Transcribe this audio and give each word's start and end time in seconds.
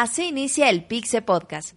Así 0.00 0.28
inicia 0.28 0.70
el 0.70 0.84
Pixe 0.84 1.22
Podcast. 1.22 1.74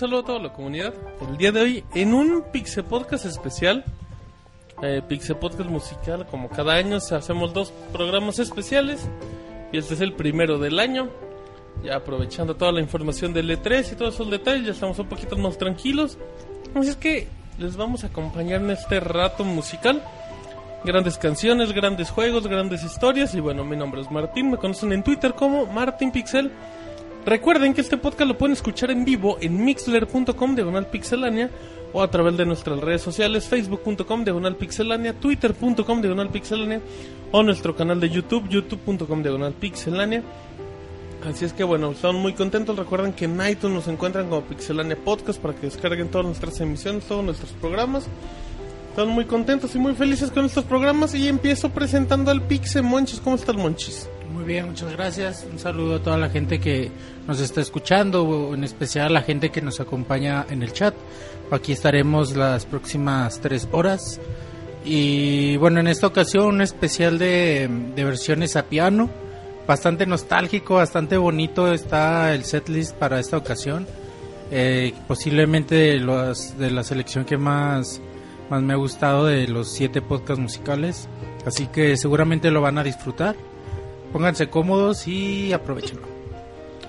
Saludo 0.00 0.20
a 0.20 0.24
toda 0.24 0.38
la 0.38 0.52
comunidad. 0.54 0.94
El 1.28 1.36
día 1.36 1.52
de 1.52 1.60
hoy, 1.60 1.84
en 1.94 2.14
un 2.14 2.42
Pixe 2.50 2.82
Podcast 2.82 3.26
especial, 3.26 3.84
eh, 4.82 5.02
Pixe 5.06 5.34
Podcast 5.34 5.68
musical, 5.68 6.26
como 6.30 6.48
cada 6.48 6.72
año, 6.72 6.96
hacemos 6.96 7.52
dos 7.52 7.70
programas 7.92 8.38
especiales. 8.38 9.06
Y 9.72 9.76
este 9.76 9.92
es 9.92 10.00
el 10.00 10.14
primero 10.14 10.58
del 10.58 10.78
año. 10.78 11.10
Ya 11.84 11.96
aprovechando 11.96 12.56
toda 12.56 12.72
la 12.72 12.80
información 12.80 13.34
del 13.34 13.50
E3 13.50 13.92
y 13.92 13.94
todos 13.94 14.14
esos 14.14 14.30
detalles, 14.30 14.64
ya 14.64 14.72
estamos 14.72 14.98
un 14.98 15.06
poquito 15.06 15.36
más 15.36 15.58
tranquilos. 15.58 16.16
Así 16.74 16.88
es 16.88 16.96
que 16.96 17.28
les 17.58 17.76
vamos 17.76 18.02
a 18.02 18.06
acompañar 18.06 18.62
en 18.62 18.70
este 18.70 19.00
rato 19.00 19.44
musical. 19.44 20.02
Grandes 20.82 21.18
canciones, 21.18 21.72
grandes 21.72 22.08
juegos, 22.08 22.46
grandes 22.46 22.82
historias. 22.84 23.34
Y 23.34 23.40
bueno, 23.40 23.66
mi 23.66 23.76
nombre 23.76 24.00
es 24.00 24.10
Martín, 24.10 24.50
me 24.50 24.56
conocen 24.56 24.94
en 24.94 25.02
Twitter 25.02 25.34
como 25.34 25.66
Martín 25.66 26.10
Pixel. 26.10 26.50
Recuerden 27.26 27.74
que 27.74 27.82
este 27.82 27.98
podcast 27.98 28.28
lo 28.28 28.38
pueden 28.38 28.54
escuchar 28.54 28.90
en 28.90 29.04
vivo 29.04 29.36
en 29.40 29.62
mixler.com 29.62 30.54
diagonal 30.54 30.86
pixelania 30.86 31.50
o 31.92 32.02
a 32.02 32.10
través 32.10 32.36
de 32.36 32.46
nuestras 32.46 32.80
redes 32.80 33.02
sociales 33.02 33.46
facebook.com 33.46 34.24
diagonal 34.24 34.56
pixelania, 34.56 35.12
twitter.com 35.12 36.00
diagonal 36.00 36.30
pixelania 36.30 36.80
o 37.30 37.42
nuestro 37.42 37.76
canal 37.76 38.00
de 38.00 38.08
YouTube 38.08 38.48
youtube.com 38.48 39.22
diagonal 39.22 39.52
pixelania. 39.52 40.22
Así 41.28 41.44
es 41.44 41.52
que 41.52 41.64
bueno, 41.64 41.90
estamos 41.90 42.20
muy 42.22 42.32
contentos. 42.32 42.78
Recuerden 42.78 43.12
que 43.12 43.26
en 43.26 43.38
iTunes 43.46 43.76
nos 43.76 43.88
encuentran 43.88 44.30
como 44.30 44.42
Pixelania 44.42 44.96
Podcast 44.96 45.38
para 45.38 45.54
que 45.54 45.66
descarguen 45.66 46.08
todas 46.08 46.26
nuestras 46.26 46.58
emisiones, 46.60 47.04
todos 47.04 47.22
nuestros 47.22 47.52
programas. 47.52 48.06
Estamos 48.88 49.14
muy 49.14 49.26
contentos 49.26 49.74
y 49.74 49.78
muy 49.78 49.94
felices 49.94 50.30
con 50.30 50.46
estos 50.46 50.64
programas 50.64 51.14
y 51.14 51.28
empiezo 51.28 51.68
presentando 51.68 52.30
al 52.30 52.40
Pixe 52.40 52.80
Monchis. 52.80 53.20
¿Cómo 53.20 53.36
está 53.36 53.52
el 53.52 53.58
Monchis? 53.58 54.08
Muy 54.40 54.54
bien, 54.54 54.68
muchas 54.68 54.92
gracias. 54.92 55.46
Un 55.52 55.58
saludo 55.58 55.96
a 55.96 56.02
toda 56.02 56.16
la 56.16 56.30
gente 56.30 56.60
que 56.60 56.90
nos 57.26 57.40
está 57.40 57.60
escuchando, 57.60 58.52
en 58.54 58.64
especial 58.64 59.08
a 59.08 59.10
la 59.10 59.20
gente 59.20 59.50
que 59.50 59.60
nos 59.60 59.80
acompaña 59.80 60.46
en 60.48 60.62
el 60.62 60.72
chat. 60.72 60.94
Aquí 61.50 61.72
estaremos 61.72 62.34
las 62.34 62.64
próximas 62.64 63.38
tres 63.42 63.68
horas. 63.70 64.18
Y 64.82 65.58
bueno, 65.58 65.80
en 65.80 65.88
esta 65.88 66.06
ocasión 66.06 66.46
un 66.46 66.62
especial 66.62 67.18
de, 67.18 67.68
versiones 67.96 68.56
a 68.56 68.62
piano. 68.62 69.10
Bastante 69.66 70.06
nostálgico, 70.06 70.76
bastante 70.76 71.18
bonito 71.18 71.70
está 71.70 72.32
el 72.32 72.44
setlist 72.44 72.96
para 72.96 73.20
esta 73.20 73.36
ocasión. 73.36 73.86
Eh, 74.50 74.94
posiblemente 75.06 75.74
de, 75.74 75.98
los, 75.98 76.56
de 76.56 76.70
la 76.70 76.82
selección 76.82 77.26
que 77.26 77.36
más, 77.36 78.00
más 78.48 78.62
me 78.62 78.72
ha 78.72 78.76
gustado 78.76 79.26
de 79.26 79.46
los 79.48 79.70
siete 79.70 80.00
podcasts 80.00 80.40
musicales. 80.40 81.10
Así 81.44 81.66
que 81.66 81.98
seguramente 81.98 82.50
lo 82.50 82.62
van 82.62 82.78
a 82.78 82.82
disfrutar. 82.82 83.36
Pónganse 84.12 84.48
cómodos 84.48 85.06
y 85.06 85.52
aprovechenlo. 85.52 86.06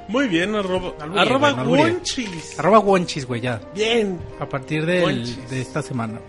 Muy 0.08 0.28
bien, 0.28 0.56
arroba, 0.56 0.94
arroba. 1.16 1.54
Wonchis. 1.64 2.60
Arroba 2.60 2.80
Wonchis, 2.80 3.26
güey, 3.26 3.42
ya. 3.42 3.62
Bien, 3.74 4.20
A 4.40 4.46
partir 4.50 4.86
del- 4.86 5.04
Wonchis. 5.04 5.50
de 5.50 5.62
esta 5.62 5.82
semana. 5.82 6.20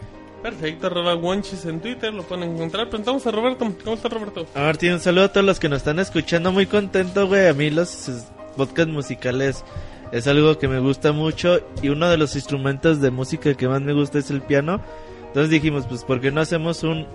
perfecto, 0.43 0.89
arroba 0.89 1.15
Wonchis 1.15 1.65
en 1.67 1.81
Twitter, 1.81 2.13
lo 2.13 2.23
pueden 2.25 2.53
encontrar. 2.53 2.89
Preguntamos 2.89 3.27
a 3.27 3.31
Roberto, 3.31 3.65
¿cómo 3.85 3.97
está 3.97 4.09
Roberto? 4.09 4.47
A 4.55 4.61
Martín, 4.61 4.93
un 4.93 5.01
saludo 5.01 5.25
a 5.25 5.29
todos 5.33 5.47
los 5.47 5.59
que 5.61 5.69
nos 5.69 5.79
están 5.79 5.99
escuchando. 6.01 6.51
Muy 6.53 6.67
contento, 6.67 7.27
güey. 7.27 7.49
A 7.49 7.55
mí 7.55 7.71
los 7.71 8.11
podcasts 8.57 8.93
musicales 8.93 9.65
es 10.13 10.27
algo 10.27 10.59
que 10.59 10.67
me 10.69 10.79
gusta 10.81 11.13
mucho. 11.13 11.61
Y 11.81 11.89
uno 11.89 12.09
de 12.11 12.19
los 12.19 12.35
instrumentos 12.37 13.01
de 13.01 13.11
música 13.11 13.55
que 13.55 13.67
más 13.69 13.81
me 13.83 13.93
gusta 13.95 14.19
es 14.19 14.31
el 14.31 14.43
piano. 14.43 14.81
Entonces 15.29 15.51
dijimos, 15.51 15.87
pues, 15.89 16.05
¿por 16.05 16.21
qué 16.21 16.31
no 16.33 16.41
hacemos 16.41 16.83
un 16.83 17.07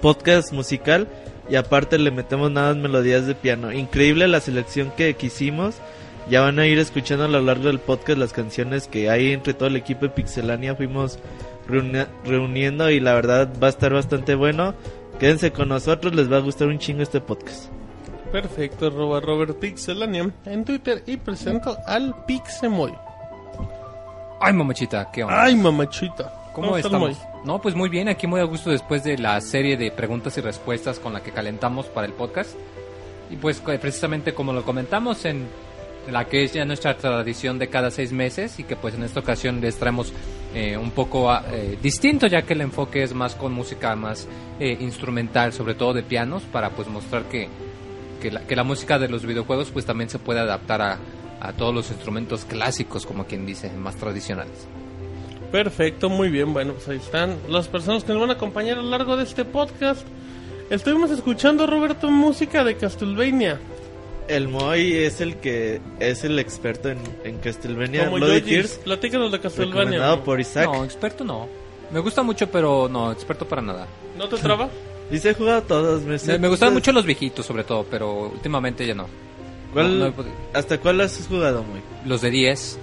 podcast 0.00 0.52
musical? 0.52 1.08
Y 1.48 1.56
aparte 1.56 1.98
le 1.98 2.10
metemos 2.10 2.50
nada 2.50 2.74
más 2.74 2.82
melodías 2.82 3.26
de 3.26 3.34
piano. 3.34 3.72
Increíble 3.72 4.28
la 4.28 4.40
selección 4.40 4.90
que, 4.96 5.14
que 5.14 5.26
hicimos. 5.26 5.76
Ya 6.28 6.42
van 6.42 6.58
a 6.58 6.66
ir 6.66 6.78
escuchando 6.78 7.24
a 7.24 7.28
lo 7.28 7.40
largo 7.40 7.68
del 7.68 7.78
podcast 7.78 8.18
las 8.18 8.32
canciones 8.34 8.86
que 8.86 9.08
hay 9.08 9.32
entre 9.32 9.54
todo 9.54 9.68
el 9.68 9.76
equipo 9.76 10.02
de 10.02 10.10
Pixelania. 10.10 10.74
Fuimos 10.74 11.18
reuni- 11.68 12.06
reuniendo 12.24 12.90
y 12.90 13.00
la 13.00 13.14
verdad 13.14 13.48
va 13.62 13.68
a 13.68 13.70
estar 13.70 13.94
bastante 13.94 14.34
bueno. 14.34 14.74
Quédense 15.18 15.50
con 15.52 15.70
nosotros, 15.70 16.14
les 16.14 16.30
va 16.30 16.36
a 16.36 16.40
gustar 16.40 16.68
un 16.68 16.78
chingo 16.78 17.02
este 17.02 17.20
podcast. 17.22 17.70
Perfecto, 18.30 18.88
arroba 18.88 19.20
Robert 19.20 19.58
Pixelania 19.58 20.30
en 20.44 20.64
Twitter 20.66 21.02
y 21.06 21.16
presento 21.16 21.78
al 21.86 22.14
Pixemoy. 22.26 22.92
Ay, 24.40 24.52
mamachita, 24.52 25.10
¿qué 25.10 25.24
onda? 25.24 25.42
Ay, 25.44 25.56
mamachita. 25.56 26.30
¿Cómo, 26.60 26.76
estamos? 26.76 27.16
No, 27.44 27.60
pues 27.60 27.74
muy 27.74 27.88
bien, 27.88 28.08
aquí 28.08 28.26
muy 28.26 28.40
a 28.40 28.44
gusto 28.44 28.70
después 28.70 29.04
de 29.04 29.16
la 29.16 29.40
serie 29.40 29.76
de 29.76 29.92
preguntas 29.92 30.36
y 30.38 30.40
respuestas 30.40 30.98
con 30.98 31.12
la 31.12 31.22
que 31.22 31.30
calentamos 31.30 31.86
para 31.86 32.06
el 32.06 32.12
podcast. 32.12 32.56
Y 33.30 33.36
pues 33.36 33.60
precisamente 33.60 34.34
como 34.34 34.52
lo 34.52 34.64
comentamos 34.64 35.24
en 35.24 35.46
la 36.10 36.24
que 36.24 36.44
es 36.44 36.52
ya 36.52 36.64
nuestra 36.64 36.96
tradición 36.96 37.58
de 37.58 37.68
cada 37.68 37.90
seis 37.90 38.12
meses 38.12 38.58
y 38.58 38.64
que 38.64 38.74
pues 38.74 38.94
en 38.94 39.02
esta 39.02 39.20
ocasión 39.20 39.60
les 39.60 39.76
traemos 39.76 40.12
eh, 40.54 40.76
un 40.76 40.90
poco 40.90 41.30
ah, 41.30 41.44
eh, 41.52 41.78
distinto, 41.80 42.26
ya 42.26 42.42
que 42.42 42.54
el 42.54 42.62
enfoque 42.62 43.02
es 43.02 43.14
más 43.14 43.34
con 43.34 43.52
música 43.52 43.94
más 43.94 44.26
eh, 44.58 44.76
instrumental, 44.80 45.52
sobre 45.52 45.74
todo 45.74 45.92
de 45.92 46.02
pianos, 46.02 46.42
para 46.44 46.70
pues 46.70 46.88
mostrar 46.88 47.24
que, 47.24 47.48
que, 48.20 48.30
la, 48.30 48.40
que 48.40 48.56
la 48.56 48.64
música 48.64 48.98
de 48.98 49.08
los 49.08 49.24
videojuegos 49.24 49.70
pues 49.70 49.84
también 49.84 50.08
se 50.08 50.18
puede 50.18 50.40
adaptar 50.40 50.82
a, 50.82 50.98
a 51.40 51.52
todos 51.52 51.74
los 51.74 51.90
instrumentos 51.90 52.44
clásicos, 52.44 53.06
como 53.06 53.26
quien 53.26 53.44
dice, 53.46 53.70
más 53.70 53.96
tradicionales. 53.96 54.66
Perfecto, 55.52 56.08
muy 56.08 56.28
bien. 56.28 56.52
Bueno, 56.52 56.74
pues 56.74 56.88
ahí 56.88 56.96
están 56.98 57.36
las 57.48 57.68
personas 57.68 58.04
que 58.04 58.12
nos 58.12 58.20
van 58.20 58.30
a 58.30 58.34
acompañar 58.34 58.78
a 58.78 58.82
lo 58.82 58.90
largo 58.90 59.16
de 59.16 59.24
este 59.24 59.44
podcast. 59.44 60.06
Estuvimos 60.70 61.10
escuchando, 61.10 61.66
Roberto, 61.66 62.10
música 62.10 62.64
de 62.64 62.76
Castlevania. 62.76 63.58
El 64.28 64.48
Moy 64.48 64.92
es 64.92 65.22
el 65.22 65.36
que 65.36 65.80
es 66.00 66.22
el 66.24 66.38
experto 66.38 66.90
en, 66.90 66.98
en 67.24 67.38
Castlevania 67.38 68.04
Como 68.04 68.16
Bloody. 68.16 68.42
Tears, 68.42 68.72
Platícanos 68.84 69.32
de 69.32 69.40
Castlevania. 69.40 69.80
recomendado 69.84 70.22
por 70.24 70.38
Isaac. 70.38 70.66
No, 70.70 70.84
experto 70.84 71.24
no. 71.24 71.48
Me 71.90 72.00
gusta 72.00 72.22
mucho, 72.22 72.46
pero 72.50 72.86
no, 72.90 73.10
experto 73.10 73.48
para 73.48 73.62
nada. 73.62 73.86
¿No 74.18 74.28
te 74.28 74.36
traba? 74.36 74.68
Dice 75.10 75.30
he 75.30 75.34
jugado 75.34 75.62
todos, 75.62 76.02
me, 76.02 76.18
Me, 76.26 76.38
me 76.38 76.48
gustan 76.48 76.74
mucho 76.74 76.92
los 76.92 77.06
viejitos, 77.06 77.46
sobre 77.46 77.64
todo, 77.64 77.86
pero 77.90 78.28
últimamente 78.28 78.86
ya 78.86 78.94
no. 78.94 79.06
¿Cuál- 79.72 79.98
no. 79.98 80.12
¿Hasta 80.52 80.76
cuál 80.78 81.00
has 81.00 81.26
jugado, 81.26 81.62
Moy? 81.62 81.80
Los 82.04 82.20
de 82.20 82.30
10. 82.30 82.78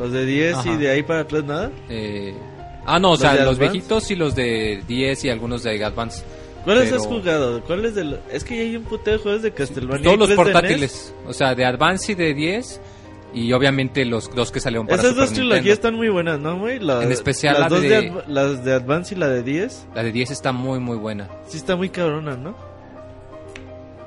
¿Los 0.00 0.12
de 0.12 0.24
10 0.26 0.66
y 0.66 0.76
de 0.76 0.90
ahí 0.90 1.02
para 1.04 1.20
atrás 1.20 1.44
nada? 1.44 1.70
eh, 1.88 2.34
Ah, 2.86 2.98
no, 2.98 3.08
o 3.08 3.10
¿Los 3.12 3.20
sea, 3.20 3.34
los 3.34 3.40
Advance? 3.56 3.60
viejitos 3.72 4.10
y 4.10 4.16
los 4.16 4.34
de 4.34 4.82
10 4.88 5.24
y 5.26 5.28
algunos 5.30 5.62
de 5.62 5.84
Advance. 5.84 6.24
¿Cuáles 6.64 6.84
Pero- 6.90 6.96
has 6.96 7.06
jugado? 7.06 7.62
¿Cuáles 7.64 7.94
de 7.94 8.04
lo- 8.04 8.18
Es 8.32 8.42
que 8.42 8.56
ya 8.56 8.62
hay 8.62 8.76
un 8.76 8.84
putero 8.84 9.18
de 9.18 9.22
juegos 9.22 9.42
de 9.42 9.52
Castlevania. 9.52 10.02
Todos 10.02 10.18
los 10.18 10.30
portátiles, 10.32 11.14
o 11.26 11.32
sea, 11.32 11.54
de 11.54 11.64
Advance 11.64 12.12
y 12.12 12.14
de 12.14 12.34
10 12.34 12.80
y 13.34 13.52
obviamente 13.52 14.04
los 14.06 14.34
dos 14.34 14.50
que 14.50 14.60
salieron 14.60 14.86
para 14.86 15.02
Esas 15.02 15.10
Super 15.12 15.24
dos 15.26 15.32
trilogías 15.34 15.56
Nintendo. 15.64 15.74
están 15.74 15.94
muy 15.94 16.08
buenas, 16.08 16.40
¿no, 16.40 16.58
güey? 16.58 16.78
La- 16.80 17.02
En 17.04 17.12
especial 17.12 17.54
las 17.60 17.62
la 17.62 17.68
dos 17.68 17.82
de- 17.82 17.88
de... 17.88 18.12
Las 18.26 18.64
de 18.64 18.72
Advance 18.72 19.14
y 19.14 19.18
la 19.18 19.28
de 19.28 19.42
10. 19.42 19.86
La 19.94 20.02
de 20.02 20.12
10 20.12 20.30
está 20.30 20.52
muy 20.52 20.80
muy 20.80 20.96
buena. 20.96 21.28
Sí 21.46 21.58
está 21.58 21.76
muy 21.76 21.90
cabrona, 21.90 22.36
¿no? 22.36 22.56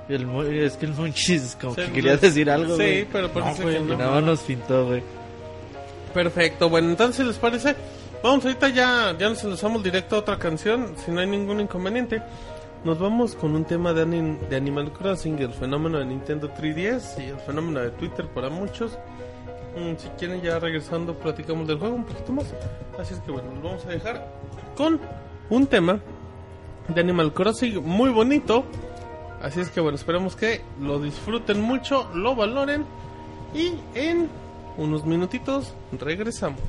El 0.09 0.27
es 0.63 0.73
que 0.73 0.85
el 0.85 0.93
Monchis 0.93 1.57
como 1.59 1.75
que 1.75 1.85
quería 1.91 2.13
no- 2.13 2.17
decir 2.17 2.49
algo, 2.49 2.71
Sí, 2.75 2.81
güey. 2.83 3.05
pero 3.05 3.29
parece 3.31 3.59
No, 3.59 3.63
güey, 3.63 3.77
que 3.77 3.83
no. 3.93 3.97
nada 3.97 4.11
más 4.11 4.23
nos 4.23 4.39
pintó, 4.41 4.85
güey. 4.87 5.01
Perfecto, 6.13 6.69
bueno, 6.69 6.89
entonces 6.89 7.25
les 7.25 7.37
parece. 7.37 7.75
Vamos, 8.21 8.45
ahorita 8.45 8.69
ya, 8.69 9.15
ya 9.17 9.29
nos 9.29 9.43
enlazamos 9.43 9.83
directo 9.83 10.15
a 10.15 10.19
otra 10.19 10.37
canción, 10.37 10.93
si 11.03 11.11
no 11.11 11.19
hay 11.19 11.27
ningún 11.27 11.59
inconveniente. 11.59 12.21
Nos 12.83 12.99
vamos 12.99 13.35
con 13.35 13.55
un 13.55 13.65
tema 13.65 13.93
de, 13.93 14.05
anim- 14.05 14.39
de 14.47 14.55
Animal 14.55 14.91
Crossing, 14.91 15.39
el 15.39 15.51
fenómeno 15.53 15.99
de 15.99 16.05
Nintendo 16.05 16.49
3DS 16.53 17.19
y 17.25 17.29
el 17.29 17.37
fenómeno 17.39 17.79
de 17.79 17.91
Twitter 17.91 18.27
para 18.27 18.49
muchos. 18.49 18.97
Mm, 19.77 19.97
si 19.97 20.07
quieren, 20.19 20.41
ya 20.41 20.59
regresando, 20.59 21.15
platicamos 21.15 21.67
del 21.67 21.79
juego 21.79 21.95
un 21.95 22.03
poquito 22.05 22.31
más. 22.33 22.45
Así 22.99 23.13
es 23.13 23.19
que 23.21 23.31
bueno, 23.31 23.51
nos 23.53 23.63
vamos 23.63 23.85
a 23.85 23.89
dejar 23.89 24.27
con 24.77 24.99
un 25.49 25.67
tema 25.67 25.99
de 26.89 27.01
Animal 27.01 27.33
Crossing 27.33 27.83
muy 27.83 28.09
bonito. 28.11 28.65
Así 29.41 29.59
es 29.61 29.69
que 29.69 29.81
bueno, 29.81 29.95
esperemos 29.97 30.35
que 30.35 30.61
lo 30.79 30.99
disfruten 30.99 31.59
mucho, 31.61 32.09
lo 32.13 32.35
valoren 32.35 32.85
y 33.53 33.73
en 33.95 34.29
unos 34.77 35.05
minutitos 35.05 35.73
regresamos. 35.91 36.61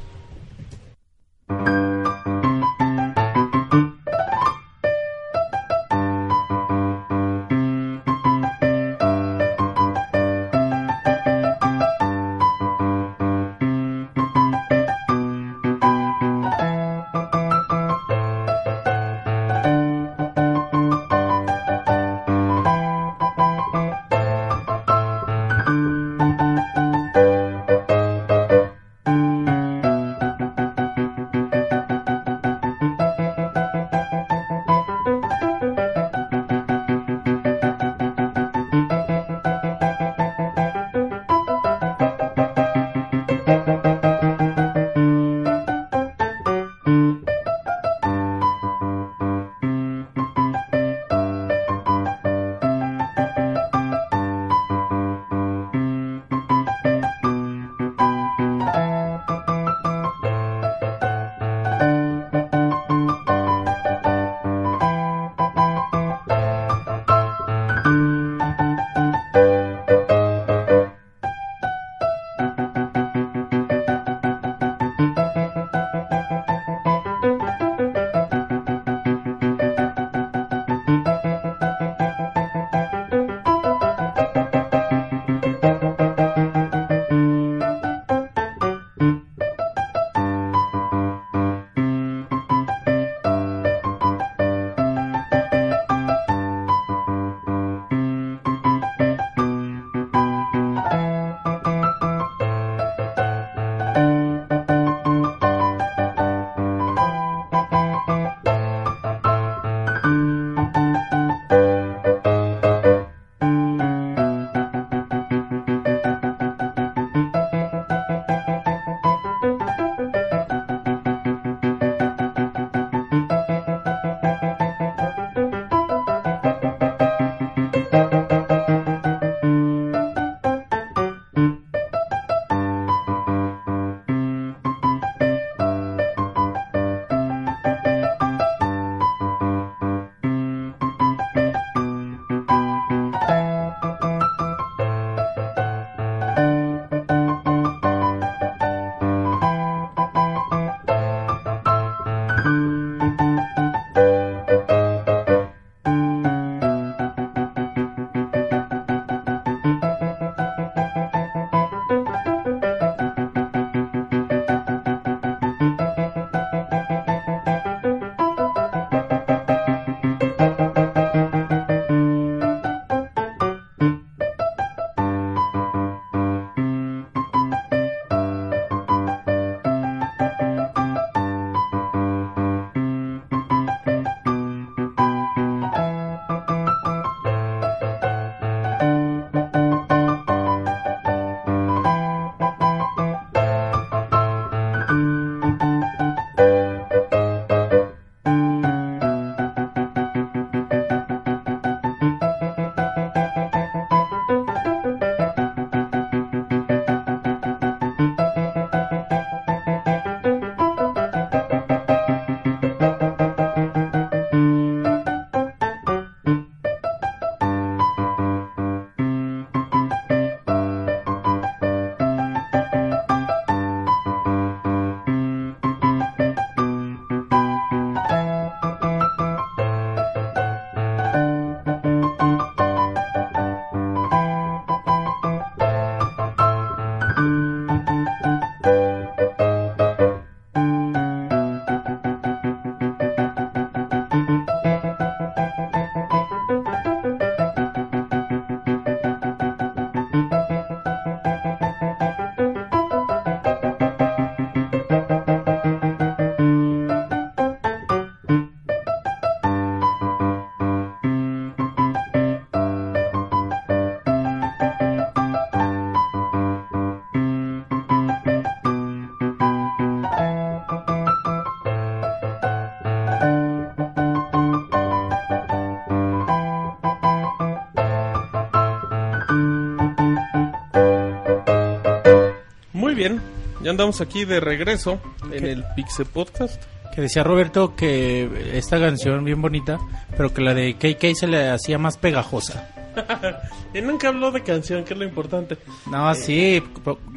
Ya 283.65 283.71
andamos 283.71 284.01
aquí 284.01 284.25
de 284.25 284.41
regreso 284.41 285.01
en 285.33 285.47
el 285.47 285.65
Pixel 285.75 286.07
Podcast. 286.07 286.63
Que 286.95 287.01
decía 287.01 287.25
Roberto 287.25 287.75
que 287.75 288.53
esta 288.57 288.79
canción 288.79 289.25
bien 289.25 289.43
bonita, 289.43 289.79
pero 290.17 290.33
que 290.33 290.43
la 290.43 290.55
de 290.55 290.75
KK 290.75 291.17
se 291.17 291.27
le 291.27 291.51
hacía 291.51 291.77
más 291.77 291.97
pegajosa. 291.97 292.69
y 293.75 293.81
nunca 293.81 294.09
habló 294.09 294.31
de 294.31 294.43
canción, 294.43 294.85
que 294.85 294.93
es 294.93 294.99
lo 295.01 295.05
importante. 295.05 295.59
No, 295.91 296.15
sí, 296.15 296.63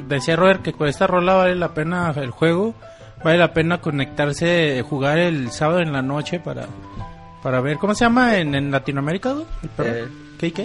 decía 0.08 0.34
Robert 0.34 0.62
que 0.62 0.72
con 0.72 0.88
esta 0.88 1.06
rola 1.06 1.34
vale 1.34 1.54
la 1.54 1.74
pena 1.74 2.12
el 2.16 2.30
juego, 2.30 2.74
vale 3.22 3.38
la 3.38 3.52
pena 3.52 3.80
conectarse, 3.80 4.82
jugar 4.88 5.18
el 5.18 5.52
sábado 5.52 5.78
en 5.80 5.92
la 5.92 6.02
noche 6.02 6.40
para 6.40 6.66
para 7.42 7.60
ver, 7.60 7.76
¿cómo 7.76 7.94
se 7.94 8.04
llama 8.04 8.36
en, 8.38 8.54
en 8.56 8.70
Latinoamérica? 8.72 9.36
Eh, 9.78 10.08
KK. 10.38 10.60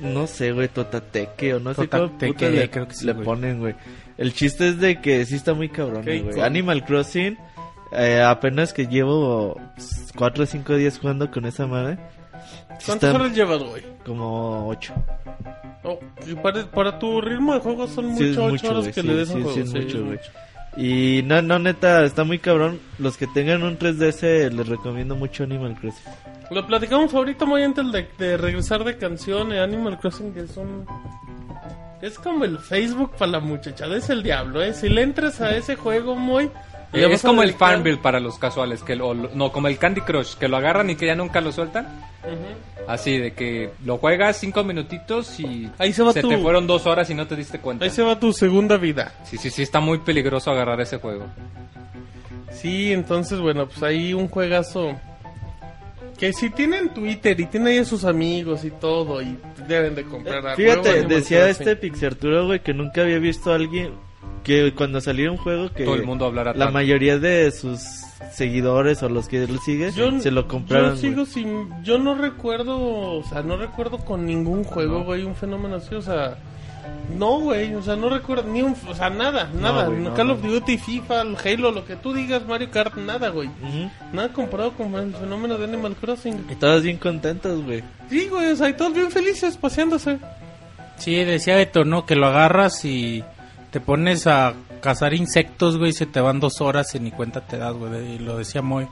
No 0.00 0.26
sé, 0.26 0.52
güey, 0.52 0.68
Totateque 0.68 1.54
o 1.54 1.60
no 1.60 1.74
sé 1.74 1.86
cómo 1.88 2.04
Totateque, 2.04 2.32
puta 2.32 2.48
le, 2.48 2.70
creo 2.70 2.88
que 2.88 2.94
sí, 2.94 3.04
le 3.06 3.12
güey. 3.12 3.24
ponen, 3.24 3.60
güey. 3.60 3.74
El 4.22 4.32
chiste 4.34 4.68
es 4.68 4.78
de 4.78 5.00
que 5.00 5.24
sí 5.26 5.34
está 5.34 5.52
muy 5.52 5.68
cabrón, 5.68 6.04
güey. 6.04 6.22
¿Cómo? 6.30 6.42
Animal 6.44 6.84
Crossing, 6.84 7.36
eh, 7.90 8.22
apenas 8.24 8.72
que 8.72 8.86
llevo 8.86 9.60
4 10.16 10.44
o 10.44 10.46
5 10.46 10.76
días 10.76 10.96
jugando 11.00 11.28
con 11.28 11.44
esa 11.44 11.66
madre. 11.66 11.98
¿Cuántas 12.86 13.12
horas 13.12 13.34
llevas, 13.34 13.62
güey? 13.64 13.82
Como 14.06 14.68
8. 14.68 14.94
Oh, 15.82 15.98
y 16.24 16.34
para, 16.36 16.64
para 16.70 16.96
tu 17.00 17.20
ritmo 17.20 17.54
de 17.54 17.60
juego 17.60 17.88
son 17.88 18.16
Sí, 18.16 18.26
mucho, 18.28 18.48
mucho, 18.48 18.70
horas 18.70 18.86
que 18.94 19.00
sí, 19.00 19.06
le 19.08 19.14
des 19.16 19.30
a 19.30 19.32
sí, 19.32 19.38
un 19.40 19.44
sí, 19.44 19.52
juego. 19.52 19.60
es 19.64 19.70
sí, 19.70 19.78
mucho, 19.80 20.04
güey. 20.06 20.18
Y 20.76 21.22
no, 21.24 21.42
no, 21.42 21.58
neta, 21.58 22.04
está 22.04 22.22
muy 22.22 22.38
cabrón. 22.38 22.78
Los 23.00 23.16
que 23.16 23.26
tengan 23.26 23.64
un 23.64 23.76
3DS 23.76 24.50
les 24.52 24.68
recomiendo 24.68 25.16
mucho 25.16 25.42
Animal 25.42 25.74
Crossing. 25.80 26.12
Lo 26.52 26.64
platicamos 26.66 27.12
ahorita 27.12 27.44
muy 27.44 27.62
antes 27.64 27.90
de, 27.90 28.06
de 28.18 28.36
regresar 28.36 28.84
de 28.84 28.96
canción. 28.96 29.52
eh, 29.52 29.58
Animal 29.60 29.98
Crossing 29.98 30.32
que 30.32 30.40
es 30.40 30.56
un... 30.56 30.86
Es 32.02 32.18
como 32.18 32.44
el 32.44 32.58
Facebook 32.58 33.12
para 33.16 33.30
la 33.32 33.40
muchachada, 33.40 33.96
es 33.96 34.10
el 34.10 34.22
diablo, 34.22 34.62
¿eh? 34.62 34.74
Si 34.74 34.88
le 34.90 35.02
entras 35.02 35.40
a 35.40 35.56
ese 35.56 35.76
juego 35.76 36.14
muy... 36.16 36.50
Eh, 36.92 37.08
es 37.10 37.22
como 37.22 37.42
el 37.42 37.54
Farmville 37.54 37.96
para 37.98 38.20
los 38.20 38.38
casuales, 38.38 38.82
que 38.82 38.94
lo, 38.96 39.14
lo- 39.14 39.30
no, 39.34 39.50
como 39.50 39.68
el 39.68 39.78
Candy 39.78 40.02
Crush, 40.02 40.34
que 40.34 40.46
lo 40.48 40.58
agarran 40.58 40.90
y 40.90 40.96
que 40.96 41.06
ya 41.06 41.14
nunca 41.14 41.40
lo 41.40 41.50
sueltan. 41.52 41.86
Así 42.86 43.16
de 43.16 43.32
que 43.32 43.70
lo 43.86 43.96
juegas 43.96 44.36
cinco 44.36 44.62
minutitos 44.64 45.40
y 45.40 45.70
Ahí 45.78 45.92
se 45.94 46.02
va 46.02 46.12
tu- 46.12 46.28
te 46.28 46.36
fueron 46.38 46.66
dos 46.66 46.84
horas 46.86 47.08
y 47.08 47.14
no 47.14 47.26
te 47.26 47.34
diste 47.36 47.60
cuenta. 47.60 47.84
Ahí 47.86 47.90
se 47.90 48.02
va 48.02 48.18
tu 48.20 48.32
segunda 48.34 48.76
vida. 48.76 49.12
Sí, 49.24 49.38
sí, 49.38 49.48
sí, 49.48 49.62
está 49.62 49.80
muy 49.80 49.98
peligroso 49.98 50.50
agarrar 50.50 50.80
ese 50.82 50.98
juego. 50.98 51.26
Sí, 52.50 52.92
entonces, 52.92 53.38
bueno, 53.40 53.66
pues 53.66 53.82
ahí 53.82 54.12
un 54.12 54.28
juegazo. 54.28 54.94
Que 56.22 56.32
si 56.32 56.50
tienen 56.50 56.94
Twitter 56.94 57.40
y 57.40 57.46
tienen 57.46 57.66
ahí 57.66 57.78
a 57.78 57.84
sus 57.84 58.04
amigos 58.04 58.64
y 58.64 58.70
todo, 58.70 59.20
y 59.20 59.36
deben 59.66 59.96
de 59.96 60.04
comprar 60.04 60.38
a 60.46 60.54
huevo 60.54 60.56
Fíjate, 60.56 60.90
Animal 60.90 61.08
decía 61.08 61.48
este 61.48 61.74
Pixarturo, 61.74 62.46
güey, 62.46 62.60
que 62.60 62.72
nunca 62.72 63.02
había 63.02 63.18
visto 63.18 63.50
a 63.50 63.56
alguien 63.56 63.90
que 64.44 64.72
cuando 64.72 65.00
saliera 65.00 65.32
un 65.32 65.36
juego 65.36 65.72
que 65.72 65.84
Todo 65.84 65.96
el 65.96 66.04
mundo 66.04 66.26
hablara 66.26 66.52
la 66.52 66.58
tanto. 66.60 66.74
mayoría 66.74 67.18
de 67.18 67.50
sus 67.50 67.80
seguidores 68.32 69.02
o 69.02 69.08
los 69.08 69.26
que 69.26 69.42
él 69.42 69.58
sigue 69.64 69.90
Yo, 69.90 70.20
se 70.20 70.30
lo 70.30 70.46
compraron. 70.46 70.90
yo 70.94 70.96
sigo 70.96 71.14
güey. 71.22 71.26
sin. 71.26 71.82
Yo 71.82 71.98
no 71.98 72.14
recuerdo. 72.14 72.78
O 73.18 73.24
sea, 73.24 73.42
no 73.42 73.56
recuerdo 73.56 73.98
con 73.98 74.24
ningún 74.24 74.62
juego, 74.62 75.02
güey, 75.02 75.24
un 75.24 75.34
fenómeno 75.34 75.74
así. 75.74 75.92
O 75.96 76.02
sea, 76.02 76.38
no, 77.16 77.40
güey. 77.40 77.74
O 77.74 77.82
sea, 77.82 77.96
no 77.96 78.08
recuerdo 78.08 78.44
ni 78.44 78.62
un. 78.62 78.74
O 78.88 78.94
sea, 78.94 79.10
nada, 79.10 79.50
nada. 79.54 79.88
no, 79.88 80.14
Call 80.14 80.28
no. 80.28 80.32
of 80.34 80.42
Duty, 80.42 80.78
FIFA, 80.78 81.22
Halo, 81.44 81.70
lo 81.72 81.84
que 81.84 81.96
tú 81.96 82.12
digas, 82.12 82.46
Mario 82.46 82.70
Kart, 82.70 82.94
nada, 82.96 83.28
güey. 83.28 83.48
Ujú. 83.48 83.90
Nada 84.12 84.32
comparado 84.32 84.72
con 84.72 84.94
el 84.94 85.14
fenómeno 85.14 85.58
de 85.58 85.64
Animal 85.64 85.94
Crossing. 85.96 86.46
Y 86.50 86.54
todos 86.56 86.82
bien 86.82 86.96
contentos, 86.98 87.62
güey. 87.64 87.82
Sí, 88.08 88.28
güey, 88.28 88.50
o 88.52 88.56
sea, 88.56 88.68
y 88.68 88.74
todos 88.74 88.94
bien 88.94 89.10
felices 89.10 89.56
paseándose. 89.56 90.18
Sí, 90.96 91.14
decía 91.24 91.56
Beto, 91.56 91.84
¿no? 91.84 92.06
Que 92.06 92.14
lo 92.16 92.26
agarras 92.28 92.84
y 92.84 93.24
te 93.70 93.80
pones 93.80 94.26
a 94.26 94.54
cazar 94.80 95.14
insectos, 95.14 95.78
güey, 95.78 95.90
y 95.90 95.94
se 95.94 96.06
te 96.06 96.20
van 96.20 96.40
dos 96.40 96.60
horas 96.60 96.94
y 96.94 97.00
ni 97.00 97.10
cuenta 97.10 97.40
te 97.40 97.56
das, 97.58 97.74
güey. 97.74 98.14
Y 98.16 98.18
lo 98.18 98.36
decía 98.38 98.62
Moy. 98.62 98.86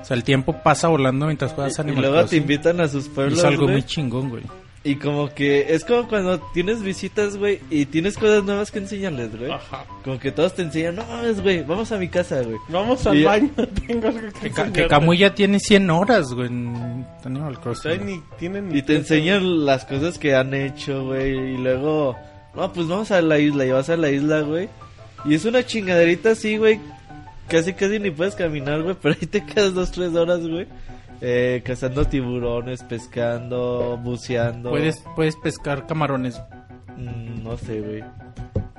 O 0.00 0.04
sea, 0.04 0.16
el 0.16 0.24
tiempo 0.24 0.52
pasa 0.62 0.88
volando 0.88 1.26
mientras 1.26 1.52
juegas 1.52 1.78
Y 1.78 1.80
Animal 1.80 2.00
luego 2.02 2.16
te 2.16 2.20
Crossing. 2.22 2.42
invitan 2.42 2.80
a 2.80 2.88
sus 2.88 3.06
Y 3.06 3.08
pueblos, 3.10 3.38
es 3.38 3.44
algo 3.44 3.66
muy 3.66 3.82
chingón, 3.82 4.28
güey. 4.28 4.42
Y 4.86 4.96
como 4.96 5.28
que 5.34 5.74
es 5.74 5.84
como 5.84 6.06
cuando 6.08 6.38
tienes 6.54 6.82
visitas, 6.82 7.36
güey, 7.36 7.58
y 7.70 7.86
tienes 7.86 8.16
cosas 8.16 8.44
nuevas 8.44 8.70
que 8.70 8.78
enseñarles, 8.78 9.36
güey. 9.36 9.50
Ajá. 9.50 9.84
Como 10.04 10.18
que 10.18 10.30
todos 10.30 10.54
te 10.54 10.62
enseñan, 10.62 10.94
no 10.96 11.04
mames, 11.06 11.42
güey, 11.42 11.62
vamos 11.64 11.90
a 11.90 11.98
mi 11.98 12.08
casa, 12.08 12.40
güey. 12.42 12.56
Vamos 12.68 13.04
al 13.06 13.16
Y- 13.16 13.24
baño, 13.24 13.50
tengo 13.86 14.08
algo 14.08 14.28
que 14.40 14.50
Que, 14.50 14.72
que 14.72 14.86
Camuy 14.86 15.18
ya 15.18 15.34
tiene 15.34 15.58
100 15.58 15.90
horas, 15.90 16.32
güey, 16.32 16.46
en 16.48 17.04
Animal 17.24 17.58
Crossing. 17.60 18.06
ni 18.06 18.22
tienen 18.38 18.68
ni 18.68 18.78
Y 18.78 18.82
te 18.82 18.94
enseñan 18.96 19.64
las 19.66 19.84
cosas 19.84 20.18
que 20.18 20.34
han 20.36 20.54
hecho, 20.54 21.04
güey. 21.06 21.32
Y 21.54 21.56
luego, 21.58 22.16
no, 22.54 22.72
pues 22.72 22.86
vamos 22.86 23.10
a 23.10 23.20
la 23.20 23.38
isla. 23.40 23.66
Y 23.66 23.70
vas 23.72 23.90
a 23.90 23.96
la 23.96 24.10
isla, 24.10 24.42
güey. 24.42 24.68
Y 25.24 25.34
es 25.34 25.44
una 25.44 25.66
chingaderita 25.66 26.30
así, 26.30 26.56
güey. 26.58 26.78
Casi, 27.48 27.72
casi 27.74 27.98
ni 27.98 28.10
puedes 28.12 28.36
caminar, 28.36 28.82
güey. 28.82 28.94
Pero 29.02 29.16
ahí 29.20 29.26
te 29.26 29.44
quedas 29.44 29.74
dos, 29.74 29.90
tres 29.90 30.14
horas, 30.14 30.46
güey. 30.46 30.66
Eh, 31.20 31.62
cazando 31.64 32.04
tiburones, 32.04 32.82
pescando, 32.82 33.98
buceando. 34.02 34.70
Puedes, 34.70 35.02
puedes 35.14 35.36
pescar 35.36 35.86
camarones. 35.86 36.40
Mm, 36.96 37.42
no 37.42 37.56
sé, 37.56 37.80
güey. 37.80 38.04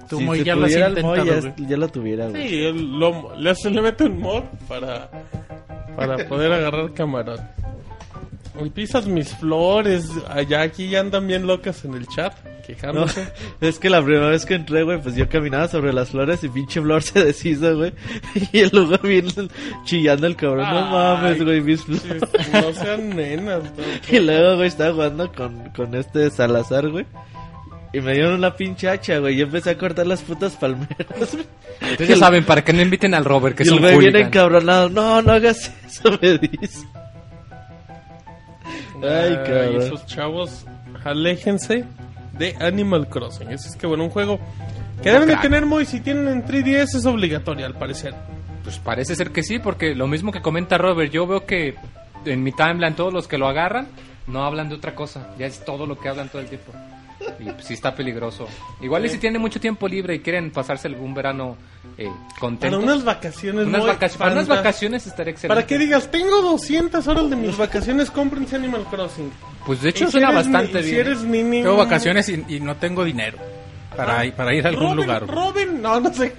Tú, 0.10 0.20
Si 0.20 0.44
ya 0.44 0.56
lo 0.56 0.65
has 0.65 0.72
pudiera 0.72 0.88
el 0.88 1.01
Moy, 1.03 1.17
intentado, 1.20 1.41
ya, 1.41 1.51
güey. 1.58 1.70
ya 1.70 1.77
lo 1.77 1.88
tuviera, 1.89 2.27
güey. 2.29 2.48
Sí, 2.48 2.63
el 2.65 3.00
lomo. 3.00 3.32
Le, 3.36 3.50
hace- 3.50 3.70
le 3.70 3.82
mete 3.82 4.06
un 4.06 4.20
mod 4.22 4.44
para, 4.67 5.10
para 5.96 6.17
poder 6.29 6.51
agarrar 6.53 6.94
camarón. 6.94 7.39
Y 8.65 8.69
pisas 8.69 9.05
mis 9.07 9.35
flores. 9.35 10.09
Allá 10.29 10.61
aquí 10.61 10.89
ya 10.89 10.99
andan 11.01 11.27
bien 11.27 11.45
locas 11.47 11.85
en 11.85 11.93
el 11.93 12.07
chat, 12.07 12.33
No, 12.43 12.61
quejándose. 12.65 13.27
es 13.61 13.79
que 13.79 13.89
la 13.89 14.01
primera 14.03 14.29
vez 14.29 14.45
que 14.45 14.55
entré, 14.55 14.83
güey, 14.83 15.01
pues 15.01 15.15
yo 15.15 15.29
caminaba 15.29 15.67
sobre 15.67 15.93
las 15.93 16.09
flores 16.09 16.43
y 16.43 16.49
pinche 16.49 16.81
flor 16.81 17.01
se 17.03 17.23
deshizo, 17.23 17.75
güey. 17.77 17.93
Y 18.51 18.59
el 18.59 18.69
lugar 18.73 19.01
bien 19.01 19.27
chillando 19.85 20.27
el 20.27 20.35
cabrón. 20.35 20.69
No 20.69 20.77
Ay, 20.79 20.91
mames, 20.91 21.43
güey, 21.43 21.61
mis 21.61 21.81
flores. 21.83 22.23
No 22.51 22.73
sean 22.73 23.09
nenas. 23.15 23.63
no. 23.63 23.83
Y 24.15 24.19
luego, 24.19 24.55
güey, 24.57 24.67
estaba 24.67 24.93
jugando 24.93 25.31
con, 25.31 25.69
con 25.75 25.93
este 25.95 26.29
Salazar, 26.31 26.89
güey. 26.89 27.05
Y 27.93 28.01
me 28.01 28.13
dieron 28.13 28.33
una 28.33 28.53
pinche 28.55 28.89
hacha, 28.89 29.17
güey. 29.19 29.37
Y 29.37 29.41
empecé 29.41 29.69
a 29.71 29.77
cortar 29.77 30.05
las 30.07 30.21
putas 30.21 30.55
palmeras. 30.57 31.37
Ustedes 31.91 32.09
ya 32.09 32.15
saben, 32.17 32.43
para 32.43 32.63
que 32.63 32.73
no 32.73 32.81
inviten 32.81 33.13
al 33.13 33.23
Robert, 33.23 33.55
que 33.55 33.63
y 33.63 33.67
es 33.67 33.69
el 33.71 33.75
un 33.75 33.79
güey 33.81 33.93
viene 33.93 34.11
hooligan. 34.11 34.27
encabronado. 34.27 34.89
No, 34.89 35.21
no 35.21 35.31
hagas 35.31 35.71
eso, 35.87 36.09
me 36.21 36.37
dice. 36.37 36.85
Ay, 39.03 39.35
cabrón. 39.45 39.81
esos 39.81 40.05
chavos, 40.05 40.65
aléjense 41.03 41.85
de 42.33 42.55
Animal 42.59 43.07
Crossing. 43.09 43.49
Así 43.49 43.69
es 43.69 43.75
que, 43.75 43.87
bueno, 43.87 44.03
un 44.03 44.09
juego 44.09 44.39
que 45.01 45.11
deben 45.11 45.27
de 45.27 45.37
tener 45.37 45.65
muy. 45.65 45.85
Si 45.85 45.99
tienen 46.01 46.27
en 46.27 46.45
3DS 46.45 46.95
es 46.95 47.05
obligatorio, 47.05 47.65
al 47.65 47.75
parecer. 47.75 48.13
Pues 48.63 48.79
parece 48.79 49.15
ser 49.15 49.31
que 49.31 49.43
sí, 49.43 49.59
porque 49.59 49.95
lo 49.95 50.07
mismo 50.07 50.31
que 50.31 50.41
comenta 50.41 50.77
Robert, 50.77 51.11
yo 51.11 51.25
veo 51.25 51.45
que 51.45 51.75
en 52.25 52.43
mi 52.43 52.51
timeline 52.51 52.95
todos 52.95 53.13
los 53.13 53.27
que 53.27 53.37
lo 53.37 53.47
agarran 53.47 53.87
no 54.27 54.43
hablan 54.43 54.69
de 54.69 54.75
otra 54.75 54.93
cosa, 54.93 55.33
ya 55.39 55.45
es 55.45 55.63
todo 55.63 55.85
lo 55.85 55.97
que 55.97 56.09
hablan 56.09 56.27
todo 56.29 56.41
el 56.41 56.47
tiempo. 56.49 56.73
Y 57.39 57.45
pues, 57.45 57.65
sí 57.65 57.74
está 57.74 57.93
peligroso. 57.95 58.47
Igual 58.81 59.05
y 59.05 59.09
si 59.09 59.17
tienen 59.17 59.41
mucho 59.41 59.59
tiempo 59.59 59.88
libre 59.88 60.15
y 60.15 60.19
quieren 60.19 60.51
pasarse 60.51 60.88
algún 60.88 61.13
verano 61.13 61.57
eh, 61.97 62.05
Para 62.05 62.39
contentos. 62.39 62.83
unas 62.83 63.03
vacaciones, 63.03 63.65
unas, 63.67 63.81
vacaciones, 63.86 64.17
para 64.17 64.31
unas 64.33 64.47
vacaciones 64.47 65.07
estaría 65.07 65.31
excelente. 65.31 65.55
Para 65.55 65.65
que 65.67 65.77
digas, 65.77 66.09
tengo 66.12 66.41
200 66.41 67.07
horas 67.07 67.29
de 67.29 67.36
mis 67.36 67.57
vacaciones, 67.57 68.12
cómprense 68.12 68.55
Animal 68.55 68.83
Crossing. 68.89 69.31
Pues 69.65 69.81
de 69.81 69.88
Y 69.88 69.91
hecho 69.91 70.05
si 70.05 70.12
suena 70.13 70.31
bastante 70.31 70.79
y 70.79 70.83
Si 70.83 70.89
bien. 70.91 71.01
eres 71.07 71.24
niño. 71.24 71.63
Tengo 71.63 71.75
vacaciones 71.77 72.29
y, 72.29 72.43
y 72.47 72.59
no 72.59 72.75
tengo 72.75 73.03
dinero 73.03 73.38
para, 73.95 74.24
ir- 74.25 74.33
para 74.33 74.53
ir 74.53 74.65
a 74.65 74.69
algún 74.69 74.83
Roben, 74.89 74.97
lugar. 74.97 75.27
roben, 75.27 75.81
no, 75.81 76.00
no 76.00 76.13
sé. 76.13 76.33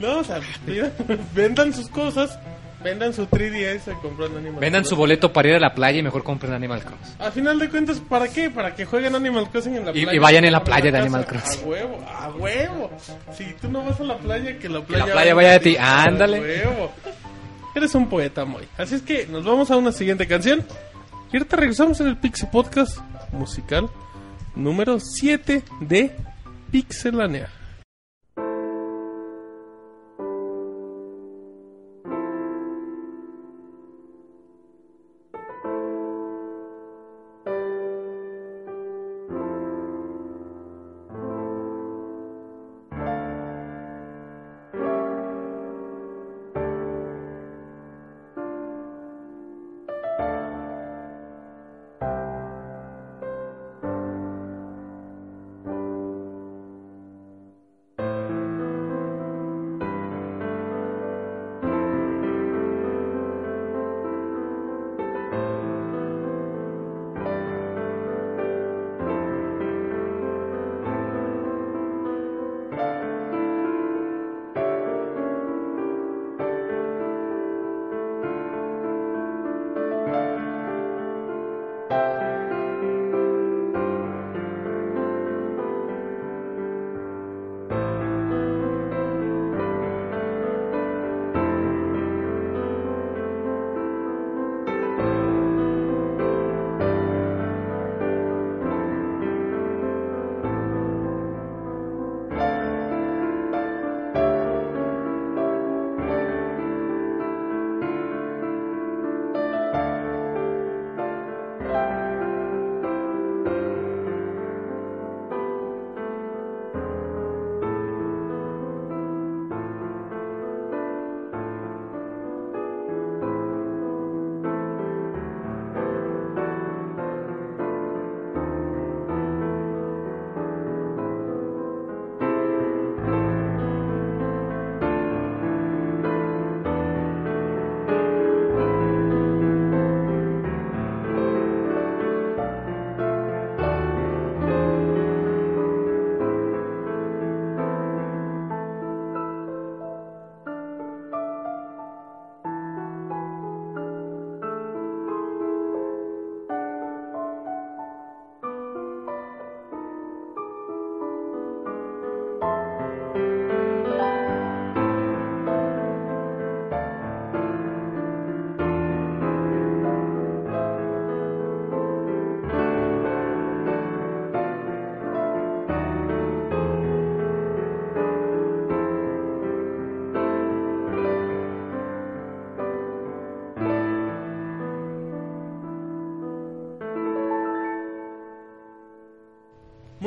No, 0.00 0.18
o 0.18 0.24
sea, 0.24 0.40
vendan 1.34 1.72
sus 1.72 1.88
cosas, 1.88 2.38
vendan 2.84 3.12
su 3.14 3.26
3DS 3.26 3.90
y 3.92 3.94
compran 4.02 4.36
Animal 4.36 4.60
Vendan 4.60 4.84
su 4.84 4.90
Crossing. 4.90 4.98
boleto 4.98 5.32
para 5.32 5.48
ir 5.48 5.54
a 5.56 5.58
la 5.60 5.74
playa 5.74 5.98
y 5.98 6.02
mejor 6.02 6.22
compren 6.22 6.52
Animal 6.52 6.84
Cross. 6.84 7.16
A 7.18 7.30
final 7.30 7.58
de 7.58 7.68
cuentas, 7.70 7.98
¿para 8.00 8.28
qué? 8.28 8.50
Para 8.50 8.74
que 8.74 8.84
jueguen 8.84 9.14
Animal 9.14 9.48
Crossing 9.50 9.74
en 9.76 9.84
la 9.86 9.90
Y- 9.92 10.02
playa. 10.04 10.14
y 10.14 10.18
vayan 10.20 10.44
en 10.44 10.52
la 10.52 10.62
playa 10.62 10.92
de. 10.92 10.98
Animal 10.98 11.26
Crossing. 11.26 11.62
A 11.62 11.66
huevo, 11.66 12.04
a 12.06 12.28
huevo. 12.30 12.90
Si 13.32 13.44
tú 13.60 13.68
no 13.70 13.82
vas 13.84 13.98
a 14.00 14.04
la 14.04 14.18
playa, 14.18 14.58
que 14.58 14.68
la 14.68 14.82
playa, 14.82 15.06
playa 15.12 15.34
vaya 15.34 15.50
de 15.52 15.60
ti. 15.60 15.76
Ándale. 15.78 16.36
A 16.36 16.40
huevo. 16.68 16.92
Eres 17.74 17.94
un 17.96 18.08
poeta, 18.08 18.44
Moy. 18.44 18.68
Así 18.78 18.94
es 18.94 19.02
que 19.02 19.26
nos 19.26 19.44
vamos 19.44 19.70
a 19.70 19.76
una 19.76 19.90
siguiente 19.90 20.28
canción. 20.28 20.64
Y 21.32 21.36
ahorita 21.38 21.56
regresamos 21.56 22.00
en 22.00 22.06
el 22.06 22.16
Pixel 22.16 22.48
Podcast 22.50 22.98
musical 23.32 23.88
número 24.54 25.00
7 25.00 25.64
de 25.80 26.14
Pixelania. 26.70 27.48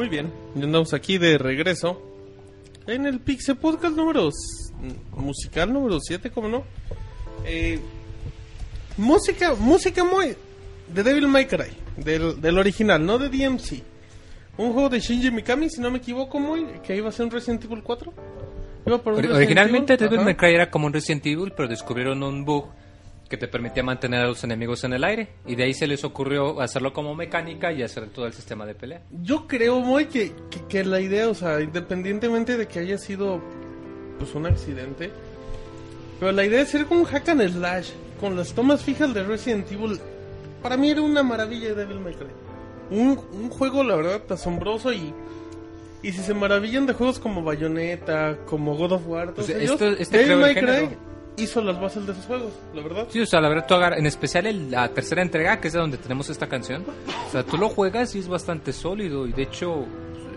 Muy 0.07 0.15
bien, 0.15 0.31
ya 0.55 0.63
andamos 0.63 0.93
aquí 0.93 1.17
de 1.17 1.37
regreso 1.37 2.01
en 2.87 3.05
el 3.05 3.19
Pixel 3.19 3.57
Podcast 3.57 3.93
número 3.93 4.29
musical 5.17 5.73
número 5.73 5.99
7, 5.99 6.31
¿cómo 6.31 6.47
no? 6.47 6.63
Eh, 7.43 7.77
música, 8.95 9.53
música 9.55 10.05
muy 10.05 10.33
de 10.93 11.03
Devil 11.03 11.27
May 11.27 11.45
Cry, 11.45 11.73
del, 11.97 12.39
del 12.39 12.57
original, 12.57 13.05
no 13.05 13.17
de 13.17 13.27
DMC. 13.27 13.83
Un 14.57 14.71
juego 14.71 14.87
de 14.87 15.01
Shinji 15.01 15.29
Mikami, 15.29 15.69
si 15.69 15.81
no 15.81 15.91
me 15.91 15.97
equivoco, 15.97 16.39
muy 16.39 16.63
que 16.85 16.95
iba 16.95 17.09
a 17.09 17.11
ser 17.11 17.25
un 17.25 17.31
Resident 17.31 17.65
Evil 17.65 17.83
4. 17.83 18.13
Iba 18.85 18.97
por 18.99 19.11
un 19.11 19.19
Ori- 19.19 19.23
Resident 19.23 19.35
Originalmente 19.43 19.93
Evil, 19.95 20.09
Devil. 20.09 20.23
May 20.23 20.35
Cry 20.35 20.53
era 20.55 20.71
como 20.71 20.87
un 20.87 20.93
Resident 20.93 21.25
Evil, 21.25 21.51
pero 21.53 21.67
descubrieron 21.67 22.23
un 22.23 22.45
bug 22.45 22.67
que 23.27 23.37
te 23.37 23.47
permitía 23.47 23.83
mantener 23.83 24.21
a 24.21 24.27
los 24.27 24.43
enemigos 24.43 24.83
en 24.83 24.93
el 24.93 25.03
aire. 25.03 25.29
Y 25.45 25.55
de 25.55 25.63
ahí 25.63 25.73
se 25.73 25.87
les 25.87 26.03
ocurrió 26.03 26.61
hacerlo 26.61 26.93
como 26.93 27.13
mecánica 27.15 27.71
y 27.71 27.83
hacer 27.83 28.07
todo 28.09 28.25
el 28.27 28.33
sistema 28.33 28.65
de 28.65 28.75
pelea. 28.75 29.01
Yo 29.21 29.47
creo 29.47 29.79
muy 29.79 30.05
que, 30.05 30.33
que, 30.49 30.61
que 30.67 30.83
la 30.83 30.99
idea, 31.01 31.27
o 31.29 31.33
sea, 31.35 31.59
independientemente 31.61 32.57
de 32.57 32.67
que 32.67 32.79
haya 32.79 32.97
sido 32.97 33.41
pues 34.19 34.33
un 34.35 34.45
accidente, 34.47 35.11
pero 36.19 36.31
la 36.31 36.43
idea 36.45 36.59
de 36.59 36.65
ser 36.65 36.85
como 36.85 37.01
un 37.01 37.05
hack 37.05 37.29
and 37.29 37.47
slash 37.51 37.91
con 38.19 38.35
las 38.35 38.53
tomas 38.53 38.83
fijas 38.83 39.13
de 39.13 39.23
Resident 39.23 39.71
Evil, 39.71 39.99
para 40.63 40.75
mí 40.77 40.89
era 40.89 41.01
una 41.01 41.21
maravilla 41.21 41.69
de 41.69 41.75
Devil 41.75 41.99
May 41.99 42.15
Cry. 42.15 42.27
Un, 42.89 43.19
un 43.33 43.49
juego, 43.49 43.83
la 43.83 43.95
verdad, 43.95 44.21
asombroso 44.29 44.91
y 44.93 45.13
y 46.03 46.11
si 46.11 46.21
se 46.21 46.33
maravillan 46.33 46.85
de 46.85 46.93
juegos 46.93 47.19
como 47.19 47.43
Bayonetta, 47.43 48.37
como 48.45 48.75
God 48.77 48.91
of 48.93 49.07
War, 49.07 49.33
todos 49.33 49.47
Pues 49.47 49.49
ellos, 49.49 49.71
esto- 49.73 49.87
este 50.01 50.17
Devil 50.19 50.37
May 50.37 50.55
Cry. 50.55 50.97
Hizo 51.37 51.61
las 51.61 51.79
bases 51.79 52.05
de 52.05 52.11
esos 52.13 52.25
juegos, 52.25 52.51
la 52.73 52.81
verdad. 52.81 53.07
Sí, 53.09 53.19
o 53.21 53.25
sea, 53.25 53.39
la 53.41 53.49
verdad, 53.49 53.65
tú 53.67 53.75
agar- 53.75 53.97
en 53.97 54.05
especial 54.05 54.45
el- 54.47 54.71
la 54.71 54.89
tercera 54.89 55.21
entrega, 55.21 55.59
que 55.61 55.67
es 55.67 55.73
de 55.73 55.79
donde 55.79 55.97
tenemos 55.97 56.29
esta 56.29 56.47
canción. 56.47 56.83
O 57.27 57.31
sea, 57.31 57.43
tú 57.43 57.57
lo 57.57 57.69
juegas 57.69 58.15
y 58.15 58.19
es 58.19 58.27
bastante 58.27 58.73
sólido. 58.73 59.27
Y 59.27 59.33
de 59.33 59.43
hecho, 59.43 59.85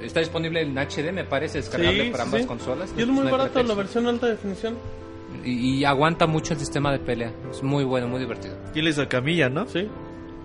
está 0.03 0.21
disponible 0.21 0.61
en 0.63 0.77
HD, 0.79 1.11
me 1.13 1.25
parece, 1.25 1.59
descargable 1.59 2.05
Sí, 2.05 2.11
para 2.11 2.25
sí, 2.25 2.29
ambas 2.29 2.41
sí. 2.43 2.47
consolas. 2.47 2.95
Y 2.97 3.01
es 3.03 3.07
muy 3.09 3.21
No 3.21 3.27
hay 3.27 3.33
barato 3.33 3.63
la 3.63 3.75
versión 3.75 4.07
alta 4.07 4.27
definición. 4.29 4.75
Y, 5.45 5.79
y 5.79 5.85
aguanta 5.85 6.27
mucho 6.27 6.53
el 6.55 6.61
sistema 6.61 6.93
de 6.93 6.99
pelea. 6.99 7.33
Es 7.51 7.63
muy 7.63 7.85
bueno, 7.85 8.07
muy 8.09 8.21
divertido. 8.21 8.55
Y 8.75 8.83
le 8.83 8.91
hizo 8.91 9.09
Camilla, 9.09 9.49
¿no? 9.49 9.67
Sí. 9.69 9.89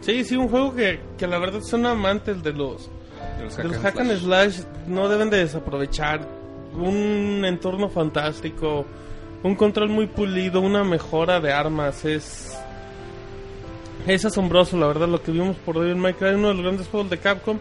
Sí, 0.01 0.23
sí, 0.23 0.35
un 0.37 0.47
juego 0.47 0.73
que, 0.75 0.99
que 1.17 1.27
la 1.27 1.37
verdad 1.39 1.61
son 1.61 1.85
amantes 1.85 2.41
de 2.43 2.53
los, 2.53 2.89
De 3.39 3.43
los 3.45 3.57
de 3.57 3.63
los 3.65 3.73
hack 3.77 3.83
hack 3.95 3.99
and 4.01 4.11
and 4.11 4.19
slash. 4.21 4.59
No 4.87 5.09
deben 5.09 5.29
de 5.29 5.37
desaprovechar 5.37 6.27
un 6.73 7.43
entorno 7.45 7.89
fantástico, 7.89 8.85
un 9.45 9.53
control 9.53 9.89
muy 9.89 10.07
pulido, 10.07 10.59
una 10.59 10.83
mejora 10.83 11.39
de 11.39 11.53
armas. 11.53 12.03
Es, 12.03 12.57
es 14.07 14.25
asombroso, 14.25 14.75
la 14.75 14.87
verdad, 14.87 15.07
lo 15.07 15.21
que 15.21 15.31
vimos 15.31 15.55
por 15.57 15.79
Devil 15.79 15.97
May 15.97 16.15
Cry, 16.15 16.29
uno 16.29 16.47
de 16.47 16.53
los 16.55 16.63
grandes 16.63 16.87
juegos 16.87 17.11
de 17.11 17.19
Capcom. 17.19 17.59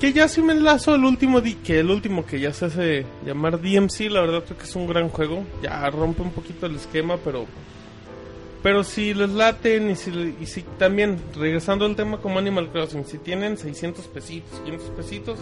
Que 0.00 0.14
ya 0.14 0.26
si 0.26 0.40
me 0.40 0.54
enlazo 0.54 0.94
el 0.94 1.04
último, 1.04 1.42
que 1.62 1.80
el 1.80 1.90
último 1.90 2.24
que 2.24 2.40
ya 2.40 2.52
se 2.52 2.66
hace 2.66 3.06
llamar 3.26 3.60
DMC, 3.60 4.10
la 4.10 4.22
verdad 4.22 4.44
creo 4.44 4.56
que 4.56 4.64
es 4.64 4.74
un 4.74 4.86
gran 4.86 5.10
juego. 5.10 5.44
Ya 5.62 5.88
rompe 5.90 6.22
un 6.22 6.30
poquito 6.30 6.64
el 6.64 6.76
esquema, 6.76 7.18
pero 7.22 7.44
pero 8.62 8.82
si 8.82 9.12
les 9.12 9.30
laten 9.30 9.90
y 9.90 9.96
si, 9.96 10.34
y 10.40 10.46
si 10.46 10.62
también, 10.78 11.18
regresando 11.36 11.84
al 11.84 11.94
tema 11.94 12.18
como 12.18 12.38
Animal 12.38 12.70
Crossing, 12.70 13.04
si 13.04 13.18
tienen 13.18 13.58
600 13.58 14.06
pesitos, 14.06 14.60
500 14.64 14.90
pesitos, 14.90 15.38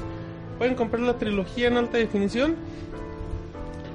pueden 0.58 0.74
comprar 0.74 1.02
la 1.02 1.16
trilogía 1.16 1.68
en 1.68 1.76
alta 1.76 1.96
definición. 1.96 2.56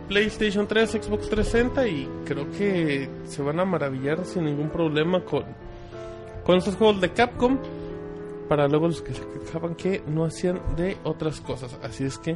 PlayStation 0.09 0.67
3, 0.67 0.89
Xbox 0.89 1.29
360 1.29 1.87
y 1.87 2.09
creo 2.25 2.51
que 2.51 3.07
se 3.25 3.43
van 3.43 3.59
a 3.59 3.65
maravillar 3.65 4.25
sin 4.25 4.45
ningún 4.45 4.69
problema 4.69 5.23
con, 5.23 5.45
con 6.43 6.57
estos 6.57 6.75
juegos 6.75 6.99
de 6.99 7.13
Capcom. 7.13 7.59
Para 8.49 8.67
luego 8.67 8.87
los 8.87 9.03
que 9.03 9.13
se 9.13 9.21
quejaban 9.21 9.75
que 9.75 10.01
no 10.07 10.25
hacían 10.25 10.59
de 10.75 10.97
otras 11.03 11.39
cosas. 11.39 11.77
Así 11.83 12.03
es 12.03 12.17
que 12.17 12.35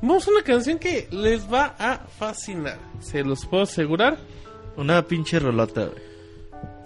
vamos 0.00 0.28
a 0.28 0.30
una 0.30 0.42
canción 0.42 0.78
que 0.78 1.08
les 1.10 1.52
va 1.52 1.74
a 1.76 1.98
fascinar. 1.98 2.78
Se 3.00 3.24
los 3.24 3.44
puedo 3.44 3.64
asegurar. 3.64 4.16
Una 4.76 5.02
pinche 5.02 5.40
rolota, 5.40 5.86
güey. 5.86 6.02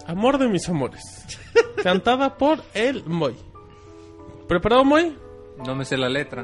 Amor 0.07 0.39
de 0.39 0.49
mis 0.49 0.67
amores. 0.67 1.03
Cantada 1.83 2.35
por 2.35 2.63
el 2.73 3.05
Moy. 3.05 3.35
¿Preparado, 4.47 4.83
Moy? 4.83 5.15
No 5.63 5.75
me 5.75 5.85
sé 5.85 5.95
la 5.95 6.09
letra. 6.09 6.43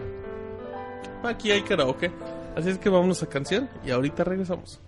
Aquí 1.23 1.49
hay 1.49 1.63
karaoke. 1.63 2.11
Así 2.59 2.71
es 2.71 2.77
que 2.77 2.89
vámonos 2.89 3.23
a 3.23 3.27
canción 3.27 3.69
y 3.85 3.91
ahorita 3.91 4.25
regresamos. 4.25 4.81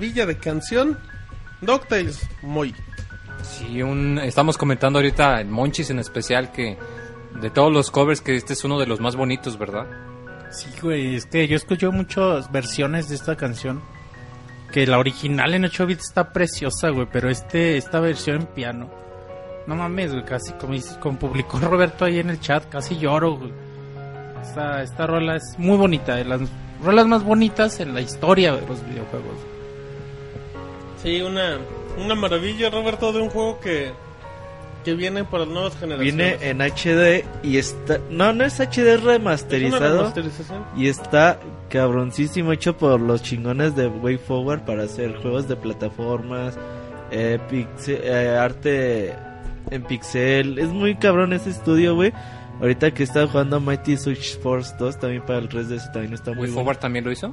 Maravilla 0.00 0.24
de 0.24 0.38
canción. 0.38 0.98
DuckTales, 1.60 2.26
muy. 2.40 2.74
Sí, 3.42 3.82
un, 3.82 4.18
estamos 4.18 4.56
comentando 4.56 4.98
ahorita 4.98 5.42
en 5.42 5.50
Monchis 5.50 5.90
en 5.90 5.98
especial 5.98 6.52
que 6.52 6.78
de 7.38 7.50
todos 7.50 7.70
los 7.70 7.90
covers 7.90 8.22
que 8.22 8.34
este 8.34 8.54
es 8.54 8.64
uno 8.64 8.78
de 8.78 8.86
los 8.86 8.98
más 8.98 9.14
bonitos, 9.14 9.58
¿verdad? 9.58 9.86
Sí, 10.50 10.70
güey, 10.80 11.16
es 11.16 11.26
que 11.26 11.46
yo 11.46 11.56
escucho 11.56 11.92
muchas 11.92 12.50
versiones 12.50 13.10
de 13.10 13.16
esta 13.16 13.36
canción. 13.36 13.82
Que 14.72 14.86
la 14.86 14.98
original 14.98 15.52
en 15.52 15.66
8 15.66 15.84
bits 15.84 16.08
está 16.08 16.32
preciosa, 16.32 16.88
güey, 16.88 17.06
pero 17.12 17.28
este 17.28 17.76
esta 17.76 18.00
versión 18.00 18.36
en 18.36 18.46
piano. 18.46 18.90
No 19.66 19.76
mames, 19.76 20.12
güey, 20.12 20.24
casi 20.24 20.52
como, 20.54 20.74
como 20.98 21.18
publicó 21.18 21.58
Roberto 21.60 22.06
ahí 22.06 22.20
en 22.20 22.30
el 22.30 22.40
chat, 22.40 22.66
casi 22.70 22.96
lloro, 22.96 23.36
güey. 23.36 23.52
Esta, 24.40 24.82
esta 24.82 25.06
rola 25.06 25.36
es 25.36 25.58
muy 25.58 25.76
bonita, 25.76 26.16
de 26.16 26.24
las 26.24 26.40
rolas 26.82 27.06
más 27.06 27.22
bonitas 27.22 27.80
en 27.80 27.92
la 27.92 28.00
historia 28.00 28.54
de 28.54 28.66
los 28.66 28.82
videojuegos. 28.86 29.59
Sí, 31.02 31.22
una, 31.22 31.58
una 31.98 32.14
maravilla, 32.14 32.70
Roberto, 32.70 33.12
de 33.12 33.20
un 33.22 33.30
juego 33.30 33.58
que, 33.60 33.92
que 34.84 34.94
viene 34.94 35.24
para 35.24 35.44
las 35.44 35.52
nuevas 35.54 35.76
generaciones. 35.78 36.14
Viene 36.40 36.50
en 36.50 36.60
HD 36.60 37.24
y 37.42 37.56
está... 37.56 37.98
No, 38.10 38.32
no 38.32 38.44
es 38.44 38.58
HD, 38.60 38.62
es 38.62 38.78
Es 38.78 39.02
una 39.02 39.12
remasterizado. 39.12 39.96
remasterización. 39.98 40.64
Y 40.76 40.88
está 40.88 41.38
cabroncísimo 41.70 42.52
hecho 42.52 42.76
por 42.76 43.00
los 43.00 43.22
chingones 43.22 43.76
de 43.76 43.86
Way 43.86 44.18
Forward 44.18 44.64
para 44.64 44.82
hacer 44.84 45.16
juegos 45.22 45.48
de 45.48 45.56
plataformas, 45.56 46.58
eh, 47.10 47.38
pixe- 47.50 48.00
eh, 48.02 48.36
arte 48.36 49.14
en 49.70 49.82
pixel. 49.84 50.58
Es 50.58 50.68
muy 50.68 50.96
cabrón 50.96 51.32
ese 51.32 51.50
estudio, 51.50 51.94
güey. 51.94 52.12
Ahorita 52.60 52.90
que 52.92 53.04
está 53.04 53.26
jugando 53.26 53.58
Mighty 53.58 53.96
Switch 53.96 54.38
Force 54.40 54.74
2 54.78 54.98
también 54.98 55.22
para 55.24 55.38
el 55.38 55.48
3DS 55.48 55.92
también 55.92 56.12
está 56.12 56.32
muy 56.32 56.40
Way 56.42 56.50
bueno. 56.50 56.54
Forward 56.56 56.78
también 56.78 57.04
lo 57.06 57.10
hizo. 57.12 57.32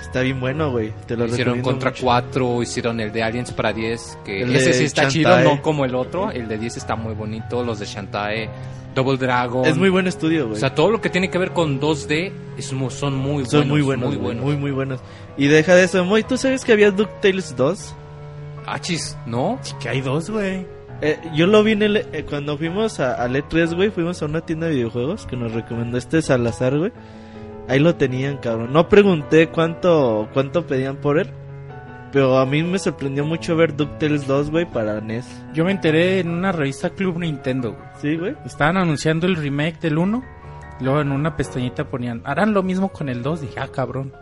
Está 0.00 0.20
bien 0.20 0.38
bueno, 0.40 0.70
güey. 0.70 0.92
Te 1.06 1.16
lo 1.16 1.26
hicieron 1.26 1.62
Contra 1.62 1.90
mucho. 1.90 2.04
4, 2.04 2.62
hicieron 2.62 3.00
el 3.00 3.12
de 3.12 3.22
Aliens 3.22 3.52
para 3.52 3.72
10, 3.72 4.18
que 4.24 4.42
El 4.42 4.54
ese 4.54 4.72
sí 4.72 4.84
está 4.84 5.02
Shantae. 5.02 5.12
chido, 5.12 5.40
no 5.40 5.62
como 5.62 5.84
el 5.84 5.94
otro. 5.94 6.30
El 6.30 6.48
de 6.48 6.58
10 6.58 6.76
está 6.76 6.96
muy 6.96 7.14
bonito, 7.14 7.62
los 7.64 7.78
de 7.80 7.86
Shantae, 7.86 8.48
Double 8.94 9.16
Dragon. 9.18 9.66
Es 9.66 9.76
muy 9.76 9.88
buen 9.90 10.06
estudio, 10.06 10.44
O 10.44 10.48
güey. 10.48 10.60
sea, 10.60 10.74
todo 10.74 10.90
lo 10.90 11.00
que 11.00 11.10
tiene 11.10 11.28
que 11.30 11.38
ver 11.38 11.52
con 11.52 11.80
2D 11.80 12.32
es 12.56 12.66
son 12.66 13.14
muy 13.16 13.32
buenos. 13.44 13.50
Son 13.50 13.68
muy 13.68 13.80
buenos, 13.82 14.08
Muy 14.08 14.16
güey, 14.16 14.24
buenos. 14.26 14.44
muy, 14.44 14.56
muy 14.56 14.70
buenos. 14.70 15.00
Y 15.36 15.48
deja 15.48 15.74
de 15.74 15.84
eso, 15.84 16.04
Moy, 16.04 16.22
¿tú 16.22 16.36
sabes 16.36 16.64
que 16.64 16.72
había 16.72 16.90
DuckTales 16.90 17.56
2? 17.56 17.94
Achis, 18.66 19.16
¿no? 19.26 19.58
Sí 19.62 19.74
que 19.80 19.88
hay 19.88 20.00
dos, 20.00 20.30
güey. 20.30 20.66
Eh, 21.02 21.18
yo 21.34 21.46
lo 21.46 21.62
vi 21.62 21.72
en 21.72 21.82
el, 21.82 21.96
eh, 21.98 22.24
cuando 22.28 22.56
fuimos 22.56 23.00
a, 23.00 23.14
al 23.22 23.36
E3, 23.36 23.74
güey, 23.74 23.90
fuimos 23.90 24.22
a 24.22 24.26
una 24.26 24.40
tienda 24.40 24.66
de 24.66 24.74
videojuegos 24.76 25.26
que 25.26 25.36
nos 25.36 25.52
recomendó 25.52 25.98
este 25.98 26.22
Salazar, 26.22 26.78
güey. 26.78 26.90
Ahí 27.68 27.80
lo 27.80 27.96
tenían, 27.96 28.38
cabrón. 28.38 28.72
No 28.72 28.88
pregunté 28.88 29.48
cuánto 29.48 30.28
cuánto 30.32 30.66
pedían 30.66 30.96
por 30.96 31.18
él, 31.18 31.30
pero 32.12 32.38
a 32.38 32.46
mí 32.46 32.62
me 32.62 32.78
sorprendió 32.78 33.24
mucho 33.24 33.56
ver 33.56 33.76
DuckTales 33.76 34.26
2, 34.26 34.50
güey, 34.50 34.64
para 34.70 35.00
NES. 35.00 35.26
Yo 35.52 35.64
me 35.64 35.72
enteré 35.72 36.20
en 36.20 36.30
una 36.30 36.52
revista 36.52 36.90
Club 36.90 37.18
Nintendo, 37.18 37.72
güey. 37.72 37.84
Sí, 38.00 38.16
güey. 38.16 38.36
Estaban 38.44 38.76
anunciando 38.76 39.26
el 39.26 39.36
remake 39.36 39.80
del 39.80 39.98
1. 39.98 40.22
Luego 40.80 41.00
en 41.00 41.10
una 41.10 41.36
pestañita 41.36 41.84
ponían, 41.88 42.22
harán 42.24 42.54
lo 42.54 42.62
mismo 42.62 42.90
con 42.90 43.08
el 43.08 43.22
2. 43.22 43.40
Dije, 43.40 43.60
ah, 43.60 43.68
cabrón. 43.68 44.12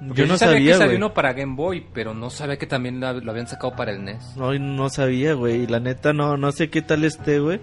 Yo 0.00 0.26
no 0.26 0.36
sabía, 0.36 0.56
sabía, 0.56 0.72
que 0.72 0.78
salió 0.78 0.96
uno 0.96 1.14
para 1.14 1.32
Game 1.32 1.54
Boy, 1.54 1.86
pero 1.94 2.12
no 2.12 2.28
sabía 2.28 2.58
que 2.58 2.66
también 2.66 3.00
lo 3.00 3.30
habían 3.30 3.46
sacado 3.46 3.74
para 3.74 3.92
el 3.92 4.04
NES. 4.04 4.36
No, 4.36 4.52
no 4.52 4.90
sabía, 4.90 5.32
güey. 5.34 5.62
Y 5.62 5.66
la 5.66 5.80
neta 5.80 6.12
no, 6.12 6.36
no 6.36 6.52
sé 6.52 6.68
qué 6.68 6.82
tal 6.82 7.04
esté, 7.04 7.38
güey. 7.38 7.60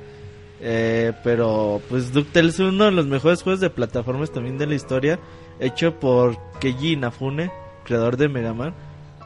Eh, 0.63 1.13
pero 1.24 1.82
pues 1.89 2.13
DuckTales 2.13 2.56
es 2.56 2.60
uno 2.60 2.86
de 2.86 2.91
los 2.91 3.08
mejores 3.08 3.41
juegos 3.41 3.60
de 3.60 3.69
plataformas 3.69 4.32
también 4.32 4.58
de 4.58 4.67
la 4.67 4.76
historia. 4.76 5.19
Hecho 5.60 6.00
por 6.00 6.38
Keiji 6.60 6.93
Inafune, 6.93 7.52
creador 7.84 8.17
de 8.17 8.30
Mega 8.30 8.54
Man. 8.54 8.74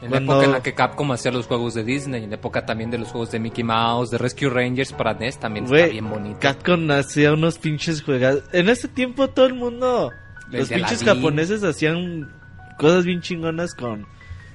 En 0.02 0.10
Cuando- 0.10 0.34
la 0.34 0.38
época 0.40 0.46
en 0.46 0.52
la 0.52 0.64
que 0.64 0.74
Capcom 0.74 1.12
hacía 1.14 1.32
los 1.32 1.48
juegos 1.48 1.74
de 1.74 1.84
Disney, 1.84 2.24
en 2.24 2.30
la 2.30 2.36
época 2.36 2.66
también 2.66 2.92
de 2.92 2.98
los 2.98 3.10
juegos 3.10 3.32
de 3.32 3.40
Mickey 3.40 3.64
Mouse, 3.64 4.12
de 4.12 4.18
Rescue 4.18 4.50
Rangers 4.50 4.92
para 4.94 5.14
NES, 5.14 5.40
también 5.40 5.66
está 5.66 5.78
Güey, 5.78 5.92
bien 5.92 6.10
bonito. 6.10 6.38
Capcom 6.40 6.90
hacía 6.92 7.34
unos 7.34 7.58
pinches 7.58 8.02
juegos. 8.04 8.44
En 8.52 8.70
ese 8.70 8.88
tiempo 8.90 9.30
todo 9.30 9.46
el 9.46 9.54
mundo, 9.56 10.12
los 10.52 10.70
pinches 10.70 11.02
Aladdin. 11.02 11.08
japoneses 11.22 11.64
hacían 11.64 12.30
cosas 12.78 13.06
bien 13.06 13.22
chingonas 13.22 13.74
con, 13.74 14.06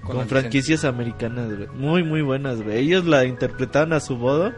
Con 0.04 0.26
franquicias 0.28 0.84
americanas. 0.84 1.48
Muy, 1.74 2.02
muy 2.04 2.20
buenas. 2.22 2.58
Ellos 2.70 3.04
la 3.06 3.24
interpretaban 3.24 3.92
a 3.94 4.00
su 4.00 4.16
modo 4.16 4.52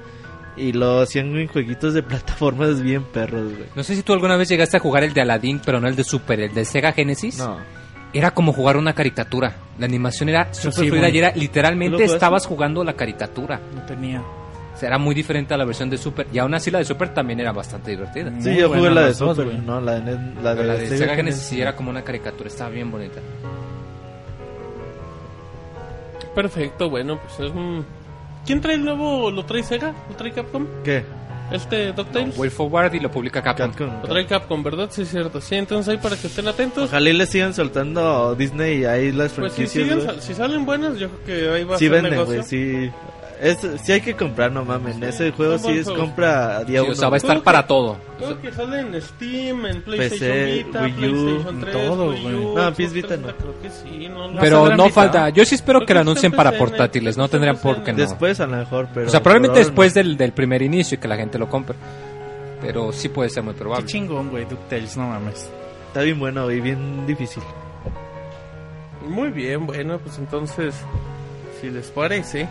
y 0.56 0.72
lo 0.72 1.00
hacían 1.00 1.36
en 1.36 1.48
jueguitos 1.48 1.94
de 1.94 2.02
plataformas 2.02 2.82
bien 2.82 3.04
perros, 3.04 3.52
güey. 3.54 3.68
No 3.74 3.82
sé 3.82 3.94
si 3.94 4.02
tú 4.02 4.12
alguna 4.12 4.36
vez 4.36 4.48
llegaste 4.48 4.76
a 4.76 4.80
jugar 4.80 5.04
el 5.04 5.14
de 5.14 5.22
Aladdin, 5.22 5.60
pero 5.64 5.80
no 5.80 5.88
el 5.88 5.96
de 5.96 6.04
Super, 6.04 6.40
el 6.40 6.54
de 6.54 6.64
Sega 6.64 6.92
Genesis. 6.92 7.38
No. 7.38 7.58
Era 8.12 8.32
como 8.32 8.52
jugar 8.52 8.76
una 8.76 8.92
caricatura. 8.92 9.54
La 9.78 9.86
animación 9.86 10.28
era 10.28 10.52
súper 10.52 10.84
sí, 10.84 10.88
fluida 10.90 11.08
y 11.08 11.18
era 11.18 11.32
¿Tú 11.32 11.40
literalmente 11.40 12.04
estabas 12.04 12.46
jugando 12.46 12.84
la 12.84 12.92
caricatura. 12.92 13.58
No 13.74 13.82
tenía. 13.86 14.20
O 14.20 14.76
sea, 14.76 14.88
era 14.88 14.98
muy 14.98 15.14
diferente 15.14 15.54
a 15.54 15.56
la 15.56 15.64
versión 15.64 15.88
de 15.88 15.96
Super. 15.96 16.26
Y 16.30 16.38
aún 16.38 16.52
así 16.54 16.70
la 16.70 16.78
de 16.78 16.84
Super 16.84 17.14
también 17.14 17.40
era 17.40 17.52
bastante 17.52 17.90
divertida. 17.92 18.30
Mm. 18.30 18.42
Sí, 18.42 18.50
Muy 18.50 18.58
yo 18.58 18.68
jugué 18.68 18.90
la 18.90 19.00
de 19.02 19.14
dos, 19.14 19.36
Super, 19.36 19.44
güey. 19.46 19.58
no, 19.58 19.80
la 19.80 20.00
de, 20.00 20.18
la 20.42 20.54
de, 20.54 20.64
la 20.64 20.74
de 20.74 20.88
Sega 20.88 20.98
Sega 20.98 21.14
Genesis 21.14 21.16
Genesis. 21.16 21.42
sí 21.44 21.60
era 21.60 21.74
como 21.74 21.88
una 21.88 22.02
caricatura, 22.02 22.48
estaba 22.48 22.68
bien 22.68 22.90
bonita. 22.90 23.20
Perfecto, 26.34 26.88
bueno, 26.88 27.18
pues 27.18 27.40
es 27.40 27.54
un... 27.54 27.84
¿Quién 28.46 28.60
trae 28.60 28.74
el 28.76 28.84
nuevo? 28.84 29.30
¿Lo 29.30 29.44
trae 29.44 29.62
Sega? 29.62 29.94
¿Lo 30.08 30.16
trae 30.16 30.32
Capcom? 30.32 30.66
¿Qué? 30.84 31.04
Este 31.52 31.92
DuckTales. 31.92 32.36
Way 32.38 32.50
Forward 32.50 32.94
y 32.94 33.00
lo 33.00 33.10
publica 33.10 33.42
Capcom. 33.42 33.70
Capcom. 33.72 34.02
Lo 34.02 34.08
trae 34.08 34.26
Capcom, 34.26 34.62
¿verdad? 34.62 34.88
Sí, 34.90 35.02
es 35.02 35.10
cierto. 35.10 35.40
Sí, 35.40 35.54
entonces 35.56 35.92
ahí 35.92 35.98
para 35.98 36.16
que 36.16 36.26
estén 36.26 36.48
atentos. 36.48 36.84
Ojalá 36.88 37.10
y 37.10 37.12
le 37.12 37.26
sigan 37.26 37.52
soltando 37.54 38.34
Disney 38.34 38.80
y 38.80 38.84
ahí 38.86 39.12
las 39.12 39.32
Pues 39.32 39.52
si, 39.52 39.66
franquicias, 39.66 40.00
siguen, 40.02 40.22
si 40.22 40.34
salen 40.34 40.64
buenas, 40.64 40.98
yo 40.98 41.08
creo 41.10 41.24
que 41.24 41.50
ahí 41.56 41.64
va 41.64 41.76
Sí 41.78 41.86
a 41.86 41.88
ser 41.90 41.90
venden, 42.02 42.12
negocio. 42.12 42.34
güey, 42.36 42.48
sí. 42.48 42.90
Es, 43.42 43.58
sí 43.82 43.90
hay 43.90 44.00
que 44.00 44.14
comprar, 44.14 44.52
no 44.52 44.64
mames. 44.64 44.94
Sí, 44.94 45.04
Ese 45.04 45.32
juego 45.32 45.58
sí 45.58 45.70
es 45.72 45.88
compra 45.90 46.58
a 46.58 46.64
día 46.64 46.78
Sí, 46.80 46.84
uno. 46.84 46.92
o 46.92 46.94
sea, 46.94 47.08
va 47.08 47.16
a 47.16 47.18
estar 47.18 47.42
para 47.42 47.62
que- 47.62 47.68
todo. 47.68 47.96
Creo 48.18 48.40
que 48.40 48.52
sale 48.52 48.80
en 48.80 49.02
Steam, 49.02 49.66
en 49.66 49.82
PlayStation 49.82 50.30
PC, 50.30 50.52
Vita, 50.64 50.82
Wii 50.82 50.92
U, 50.92 50.96
PlayStation 50.96 51.48
en 51.56 51.60
3, 51.60 51.72
todo, 51.88 52.10
Wii 52.10 52.22
güey. 52.22 52.34
U, 52.36 52.54
No, 52.54 52.72
PS 52.72 52.92
Vita 52.92 53.08
360, 53.08 53.16
no. 53.16 53.36
Creo 53.36 53.60
que 53.62 53.70
sí, 53.70 54.08
no, 54.08 54.30
no. 54.30 54.40
Pero 54.40 54.76
no 54.76 54.88
falta. 54.90 55.28
Yo 55.30 55.44
sí 55.44 55.56
espero 55.56 55.80
Creo 55.80 55.86
que 55.88 55.94
lo 55.94 56.00
anuncien 56.00 56.30
para 56.30 56.56
portátiles. 56.56 57.16
No 57.18 57.26
tendrían 57.28 57.56
por 57.56 57.82
qué 57.82 57.90
no. 57.92 57.98
Después 57.98 58.38
a 58.38 58.46
lo 58.46 58.58
mejor, 58.58 58.86
pero... 58.94 59.08
O 59.08 59.10
sea, 59.10 59.20
probablemente 59.20 59.58
después 59.58 59.92
del, 59.92 60.16
del 60.16 60.30
primer 60.32 60.62
inicio 60.62 60.94
y 60.94 60.98
que 61.00 61.08
la 61.08 61.16
gente 61.16 61.36
lo 61.36 61.48
compre. 61.48 61.74
Pero 62.60 62.92
sí 62.92 63.08
puede 63.08 63.28
ser 63.28 63.42
muy 63.42 63.54
Qué 63.54 63.58
probable. 63.58 63.86
chingón, 63.86 64.30
güey, 64.30 64.44
DuckTales, 64.44 64.96
no 64.96 65.08
mames. 65.08 65.50
Está 65.88 66.02
bien 66.02 66.20
bueno, 66.20 66.44
güey, 66.44 66.60
bien 66.60 67.04
difícil. 67.08 67.42
Muy 69.08 69.30
bien, 69.32 69.66
bueno, 69.66 69.98
pues 69.98 70.16
entonces, 70.18 70.76
si 71.60 71.70
les 71.70 71.90
parece, 71.90 72.48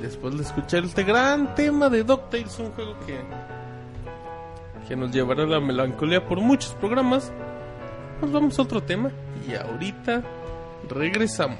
después 0.00 0.36
de 0.36 0.42
escuchar 0.42 0.84
este 0.84 1.02
gran 1.04 1.54
tema 1.54 1.88
de 1.88 2.04
DuckTales, 2.04 2.58
un 2.58 2.72
juego 2.72 2.94
que, 3.06 3.18
que 4.86 4.96
nos 4.96 5.10
llevará 5.10 5.44
a 5.44 5.46
la 5.46 5.60
melancolía 5.60 6.26
por 6.26 6.40
muchos 6.40 6.72
programas, 6.74 7.32
pues 8.20 8.32
vamos 8.32 8.58
a 8.58 8.62
otro 8.62 8.82
tema 8.82 9.10
y 9.48 9.54
ahorita 9.54 10.22
regresamos. 10.88 11.58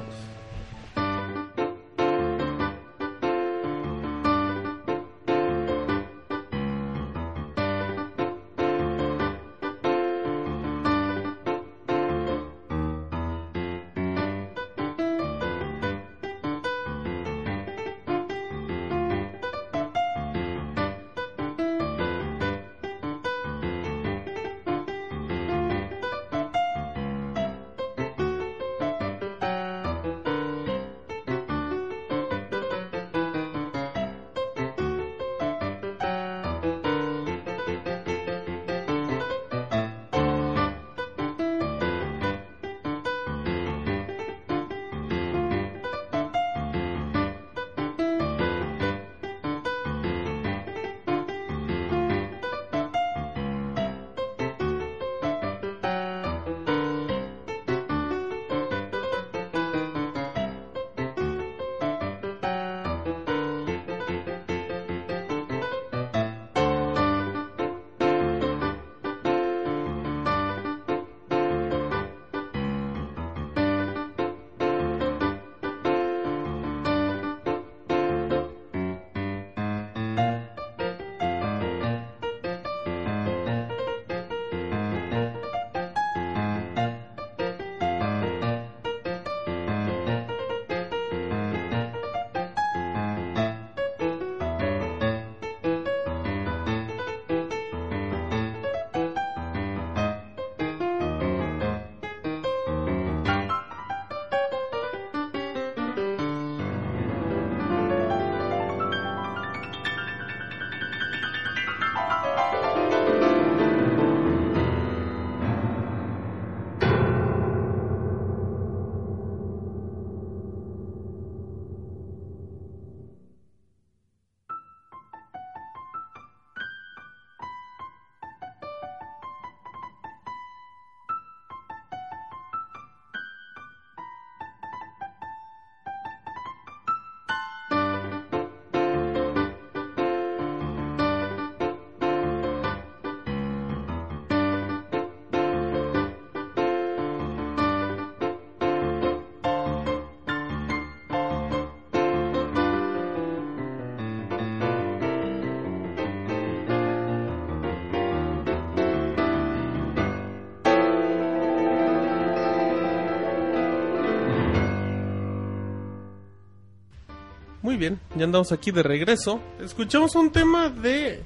Ya 168.18 168.24
andamos 168.24 168.52
aquí 168.52 168.70
de 168.70 168.82
regreso. 168.82 169.40
Escuchamos 169.60 170.14
un 170.14 170.30
tema 170.30 170.68
de 170.68 171.22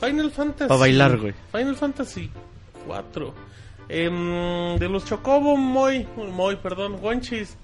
Final 0.00 0.30
Fantasy. 0.30 0.68
Pa' 0.68 0.76
bailar, 0.76 1.18
güey. 1.18 1.34
Final 1.50 1.76
Fantasy 1.76 2.30
4. 2.86 3.34
de 3.88 4.88
los 4.88 5.04
Chocobo 5.04 5.56
Moy, 5.56 6.06
Moy, 6.16 6.56
perdón, 6.56 6.98
Wanchis. 7.02 7.56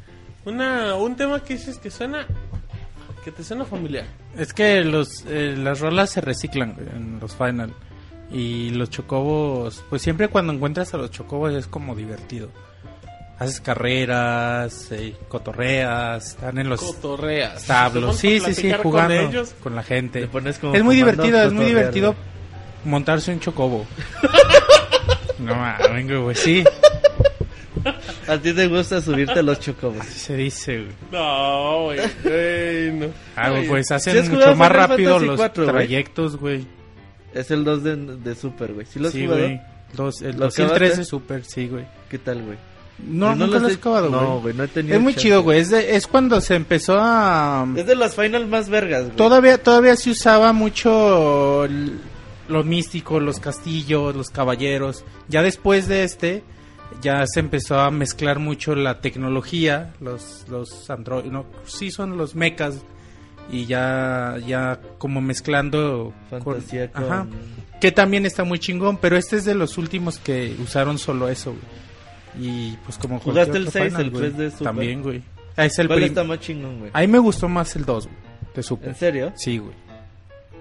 Una, 0.44 0.94
un 0.94 1.16
tema 1.16 1.42
que 1.42 1.54
dices 1.54 1.78
que 1.78 1.90
suena, 1.90 2.26
que 3.24 3.32
te 3.32 3.44
suena 3.44 3.64
familiar. 3.64 4.06
Es 4.36 4.52
que 4.52 4.82
los, 4.84 5.24
eh, 5.26 5.54
las 5.56 5.80
rolas 5.80 6.10
se 6.10 6.20
reciclan 6.20 6.76
en 6.94 7.18
los 7.20 7.34
final. 7.34 7.72
Y 8.30 8.70
los 8.70 8.90
chocobos, 8.90 9.82
pues 9.88 10.02
siempre 10.02 10.28
cuando 10.28 10.52
encuentras 10.52 10.92
a 10.94 10.98
los 10.98 11.10
chocobos 11.10 11.54
es 11.54 11.66
como 11.66 11.94
divertido. 11.94 12.50
Haces 13.38 13.60
carreras, 13.60 14.90
eh, 14.90 15.14
cotorreas, 15.28 16.30
están 16.30 16.58
en 16.58 16.68
los 16.68 16.80
Cotorreas. 16.80 17.62
establos. 17.62 18.16
Te 18.16 18.20
Sí, 18.20 18.40
sí, 18.40 18.54
sí, 18.54 18.62
platicar 18.62 18.82
con 18.82 18.90
jugando 18.90 19.14
ellos. 19.14 19.54
con 19.62 19.76
la 19.76 19.82
gente. 19.84 20.20
Te 20.22 20.26
pones 20.28 20.58
como 20.58 20.74
Es 20.74 20.82
muy 20.82 20.96
divertido, 20.96 21.40
es 21.42 21.52
muy 21.52 21.66
divertido 21.66 22.16
montarse 22.84 23.32
un 23.32 23.38
chocobo. 23.40 23.86
no 25.38 25.54
mames, 25.54 26.20
güey, 26.20 26.34
sí, 26.34 26.64
A 28.26 28.36
ti 28.38 28.52
te 28.52 28.66
gusta 28.66 29.00
subirte 29.00 29.38
a 29.38 29.42
los 29.42 29.60
chocobos. 29.60 30.00
así 30.00 30.18
se 30.18 30.36
dice, 30.36 30.76
güey. 30.82 30.94
No, 31.12 31.82
güey. 31.84 32.00
güey, 32.24 32.92
no. 32.92 33.06
Ah, 33.36 33.50
güey, 33.50 33.68
pues 33.68 33.90
hacen 33.92 34.24
¿Sí 34.24 34.30
mucho 34.30 34.54
más 34.56 34.72
rápido 34.72 35.18
los 35.20 35.36
4, 35.36 35.64
güey? 35.64 35.74
trayectos, 35.76 36.36
güey. 36.36 36.66
Es 37.32 37.50
el 37.52 37.62
2 37.64 37.84
de, 37.84 37.96
de 37.96 38.34
Super, 38.34 38.72
güey. 38.72 38.84
¿Sí 38.86 38.98
lo 38.98 39.08
has 39.08 39.14
Sí, 39.14 39.26
güey. 39.26 39.60
Los, 39.96 40.22
el 40.22 40.32
¿Lo 40.36 40.46
2 40.46 40.58
y 40.58 40.62
el 40.62 40.66
acabaste? 40.66 40.86
3 40.88 40.98
es 40.98 41.08
super, 41.08 41.44
sí, 41.44 41.68
güey. 41.68 41.86
¿Qué 42.10 42.18
tal, 42.18 42.42
güey? 42.42 42.58
No, 43.06 43.30
Yo 43.30 43.36
nunca 43.36 43.52
los 43.54 43.62
lo 43.62 43.68
he- 43.68 43.72
has 43.72 43.78
acabado, 43.78 44.08
güey. 44.10 44.20
No, 44.22 44.40
güey, 44.40 44.54
no 44.54 44.64
he 44.64 44.68
tenido 44.68 44.96
Es 44.96 45.02
muy 45.02 45.12
chance. 45.14 45.28
chido, 45.28 45.42
güey. 45.42 45.60
Es, 45.60 45.70
de- 45.70 45.94
es 45.96 46.06
cuando 46.06 46.40
se 46.40 46.54
empezó 46.56 46.96
a... 46.98 47.66
Es 47.76 47.86
de 47.86 47.94
las 47.96 48.14
final 48.16 48.46
más 48.48 48.68
vergas, 48.68 49.04
güey. 49.04 49.16
Todavía, 49.16 49.62
todavía 49.62 49.94
se 49.96 50.10
usaba 50.10 50.52
mucho 50.52 51.64
l- 51.64 51.92
lo 52.48 52.64
místico, 52.64 53.20
los 53.20 53.38
castillos, 53.40 54.16
los 54.16 54.30
caballeros. 54.30 55.04
Ya 55.28 55.42
después 55.42 55.86
de 55.86 56.02
este, 56.04 56.42
ya 57.00 57.24
se 57.26 57.40
empezó 57.40 57.78
a 57.78 57.90
mezclar 57.90 58.38
mucho 58.40 58.74
la 58.74 59.00
tecnología, 59.00 59.94
los, 60.00 60.44
los 60.48 60.88
androides, 60.90 61.30
no, 61.30 61.46
sí 61.66 61.90
son 61.90 62.16
los 62.16 62.34
mechas. 62.34 62.76
Y 63.50 63.64
ya, 63.64 64.36
ya 64.46 64.78
como 64.98 65.20
mezclando 65.22 66.12
Fantasía 66.28 66.92
con... 66.92 67.04
Ajá. 67.04 67.26
Que 67.80 67.92
también 67.92 68.26
está 68.26 68.44
muy 68.44 68.58
chingón, 68.58 68.98
pero 68.98 69.16
este 69.16 69.36
es 69.36 69.44
de 69.46 69.54
los 69.54 69.78
últimos 69.78 70.18
que 70.18 70.54
usaron 70.62 70.98
solo 70.98 71.28
eso, 71.28 71.52
güey. 71.52 71.62
Y 72.38 72.72
pues 72.84 72.98
como 72.98 73.18
¿Jugaste 73.20 73.56
el 73.56 73.68
otro 73.68 73.72
6, 73.80 73.84
Final, 73.86 74.02
el 74.02 74.10
güey. 74.10 74.22
3 74.22 74.36
de 74.36 74.50
Super? 74.50 74.64
También, 74.64 75.02
güey. 75.02 75.22
Ah, 75.56 75.64
es 75.66 75.78
el 75.78 75.86
¿Cuál 75.86 75.98
prim- 76.00 76.08
está 76.08 76.24
más 76.24 76.40
chingón, 76.40 76.78
güey? 76.80 76.90
A 76.94 77.00
mí 77.00 77.06
me 77.08 77.18
gustó 77.18 77.48
más 77.48 77.74
el 77.76 77.84
2, 77.84 78.04
güey, 78.06 78.16
de 78.54 78.62
Super. 78.62 78.88
¿En 78.90 78.94
serio? 78.94 79.32
Sí, 79.36 79.58
güey. 79.58 79.74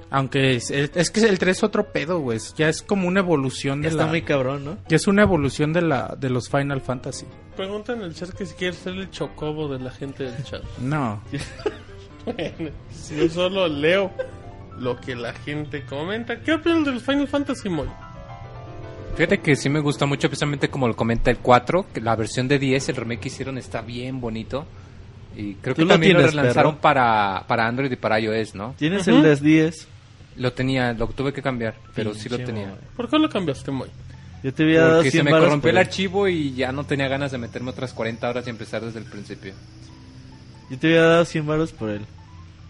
Aunque 0.10 0.56
es, 0.56 0.72
es- 0.72 1.12
que 1.12 1.20
el 1.22 1.38
3 1.38 1.58
es 1.58 1.64
otro 1.64 1.92
pedo, 1.92 2.20
güey. 2.20 2.40
Ya 2.56 2.70
es 2.70 2.82
como 2.82 3.08
una 3.08 3.20
evolución 3.20 3.82
de 3.82 3.90
Está 3.90 4.04
la... 4.04 4.08
muy 4.10 4.22
cabrón, 4.22 4.64
¿no? 4.64 4.78
Ya 4.88 4.96
es 4.96 5.06
una 5.08 5.22
evolución 5.24 5.74
de 5.74 5.82
la 5.82 6.16
de 6.18 6.30
los 6.30 6.50
Final 6.50 6.80
Fantasy. 6.82 7.26
Pregunta 7.58 7.94
en 7.94 8.02
el 8.04 8.14
chat 8.16 8.30
que 8.30 8.46
si 8.46 8.54
quieres 8.56 8.78
ser 8.78 8.94
el 8.94 9.10
chocobo 9.12 9.68
de 9.68 9.80
la 9.84 9.92
gente 9.92 10.24
del 10.24 10.44
chat. 10.44 10.64
No. 10.82 11.22
Bueno, 12.26 12.72
si 12.92 13.16
yo 13.18 13.30
solo 13.30 13.68
leo 13.68 14.12
lo 14.80 14.96
que 15.00 15.16
la 15.16 15.34
gente 15.34 15.84
comenta. 15.86 16.40
¿Qué 16.42 16.54
opinan 16.54 16.84
del 16.84 17.00
Final 17.00 17.28
Fantasy 17.28 17.70
Moy? 17.70 17.88
Fíjate 19.18 19.40
que 19.40 19.56
sí 19.56 19.68
me 19.68 19.80
gusta 19.80 20.06
mucho, 20.06 20.30
precisamente 20.30 20.70
como 20.70 20.88
lo 20.88 20.96
comenta 20.96 21.32
el 21.32 21.40
4, 21.40 21.88
que 21.92 22.02
la 22.02 22.16
versión 22.16 22.48
de 22.48 22.60
10, 22.60 22.90
el 22.90 22.96
remake 22.98 23.20
que 23.22 23.28
hicieron 23.30 23.58
está 23.58 23.82
bien 23.82 24.22
bonito. 24.22 24.68
Y 25.36 25.56
creo 25.56 25.74
que 25.74 25.82
lo 25.82 25.88
también 25.88 26.14
lo 26.14 26.28
relanzaron 26.28 26.78
para, 26.78 27.44
para 27.48 27.68
Android 27.68 27.92
y 27.92 27.96
para 27.96 28.20
iOS, 28.20 28.54
¿no? 28.54 28.76
Tienes 28.78 29.08
el 29.08 29.24
des 29.24 29.42
10. 29.42 29.88
Lo 30.38 30.54
tenía, 30.54 30.94
lo 30.94 31.08
tuve 31.08 31.34
que 31.34 31.42
cambiar, 31.42 31.74
pero 31.96 32.14
sí 32.14 32.30
lo 32.30 32.38
tenía. 32.38 32.76
¿Por 32.96 33.10
qué 33.10 33.18
lo 33.18 33.28
cambiaste, 33.28 33.72
Moy? 33.72 33.90
Yo 34.44 34.54
te 34.54 34.62
había 34.62 34.82
dado 34.82 34.96
Porque 34.98 35.10
100 35.10 35.26
se 35.26 35.32
me 35.32 35.40
corrompió 35.40 35.72
el 35.72 35.78
archivo 35.80 36.28
y 36.28 36.54
ya 36.54 36.72
no 36.72 36.84
tenía 36.84 37.08
ganas 37.08 37.32
de 37.32 37.40
meterme 37.40 37.72
otras 37.72 37.94
40 37.94 38.30
horas 38.30 38.46
y 38.46 38.52
empezar 38.52 38.86
desde 38.86 39.00
el 39.00 39.06
principio. 39.06 39.56
Yo 40.70 40.78
te 40.78 40.88
había 40.88 41.02
dado 41.02 41.26
100 41.26 41.48
varos 41.48 41.72
por 41.72 41.90
él. 41.90 42.06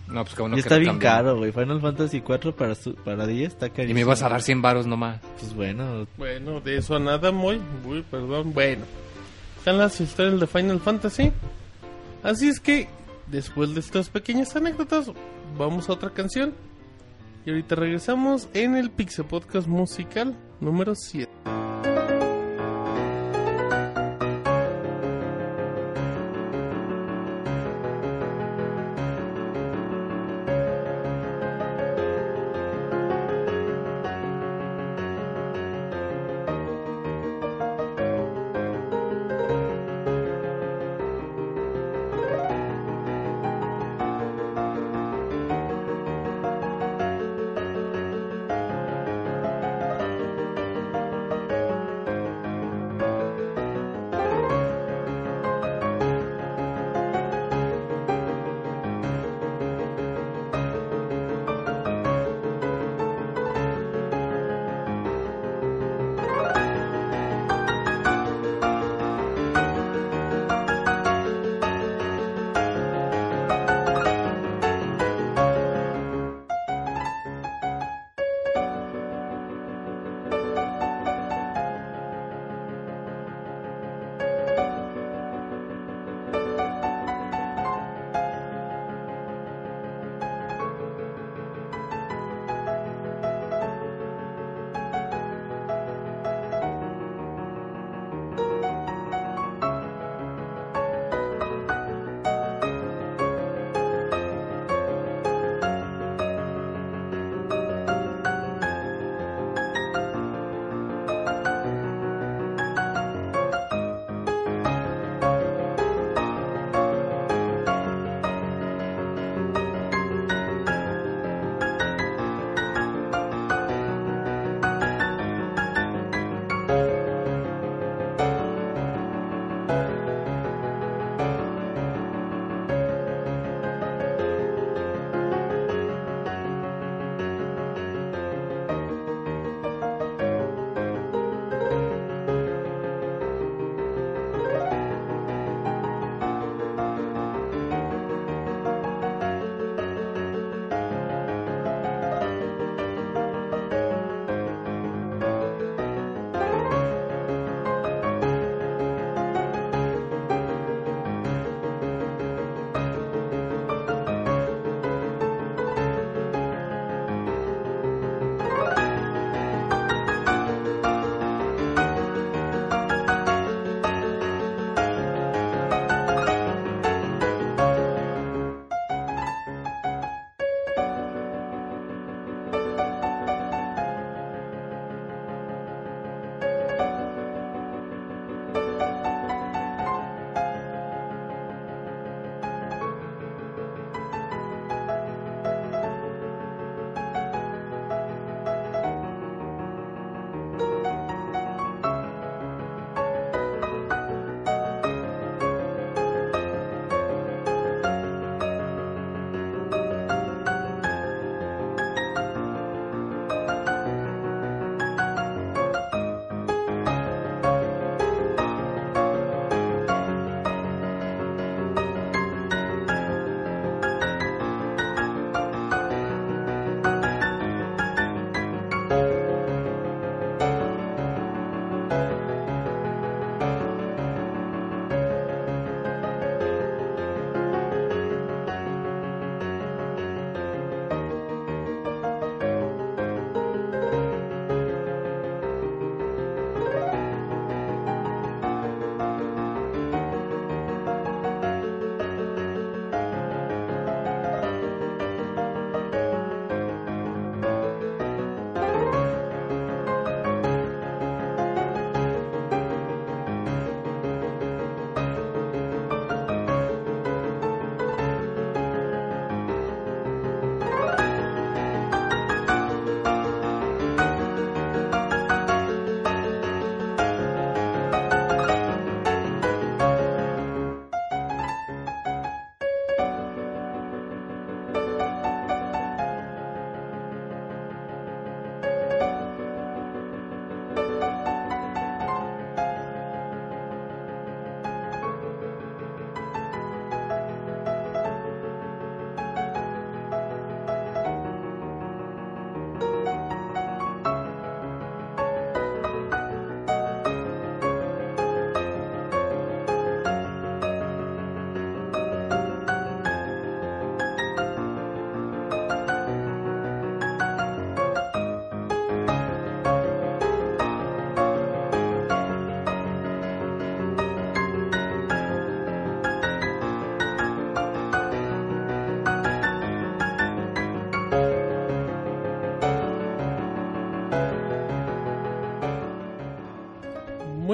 No, 0.08 0.24
pues 0.24 0.36
que 0.36 0.42
uno 0.42 0.56
y 0.56 0.60
está 0.60 0.78
bien 0.78 1.00
caro, 1.00 1.38
güey. 1.38 1.52
Final 1.52 1.82
Fantasy 1.82 2.22
4 2.22 2.56
para, 2.56 2.76
su- 2.76 2.96
para 2.96 3.28
10 3.28 3.48
está 3.54 3.70
carísimo. 3.70 3.92
Y 3.92 3.94
me 3.94 4.00
ibas 4.02 4.24
a 4.24 4.30
dar 4.30 4.42
100 4.42 4.62
varos 4.62 4.88
nomás. 4.88 5.20
Pues 5.40 5.54
bueno, 5.54 6.08
Bueno, 6.18 6.62
de 6.62 6.78
eso 6.78 6.96
a 6.96 7.00
nada, 7.00 7.32
Moy. 7.32 7.62
Uy, 7.86 8.04
perdón. 8.10 8.54
Bueno, 8.54 8.86
están 9.58 9.78
las 9.78 10.00
historias 10.00 10.40
de 10.40 10.48
Final 10.48 10.80
Fantasy. 10.80 11.32
Así 12.24 12.48
es 12.48 12.60
que, 12.60 12.88
después 13.28 13.74
de 13.74 13.82
estas 13.82 14.10
pequeñas 14.10 14.56
anécdotas, 14.56 15.12
vamos 15.58 15.90
a 15.90 15.94
otra 15.94 16.10
canción. 16.12 16.54
Y 17.46 17.50
ahorita 17.50 17.76
regresamos 17.76 18.48
en 18.54 18.76
el 18.76 18.90
Pixel 18.92 19.26
Podcast 19.26 19.68
musical 19.68 20.36
número 20.60 20.94
7. 20.96 21.30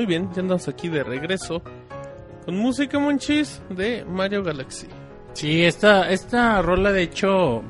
Muy 0.03 0.09
bien, 0.17 0.29
ya 0.33 0.41
andamos 0.41 0.67
aquí 0.67 0.89
de 0.89 1.01
regreso 1.01 1.61
con 2.43 2.57
música 2.57 2.99
monchis 2.99 3.61
de 3.69 4.03
Mario 4.03 4.43
Galaxy. 4.43 4.87
Sí, 5.31 5.63
esta, 5.63 6.11
esta 6.11 6.61
rola 6.61 6.91
de 6.91 7.03
hecho 7.03 7.63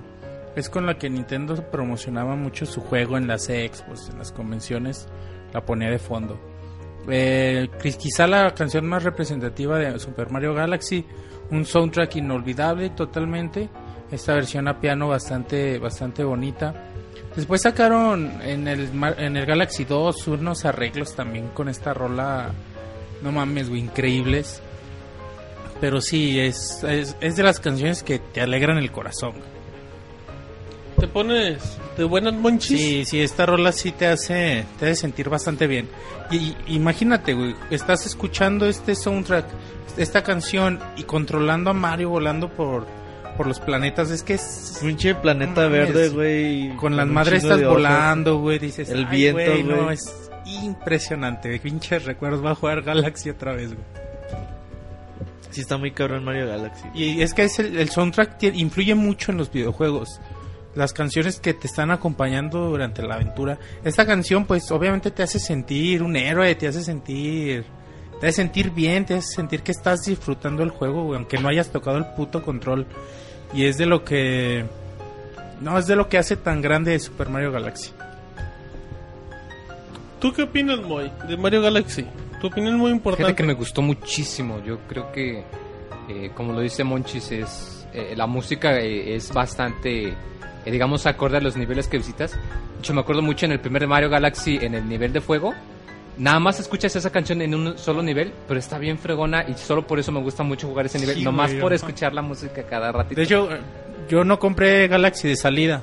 es 0.55 0.67
con 0.67 0.88
la 0.88 0.97
que 0.97 1.11
Nintendo 1.11 1.55
promocionaba 1.69 2.36
mucho 2.36 2.65
su 2.65 2.81
juego 2.81 3.17
en 3.19 3.27
las 3.27 3.49
expos, 3.49 4.09
en 4.09 4.17
las 4.17 4.31
convenciones, 4.31 5.07
la 5.53 5.63
ponía 5.63 5.91
de 5.91 5.99
fondo. 5.99 6.39
Eh, 7.07 7.69
quiz- 7.79 7.97
quizá 7.97 8.25
la 8.25 8.51
canción 8.55 8.88
más 8.88 9.03
representativa 9.03 9.77
de 9.77 9.99
Super 9.99 10.31
Mario 10.31 10.55
Galaxy, 10.55 11.05
un 11.51 11.65
soundtrack 11.65 12.15
inolvidable 12.15 12.89
totalmente, 12.89 13.69
esta 14.09 14.34
versión 14.34 14.67
a 14.67 14.79
piano 14.79 15.07
bastante, 15.07 15.77
bastante 15.77 16.23
bonita. 16.23 16.73
Después 17.36 17.61
sacaron 17.63 18.39
en 18.43 18.67
el, 18.67 18.89
en 19.17 19.38
el 19.38 19.45
Galaxy 19.45 19.86
2 19.86 20.27
unos 20.27 20.65
arreglos 20.65 21.15
también 21.15 21.47
con 21.49 21.67
esta 21.67 21.93
rola, 21.93 22.51
no 23.23 23.31
mames, 23.31 23.69
güey, 23.69 23.81
increíbles. 23.81 24.61
Pero 25.81 25.99
sí, 25.99 26.39
es, 26.39 26.84
es, 26.84 27.15
es 27.19 27.36
de 27.36 27.43
las 27.43 27.59
canciones 27.59 28.03
que 28.03 28.19
te 28.19 28.39
alegran 28.41 28.77
el 28.77 28.91
corazón. 28.91 29.34
¿Te 30.99 31.07
pones 31.07 31.77
de 31.97 32.03
buenas 32.03 32.34
monchis? 32.36 32.79
Sí, 32.79 33.05
sí, 33.05 33.19
esta 33.21 33.45
rola 33.45 33.71
sí 33.71 33.91
te 33.91 34.05
hace, 34.07 34.65
te 34.79 34.86
hace 34.86 34.95
sentir 34.95 35.27
bastante 35.27 35.67
bien. 35.67 35.89
Y, 36.31 36.36
y- 36.38 36.57
imagínate, 36.67 37.34
güey, 37.34 37.55
estás 37.71 38.05
escuchando 38.05 38.67
este 38.67 38.95
soundtrack, 38.95 39.45
esta 39.97 40.23
canción 40.23 40.79
y 40.95 41.03
controlando 41.03 41.71
a 41.71 41.73
Mario 41.73 42.09
volando 42.09 42.47
por, 42.49 42.86
por 43.34 43.47
los 43.47 43.59
planetas. 43.59 44.09
Es 44.11 44.23
que 44.23 44.34
es... 44.36 44.77
Pinche 44.81 45.15
planeta 45.15 45.67
verde, 45.67 46.09
güey. 46.09 46.75
Con 46.77 46.95
las 46.95 47.07
madres 47.07 47.43
estás 47.43 47.63
volando, 47.63 48.39
güey, 48.39 48.59
dices... 48.59 48.89
El 48.89 49.05
"Ay, 49.05 49.17
viento, 49.17 49.41
güey, 49.51 49.63
no, 49.63 49.84
güey". 49.84 49.95
es 49.95 50.31
impresionante, 50.63 51.59
pinches 51.59 52.05
recuerdos. 52.05 52.43
Va 52.43 52.51
a 52.51 52.55
jugar 52.55 52.81
Galaxy 52.81 53.29
otra 53.29 53.53
vez, 53.53 53.73
güey. 53.73 53.86
Sí, 55.51 55.61
está 55.61 55.77
muy 55.77 55.91
cabrón 55.91 56.23
Mario 56.23 56.47
Galaxy. 56.47 56.86
Y 56.95 57.21
es 57.21 57.34
que 57.36 57.43
es 57.43 57.59
el, 57.59 57.77
el 57.77 57.89
soundtrack 57.89 58.41
influye 58.55 58.95
mucho 58.95 59.31
en 59.31 59.38
los 59.38 59.51
videojuegos. 59.51 60.19
Las 60.73 60.93
canciones 60.93 61.39
que 61.39 61.53
te 61.53 61.67
están 61.67 61.91
acompañando 61.91 62.69
durante 62.71 63.03
la 63.03 63.15
aventura. 63.15 63.59
Esta 63.84 64.07
canción, 64.07 64.45
pues, 64.45 64.71
obviamente 64.71 65.11
te 65.11 65.21
hace 65.21 65.38
sentir 65.38 66.01
un 66.01 66.15
héroe, 66.15 66.55
te 66.55 66.67
hace 66.67 66.84
sentir. 66.84 67.65
Te 68.24 68.30
hace 68.30 68.38
sentir 68.38 68.71
bien, 68.71 69.05
te 69.05 69.15
hace 69.15 69.36
sentir 69.36 69.63
que 69.63 69.74
estás 69.74 70.05
disfrutando 70.05 70.63
el 70.63 70.69
juego, 70.69 71.03
güey, 71.03 71.17
aunque 71.17 71.38
no 71.39 71.49
hayas 71.49 71.74
tocado 71.74 71.97
el 71.97 72.05
puto 72.05 72.41
control. 72.41 72.88
Y 73.53 73.65
es 73.65 73.78
de 73.78 73.86
lo 73.86 74.05
que. 74.05 74.63
No, 75.59 75.78
es 75.78 75.88
de 75.88 75.97
lo 75.97 76.07
que 76.07 76.17
hace 76.17 76.38
tan 76.38 76.61
grande 76.61 76.97
Super 76.99 77.28
Mario 77.28 77.51
Galaxy. 77.51 77.91
¿Tú 80.21 80.32
qué 80.32 80.43
opinas, 80.43 80.80
Moy, 80.84 81.11
de 81.28 81.36
Mario 81.36 81.61
Galaxy? 81.61 82.05
Tu 82.39 82.47
opinión 82.47 82.76
es 82.76 82.80
muy 82.80 82.91
Fíjate 82.91 82.95
importante. 82.95 83.36
que 83.36 83.43
me 83.43 83.55
gustó 83.55 83.82
muchísimo. 83.82 84.63
Yo 84.63 84.80
creo 84.88 85.11
que, 85.11 85.43
eh, 86.07 86.32
como 86.34 86.53
lo 86.53 86.61
dice 86.61 86.86
Monchis, 86.86 87.30
es 87.30 87.86
eh, 87.91 88.13
la 88.15 88.26
música 88.26 88.80
eh, 88.80 89.15
es 89.15 89.34
bastante, 89.34 90.07
eh, 90.07 90.71
digamos, 90.71 91.05
acorde 91.07 91.39
a 91.39 91.41
los 91.41 91.57
niveles 91.57 91.89
que 91.89 91.97
visitas. 91.97 92.32
De 92.32 92.80
hecho, 92.80 92.93
me 92.93 93.01
acuerdo 93.01 93.21
mucho 93.21 93.47
en 93.47 93.51
el 93.51 93.59
primer 93.59 93.86
Mario 93.86 94.09
Galaxy, 94.09 94.59
en 94.61 94.76
el 94.76 94.88
nivel 94.88 95.11
de 95.11 95.19
fuego. 95.19 95.53
Nada 96.18 96.39
más 96.39 96.59
escuchas 96.59 96.95
esa 96.95 97.11
canción 97.11 97.41
en 97.41 97.55
un 97.55 97.78
solo 97.78 98.03
nivel, 98.03 98.32
pero 98.47 98.59
está 98.59 98.78
bien 98.78 98.99
fregona 98.99 99.45
y 99.47 99.53
solo 99.55 99.86
por 99.88 99.99
eso 99.99 100.11
me 100.11 100.20
gusta 100.22 100.43
mucho 100.43 100.68
jugar 100.68 100.86
ese 100.86 100.99
nivel. 100.99 101.16
Sí, 101.16 101.24
Nomás 101.24 101.51
güey, 101.51 101.61
por 101.61 101.74
escuchar 101.74 102.14
la 102.14 102.22
música 102.22 102.64
cada 102.64 102.91
ratito. 102.91 103.16
De 103.20 103.24
hecho, 103.26 103.49
yo 104.09 104.24
no 104.24 104.38
compré 104.39 104.88
Galaxy 104.88 105.28
de 105.28 105.36
salida. 105.36 105.82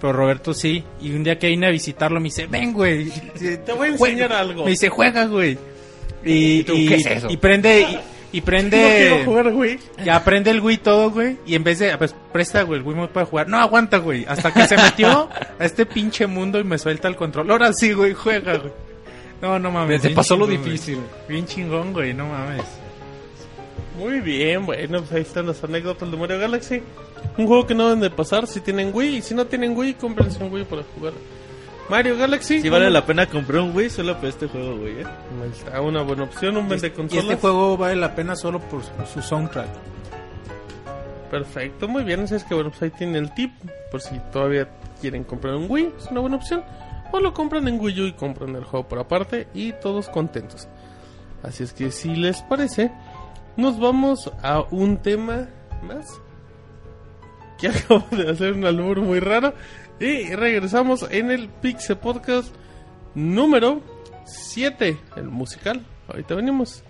Pero 0.00 0.12
Roberto 0.12 0.52
sí. 0.52 0.84
Y 1.00 1.12
un 1.12 1.24
día 1.24 1.38
que 1.38 1.48
vine 1.48 1.66
a 1.66 1.70
visitarlo 1.70 2.20
me 2.20 2.24
dice, 2.24 2.46
ven, 2.46 2.72
güey. 2.74 3.10
Te 3.64 3.72
voy 3.72 3.88
a 3.88 3.90
enseñar 3.92 4.32
algo. 4.32 4.64
Me 4.64 4.70
dice, 4.70 4.88
juega, 4.88 5.24
güey. 5.24 5.58
Y, 6.24 6.58
¿Y 6.60 6.62
tú, 6.64 6.74
y- 6.74 6.86
qué 6.88 6.94
es 6.96 7.06
eso? 7.06 7.28
y 7.30 7.36
prende, 7.38 7.80
y, 7.80 8.36
y 8.36 8.40
No 8.40 8.44
prende... 8.44 8.96
quiero 8.98 9.24
jugar, 9.24 9.52
güey. 9.52 9.78
Ya 10.04 10.22
prende 10.22 10.50
el 10.50 10.60
Wii 10.60 10.76
todo, 10.78 11.10
güey. 11.10 11.38
Y 11.46 11.54
en 11.54 11.64
vez 11.64 11.78
de, 11.78 11.96
pues 11.96 12.14
presta, 12.30 12.62
güey, 12.62 12.80
el 12.80 12.86
Wii 12.86 12.96
me 12.96 13.08
puede 13.08 13.24
jugar. 13.26 13.48
No, 13.48 13.58
aguanta, 13.58 13.96
güey. 13.98 14.26
Hasta 14.28 14.52
que 14.52 14.66
se 14.68 14.76
metió 14.76 15.30
a 15.58 15.64
este 15.64 15.86
pinche 15.86 16.26
mundo 16.26 16.60
y 16.60 16.64
me 16.64 16.78
suelta 16.78 17.08
el 17.08 17.16
control. 17.16 17.50
Ahora 17.50 17.72
sí, 17.72 17.92
güey, 17.92 18.12
juega, 18.12 18.58
güey. 18.58 18.72
No, 19.46 19.58
no 19.58 19.70
mames. 19.70 20.02
Te 20.02 20.10
pasó 20.10 20.36
lo 20.36 20.46
güey. 20.46 20.58
difícil. 20.58 20.98
Bien 21.28 21.46
chingón, 21.46 21.92
güey, 21.92 22.12
no 22.14 22.26
mames. 22.26 22.64
Muy 23.98 24.20
bien, 24.20 24.66
bueno, 24.66 24.98
pues 25.00 25.12
ahí 25.12 25.22
están 25.22 25.46
las 25.46 25.62
anécdotas 25.64 26.10
de 26.10 26.16
Mario 26.16 26.38
Galaxy. 26.38 26.82
Un 27.38 27.46
juego 27.46 27.66
que 27.66 27.74
no 27.74 27.84
deben 27.84 28.00
de 28.00 28.10
pasar 28.10 28.46
si 28.46 28.60
tienen 28.60 28.90
Wii. 28.94 29.16
Y 29.16 29.22
si 29.22 29.34
no 29.34 29.46
tienen 29.46 29.76
Wii, 29.76 29.94
cómprense 29.94 30.42
un 30.42 30.52
Wii 30.52 30.64
para 30.64 30.82
jugar. 30.94 31.12
Mario 31.88 32.16
Galaxy. 32.18 32.60
Sí 32.60 32.68
vale 32.68 32.90
la 32.90 33.06
pena 33.06 33.26
comprar 33.26 33.60
un 33.62 33.74
Wii 33.74 33.88
solo 33.90 34.16
por 34.18 34.28
este 34.28 34.48
juego, 34.48 34.76
güey. 34.76 35.00
¿eh? 35.00 35.04
Ahí 35.42 35.50
está 35.52 35.80
una 35.80 36.02
buena 36.02 36.24
opción, 36.24 36.56
un 36.56 36.68
vende 36.68 36.88
Y 36.88 36.90
consolas. 36.90 37.24
este 37.24 37.36
juego 37.36 37.76
vale 37.76 37.96
la 37.96 38.14
pena 38.14 38.34
solo 38.36 38.58
por 38.60 38.82
su, 38.82 38.90
su 39.14 39.22
soundtrack. 39.22 39.68
Perfecto, 41.30 41.88
muy 41.88 42.04
bien. 42.04 42.20
Así 42.20 42.34
es 42.34 42.44
que 42.44 42.54
bueno, 42.54 42.70
pues 42.70 42.82
ahí 42.82 42.90
tienen 42.90 43.16
el 43.16 43.34
tip. 43.34 43.52
Por 43.90 44.00
si 44.00 44.18
todavía 44.32 44.68
quieren 45.00 45.24
comprar 45.24 45.54
un 45.54 45.66
Wii, 45.70 45.92
es 45.98 46.06
una 46.10 46.20
buena 46.20 46.36
opción. 46.36 46.62
O 47.12 47.20
lo 47.20 47.32
compran 47.32 47.68
en 47.68 47.80
Wii 47.80 48.00
U 48.00 48.06
y 48.06 48.12
compran 48.12 48.56
el 48.56 48.64
juego 48.64 48.88
por 48.88 48.98
aparte 48.98 49.48
y 49.54 49.72
todos 49.72 50.08
contentos. 50.08 50.68
Así 51.42 51.62
es 51.62 51.72
que 51.72 51.90
si 51.90 52.16
les 52.16 52.42
parece, 52.42 52.90
nos 53.56 53.78
vamos 53.78 54.32
a 54.42 54.60
un 54.70 54.98
tema 54.98 55.48
más. 55.82 56.20
Que 57.58 57.68
acabo 57.68 58.04
de 58.10 58.30
hacer 58.30 58.52
un 58.52 58.64
albur 58.64 59.00
muy 59.00 59.20
raro. 59.20 59.54
Y 59.98 60.34
regresamos 60.34 61.06
en 61.10 61.30
el 61.30 61.48
Pixel 61.48 61.96
Podcast 61.96 62.54
número 63.14 63.80
7, 64.24 64.98
el 65.16 65.28
musical. 65.28 65.84
Ahorita 66.08 66.34
venimos. 66.34 66.84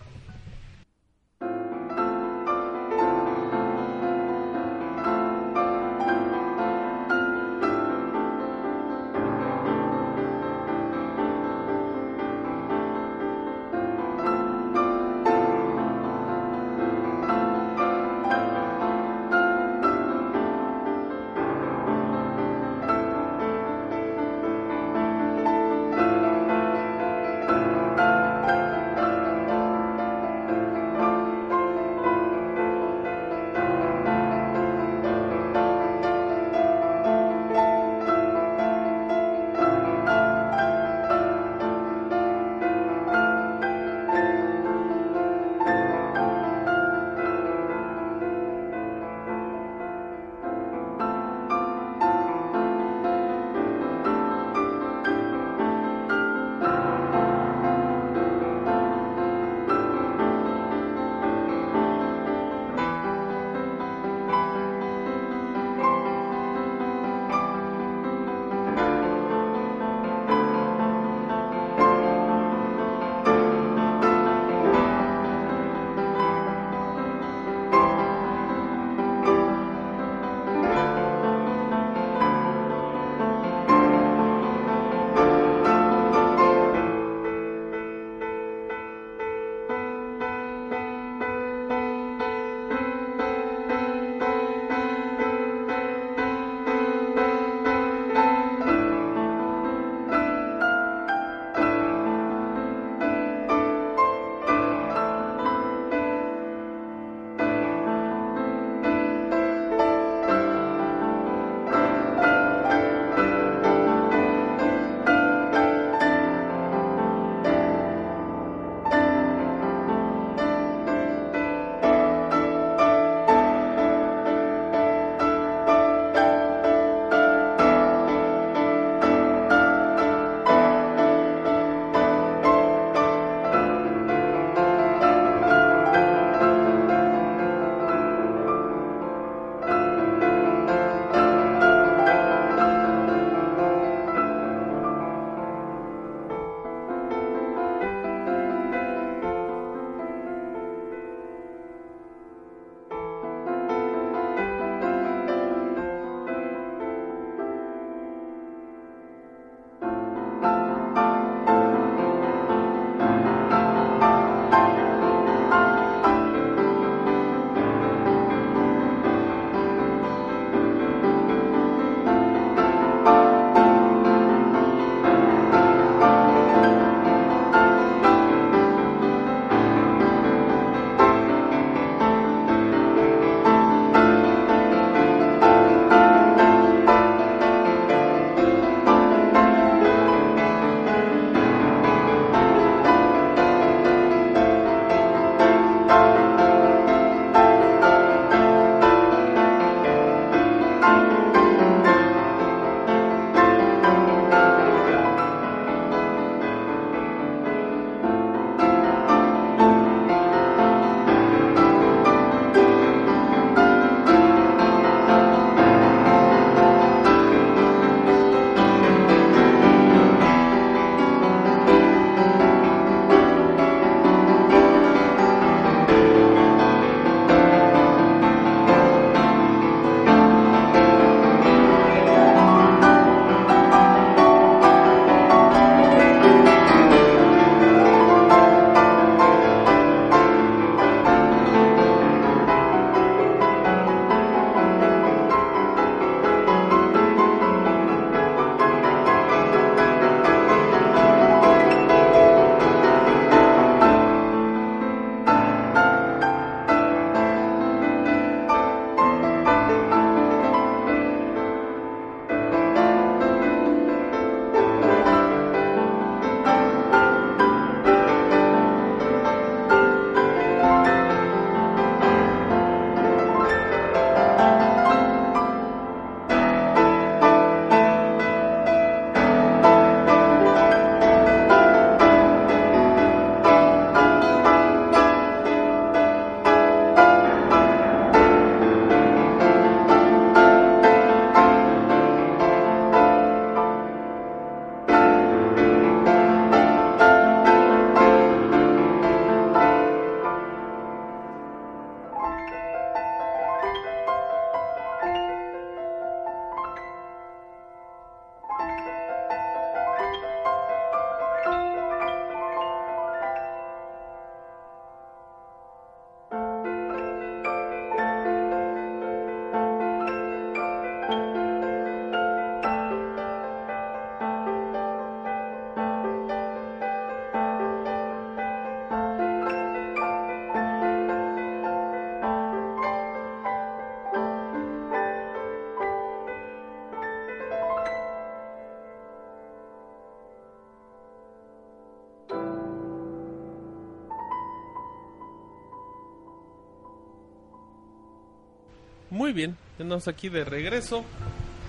Tenemos 349.78 350.08
aquí 350.08 350.28
de 350.28 350.44
regreso 350.44 351.04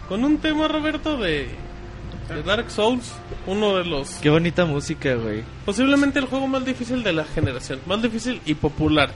con 0.08 0.24
un 0.24 0.38
tema, 0.38 0.68
Roberto, 0.68 1.18
de, 1.18 1.48
de 2.30 2.44
Dark 2.46 2.72
Souls, 2.72 3.14
uno 3.46 3.76
de 3.78 3.84
los... 3.86 4.12
Qué 4.16 4.30
bonita 4.30 4.66
música, 4.66 5.16
güey. 5.16 5.44
Posiblemente 5.66 6.20
el 6.20 6.26
juego 6.26 6.48
más 6.48 6.64
difícil 6.66 7.04
de 7.04 7.12
la 7.14 7.26
generación, 7.26 7.80
más 7.86 8.02
difícil 8.02 8.40
y 8.46 8.54
popular. 8.54 9.10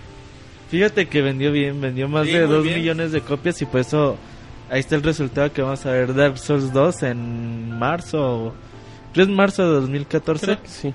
Fíjate 0.69 1.07
que 1.07 1.21
vendió 1.21 1.51
bien, 1.51 1.79
vendió 1.81 2.07
más 2.09 2.25
Sí, 2.27 2.33
de 2.33 2.45
muy 2.45 2.55
2 2.55 2.63
bien. 2.63 2.79
millones 2.79 3.11
de 3.11 3.21
copias 3.21 3.61
y 3.61 3.65
por 3.65 3.81
eso 3.81 4.17
ahí 4.69 4.79
está 4.81 4.95
el 4.95 5.03
resultado 5.03 5.51
que 5.51 5.61
vamos 5.61 5.85
a 5.85 5.91
ver 5.91 6.13
Dark 6.13 6.37
Souls 6.37 6.71
2 6.73 7.03
en 7.03 7.77
marzo. 7.77 8.53
Creo 9.13 9.25
es 9.25 9.31
marzo 9.31 9.63
de 9.65 9.79
2014. 9.81 10.45
Creo 10.45 10.61
que 10.61 10.67
sí. 10.69 10.93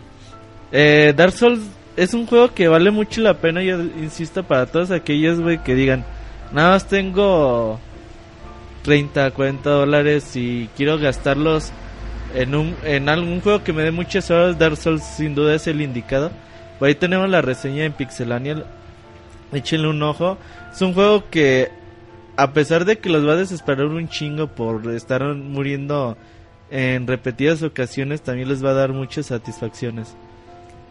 Eh, 0.73 1.13
Dark 1.17 1.33
Souls 1.33 1.61
es 1.97 2.13
un 2.15 2.27
juego 2.27 2.53
que 2.53 2.69
vale 2.69 2.91
mucho 2.91 3.21
la 3.23 3.35
pena, 3.35 3.63
yo 3.63 3.81
insisto, 3.83 4.43
para 4.43 4.67
todos 4.67 4.91
aquellos, 4.91 5.41
güey, 5.41 5.63
que 5.63 5.75
digan, 5.75 6.05
nada 6.53 6.71
más 6.71 6.87
tengo 6.89 7.79
30, 8.87 9.33
40 9.33 9.69
dólares 9.69 10.37
y 10.37 10.71
quiero 10.77 10.97
gastarlos 10.97 11.73
en, 12.37 12.55
un, 12.55 12.77
en 12.85 13.09
algún 13.09 13.41
juego 13.41 13.65
que 13.65 13.73
me 13.73 13.83
dé 13.83 13.91
muchas 13.91 14.31
horas. 14.31 14.61
Dark 14.61 14.77
Souls 14.77 15.03
sin 15.03 15.35
duda 15.35 15.57
es 15.57 15.67
el 15.67 15.81
indicado. 15.81 16.31
Por 16.79 16.87
ahí 16.87 16.95
tenemos 16.95 17.29
la 17.29 17.43
reseña 17.43 17.85
en 17.85 17.93
Pixelania. 17.93 18.65
Échenle 19.53 19.89
un 19.89 20.01
ojo. 20.05 20.39
Es 20.73 20.81
un 20.83 20.95
juego 20.95 21.29
que, 21.31 21.69
a 22.37 22.53
pesar 22.53 22.85
de 22.85 22.99
que 22.99 23.09
los 23.09 23.27
va 23.27 23.33
a 23.33 23.37
desesperar 23.37 23.87
un 23.87 24.09
chingo 24.09 24.47
por 24.47 24.89
estar 24.95 25.25
muriendo 25.35 26.17
en 26.71 27.09
repetidas 27.09 27.65
ocasiones, 27.65 28.23
también 28.23 28.49
les 28.49 28.65
va 28.65 28.71
a 28.71 28.75
dar 28.75 28.93
muchas 28.93 29.27
satisfacciones. 29.27 30.17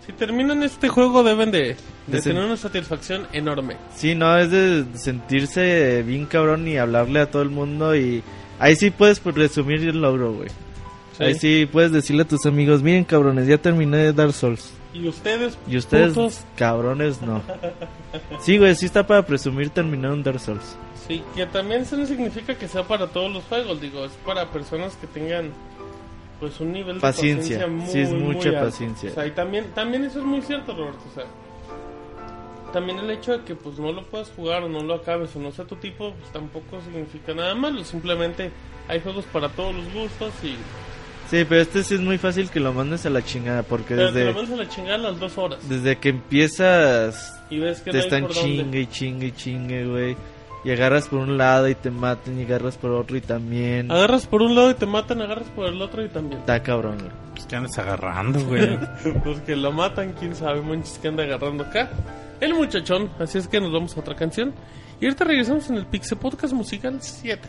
Si 0.05 0.13
terminan 0.13 0.61
este 0.63 0.87
juego 0.87 1.23
deben 1.23 1.51
de, 1.51 1.59
de 1.59 1.75
De 2.07 2.19
sen- 2.19 2.23
tener 2.23 2.43
una 2.45 2.57
satisfacción 2.57 3.27
enorme. 3.33 3.75
Sí, 3.95 4.13
no, 4.15 4.37
es 4.37 4.51
de 4.51 4.85
sentirse 4.95 6.03
bien 6.03 6.25
cabrón 6.25 6.67
y 6.67 6.77
hablarle 6.77 7.21
a 7.21 7.31
todo 7.31 7.41
el 7.41 7.49
mundo 7.49 7.95
y 7.95 8.21
ahí 8.59 8.75
sí 8.75 8.91
puedes 8.91 9.19
pues, 9.19 9.35
resumir 9.35 9.81
el 9.87 10.01
logro, 10.01 10.33
güey. 10.33 10.49
Ahí 11.19 11.33
sí 11.35 11.65
puedes 11.71 11.91
decirle 11.93 12.23
a 12.23 12.27
tus 12.27 12.45
amigos, 12.45 12.83
miren 12.83 13.05
cabrones, 13.05 13.47
ya 13.47 13.57
terminé 13.57 13.97
de 13.97 14.13
Dark 14.13 14.33
Souls. 14.33 14.71
Y 14.93 15.07
ustedes, 15.07 15.57
Y 15.67 15.77
ustedes, 15.77 16.09
putos, 16.13 16.41
cabrones, 16.55 17.21
no. 17.21 17.41
Sí, 18.41 18.57
güey, 18.57 18.75
sí 18.75 18.85
está 18.85 19.05
para 19.07 19.25
presumir 19.25 19.69
terminar 19.69 20.11
un 20.11 20.23
Dark 20.23 20.39
Souls. 20.39 20.75
sí, 21.07 21.23
que 21.35 21.45
también 21.47 21.81
eso 21.81 21.95
no 21.97 22.05
significa 22.05 22.55
que 22.55 22.67
sea 22.67 22.83
para 22.83 23.07
todos 23.07 23.31
los 23.31 23.43
juegos, 23.45 23.79
digo, 23.81 24.05
es 24.05 24.11
para 24.25 24.49
personas 24.51 24.95
que 24.97 25.07
tengan 25.07 25.51
pues 26.39 26.59
un 26.59 26.71
nivel 26.71 26.95
de 26.95 27.01
Paciencia, 27.01 27.67
muy, 27.67 27.87
sí, 27.87 27.99
es 27.99 28.11
mucha 28.11 28.51
paciencia. 28.59 29.09
O 29.11 29.13
sea, 29.13 29.25
y 29.25 29.31
también, 29.31 29.71
también 29.73 30.03
eso 30.03 30.19
es 30.19 30.25
muy 30.25 30.41
cierto, 30.41 30.75
Roberto, 30.75 31.01
o 31.11 31.15
sea, 31.15 31.25
también 32.73 32.99
el 32.99 33.09
hecho 33.09 33.37
de 33.37 33.43
que 33.45 33.55
pues 33.55 33.79
no 33.79 33.91
lo 33.91 34.05
puedas 34.05 34.29
jugar 34.35 34.63
o 34.63 34.69
no 34.69 34.81
lo 34.81 34.95
acabes 34.95 35.35
o 35.35 35.39
no 35.39 35.51
sea 35.51 35.65
tu 35.65 35.75
tipo, 35.77 36.11
pues 36.13 36.31
tampoco 36.33 36.81
significa 36.81 37.33
nada 37.33 37.55
malo, 37.55 37.83
simplemente 37.83 38.51
hay 38.87 38.99
juegos 38.99 39.25
para 39.25 39.49
todos 39.49 39.73
los 39.75 39.93
gustos 39.93 40.33
y 40.43 40.55
Sí, 41.29 41.43
pero 41.49 41.61
este 41.61 41.83
sí 41.83 41.95
es 41.95 42.01
muy 42.01 42.19
fácil 42.19 42.49
que 42.51 42.59
lo 42.59 42.71
mandes 42.71 43.05
a 43.05 43.09
la 43.09 43.23
chingada 43.23 43.63
porque 43.63 43.95
pero 43.95 44.11
te 44.13 44.19
lo 44.19 44.25
desde, 44.25 44.33
mandas 44.33 44.59
a 44.59 44.63
la 44.63 44.69
chingada 44.69 44.95
a 44.95 44.97
las 44.99 45.19
dos 45.19 45.37
horas. 45.37 45.67
desde 45.67 45.97
que 45.97 46.09
empiezas 46.09 47.41
y 47.49 47.59
ves 47.59 47.81
que 47.81 47.91
te 47.91 47.97
no 47.97 48.03
están 48.03 48.27
chingue 48.27 48.81
y 48.81 48.87
chingue 48.87 49.27
y 49.27 49.31
chingue, 49.31 49.85
güey. 49.85 50.17
Y 50.65 50.71
agarras 50.71 51.07
por 51.07 51.19
un 51.19 51.37
lado 51.37 51.69
y 51.69 51.75
te 51.75 51.91
matan 51.91 52.39
y 52.39 52.43
agarras 52.43 52.75
por 52.75 52.89
otro 52.89 53.15
y 53.15 53.21
también... 53.21 53.91
Agarras 53.91 54.25
por 54.25 54.41
un 54.41 54.55
lado 54.55 54.71
y 54.71 54.73
te 54.73 54.87
matan, 54.87 55.21
agarras 55.21 55.47
por 55.49 55.67
el 55.67 55.79
otro 55.79 56.03
y 56.03 56.09
también. 56.09 56.39
Está 56.39 56.63
cabrón, 56.63 56.97
güey. 56.97 57.11
Pues 57.35 57.45
que 57.45 57.55
andas 57.55 57.77
agarrando, 57.77 58.43
güey. 58.45 58.79
Los 59.23 59.39
que 59.45 59.55
lo 59.55 59.71
matan, 59.71 60.13
quién 60.13 60.35
sabe, 60.35 60.61
manches 60.61 60.97
que 60.97 61.07
anda 61.07 61.23
agarrando 61.23 61.65
acá. 61.65 61.91
El 62.41 62.55
muchachón, 62.55 63.11
así 63.19 63.37
es 63.37 63.47
que 63.47 63.61
nos 63.61 63.71
vamos 63.71 63.95
a 63.95 63.99
otra 63.99 64.15
canción. 64.15 64.55
Y 64.99 65.05
ahorita 65.05 65.25
regresamos 65.25 65.69
en 65.69 65.75
el 65.75 65.85
Pixel 65.85 66.17
Podcast 66.17 66.53
Musical 66.53 66.97
7. 66.99 67.47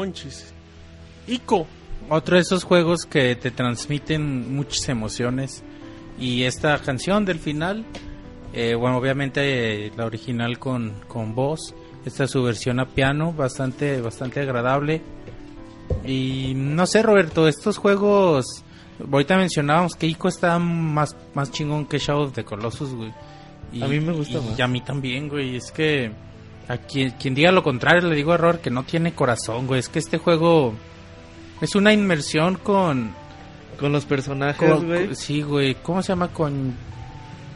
Monchis. 0.00 0.52
Ico. 1.26 1.66
Otro 2.08 2.36
de 2.36 2.42
esos 2.42 2.64
juegos 2.64 3.04
que 3.04 3.36
te 3.36 3.50
transmiten 3.50 4.54
muchas 4.56 4.88
emociones. 4.88 5.62
Y 6.18 6.44
esta 6.44 6.78
canción 6.78 7.24
del 7.26 7.38
final, 7.38 7.84
eh, 8.54 8.74
bueno, 8.74 8.96
obviamente 8.96 9.86
eh, 9.86 9.92
la 9.96 10.06
original 10.06 10.58
con, 10.58 10.92
con 11.06 11.34
voz. 11.34 11.74
Esta 12.06 12.24
es 12.24 12.30
su 12.30 12.42
versión 12.42 12.80
a 12.80 12.86
piano, 12.86 13.32
bastante, 13.34 14.00
bastante 14.00 14.40
agradable. 14.40 15.02
Y 16.04 16.54
no 16.56 16.86
sé, 16.86 17.02
Roberto, 17.02 17.46
estos 17.46 17.76
juegos. 17.76 18.64
Ahorita 19.12 19.36
mencionábamos 19.36 19.94
que 19.94 20.06
Ico 20.06 20.28
está 20.28 20.58
más, 20.58 21.14
más 21.34 21.50
chingón 21.52 21.84
que 21.86 21.98
Shadow 21.98 22.22
of 22.24 22.32
the 22.32 22.44
Colossus, 22.44 22.94
güey. 22.94 23.12
Y- 23.72 23.82
A 23.82 23.86
mí 23.86 24.00
me 24.00 24.12
gusta 24.12 24.38
y- 24.38 24.48
más. 24.48 24.58
Y 24.58 24.62
a 24.62 24.66
mí 24.66 24.80
también, 24.80 25.28
güey. 25.28 25.56
Es 25.56 25.70
que. 25.70 26.10
A 26.70 26.76
quien, 26.78 27.10
quien 27.12 27.34
diga 27.34 27.50
lo 27.52 27.62
contrario, 27.62 28.08
le 28.08 28.14
digo 28.14 28.32
error 28.34 28.60
que 28.60 28.70
no 28.70 28.84
tiene 28.84 29.12
corazón, 29.12 29.66
güey. 29.66 29.80
Es 29.80 29.88
que 29.88 29.98
este 29.98 30.18
juego. 30.18 30.74
Es 31.60 31.74
una 31.74 31.92
inmersión 31.92 32.56
con. 32.56 33.12
Con 33.78 33.92
los 33.92 34.04
personajes, 34.04 34.56
con- 34.68 34.86
güey. 34.86 35.06
con- 35.06 35.16
sí, 35.16 35.42
güey. 35.42 35.74
¿Cómo 35.82 36.02
se 36.02 36.08
llama? 36.12 36.28
Con. 36.28 36.74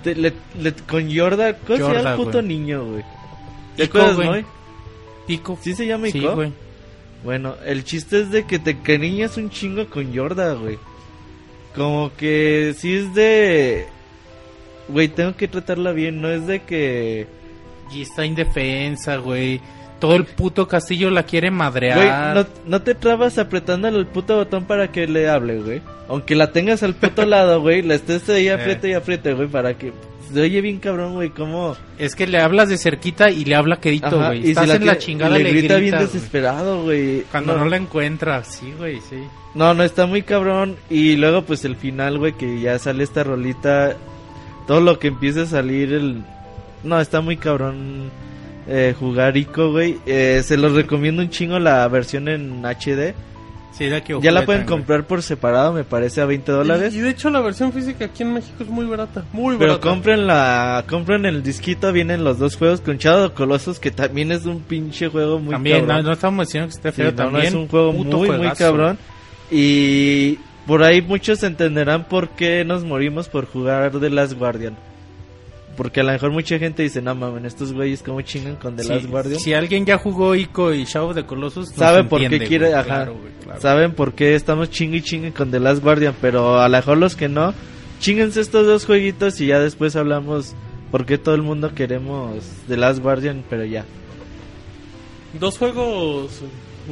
Te- 0.02 0.14
le- 0.14 0.32
le- 0.60 0.72
con 0.74 1.08
Yorda, 1.08 1.54
¿cómo 1.58 1.76
se 1.76 1.82
llama 1.82 1.94
Yorda, 1.94 2.10
el 2.10 2.16
puto 2.16 2.30
güey. 2.38 2.46
niño, 2.46 2.84
güey? 2.84 3.04
¿Te 3.76 3.84
Ico, 3.84 3.98
acuerdas, 3.98 4.26
güey. 4.26 4.44
Ico. 5.28 5.58
¿Sí 5.62 5.74
se 5.74 5.86
llama 5.86 6.08
Sí, 6.08 6.18
Ico? 6.18 6.34
güey. 6.34 6.52
Bueno, 7.24 7.54
el 7.64 7.84
chiste 7.84 8.20
es 8.20 8.30
de 8.30 8.44
que 8.46 8.58
te 8.58 8.80
cariñas 8.80 9.36
un 9.38 9.48
chingo 9.48 9.86
con 9.88 10.12
Yorda, 10.12 10.54
güey. 10.54 10.78
Como 11.74 12.12
que 12.16 12.74
si 12.78 12.94
es 12.96 13.14
de... 13.14 13.86
Güey, 14.88 15.08
tengo 15.08 15.34
que 15.34 15.48
tratarla 15.48 15.92
bien, 15.92 16.20
no 16.20 16.28
es 16.28 16.46
de 16.46 16.60
que... 16.62 17.26
Y 17.94 18.02
está 18.02 18.24
indefensa, 18.26 19.16
güey. 19.16 19.60
Todo 20.00 20.16
el 20.16 20.24
puto 20.24 20.66
castillo 20.68 21.08
la 21.10 21.22
quiere 21.22 21.48
Güey, 21.48 21.58
madrear. 21.58 22.34
no, 22.36 22.46
no 22.66 22.82
te 22.82 22.94
trabas 22.94 23.38
apretándole 23.38 23.98
el 23.98 24.06
puto 24.06 24.36
botón 24.36 24.64
para 24.64 24.90
que 24.92 25.06
le 25.06 25.28
hable, 25.30 25.60
güey. 25.60 25.82
Aunque 26.08 26.34
la 26.34 26.50
tengas 26.52 26.82
al 26.82 26.94
puto 26.94 27.24
lado, 27.26 27.60
güey, 27.60 27.82
la 27.82 27.94
estés 27.94 28.28
ahí 28.28 28.48
apriete 28.48 28.90
y 28.90 28.92
apriete, 28.94 29.32
güey, 29.32 29.48
para 29.48 29.74
que... 29.78 29.92
Se 30.32 30.40
oye 30.40 30.60
bien 30.62 30.78
cabrón, 30.80 31.14
güey, 31.14 31.30
como... 31.30 31.76
Es 31.98 32.14
que 32.16 32.26
le 32.26 32.38
hablas 32.40 32.68
de 32.68 32.76
cerquita 32.78 33.30
y 33.30 33.44
le 33.44 33.54
habla 33.54 33.76
quedito, 33.76 34.16
güey. 34.26 34.40
y 34.40 34.44
si 34.44 34.50
Estás 34.50 34.70
en 34.70 34.86
la 34.86 34.98
chingada, 34.98 35.38
le, 35.38 35.44
le 35.44 35.50
grita 35.52 35.76
bien 35.76 35.92
gritas, 35.92 36.00
güey. 36.00 36.12
desesperado, 36.12 36.82
güey. 36.82 37.20
Cuando 37.30 37.56
no. 37.56 37.64
la 37.66 37.76
encuentra, 37.76 38.42
sí, 38.42 38.72
güey, 38.76 39.00
sí. 39.08 39.16
No, 39.54 39.74
no, 39.74 39.84
está 39.84 40.06
muy 40.06 40.22
cabrón. 40.22 40.76
Y 40.90 41.16
luego, 41.16 41.42
pues 41.42 41.64
el 41.64 41.76
final, 41.76 42.18
güey, 42.18 42.32
que 42.32 42.60
ya 42.60 42.78
sale 42.78 43.04
esta 43.04 43.22
rolita. 43.22 43.96
Todo 44.66 44.80
lo 44.80 44.98
que 44.98 45.08
empieza 45.08 45.42
a 45.42 45.46
salir, 45.46 45.92
el. 45.92 46.24
No, 46.84 47.00
está 47.00 47.20
muy 47.20 47.36
cabrón 47.36 48.10
eh, 48.68 48.94
jugar 48.98 49.36
Ico, 49.36 49.70
güey. 49.72 49.98
Eh, 50.06 50.42
se 50.44 50.56
los 50.56 50.72
recomiendo 50.72 51.22
un 51.22 51.30
chingo 51.30 51.58
la 51.58 51.86
versión 51.88 52.28
en 52.28 52.62
HD. 52.64 53.14
Sí, 53.72 53.88
la 53.90 54.04
que 54.04 54.16
Ya 54.20 54.30
la 54.30 54.44
pueden 54.46 54.62
güey. 54.62 54.68
comprar 54.78 55.04
por 55.04 55.20
separado, 55.22 55.72
me 55.72 55.82
parece, 55.82 56.20
a 56.20 56.26
20 56.26 56.52
dólares. 56.52 56.94
Y, 56.94 56.98
y 56.98 57.00
de 57.00 57.10
hecho 57.10 57.28
la 57.28 57.40
versión 57.40 57.72
física 57.72 58.04
aquí 58.04 58.22
en 58.22 58.32
México 58.34 58.62
es 58.62 58.68
muy 58.68 58.86
barata, 58.86 59.24
muy 59.32 59.56
Pero 59.56 59.72
barata. 59.72 59.88
compren 59.90 60.26
la, 60.28 60.84
compren 60.88 61.26
el 61.26 61.42
disquito, 61.42 61.90
vienen 61.92 62.22
los 62.22 62.38
dos 62.38 62.54
juegos 62.56 62.80
con 62.80 62.98
Shadow 62.98 63.32
Colossus, 63.34 63.80
que 63.80 63.90
también 63.90 64.30
es 64.30 64.46
un 64.46 64.60
pinche 64.60 65.08
juego 65.08 65.40
muy 65.40 65.50
También, 65.54 65.80
no, 65.80 65.86
cabrón. 65.88 66.06
no 66.06 66.12
estamos 66.12 66.46
diciendo 66.46 66.68
que 66.68 66.74
esté 66.76 66.90
Sí, 66.92 66.96
feo 66.98 67.06
no, 67.06 67.10
no, 67.10 67.16
también. 67.30 67.46
es 67.46 67.54
un 67.54 67.66
juego 67.66 67.92
puto 67.92 68.18
muy, 68.18 68.28
muy 68.28 68.36
juegazo. 68.38 68.64
cabrón. 68.64 68.98
Y 69.50 70.38
por 70.68 70.84
ahí 70.84 71.02
muchos 71.02 71.42
entenderán 71.42 72.04
por 72.04 72.28
qué 72.30 72.64
nos 72.64 72.84
morimos 72.84 73.28
por 73.28 73.46
jugar 73.46 73.90
The 73.98 74.08
Last 74.10 74.34
Guardian. 74.34 74.76
Porque 75.76 76.00
a 76.00 76.04
lo 76.04 76.12
mejor 76.12 76.30
mucha 76.30 76.58
gente 76.58 76.82
dice, 76.84 77.02
no 77.02 77.14
mames, 77.14 77.44
estos 77.44 77.72
güeyes 77.72 78.02
como 78.02 78.20
chingan 78.22 78.56
con 78.56 78.76
The 78.76 78.84
Sí, 78.84 78.88
Last 78.90 79.06
Guardian. 79.06 79.40
Si 79.40 79.54
alguien 79.54 79.84
ya 79.84 79.98
jugó 79.98 80.34
Ico 80.34 80.72
y 80.72 80.84
Shadow 80.84 81.08
of 81.10 81.16
the 81.16 81.24
Colossus, 81.26 81.70
nos 81.70 81.76
Sabe 81.78 82.04
por 82.04 82.20
qué 82.20 82.38
quiere, 82.46 82.66
güey. 82.68 82.72
ajá. 82.78 82.84
Claro, 82.84 83.14
güey, 83.18 83.32
claro. 83.42 83.60
Saben 83.60 83.92
por 83.92 84.12
qué 84.14 84.34
estamos 84.36 84.70
chingue 84.70 84.98
y 84.98 85.02
chingue 85.02 85.32
con 85.32 85.50
The 85.50 85.58
Last 85.60 85.82
Guardian. 85.82 86.14
Pero 86.20 86.60
a 86.60 86.68
lo 86.68 86.76
mejor 86.76 86.98
los 86.98 87.16
que 87.16 87.28
no, 87.28 87.52
chinguense 87.98 88.40
estos 88.40 88.66
dos 88.66 88.86
jueguitos 88.86 89.40
y 89.40 89.46
ya 89.46 89.58
después 89.58 89.96
hablamos 89.96 90.54
por 90.90 91.06
qué 91.06 91.18
todo 91.18 91.34
el 91.34 91.42
mundo 91.42 91.74
queremos 91.74 92.36
The 92.68 92.76
Last 92.76 93.00
Guardian, 93.00 93.42
pero 93.50 93.64
ya. 93.64 93.84
Dos 95.40 95.58
juegos 95.58 96.40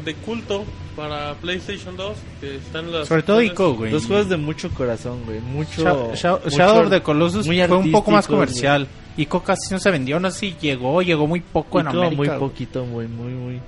de 0.05 0.14
culto 0.14 0.64
para 0.97 1.34
PlayStation 1.34 1.97
2 1.97 2.16
que 2.40 2.57
están 2.57 2.90
las 2.93 3.09
Sobre 3.09 3.22
todo. 3.22 3.40
Ico, 3.43 3.74
güey. 3.74 3.90
Dos 3.93 4.07
juegos 4.07 4.28
de 4.28 4.36
mucho 4.36 4.70
corazón, 4.70 5.24
güey. 5.24 5.40
Mucho. 5.40 5.82
Sha- 5.82 6.14
Sha- 6.14 6.32
mucho- 6.45 6.49
Shadow 6.51 6.82
of 6.84 6.90
the 6.90 7.03
Colossus 7.03 7.47
fue 7.47 7.66
un 7.76 7.93
poco 7.93 8.11
más 8.11 8.26
comercial. 8.26 8.86
Ico 9.16 9.43
casi 9.43 9.72
no 9.74 9.78
se 9.78 9.90
vendió, 9.90 10.18
no 10.18 10.30
sé 10.30 10.38
si 10.40 10.57
llegó, 10.61 11.03
llegó 11.03 11.26
muy 11.26 11.40
poco 11.40 11.80
en 11.80 11.88
América. 11.88 12.16
muy 12.16 12.28
poquito, 12.38 12.84
muy, 12.86 13.07
muy, 13.09 13.32
muy. 13.32 13.61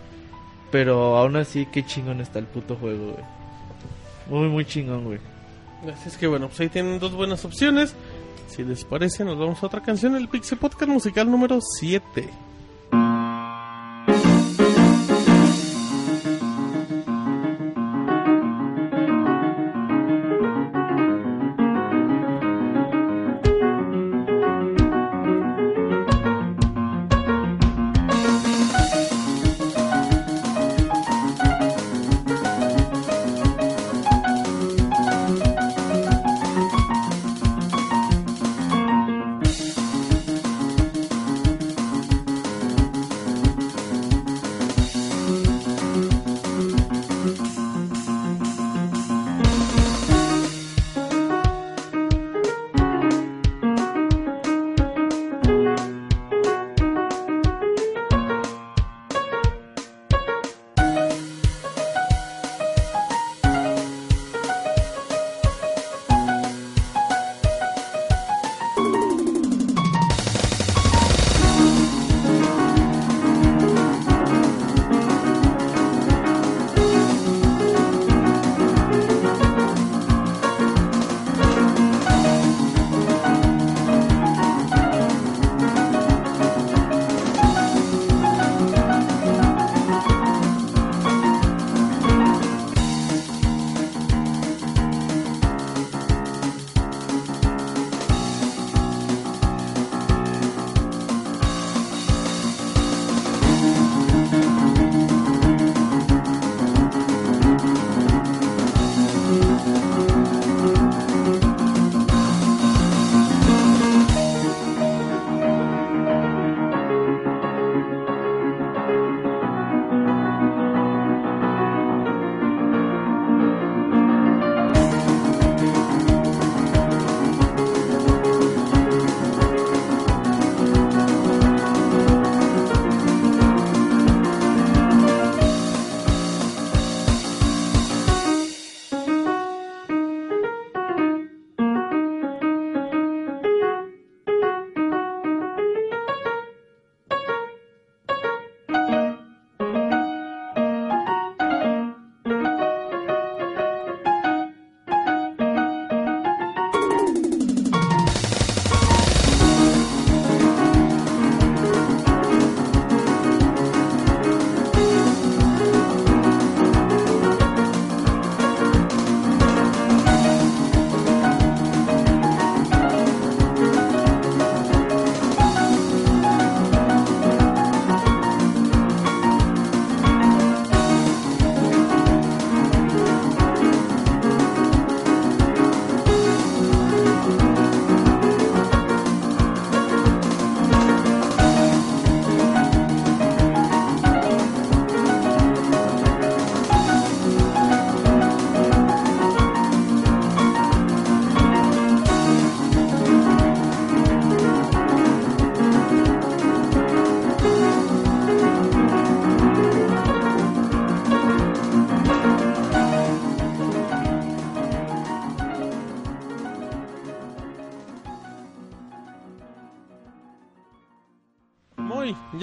Pero 0.71 1.17
aún 1.19 1.37
así, 1.37 1.67
qué 1.71 1.85
chingón 1.85 2.21
está 2.21 2.39
el 2.39 2.47
puto 2.47 2.77
juego, 2.77 3.13
güey. 3.13 3.25
Muy, 4.41 4.49
muy 4.49 4.65
chingón, 4.65 5.05
güey. 5.05 5.19
Así 5.93 6.09
es 6.09 6.17
que 6.17 6.27
bueno, 6.27 6.49
pues 6.49 6.61
ahí 6.61 6.69
tienen 6.71 6.99
dos 6.99 7.13
buenas 7.13 7.45
opciones. 7.45 7.95
Si 8.49 8.63
les 8.65 8.85
parece, 8.85 9.25
nos 9.25 9.39
vamos 9.39 9.63
a 9.63 9.67
otra 9.67 9.83
canción, 9.83 10.17
el 10.17 10.29
Pixie 10.29 10.57
Podcast 10.57 10.91
musical 10.91 11.31
número 11.31 11.59
7. 11.79 12.29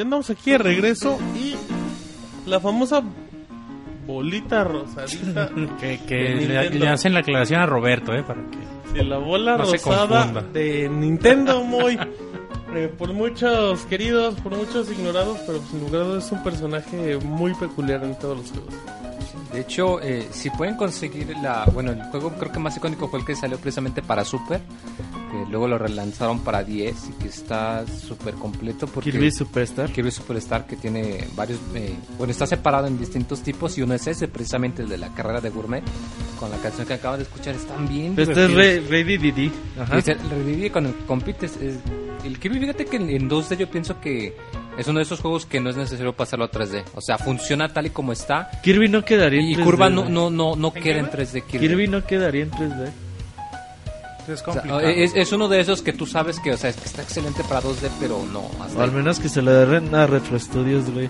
Ya 0.01 0.03
andamos 0.03 0.31
aquí 0.31 0.49
de 0.49 0.57
regreso 0.57 1.19
y 1.35 1.55
la 2.49 2.59
famosa 2.59 3.03
bolita 4.07 4.63
rosadita. 4.63 5.49
Que, 5.79 5.99
que 6.07 6.35
le, 6.35 6.69
le 6.71 6.87
hacen 6.87 7.13
la 7.13 7.19
aclaración 7.19 7.61
a 7.61 7.67
Roberto, 7.67 8.11
¿eh? 8.13 8.23
Para 8.23 8.41
que... 8.49 8.57
Sí, 8.93 9.05
la 9.05 9.19
bola 9.19 9.57
No 9.57 9.65
rosada 9.65 10.41
de 10.51 10.89
Nintendo 10.89 11.63
muy 11.63 11.99
eh, 12.73 12.91
por 12.97 13.13
muchos 13.13 13.81
queridos, 13.85 14.35
por 14.41 14.55
muchos 14.55 14.89
ignorados, 14.91 15.37
pero 15.45 15.61
sin 15.69 15.81
lugar 15.81 16.01
a 16.01 16.05
dudas 16.05 16.25
es 16.25 16.31
un 16.31 16.43
personaje 16.43 17.17
muy 17.17 17.53
peculiar 17.53 18.03
en 18.03 18.17
todos 18.17 18.37
los 18.37 18.51
juegos. 18.51 18.73
De 19.53 19.59
hecho, 19.61 20.01
eh, 20.01 20.27
si 20.31 20.49
pueden 20.49 20.75
conseguir 20.77 21.35
la... 21.43 21.65
Bueno, 21.73 21.91
el 21.91 22.01
juego 22.03 22.31
creo 22.39 22.51
que 22.51 22.59
más 22.59 22.75
icónico 22.75 23.07
fue 23.07 23.19
el 23.19 23.25
que 23.25 23.35
salió 23.35 23.57
precisamente 23.57 24.01
para 24.01 24.23
Super, 24.25 24.61
que 25.31 25.49
luego 25.49 25.67
lo 25.67 25.77
relanzaron 25.77 26.39
para 26.43 26.63
10 26.63 26.95
y 27.09 27.13
que 27.23 27.29
está 27.29 27.85
súper 27.87 28.33
completo 28.35 28.85
porque... 28.87 29.11
Kirby 29.11 29.31
Superstar. 29.31 29.89
Kirby 29.91 30.11
Superstar 30.11 30.67
que 30.67 30.75
tiene 30.75 31.25
varios... 31.35 31.59
eh, 31.73 31.95
bueno, 32.17 32.31
está 32.31 32.45
separado 32.45 32.87
en 32.87 32.99
distintos 32.99 33.41
tipos 33.41 33.77
y 33.77 33.81
uno 33.81 33.93
es 33.93 34.05
ese, 34.07 34.27
precisamente 34.27 34.81
el 34.83 34.89
de 34.89 34.97
la 34.97 35.13
carrera 35.13 35.39
de 35.41 35.49
Gourmet, 35.49 35.83
con 36.39 36.49
la 36.51 36.57
canción 36.57 36.85
que 36.85 36.93
acaban 36.95 37.19
de 37.19 37.23
escuchar, 37.23 37.55
están 37.55 37.87
bien 37.87 38.13
Este 38.17 38.45
es 38.45 38.89
Ready 38.89 39.17
Didi. 39.17 39.51
Ajá. 39.79 39.95
Y 39.95 39.99
es 39.99 40.07
el 40.09 40.71
con 40.71 40.85
el 40.85 40.95
compites. 41.07 41.57
es- 41.57 41.79
el 42.25 42.37
Kirby, 42.37 42.59
fíjate 42.59 42.85
que 42.85 42.97
en, 42.97 43.09
en 43.09 43.27
2D 43.27 43.57
yo 43.57 43.67
pienso 43.67 43.99
que 43.99 44.37
es 44.77 44.87
uno 44.87 44.99
de 44.99 45.03
esos 45.03 45.19
juegos 45.21 45.47
que 45.47 45.59
no 45.59 45.71
es 45.71 45.75
necesario 45.75 46.13
pasarlo 46.13 46.45
a 46.45 46.51
3D. 46.51 46.83
O 46.93 47.01
sea, 47.01 47.17
funciona 47.17 47.69
tal 47.73 47.87
y 47.87 47.89
como 47.89 48.11
está. 48.13 48.51
Kirby 48.61 48.89
no 48.89 49.03
quedaría 49.03 49.39
en 49.41 49.47
Y 49.47 49.55
3D. 49.55 49.63
curva 49.63 49.89
no, 49.89 50.07
no, 50.07 50.29
no, 50.29 50.55
no 50.55 50.71
queda 50.71 50.99
en 50.99 51.07
3D 51.07 51.43
Kirby. 51.45 51.67
Kirby 51.67 51.87
no 51.87 52.05
quedaría 52.05 52.43
en 52.43 52.51
3D. 52.51 52.91
Es 54.33 54.41
O 54.41 54.45
sea, 54.51 54.61
complicado. 54.61 54.79
es, 54.81 55.13
es 55.15 55.31
uno 55.31 55.47
de 55.47 55.59
esos 55.59 55.81
que 55.81 55.93
tú 55.93 56.05
sabes 56.05 56.39
que, 56.39 56.51
o 56.53 56.57
sea, 56.57 56.69
es 56.69 56.75
que 56.77 56.85
está 56.85 57.01
excelente 57.01 57.43
para 57.43 57.61
2D, 57.61 57.89
pero 57.99 58.21
no. 58.31 58.49
hasta 58.63 58.79
O 58.79 58.81
al 58.83 58.91
menos 58.91 59.19
que 59.19 59.29
se 59.29 59.41
lo 59.41 59.51
den 59.51 59.93
a 59.95 60.07
Retro 60.07 60.39
Studios, 60.39 60.89
güey. 60.91 61.09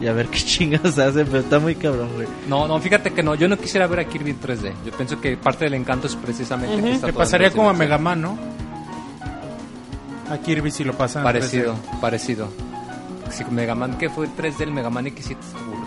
Y 0.00 0.06
a 0.06 0.12
ver 0.12 0.28
qué 0.28 0.38
chingas 0.44 0.96
hace, 0.98 1.24
pero 1.24 1.38
está 1.40 1.58
muy 1.58 1.74
cabrón, 1.74 2.08
güey. 2.14 2.28
No, 2.48 2.68
no, 2.68 2.78
fíjate 2.80 3.12
que 3.12 3.22
no. 3.22 3.34
Yo 3.34 3.48
no 3.48 3.56
quisiera 3.58 3.86
ver 3.88 4.00
a 4.00 4.04
Kirby 4.04 4.30
en 4.30 4.40
3D. 4.40 4.72
Yo 4.86 4.92
pienso 4.92 5.20
que 5.20 5.36
parte 5.36 5.64
del 5.64 5.74
encanto 5.74 6.06
es 6.06 6.14
precisamente 6.16 6.80
que 6.82 6.92
está 6.92 7.06
Que 7.08 7.12
pasaría 7.12 7.50
como 7.50 7.68
a 7.68 7.72
dimensiones. 7.72 7.88
Mega 7.88 7.98
Man, 7.98 8.22
¿no? 8.22 8.38
A 10.30 10.38
Kirby 10.38 10.70
si 10.70 10.84
lo 10.84 10.92
pasan. 10.92 11.22
en 11.22 11.24
Parecido, 11.24 11.74
3D. 11.74 12.00
parecido. 12.00 12.48
Sí, 13.30 13.44
Mega 13.50 13.74
Man 13.74 13.98
que 13.98 14.08
fue 14.08 14.26
3D, 14.28 14.60
el 14.60 14.70
Mega 14.72 14.88
Man 14.90 15.06
X7 15.06 15.16
es 15.18 15.26
horrible. 15.26 15.36
horrible, 15.36 15.66
horrible. 15.66 15.77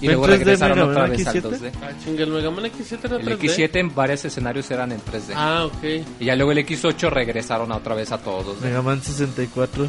Y 0.00 0.06
¿Fue 0.06 0.14
en 0.14 0.18
luego 0.20 0.26
3D 0.26 0.30
regresaron 0.38 0.78
Mega 0.78 0.90
otra 0.90 1.00
Man 1.02 1.10
vez 1.10 1.26
al 1.26 1.34
X7? 1.36 1.42
2D. 1.42 1.70
Ah, 1.82 1.88
chinga, 2.04 2.22
el 2.24 2.30
Mega 2.30 2.50
Man 2.50 2.64
X7 2.66 2.98
era 3.04 3.16
El 3.16 3.26
3D. 3.26 3.38
X7 3.38 3.76
en 3.76 3.94
varios 3.94 4.24
escenarios 4.24 4.70
eran 4.70 4.92
en 4.92 4.98
3D. 4.98 5.32
Ah, 5.34 5.64
ok. 5.66 5.84
Y 6.20 6.24
ya 6.26 6.36
luego 6.36 6.52
el 6.52 6.58
X8 6.58 7.10
regresaron 7.10 7.72
a 7.72 7.76
otra 7.76 7.94
vez 7.94 8.12
a 8.12 8.18
todos. 8.18 8.60
Mega 8.60 8.82
Man 8.82 9.02
64. 9.02 9.86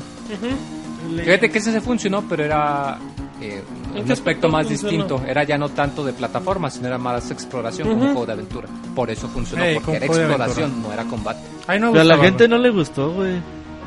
Fíjate 1.23 1.49
que 1.49 1.57
ese 1.57 1.71
se 1.71 1.81
funcionó, 1.81 2.23
pero 2.27 2.43
era 2.43 2.97
eh, 3.41 3.61
¿En 3.95 4.03
un 4.05 4.11
aspecto 4.11 4.49
más 4.49 4.67
funcionó? 4.67 4.91
distinto. 4.91 5.21
Era 5.27 5.43
ya 5.43 5.57
no 5.57 5.69
tanto 5.69 6.03
de 6.03 6.13
plataforma, 6.13 6.69
sino 6.69 6.87
era 6.87 6.97
más 6.97 7.29
exploración 7.31 7.87
como 7.89 8.01
un 8.01 8.07
juego 8.09 8.25
de 8.25 8.33
aventura. 8.33 8.67
Por 8.95 9.09
eso 9.09 9.27
funcionó, 9.27 9.63
Eh, 9.63 9.73
porque 9.75 9.85
como 9.85 9.95
era 9.97 10.05
exploración, 10.05 10.81
no 10.81 10.91
era 10.93 11.03
combate. 11.05 11.39
Ay, 11.67 11.79
no 11.79 11.91
Pero 11.91 12.01
a 12.01 12.05
la 12.05 12.17
gente 12.17 12.47
no 12.47 12.57
le 12.57 12.69
gustó, 12.69 13.11
güey. 13.11 13.35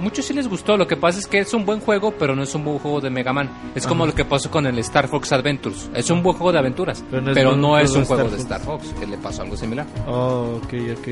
Muchos 0.01 0.25
sí 0.25 0.33
les 0.35 0.49
gustó, 0.49 0.77
lo 0.77 0.87
que 0.87 0.97
pasa 0.97 1.19
es 1.19 1.27
que 1.27 1.39
es 1.41 1.53
un 1.55 1.65
buen 1.67 1.81
juego, 1.81 2.13
pero 2.13 2.35
no 2.35 2.43
es 2.43 2.55
un 2.55 2.65
buen 2.65 2.79
juego 2.79 3.01
de 3.01 3.11
Mega 3.11 3.33
Man. 3.33 3.51
Es 3.75 3.87
como 3.87 4.07
lo 4.07 4.15
que 4.15 4.25
pasó 4.25 4.51
con 4.51 4.67
el 4.67 4.79
Star 4.81 5.09
Fox 5.09 5.33
Adventures. 5.33 5.91
Es 5.95 6.11
un 6.11 6.23
buen 6.23 6.37
juego 6.37 6.53
de 6.53 6.59
aventuras, 6.59 7.05
Pero 7.11 7.33
pero 7.35 7.57
no 7.57 7.79
es 7.79 7.91
un 7.91 8.05
juego 8.05 8.23
juego 8.23 8.31
de 8.31 8.37
de 8.37 8.43
Star 8.43 8.61
Fox, 8.61 8.95
que 8.99 9.07
le 9.07 9.19
pasó 9.19 9.43
algo 9.43 9.57
similar. 9.57 9.87
Oh, 10.07 10.61
ok, 10.63 10.75
ok. 10.99 11.09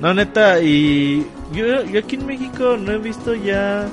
No, 0.00 0.12
neta, 0.14 0.60
y 0.60 1.24
yo, 1.52 1.84
yo 1.84 2.00
aquí 2.00 2.16
en 2.16 2.26
México 2.26 2.76
no 2.78 2.92
he 2.92 2.98
visto 2.98 3.34
ya 3.34 3.86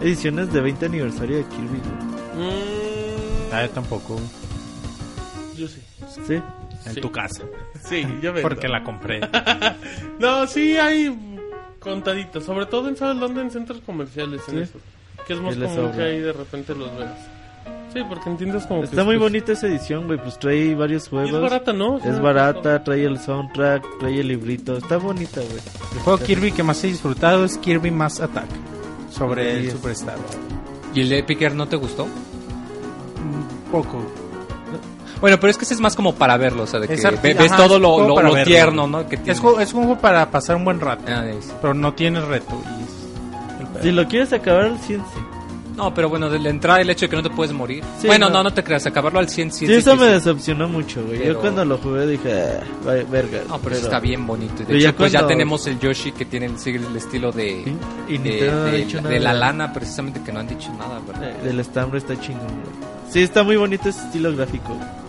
ediciones 0.00 0.52
de 0.52 0.60
20 0.60 0.86
aniversario 0.86 1.38
de 1.38 1.44
Kirby. 1.44 1.78
Mm, 2.36 3.52
Ah, 3.52 3.62
yo 3.62 3.70
tampoco. 3.70 4.20
yo 5.56 5.66
sí. 5.66 5.80
Sí. 6.26 6.34
En 6.86 6.94
Sí. 6.94 7.00
tu 7.00 7.10
casa. 7.10 7.42
Sí, 7.82 8.02
yo 8.22 8.32
vendo. 8.32 8.42
Porque 8.48 8.68
la 8.68 8.82
compré. 8.84 9.20
No, 10.18 10.46
sí 10.46 10.76
hay 10.76 11.08
contaditos, 11.88 12.44
sobre 12.44 12.66
todo 12.66 12.88
en 12.88 12.96
¿sabes 12.96 13.18
dónde? 13.20 13.40
En 13.42 13.50
centros 13.50 13.80
comerciales, 13.84 14.42
en 14.48 14.54
Sí. 14.54 14.60
eso. 14.62 14.78
Que 15.26 15.32
es 15.34 15.40
más 15.40 15.54
común 15.56 15.74
sobra. 15.74 15.92
que 15.96 16.02
ahí 16.02 16.20
de 16.20 16.32
repente 16.32 16.74
los 16.74 16.96
veas. 16.96 17.18
Sí, 17.92 18.00
porque 18.08 18.28
entiendes 18.30 18.66
como 18.66 18.84
Está 18.84 19.00
es- 19.00 19.04
muy 19.06 19.14
es- 19.16 19.20
bonita 19.20 19.52
esa 19.52 19.66
edición, 19.66 20.06
güey. 20.06 20.18
Pues 20.18 20.38
trae 20.38 20.74
varios 20.74 21.06
y 21.06 21.10
juegos. 21.10 21.32
es 21.34 21.40
barata, 21.40 21.72
¿no? 21.72 21.94
O 21.94 22.00
sea, 22.00 22.12
Es 22.12 22.20
barata, 22.20 22.84
trae 22.84 23.04
el 23.04 23.18
soundtrack, 23.18 23.98
trae 23.98 24.20
el 24.20 24.28
librito. 24.28 24.76
Está 24.76 24.96
bonita, 24.98 25.40
güey. 25.40 25.60
El 25.94 25.98
juego 26.00 26.18
Kirby 26.18 26.52
que 26.52 26.62
más 26.62 26.82
he 26.84 26.88
disfrutado 26.88 27.44
es 27.44 27.56
Kirby 27.58 27.90
Mass 27.90 28.20
Attack. 28.20 28.48
Sobre 29.10 29.58
el 29.58 29.64
Sí. 29.64 29.70
Superstar. 29.72 30.16
¿Y 30.94 31.00
el 31.02 31.08
de 31.08 31.18
Epic 31.18 31.40
Air 31.42 31.54
no 31.54 31.66
te 31.66 31.76
gustó? 31.76 32.04
Un 32.04 33.70
poco. 33.72 34.02
Bueno, 35.20 35.38
pero 35.40 35.50
es 35.50 35.56
que 35.58 35.64
ese 35.64 35.74
es 35.74 35.80
más 35.80 35.96
como 35.96 36.14
para 36.14 36.36
verlo, 36.36 36.62
o 36.62 36.66
sea, 36.66 36.80
de 36.80 36.86
que 36.88 36.94
ves 36.94 37.04
ajá, 37.52 37.56
todo 37.56 37.78
lo, 37.78 38.06
lo- 38.06 38.22
lo 38.22 38.42
tierno, 38.44 38.86
¿no? 38.86 39.08
Que 39.08 39.16
tiene. 39.16 39.32
Es, 39.32 39.40
juego- 39.40 39.60
es 39.60 39.72
un 39.74 39.84
juego 39.84 40.00
para 40.00 40.30
pasar 40.30 40.56
un 40.56 40.64
buen 40.64 40.80
rato. 40.80 41.04
Ah, 41.08 41.26
es- 41.26 41.52
Pero 41.60 41.74
no 41.74 41.92
tiene 41.94 42.20
reto. 42.20 42.60
Y. 42.80 43.82
Si 43.82 43.90
lo 43.92 44.06
quieres 44.08 44.32
acabar 44.32 44.64
al 44.64 44.78
100, 44.78 45.00
sí. 45.00 45.20
No, 45.76 45.94
pero 45.94 46.08
bueno, 46.08 46.28
de 46.28 46.40
la 46.40 46.48
entrada 46.50 46.80
el 46.80 46.90
hecho 46.90 47.06
de 47.06 47.10
que 47.10 47.14
no 47.16 47.22
te 47.22 47.30
puedes 47.30 47.52
morir. 47.52 47.84
Sí, 48.00 48.08
bueno, 48.08 48.26
no. 48.28 48.38
no. 48.38 48.42
no, 48.44 48.52
te 48.52 48.64
creas, 48.64 48.84
acabarlo 48.86 49.20
al 49.20 49.28
100 49.28 49.52
sí 49.52 49.64
Sí, 49.64 49.72
es 49.72 49.78
eso 49.86 49.94
me 49.94 50.06
decepcionó 50.06 50.68
mucho, 50.68 51.04
güey. 51.04 51.18
Yo 51.18 51.24
Pero- 51.26 51.40
cuando 51.40 51.64
lo 51.64 51.78
jugué 51.78 52.04
dije, 52.08 52.32
ah, 52.34 52.64
vaya, 52.84 53.04
verga. 53.08 53.38
No, 53.48 53.58
pero, 53.60 53.76
eso 53.76 53.84
está 53.84 54.00
bien 54.00 54.26
bonito. 54.26 54.54
Y 54.54 54.58
De 54.58 54.64
Pero 54.64 54.78
hecho, 54.78 54.88
ya 54.90 54.96
pues 54.96 55.12
ya 55.12 55.18
cuando- 55.20 55.28
tenemos 55.28 55.66
el 55.68 55.78
Yoshi 55.78 56.10
que 56.10 56.24
tiene 56.24 56.46
el, 56.46 56.58
sigue 56.58 56.78
el 56.84 56.96
estilo 56.96 57.30
de, 57.30 57.62
Sí, 57.64 57.76
y 58.08 58.18
de, 58.18 58.50
no 58.50 58.64
de- 58.64 58.84
de 58.84 59.00
nada. 59.00 59.18
la 59.20 59.32
lana, 59.34 59.72
precisamente, 59.72 60.20
que 60.20 60.32
no 60.32 60.40
han 60.40 60.48
dicho 60.48 60.68
nada, 60.76 61.00
¿verdad? 61.06 61.30
Eh, 61.30 61.44
Del 61.44 61.60
estambre 61.60 61.98
está 61.98 62.18
chingón, 62.20 62.46
güey. 62.48 62.88
Sí, 63.10 63.22
está 63.22 63.44
muy 63.44 63.56
bonito 63.56 63.88
ese 63.88 64.00
estilo 64.04 64.34
gráfico. 64.34 64.74
güey. 64.74 65.07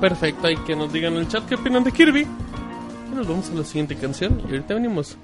Perfecto, 0.00 0.46
hay 0.46 0.56
que 0.58 0.76
nos 0.76 0.92
digan 0.92 1.14
en 1.14 1.20
el 1.20 1.28
chat 1.28 1.46
qué 1.48 1.54
opinan 1.54 1.82
de 1.82 1.92
Kirby. 1.92 2.22
Y 2.22 3.14
nos 3.14 3.26
vamos 3.26 3.50
a 3.50 3.54
la 3.54 3.64
siguiente 3.64 3.96
canción 3.96 4.40
y 4.46 4.52
ahorita 4.52 4.74
venimos. 4.74 5.16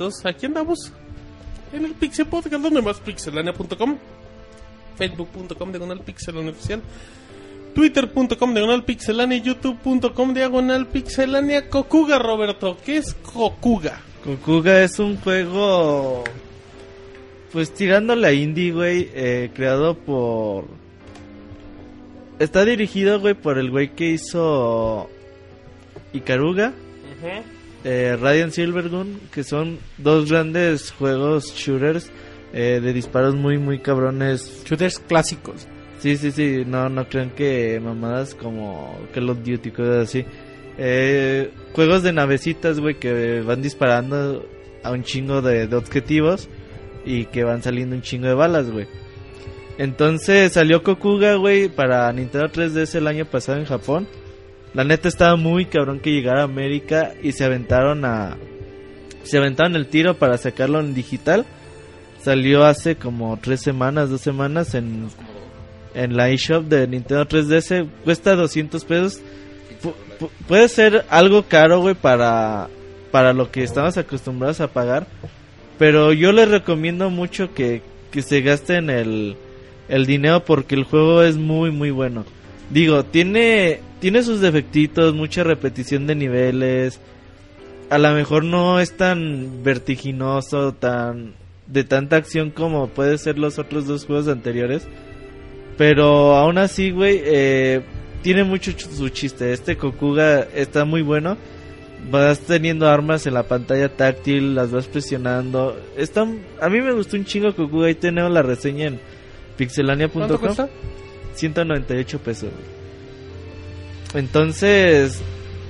Entonces 0.00 0.24
aquí 0.24 0.46
andamos 0.46 0.90
en 1.74 1.84
el 1.84 1.92
Pixel 1.92 2.24
Podcast, 2.24 2.62
donde 2.62 2.80
más 2.80 2.98
pixelania.com, 3.00 3.98
facebook.com 4.96 5.72
diagonal 5.72 6.00
pixelania 6.00 6.52
oficial, 6.52 6.80
twitter.com 7.74 8.54
diagonal 8.54 8.84
pixelania 8.84 9.36
y 9.36 9.42
youtube.com 9.42 10.32
diagonal 10.32 10.86
pixelania 10.86 11.68
Kokuga, 11.68 12.18
Roberto. 12.18 12.78
¿Qué 12.82 12.96
es 12.96 13.12
Kokuga? 13.12 14.00
Kokuga 14.24 14.82
es 14.82 14.98
un 14.98 15.18
juego. 15.18 16.24
Pues 17.52 17.74
tirándole 17.74 18.26
a 18.26 18.32
indie, 18.32 18.72
güey. 18.72 19.10
eh, 19.12 19.50
creado 19.54 19.98
por. 19.98 20.64
Está 22.38 22.64
dirigido, 22.64 23.20
güey, 23.20 23.34
por 23.34 23.58
el 23.58 23.70
güey 23.70 23.94
que 23.94 24.12
hizo. 24.12 25.10
Ikaruga. 26.14 26.72
Eh, 27.84 28.16
Radiant 28.20 28.52
Silvergun, 28.52 29.20
que 29.32 29.44
son 29.44 29.78
dos 29.98 30.30
grandes 30.30 30.90
juegos 30.92 31.54
shooters 31.54 32.10
eh, 32.52 32.80
de 32.82 32.92
disparos 32.92 33.34
muy, 33.34 33.58
muy 33.58 33.78
cabrones. 33.78 34.64
Shooters 34.64 34.98
clásicos. 34.98 35.66
Sí, 35.98 36.16
sí, 36.16 36.30
sí, 36.30 36.64
no, 36.66 36.88
no 36.88 37.08
crean 37.08 37.30
que 37.30 37.78
mamadas 37.80 38.34
como 38.34 38.98
Call 39.12 39.30
of 39.30 39.38
Duty, 39.44 39.70
cosas 39.70 40.08
así. 40.08 40.24
Eh, 40.78 41.50
juegos 41.74 42.02
de 42.02 42.12
navecitas, 42.12 42.80
güey, 42.80 42.94
que 42.94 43.42
van 43.42 43.60
disparando 43.60 44.46
a 44.82 44.92
un 44.92 45.02
chingo 45.02 45.42
de, 45.42 45.66
de 45.66 45.76
objetivos 45.76 46.48
y 47.04 47.26
que 47.26 47.44
van 47.44 47.62
saliendo 47.62 47.96
un 47.96 48.02
chingo 48.02 48.28
de 48.28 48.34
balas, 48.34 48.70
güey. 48.70 48.86
Entonces 49.78 50.52
salió 50.52 50.82
Kokuga, 50.82 51.36
güey, 51.36 51.68
para 51.68 52.12
Nintendo 52.12 52.48
3DS 52.48 52.96
el 52.96 53.06
año 53.06 53.24
pasado 53.24 53.58
en 53.58 53.64
Japón. 53.64 54.06
La 54.74 54.84
neta 54.84 55.08
estaba 55.08 55.36
muy 55.36 55.66
cabrón 55.66 55.98
que 56.00 56.10
llegara 56.12 56.42
a 56.42 56.44
América 56.44 57.12
y 57.22 57.32
se 57.32 57.44
aventaron 57.44 58.04
a... 58.04 58.36
Se 59.24 59.36
aventaron 59.38 59.76
el 59.76 59.86
tiro 59.86 60.14
para 60.14 60.38
sacarlo 60.38 60.80
en 60.80 60.94
digital. 60.94 61.44
Salió 62.22 62.64
hace 62.64 62.96
como 62.96 63.36
tres 63.40 63.60
semanas, 63.60 64.10
dos 64.10 64.20
semanas 64.20 64.74
en, 64.74 65.08
en 65.94 66.16
la 66.16 66.30
eShop 66.30 66.64
de 66.66 66.86
Nintendo 66.86 67.26
3DS. 67.26 67.86
Cuesta 68.04 68.34
200 68.34 68.84
pesos. 68.84 69.20
Pu- 69.82 69.92
pu- 70.18 70.30
puede 70.46 70.68
ser 70.68 71.04
algo 71.10 71.42
caro, 71.44 71.80
güey, 71.80 71.94
para, 71.94 72.68
para 73.10 73.32
lo 73.32 73.50
que 73.50 73.62
estamos 73.62 73.96
acostumbrados 73.98 74.60
a 74.60 74.68
pagar. 74.68 75.06
Pero 75.78 76.12
yo 76.12 76.32
les 76.32 76.48
recomiendo 76.48 77.10
mucho 77.10 77.52
que, 77.54 77.82
que 78.10 78.22
se 78.22 78.40
gasten 78.42 78.88
el, 78.90 79.36
el 79.88 80.06
dinero 80.06 80.44
porque 80.44 80.74
el 80.74 80.84
juego 80.84 81.22
es 81.22 81.36
muy, 81.36 81.70
muy 81.70 81.90
bueno. 81.90 82.24
Digo, 82.70 83.04
tiene, 83.04 83.80
tiene 84.00 84.22
sus 84.22 84.40
defectitos, 84.40 85.14
mucha 85.14 85.42
repetición 85.42 86.06
de 86.06 86.14
niveles. 86.14 87.00
A 87.90 87.98
lo 87.98 88.12
mejor 88.12 88.44
no 88.44 88.78
es 88.80 88.96
tan 88.96 89.62
vertiginoso, 89.64 90.72
tan 90.74 91.34
de 91.66 91.84
tanta 91.84 92.16
acción 92.16 92.50
como 92.50 92.88
puede 92.88 93.16
ser 93.18 93.38
los 93.38 93.58
otros 93.58 93.86
dos 93.86 94.06
juegos 94.06 94.28
anteriores. 94.28 94.82
Pero 95.76 96.36
aún 96.36 96.58
así, 96.58 96.90
güey, 96.90 97.20
eh, 97.24 97.80
tiene 98.22 98.44
mucho 98.44 98.70
ch- 98.72 98.88
su 98.90 99.08
chiste. 99.08 99.52
Este 99.52 99.76
Kokuga 99.76 100.42
está 100.54 100.84
muy 100.84 101.02
bueno. 101.02 101.36
Vas 102.10 102.40
teniendo 102.40 102.88
armas 102.88 103.26
en 103.26 103.34
la 103.34 103.42
pantalla 103.44 103.88
táctil, 103.88 104.54
las 104.54 104.70
vas 104.70 104.86
presionando. 104.86 105.78
Está, 105.96 106.22
a 106.60 106.68
mí 106.68 106.80
me 106.80 106.92
gustó 106.92 107.16
un 107.16 107.24
chingo 107.24 107.54
Kokuga. 107.54 107.86
Ahí 107.88 107.94
tenemos 107.94 108.30
la 108.30 108.42
reseña 108.42 108.86
en 108.86 108.94
¿Cuánto 108.94 109.56
pixelania.com. 109.56 110.68
cuesta? 111.48 111.62
198 111.62 112.18
pesos. 112.20 112.50
Entonces, 114.14 115.20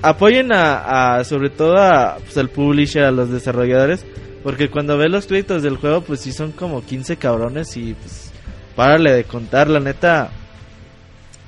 apoyen 0.01 0.51
a, 0.53 1.17
a- 1.17 1.23
sobre 1.23 1.49
todo 1.49 1.77
a, 1.77 2.17
pues, 2.17 2.37
al 2.37 2.49
publisher, 2.49 3.03
a 3.03 3.11
los 3.11 3.29
desarrolladores, 3.29 4.05
porque 4.43 4.69
cuando 4.69 4.97
ves 4.97 5.11
los 5.11 5.27
créditos 5.27 5.61
del 5.63 5.77
juego, 5.77 6.01
pues 6.01 6.21
sí 6.21 6.31
son 6.31 6.51
como 6.51 6.83
15 6.83 7.17
cabrones 7.17 7.77
y 7.77 7.93
pues 7.93 8.31
párale 8.75 9.11
de 9.11 9.23
contar, 9.23 9.69
la 9.69 9.79
neta. 9.79 10.31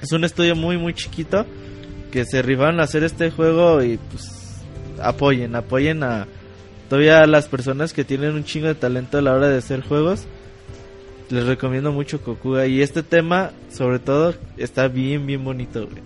Es 0.01 0.11
un 0.11 0.23
estudio 0.25 0.55
muy 0.55 0.77
muy 0.77 0.93
chiquito 0.93 1.45
que 2.11 2.25
se 2.25 2.41
rifaron 2.41 2.79
a 2.79 2.83
hacer 2.83 3.03
este 3.03 3.31
juego 3.31 3.81
y 3.81 3.97
pues 3.97 4.61
apoyen, 5.01 5.55
apoyen 5.55 6.03
a 6.03 6.27
todavía 6.89 7.21
a 7.21 7.25
las 7.25 7.47
personas 7.47 7.93
que 7.93 8.03
tienen 8.03 8.35
un 8.35 8.43
chingo 8.43 8.67
de 8.67 8.75
talento 8.75 9.17
a 9.17 9.21
la 9.21 9.33
hora 9.33 9.49
de 9.49 9.57
hacer 9.57 9.81
juegos. 9.81 10.25
Les 11.33 11.47
recomiendo 11.47 11.91
mucho 11.91 12.21
Kokuga 12.21 12.67
y 12.67 12.83
este 12.83 13.01
tema, 13.01 13.53
sobre 13.71 13.97
todo, 13.97 14.35
está 14.55 14.87
bien, 14.87 15.25
bien 15.25 15.43
bonito, 15.43 15.87
güey. 15.87 16.03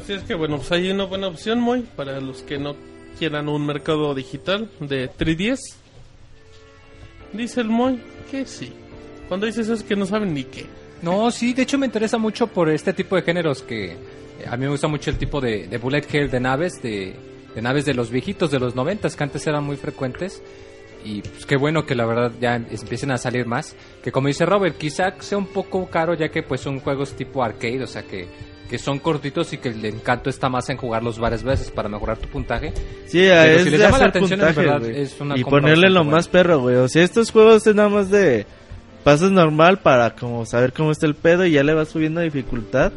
Así 0.00 0.14
es 0.14 0.22
que 0.22 0.34
bueno, 0.34 0.56
pues 0.56 0.72
hay 0.72 0.90
una 0.90 1.04
buena 1.04 1.28
opción, 1.28 1.60
muy 1.60 1.82
para 1.82 2.22
los 2.22 2.40
que 2.40 2.58
no 2.58 2.74
quieran 3.18 3.50
un 3.50 3.66
mercado 3.66 4.14
digital 4.14 4.70
de 4.80 5.10
3DS. 5.10 5.58
Dice 7.34 7.60
el 7.60 7.68
Moy 7.68 8.00
que 8.30 8.46
sí. 8.46 8.72
Cuando 9.28 9.44
dices 9.44 9.66
eso 9.66 9.74
es 9.74 9.82
que 9.82 9.94
no 9.94 10.06
saben 10.06 10.32
ni 10.32 10.44
qué. 10.44 10.64
No, 11.02 11.30
sí, 11.30 11.52
de 11.52 11.64
hecho 11.64 11.76
me 11.76 11.84
interesa 11.84 12.16
mucho 12.16 12.46
por 12.46 12.70
este 12.70 12.94
tipo 12.94 13.14
de 13.14 13.20
géneros 13.20 13.60
que 13.60 13.92
eh, 13.92 13.96
a 14.48 14.56
mí 14.56 14.64
me 14.64 14.70
gusta 14.70 14.88
mucho 14.88 15.10
el 15.10 15.18
tipo 15.18 15.38
de, 15.38 15.66
de 15.66 15.76
bullet 15.76 16.06
hell 16.10 16.30
de 16.30 16.40
naves, 16.40 16.80
de, 16.82 17.14
de 17.54 17.60
naves 17.60 17.84
de 17.84 17.92
los 17.92 18.08
viejitos 18.08 18.50
de 18.50 18.58
los 18.58 18.74
noventas 18.74 19.16
que 19.16 19.24
antes 19.24 19.46
eran 19.46 19.64
muy 19.64 19.76
frecuentes. 19.76 20.42
Y 21.04 21.22
pues 21.22 21.46
qué 21.46 21.56
bueno 21.56 21.86
que 21.86 21.94
la 21.94 22.06
verdad 22.06 22.32
ya 22.40 22.56
empiecen 22.56 23.10
a 23.10 23.18
salir 23.18 23.46
más. 23.46 23.76
Que 24.02 24.12
como 24.12 24.28
dice 24.28 24.44
Robert, 24.46 24.76
quizá 24.76 25.14
sea 25.20 25.38
un 25.38 25.46
poco 25.46 25.88
caro 25.88 26.14
ya 26.14 26.28
que 26.28 26.42
pues 26.42 26.60
son 26.60 26.80
juegos 26.80 27.14
tipo 27.14 27.42
arcade, 27.42 27.82
o 27.82 27.86
sea 27.86 28.02
que, 28.02 28.28
que 28.68 28.78
son 28.78 28.98
cortitos 28.98 29.52
y 29.52 29.58
que 29.58 29.68
el 29.70 29.84
encanto 29.84 30.28
está 30.30 30.48
más 30.48 30.68
en 30.70 30.76
jugarlos 30.76 31.18
varias 31.18 31.42
veces 31.42 31.70
para 31.70 31.88
mejorar 31.88 32.18
tu 32.18 32.28
puntaje. 32.28 32.72
Sí, 33.06 33.26
Pero 33.28 33.56
es 33.58 33.64
si 33.64 33.70
les 33.70 33.80
llama 33.80 33.98
la 33.98 34.06
atención, 34.06 34.40
en 34.40 34.46
puntaje, 34.46 34.66
verdad, 34.66 34.80
güey. 34.80 35.00
es 35.00 35.20
una 35.20 35.38
Y 35.38 35.44
ponerle 35.44 35.88
lo 35.88 36.00
bastante 36.00 36.14
más 36.16 36.28
perro, 36.28 36.60
güey. 36.60 36.76
O 36.76 36.88
sea, 36.88 37.02
estos 37.02 37.30
juegos 37.30 37.66
es 37.66 37.74
nada 37.74 37.88
más 37.88 38.10
de 38.10 38.46
pasas 39.04 39.30
normal 39.30 39.78
para 39.78 40.14
como 40.14 40.44
saber 40.44 40.72
cómo 40.72 40.90
está 40.90 41.06
el 41.06 41.14
pedo 41.14 41.46
y 41.46 41.52
ya 41.52 41.62
le 41.62 41.72
vas 41.74 41.88
subiendo 41.88 42.20
dificultad. 42.20 42.92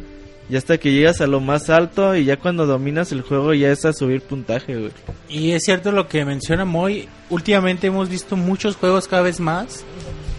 Y 0.50 0.56
hasta 0.56 0.76
que 0.78 0.92
llegas 0.92 1.20
a 1.20 1.26
lo 1.26 1.40
más 1.40 1.70
alto 1.70 2.14
y 2.14 2.24
ya 2.24 2.36
cuando 2.36 2.66
dominas 2.66 3.10
el 3.12 3.22
juego 3.22 3.54
ya 3.54 3.70
es 3.70 3.84
a 3.84 3.92
subir 3.92 4.20
puntaje, 4.22 4.76
güey. 4.76 4.92
Y 5.28 5.52
es 5.52 5.64
cierto 5.64 5.92
lo 5.92 6.08
que 6.08 6.24
menciona 6.24 6.64
Moy. 6.64 7.08
Últimamente 7.30 7.86
hemos 7.86 8.08
visto 8.08 8.36
muchos 8.36 8.76
juegos 8.76 9.08
cada 9.08 9.22
vez 9.22 9.40
más 9.40 9.82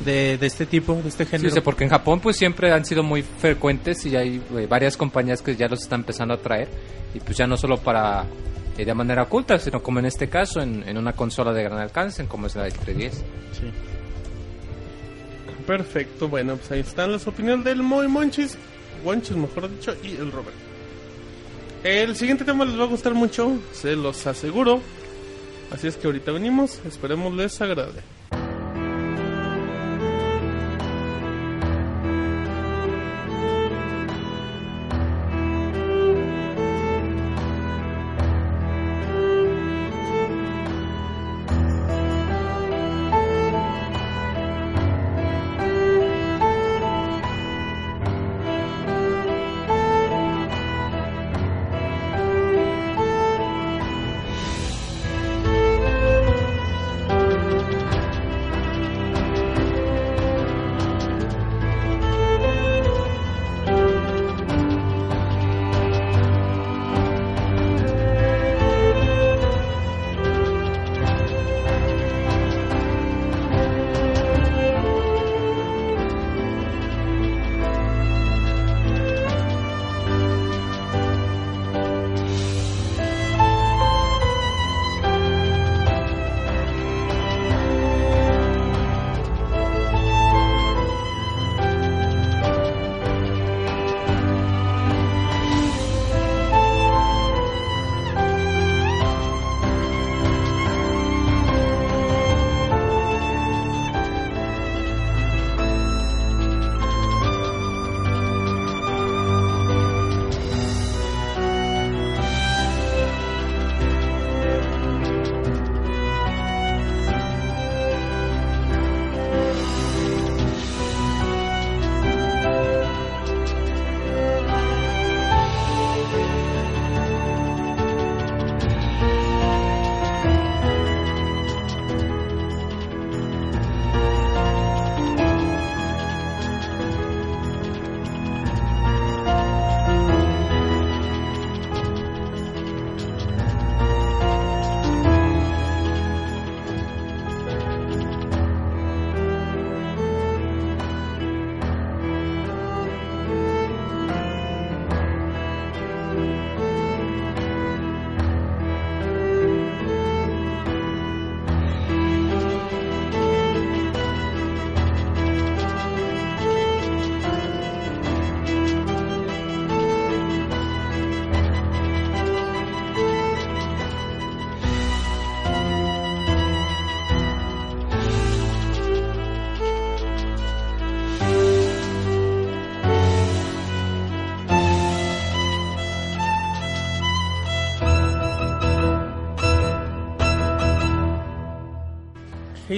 de, 0.06 0.38
de 0.38 0.46
este 0.46 0.66
tipo, 0.66 0.94
de 1.02 1.08
este 1.10 1.24
Sí, 1.26 1.32
género. 1.32 1.50
sí, 1.56 1.62
porque 1.62 1.86
en 1.86 1.90
Japón 1.90 2.20
pues 2.20 2.36
siempre 2.36 2.72
han 2.72 2.86
sido 2.86 3.02
muy 3.02 3.24
frecuentes 3.24 4.06
y 4.06 4.16
hay 4.16 4.42
eh, 4.58 4.68
varias 4.70 4.98
compañías 4.98 5.42
que 5.42 5.56
ya 5.56 5.68
los 5.68 5.82
están 5.82 6.02
empezando 6.02 6.34
a 6.36 6.38
traer 6.38 6.68
y 7.16 7.20
pues 7.20 7.38
ya 7.38 7.48
no 7.48 7.58
solo 7.58 7.78
para 7.78 8.26
eh, 8.78 8.86
de 8.86 8.94
manera 8.94 9.24
oculta, 9.24 9.58
sino 9.58 9.82
como 9.82 10.00
en 10.00 10.06
este 10.06 10.28
caso 10.30 10.62
en, 10.62 10.88
en 10.88 10.98
una 10.98 11.14
consola 11.14 11.54
de 11.54 11.64
gran 11.64 11.80
alcance 11.80 12.26
como 12.26 12.48
es 12.48 12.56
la 12.56 12.64
del 12.64 12.74
310. 12.74 13.24
Perfecto, 15.66 16.28
bueno, 16.28 16.58
pues 16.58 16.72
ahí 16.72 16.82
están 16.82 17.14
las 17.14 17.26
opiniones 17.26 17.64
del 17.64 17.82
Moy 17.84 18.08
Monchis, 18.10 18.58
Monchis 19.04 19.36
mejor 19.36 19.70
dicho, 19.70 19.96
y 20.04 20.16
el 20.16 20.32
Robert. 20.32 20.56
El 21.84 22.16
siguiente 22.16 22.46
tema 22.46 22.64
les 22.64 22.80
va 22.80 22.84
a 22.84 22.88
gustar 22.88 23.14
mucho, 23.14 23.60
se 23.74 23.96
los 23.96 24.26
aseguro. 24.26 24.82
Así 25.72 25.88
es 25.88 25.98
que 25.98 26.08
ahorita 26.08 26.32
venimos, 26.32 26.80
esperemos 26.86 27.34
les 27.34 27.60
agrade. 27.62 28.02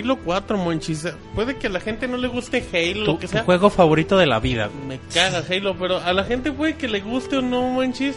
Halo 0.01 0.17
4, 0.17 0.57
Monchis. 0.57 1.07
Puede 1.35 1.55
que 1.57 1.67
a 1.67 1.69
la 1.69 1.79
gente 1.79 2.07
no 2.07 2.17
le 2.17 2.27
guste 2.27 2.63
Halo, 2.73 3.05
Tu, 3.05 3.11
lo 3.13 3.19
que 3.19 3.27
tu 3.27 3.33
sea. 3.33 3.43
juego 3.43 3.69
favorito 3.69 4.17
de 4.17 4.25
la 4.25 4.39
vida. 4.39 4.69
Me 4.87 4.99
caga 5.13 5.43
Halo, 5.49 5.75
pero 5.77 5.97
a 5.99 6.13
la 6.13 6.23
gente 6.23 6.51
puede 6.51 6.75
que 6.75 6.87
le 6.87 6.99
guste 7.01 7.37
o 7.37 7.41
no, 7.41 7.61
Monchis. 7.69 8.15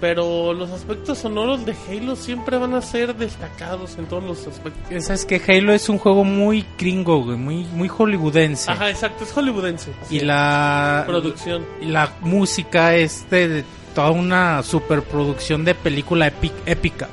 Pero 0.00 0.52
los 0.52 0.70
aspectos 0.70 1.18
sonoros 1.18 1.66
de 1.66 1.74
Halo 1.88 2.14
siempre 2.14 2.56
van 2.56 2.72
a 2.74 2.80
ser 2.82 3.16
destacados 3.16 3.98
en 3.98 4.06
todos 4.06 4.22
los 4.22 4.46
aspectos. 4.46 5.04
Sabes 5.04 5.24
que 5.24 5.42
Halo 5.44 5.72
es 5.72 5.88
un 5.88 5.98
juego 5.98 6.22
muy 6.22 6.64
gringo, 6.78 7.24
güey, 7.24 7.36
muy, 7.36 7.64
muy 7.64 7.88
hollywoodense. 7.88 8.70
Ajá, 8.70 8.90
exacto, 8.90 9.24
es 9.24 9.32
hollywoodense. 9.32 9.90
Y 10.08 10.20
Sí. 10.20 10.24
la 10.24 11.02
producción. 11.04 11.66
y 11.80 11.86
la 11.86 12.12
música 12.20 12.94
es 12.94 13.28
de, 13.28 13.48
de 13.48 13.64
toda 13.92 14.12
una 14.12 14.62
superproducción 14.62 15.64
de 15.64 15.74
película 15.74 16.32
épica. 16.64 17.08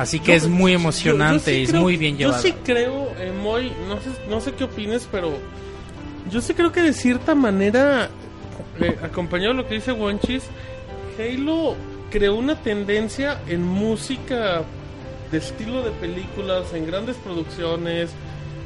Así 0.00 0.18
que 0.18 0.28
Yo- 0.32 0.36
es 0.36 0.48
muy 0.48 0.72
yo- 0.72 0.78
yo 0.78 0.82
emocionante 0.82 1.52
sí 1.52 1.58
y 1.58 1.62
es 1.64 1.70
creo- 1.70 1.82
muy 1.82 1.96
bien 1.98 2.16
llevada. 2.16 2.38
Yo 2.38 2.42
sí 2.42 2.54
creo, 2.64 3.12
eh, 3.18 3.32
Moy, 3.42 3.70
no 3.86 3.96
sé, 4.00 4.08
no 4.30 4.40
sé 4.40 4.52
qué 4.52 4.64
opines, 4.64 5.06
pero 5.12 5.32
yo 6.30 6.40
sí 6.40 6.54
creo 6.54 6.72
que 6.72 6.80
de 6.80 6.92
cierta 6.94 7.34
manera, 7.34 8.08
eh, 8.80 8.96
acompañado 9.02 9.50
de 9.52 9.62
lo 9.62 9.68
que 9.68 9.74
dice 9.74 9.92
Wonchis, 9.92 10.44
Halo 11.18 11.74
creó 12.10 12.34
una 12.34 12.56
tendencia 12.56 13.40
en 13.46 13.62
música 13.62 14.62
de 15.30 15.38
estilo 15.38 15.82
de 15.82 15.90
películas, 15.90 16.72
en 16.72 16.86
grandes 16.86 17.16
producciones, 17.16 18.10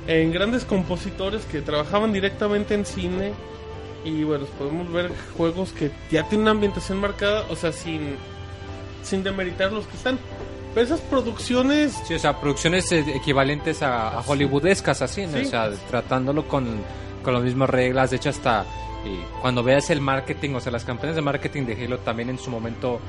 en 0.07 0.31
grandes 0.33 0.65
compositores 0.65 1.45
que 1.47 1.61
trabajaban 1.63 2.13
directamente 2.13 2.75
en 2.75 2.87
cine. 2.87 3.33
Y 4.05 4.23
bueno, 4.23 4.45
podemos 4.59 4.93
ver 4.93 5.11
juegos 5.37 5.73
que 5.73 5.91
ya 6.13 6.23
tienen 6.29 6.43
una 6.43 6.51
ambientación 6.53 6.99
marcada, 6.99 7.45
o 7.51 7.57
sea, 7.57 7.73
sin, 7.73 8.15
sin 9.03 9.25
demeritar 9.25 9.73
los 9.73 9.85
que 9.87 9.97
están. 9.97 10.19
Pero 10.75 10.87
esas 10.87 11.01
producciones 11.01 11.93
Sí, 12.05 12.15
o 12.15 12.19
sea, 12.19 12.41
producciones 12.41 12.91
eh, 12.93 13.05
equivalentes 13.15 13.83
a, 13.83 14.19
a 14.19 14.21
hollywoodescas, 14.21 15.03
así, 15.03 15.27
¿no? 15.27 15.39
Sí. 15.39 15.45
O 15.45 15.51
sea, 15.51 15.71
tratándolo 15.89 16.49
con, 16.49 16.67
con 17.23 17.35
las 17.35 17.43
mismas 17.43 17.71
reglas. 17.71 18.11
De 18.11 18.17
hecho, 18.17 18.31
hasta 18.31 18.63
eh, 19.05 19.25
cuando 19.41 19.63
veas 19.63 19.91
el 19.91 20.01
marketing, 20.01 20.55
o 20.55 20.61
sea, 20.61 20.73
las 20.73 20.85
campañas 20.85 21.17
de 21.17 21.23
marketing 21.23 21.65
de 21.65 21.85
Halo 21.85 21.99
también 21.99 22.31
en 22.31 22.39
su 22.39 22.51
momento 22.51 23.01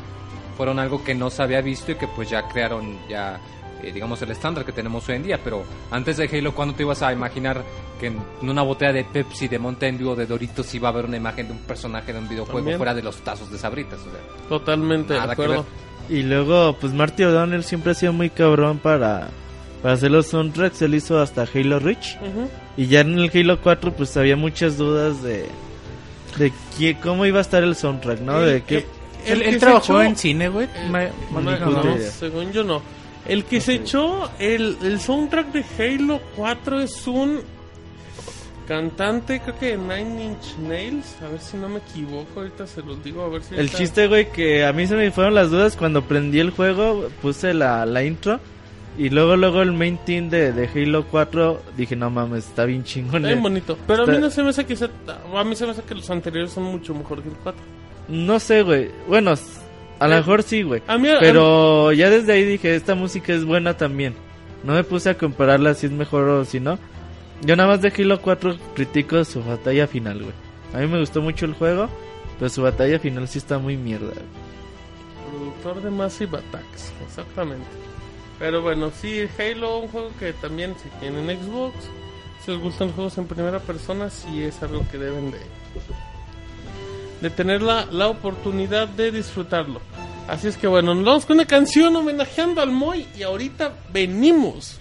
fueron 0.57 0.79
algo 0.79 1.03
que 1.03 1.15
no 1.15 1.29
se 1.29 1.43
había 1.43 1.61
visto 1.61 1.91
y 1.91 1.95
que 1.95 2.07
pues 2.07 2.29
ya 2.29 2.47
crearon 2.47 2.97
ya, 3.09 3.39
eh, 3.81 3.91
digamos, 3.91 4.21
el 4.21 4.31
estándar 4.31 4.65
que 4.65 4.71
tenemos 4.71 5.07
hoy 5.09 5.15
en 5.15 5.23
día. 5.23 5.39
Pero 5.43 5.63
antes 5.91 6.17
de 6.17 6.29
Halo, 6.31 6.53
¿cuándo 6.53 6.75
te 6.75 6.83
ibas 6.83 7.01
a 7.01 7.13
imaginar 7.13 7.63
que 7.99 8.07
en 8.07 8.19
una 8.41 8.61
botella 8.61 8.91
de 8.93 9.05
Pepsi, 9.05 9.47
de 9.47 9.57
Mountain 9.57 9.97
Dew 9.97 10.09
o 10.09 10.15
de 10.15 10.25
Doritos 10.25 10.73
iba 10.75 10.89
a 10.89 10.91
haber 10.91 11.05
una 11.05 11.17
imagen 11.17 11.47
de 11.47 11.53
un 11.53 11.59
personaje 11.59 12.11
de 12.11 12.19
un 12.19 12.27
videojuego 12.27 12.59
También. 12.59 12.77
fuera 12.77 12.93
de 12.93 13.03
los 13.03 13.17
tazos 13.17 13.49
de 13.51 13.57
sabritas? 13.57 13.99
O 13.99 14.03
sea, 14.03 14.47
Totalmente 14.49 15.13
de 15.13 15.19
acuerdo. 15.19 15.65
Y 16.09 16.23
luego, 16.23 16.77
pues 16.79 16.93
Marty 16.93 17.23
O'Donnell 17.23 17.63
siempre 17.63 17.91
ha 17.91 17.95
sido 17.95 18.13
muy 18.13 18.29
cabrón 18.29 18.77
para, 18.79 19.29
para 19.81 19.95
hacer 19.95 20.11
los 20.11 20.27
soundtracks. 20.27 20.81
Él 20.81 20.95
hizo 20.95 21.19
hasta 21.19 21.47
Halo 21.53 21.79
Reach. 21.79 22.15
Ujú. 22.21 22.49
Y 22.77 22.87
ya 22.87 23.01
en 23.01 23.17
el 23.17 23.31
Halo 23.33 23.59
4, 23.61 23.93
pues 23.93 24.15
había 24.17 24.35
muchas 24.35 24.77
dudas 24.77 25.23
de, 25.23 25.45
de 26.37 26.53
qué, 26.77 26.97
cómo 27.01 27.25
iba 27.25 27.39
a 27.39 27.41
estar 27.41 27.63
el 27.63 27.75
soundtrack, 27.75 28.19
¿no? 28.21 28.39
El 28.41 28.45
de 28.53 28.61
qué. 28.63 28.77
Él, 28.77 28.85
el 29.25 29.41
él 29.41 29.53
que 29.55 29.59
trabajó 29.59 29.85
se 29.85 29.91
echó- 29.93 30.03
en 30.03 30.15
cine, 30.15 30.49
güey. 30.49 30.67
Eh, 30.67 32.11
según 32.11 32.51
yo 32.51 32.63
no. 32.63 32.81
El 33.27 33.45
que 33.45 33.59
se 33.59 33.73
echó 33.73 34.29
el, 34.37 34.77
el 34.83 34.99
soundtrack 34.99 35.51
de 35.51 35.65
Halo 35.95 36.21
4 36.35 36.81
es 36.81 37.07
un 37.07 37.41
cantante, 38.67 39.39
creo 39.41 39.57
que 39.57 39.77
Nine 39.77 40.23
Inch 40.25 40.57
Nails. 40.67 41.15
A 41.21 41.29
ver 41.29 41.39
si 41.39 41.57
no 41.57 41.69
me 41.69 41.77
equivoco, 41.79 42.39
ahorita 42.41 42.67
se 42.67 42.81
los 42.81 43.03
digo, 43.03 43.23
a 43.23 43.29
ver 43.29 43.41
si... 43.43 43.55
El 43.55 43.69
chiste, 43.71 44.07
güey, 44.07 44.31
que 44.31 44.65
a 44.65 44.73
mí 44.73 44.85
se 44.87 44.95
me 44.95 45.09
fueron 45.11 45.33
las 45.35 45.49
dudas 45.51 45.75
cuando 45.77 46.01
prendí 46.03 46.39
el 46.39 46.49
juego, 46.51 47.09
puse 47.21 47.53
la, 47.53 47.85
la 47.85 48.03
intro. 48.03 48.39
Y 48.97 49.09
luego, 49.09 49.35
luego 49.35 49.61
el 49.61 49.73
main 49.73 49.97
team 50.05 50.29
de, 50.29 50.53
de 50.53 50.69
Halo 50.73 51.05
4, 51.11 51.61
dije, 51.75 51.95
no 51.97 52.09
mames, 52.09 52.45
está 52.47 52.63
bien 52.65 52.83
chingón. 52.85 53.17
Está 53.17 53.27
bien 53.27 53.39
eh". 53.39 53.41
bonito. 53.41 53.77
Pero 53.87 54.03
a 54.03 54.05
mí 54.05 54.17
no 54.17 54.29
se 54.29 54.41
me 54.41 54.49
hace 54.49 54.65
que 54.65 54.75
sea... 54.75 54.89
A 55.35 55.43
mí 55.43 55.55
se 55.55 55.65
me 55.65 55.71
hace 55.71 55.81
que 55.81 55.95
los 55.95 56.09
anteriores 56.09 56.51
son 56.53 56.63
mucho 56.63 56.93
mejor 56.93 57.21
que 57.21 57.27
el 57.29 57.35
4. 57.35 57.61
No 58.07 58.39
sé, 58.39 58.61
güey. 58.61 58.89
Bueno, 59.07 59.33
a 59.99 60.07
lo 60.07 60.13
Eh, 60.13 60.17
mejor 60.17 60.43
sí, 60.43 60.61
güey. 60.63 60.81
A 60.87 60.97
mí... 60.97 61.09
a- 61.09 61.19
Pero 61.19 61.91
ya 61.91 62.09
desde 62.09 62.31
ahí 62.33 62.43
dije, 62.45 62.73
esta 62.75 62.95
música 62.95 63.33
es 63.33 63.43
buena 63.43 63.75
también. 63.75 64.13
No 64.63 64.73
me 64.73 64.83
puse 64.85 65.09
a 65.09 65.17
compararla 65.17 65.73
si 65.73 65.87
es 65.87 65.91
mejor 65.91 66.29
o 66.29 66.45
si 66.45 66.59
no. 66.61 66.79
Yo 67.41 67.55
nada 67.55 67.69
más 67.69 67.81
de 67.81 67.93
Halo 67.95 68.21
4 68.21 68.57
critico 68.75 69.23
su 69.25 69.43
batalla 69.43 69.87
final, 69.87 70.19
güey. 70.23 70.33
A 70.73 70.77
mí 70.79 70.87
me 70.87 70.99
gustó 70.99 71.21
mucho 71.21 71.45
el 71.45 71.53
juego, 71.53 71.89
pero 72.39 72.49
su 72.49 72.61
batalla 72.61 72.99
final 72.99 73.27
sí 73.27 73.37
está 73.37 73.57
muy 73.59 73.77
mierda. 73.77 74.07
güey. 74.07 74.45
Productor 75.31 75.81
de 75.83 75.91
Massive 75.91 76.37
Attacks, 76.37 76.91
exactamente. 77.07 77.65
Pero 78.39 78.61
bueno, 78.61 78.91
sí, 78.99 79.27
Halo, 79.39 79.79
un 79.79 79.87
juego 79.89 80.11
que 80.19 80.33
también 80.33 80.75
si 80.81 80.89
tienen 80.99 81.27
Xbox, 81.39 81.75
si 82.43 82.51
les 82.51 82.59
gustan 82.61 82.87
los 82.87 82.95
juegos 82.95 83.17
en 83.17 83.27
primera 83.27 83.59
persona, 83.59 84.09
sí 84.09 84.43
es 84.43 84.61
algo 84.61 84.85
que 84.91 84.97
deben 84.97 85.31
de, 85.31 85.39
de 87.21 87.29
tener 87.29 87.61
la, 87.61 87.85
la 87.85 88.07
oportunidad 88.07 88.87
de 88.87 89.11
disfrutarlo. 89.11 89.79
Así 90.27 90.47
es 90.47 90.57
que 90.57 90.67
bueno, 90.67 90.95
nos 90.95 91.05
vamos 91.05 91.25
con 91.25 91.37
una 91.37 91.45
canción 91.45 91.95
homenajeando 91.95 92.61
al 92.61 92.71
Moy 92.71 93.07
y 93.17 93.23
ahorita 93.23 93.73
venimos. 93.93 94.77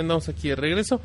Ya 0.00 0.02
andamos 0.02 0.28
aquí 0.28 0.48
de 0.48 0.56
regreso. 0.56 1.00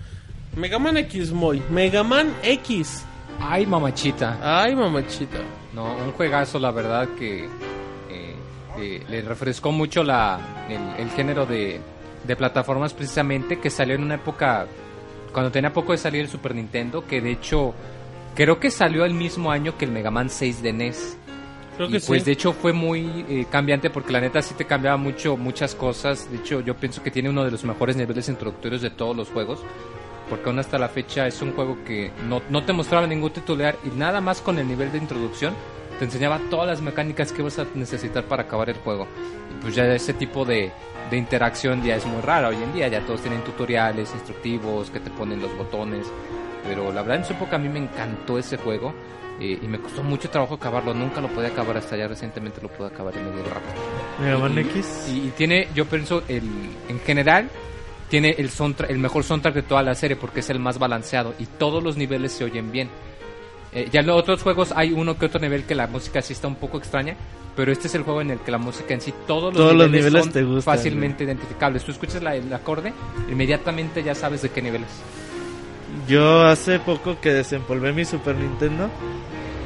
Mega 0.55 0.79
Man 0.79 0.97
X 0.97 1.31
Moy, 1.31 1.61
Mega 1.69 2.03
Man 2.03 2.33
X. 2.41 3.03
Ay, 3.39 3.65
mamachita. 3.65 4.39
Ay, 4.41 4.75
mamachita. 4.75 5.39
No, 5.73 5.95
un 5.97 6.13
juegazo, 6.13 6.57
la 6.57 6.71
verdad, 6.71 7.09
que 7.17 7.45
eh, 8.09 8.35
eh, 8.77 9.03
le 9.09 9.21
refrescó 9.21 9.71
mucho 9.71 10.03
la, 10.03 10.65
el, 10.69 11.03
el 11.03 11.11
género 11.11 11.45
de, 11.45 11.81
de 12.25 12.35
plataformas 12.37 12.93
precisamente, 12.93 13.59
que 13.59 13.69
salió 13.69 13.95
en 13.95 14.03
una 14.03 14.15
época, 14.15 14.67
cuando 15.33 15.51
tenía 15.51 15.73
poco 15.73 15.91
de 15.91 15.97
salir 15.97 16.21
el 16.21 16.29
Super 16.29 16.55
Nintendo, 16.55 17.05
que 17.05 17.19
de 17.19 17.31
hecho 17.31 17.73
creo 18.33 18.59
que 18.59 18.71
salió 18.71 19.03
el 19.03 19.13
mismo 19.13 19.51
año 19.51 19.77
que 19.77 19.83
el 19.83 19.91
Mega 19.91 20.11
Man 20.11 20.29
6 20.29 20.61
de 20.61 20.71
NES. 20.71 21.17
Creo 21.75 21.89
Y 21.89 21.93
que 21.93 21.99
pues 21.99 22.21
sí. 22.21 22.25
de 22.25 22.31
hecho 22.31 22.53
fue 22.53 22.73
muy 22.73 23.25
eh, 23.29 23.45
cambiante 23.49 23.89
porque 23.89 24.13
la 24.13 24.21
neta 24.21 24.41
sí 24.41 24.53
te 24.53 24.65
cambiaba 24.65 24.97
mucho 24.97 25.37
muchas 25.37 25.75
cosas. 25.75 26.29
De 26.31 26.37
hecho 26.37 26.61
yo 26.61 26.75
pienso 26.75 27.03
que 27.03 27.11
tiene 27.11 27.29
uno 27.29 27.43
de 27.43 27.51
los 27.51 27.63
mejores 27.63 27.95
niveles 27.95 28.29
introductorios 28.29 28.81
de 28.81 28.89
todos 28.89 29.15
los 29.15 29.29
juegos. 29.29 29.59
Porque 30.29 30.49
aún 30.49 30.57
hasta 30.57 30.79
la 30.79 30.89
fecha 30.89 31.27
es 31.27 31.41
un 31.41 31.53
juego 31.53 31.77
que 31.85 32.11
no, 32.27 32.41
no 32.49 32.63
te 32.63 32.73
mostraba 32.73 33.05
ningún 33.05 33.29
titular 33.31 33.75
y 33.83 33.95
nada 33.95 34.21
más 34.21 34.41
con 34.41 34.57
el 34.57 34.67
nivel 34.67 34.91
de 34.91 34.97
introducción 34.97 35.53
te 35.99 36.05
enseñaba 36.05 36.39
todas 36.49 36.67
las 36.67 36.81
mecánicas 36.81 37.31
que 37.31 37.43
vas 37.43 37.59
a 37.59 37.65
necesitar 37.75 38.23
para 38.23 38.43
acabar 38.43 38.69
el 38.69 38.77
juego. 38.77 39.07
Y 39.55 39.61
pues 39.61 39.75
ya 39.75 39.85
ese 39.93 40.13
tipo 40.13 40.43
de, 40.43 40.71
de 41.11 41.17
interacción 41.17 41.83
ya 41.83 41.95
es 41.95 42.05
muy 42.05 42.21
rara 42.21 42.47
hoy 42.49 42.55
en 42.55 42.73
día, 42.73 42.87
ya 42.87 43.01
todos 43.01 43.21
tienen 43.21 43.43
tutoriales 43.43 44.11
instructivos 44.13 44.89
que 44.89 44.99
te 44.99 45.11
ponen 45.11 45.41
los 45.41 45.55
botones, 45.55 46.07
pero 46.63 46.91
la 46.91 47.01
verdad 47.01 47.17
en 47.17 47.25
su 47.25 47.33
época 47.33 47.57
a 47.57 47.59
mí 47.59 47.69
me 47.69 47.79
encantó 47.79 48.39
ese 48.39 48.57
juego 48.57 48.93
eh, 49.39 49.59
y 49.61 49.67
me 49.67 49.79
costó 49.79 50.01
mucho 50.03 50.29
trabajo 50.29 50.55
acabarlo, 50.55 50.93
nunca 50.93 51.21
lo 51.21 51.27
podía 51.27 51.49
acabar 51.49 51.77
hasta 51.77 51.95
ya 51.97 52.07
recientemente 52.07 52.61
lo 52.61 52.69
pude 52.69 52.87
acabar 52.87 53.15
en 53.17 53.25
medio 53.29 53.43
rápido. 53.43 53.73
Mega 54.21 54.37
Man 54.37 54.57
X. 54.57 55.07
Y, 55.09 55.27
y 55.27 55.33
tiene, 55.35 55.67
yo 55.75 55.85
pienso, 55.85 56.23
el, 56.27 56.43
en 56.89 56.99
general, 57.01 57.49
tiene 58.09 58.35
el, 58.37 58.49
soundtra- 58.49 58.87
el 58.89 58.97
mejor 58.99 59.23
soundtrack 59.23 59.55
de 59.55 59.63
toda 59.63 59.81
la 59.83 59.95
serie 59.95 60.15
porque 60.15 60.39
es 60.41 60.49
el 60.49 60.59
más 60.59 60.77
balanceado 60.79 61.33
y 61.39 61.45
todos 61.45 61.83
los 61.83 61.97
niveles 61.97 62.31
se 62.33 62.43
oyen 62.43 62.71
bien. 62.71 62.89
Eh, 63.73 63.89
ya 63.91 63.99
en 63.99 64.07
los 64.07 64.17
otros 64.17 64.41
juegos 64.41 64.71
hay 64.75 64.93
uno 64.93 65.17
que 65.17 65.25
otro 65.25 65.39
nivel 65.41 65.63
que 65.65 65.75
la 65.75 65.87
música 65.87 66.21
sí 66.21 66.31
está 66.31 66.47
un 66.47 66.55
poco 66.55 66.77
extraña, 66.77 67.15
pero 67.57 67.73
este 67.73 67.87
es 67.87 67.95
el 67.95 68.03
juego 68.03 68.21
en 68.21 68.31
el 68.31 68.39
que 68.39 68.51
la 68.51 68.57
música 68.57 68.93
en 68.93 69.01
sí, 69.01 69.13
todos 69.27 69.53
los 69.53 69.55
Todos 69.55 69.73
los 69.73 69.87
niveles, 69.87 70.05
niveles 70.05 70.23
son 70.23 70.31
te 70.33 70.43
gustan, 70.43 70.75
fácilmente 70.77 71.23
identificables. 71.25 71.83
Tú 71.83 71.91
escuchas 71.91 72.23
la- 72.23 72.35
el 72.35 72.53
acorde, 72.53 72.93
inmediatamente 73.29 74.01
ya 74.01 74.15
sabes 74.15 74.43
de 74.43 74.49
qué 74.49 74.61
nivel 74.61 74.83
es. 74.83 74.89
Yo 76.07 76.43
hace 76.45 76.79
poco 76.79 77.19
que 77.19 77.33
desempolvé 77.33 77.91
mi 77.93 78.05
Super 78.05 78.35
Nintendo, 78.35 78.89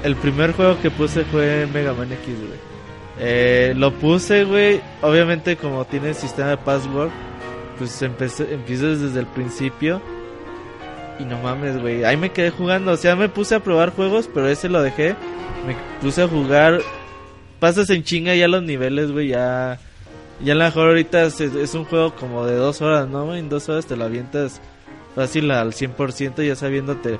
el 0.04 0.16
primer 0.16 0.54
juego 0.54 0.80
que 0.82 0.92
puse 0.92 1.24
fue 1.26 1.68
Mega 1.74 1.94
Man 1.94 2.12
X, 2.12 2.26
güey. 2.26 2.60
Eh, 3.20 3.74
lo 3.76 3.94
puse, 3.94 4.46
güey, 4.46 4.82
obviamente 5.02 5.58
como 5.58 5.86
tiene 5.86 6.14
sistema 6.14 6.52
de 6.52 6.58
password, 6.58 7.10
pues 7.78 8.02
empecé, 8.02 8.54
empiezas 8.54 9.02
desde 9.02 9.20
el 9.20 9.28
principio. 9.28 10.02
Y 11.20 11.26
no 11.26 11.38
mames, 11.40 11.82
güey, 11.82 12.06
ahí 12.06 12.16
me 12.16 12.32
quedé 12.32 12.50
jugando, 12.50 12.94
o 12.94 12.98
sea, 12.98 13.18
me 13.18 13.28
puse 13.28 13.56
a 13.56 13.60
probar 13.60 13.94
juegos, 13.94 14.30
pero 14.34 14.48
ese 14.48 14.70
lo 14.70 14.82
dejé. 14.82 15.16
Me 15.68 15.76
puse 16.02 16.24
a 16.24 16.28
jugar, 16.30 16.80
pasas 17.60 17.90
en 17.90 18.04
chinga 18.04 18.34
ya 18.36 18.48
los 18.48 18.64
niveles, 18.64 19.12
güey, 19.12 19.30
ya... 19.30 19.80
Ya 20.42 20.54
a 20.54 20.56
lo 20.56 20.64
mejor 20.64 20.88
ahorita 20.88 21.24
es, 21.24 21.74
un 21.74 21.84
juego 21.84 22.16
como 22.16 22.46
de 22.46 22.56
dos 22.56 22.82
horas, 22.82 23.10
¿no? 23.10 23.36
En 23.36 23.50
dos 23.50 23.68
horas 23.68 23.86
te 23.86 23.98
lo 23.98 24.06
avientas 24.06 24.62
fácil 25.14 25.52
al 25.52 25.74
100% 25.74 26.48
ya 26.48 26.56
sabiéndote. 26.56 27.20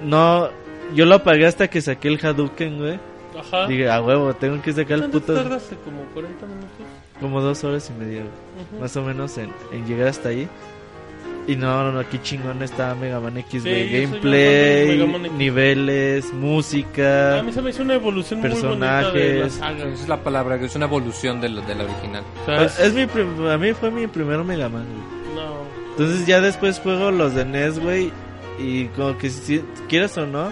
No, 0.00 0.48
yo 0.94 1.06
lo 1.06 1.16
apagué 1.16 1.46
hasta 1.46 1.68
que 1.68 1.80
saqué 1.80 2.08
el 2.08 2.18
Hadouken, 2.24 2.78
güey. 2.78 2.98
Ajá. 3.38 3.66
Dije, 3.66 3.90
a 3.90 4.00
huevo, 4.00 4.32
tengo 4.34 4.60
que 4.62 4.72
sacar 4.72 4.92
el 4.92 5.00
¿Cuánto 5.00 5.20
puto... 5.20 5.34
tardaste? 5.34 5.76
¿Como 5.84 6.02
40 6.14 6.46
minutos? 6.46 6.68
Como 7.20 7.40
dos 7.40 7.64
horas 7.64 7.90
y 7.90 7.98
media, 8.00 8.20
güey. 8.22 8.80
Más 8.80 8.96
o 8.96 9.02
menos 9.02 9.36
en, 9.38 9.50
en 9.72 9.86
llegar 9.86 10.08
hasta 10.08 10.28
ahí. 10.28 10.48
Y 11.46 11.56
no, 11.56 11.82
no, 11.84 11.92
no, 11.92 11.98
aquí 12.00 12.18
chingón 12.22 12.62
está 12.62 12.94
Mega 12.94 13.20
Man 13.20 13.36
X, 13.36 13.62
Sí, 13.62 13.68
güey. 13.68 14.02
Gameplay, 14.06 14.86
de 14.88 14.94
Mega 14.96 15.06
Man 15.12 15.26
X. 15.26 15.36
niveles, 15.36 16.32
música. 16.32 17.38
A 17.40 17.42
mí 17.42 17.52
se 17.52 17.60
me 17.60 17.70
hizo 17.70 17.82
una 17.82 17.94
evolución 17.94 18.40
muy 18.40 18.48
bonita 18.50 18.62
de 18.66 19.34
la 19.34 19.42
Personajes. 19.42 19.52
saga. 19.54 19.76
Esa 19.92 20.02
es 20.02 20.08
la 20.08 20.22
palabra, 20.22 20.58
que 20.58 20.64
es 20.66 20.76
una 20.76 20.86
evolución 20.86 21.40
de, 21.42 21.48
lo- 21.50 21.60
de 21.62 21.74
la 21.74 21.84
original. 21.84 22.22
O 22.42 22.68
sea, 22.68 22.86
es 22.86 22.94
mi 22.94 23.02
a 23.50 23.58
mí 23.58 23.72
fue 23.74 23.90
mi 23.90 24.06
primer 24.06 24.38
Mega 24.44 24.68
Man, 24.70 24.86
güey. 24.86 25.44
no. 25.44 25.54
Entonces 25.90 26.26
ya 26.26 26.40
después 26.40 26.78
juego 26.80 27.10
los 27.10 27.34
de 27.34 27.44
NES, 27.44 27.78
güey. 27.78 28.10
Y 28.58 28.86
como 28.88 29.18
que 29.18 29.28
si 29.30 29.62
quieres 29.88 30.16
o 30.16 30.26
no, 30.26 30.50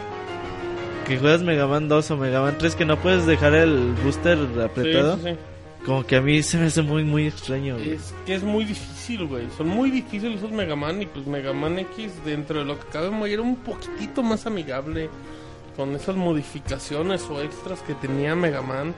que 1.13 1.19
juegas 1.19 1.43
Mega 1.43 1.67
Man 1.67 1.89
2 1.89 2.11
o 2.11 2.17
Mega 2.17 2.41
Man 2.41 2.57
3, 2.59 2.75
que 2.75 2.85
no 2.87 2.99
puedes 2.99 3.27
dejar 3.27 3.55
el 3.55 3.93
booster 4.03 4.39
apretado. 4.65 5.17
Sí, 5.17 5.23
sí, 5.23 5.31
sí. 5.31 5.37
Como 5.85 6.07
que 6.07 6.17
a 6.17 6.21
mí 6.21 6.43
se 6.43 6.59
me 6.59 6.67
hace 6.67 6.81
muy, 6.81 7.05
muy 7.05 7.27
extraño, 7.27 7.75
güey. 7.75 7.93
Es 7.93 8.15
que 8.25 8.35
es 8.35 8.43
muy 8.43 8.65
difícil, 8.65 9.27
güey. 9.27 9.47
Son 9.57 9.69
muy 9.69 9.91
difíciles 9.91 10.39
esos 10.39 10.53
Mega 10.53 10.77
Man 10.77 11.03
y 11.03 11.07
pues 11.07 11.27
Mega 11.27 11.53
Man 11.53 11.79
X 11.81 12.13
dentro 12.25 12.61
de 12.61 12.65
lo 12.65 12.79
que 12.79 12.87
cabe 12.87 13.33
era 13.33 13.43
un 13.43 13.57
poquitito 13.57 14.23
más 14.23 14.47
amigable 14.47 15.11
con 15.77 15.95
esas 15.95 16.17
modificaciones 16.17 17.29
o 17.29 17.43
extras 17.43 17.81
que 17.81 17.95
tenía 17.95 18.35
Mega 18.35 18.63
Man. 18.63 18.95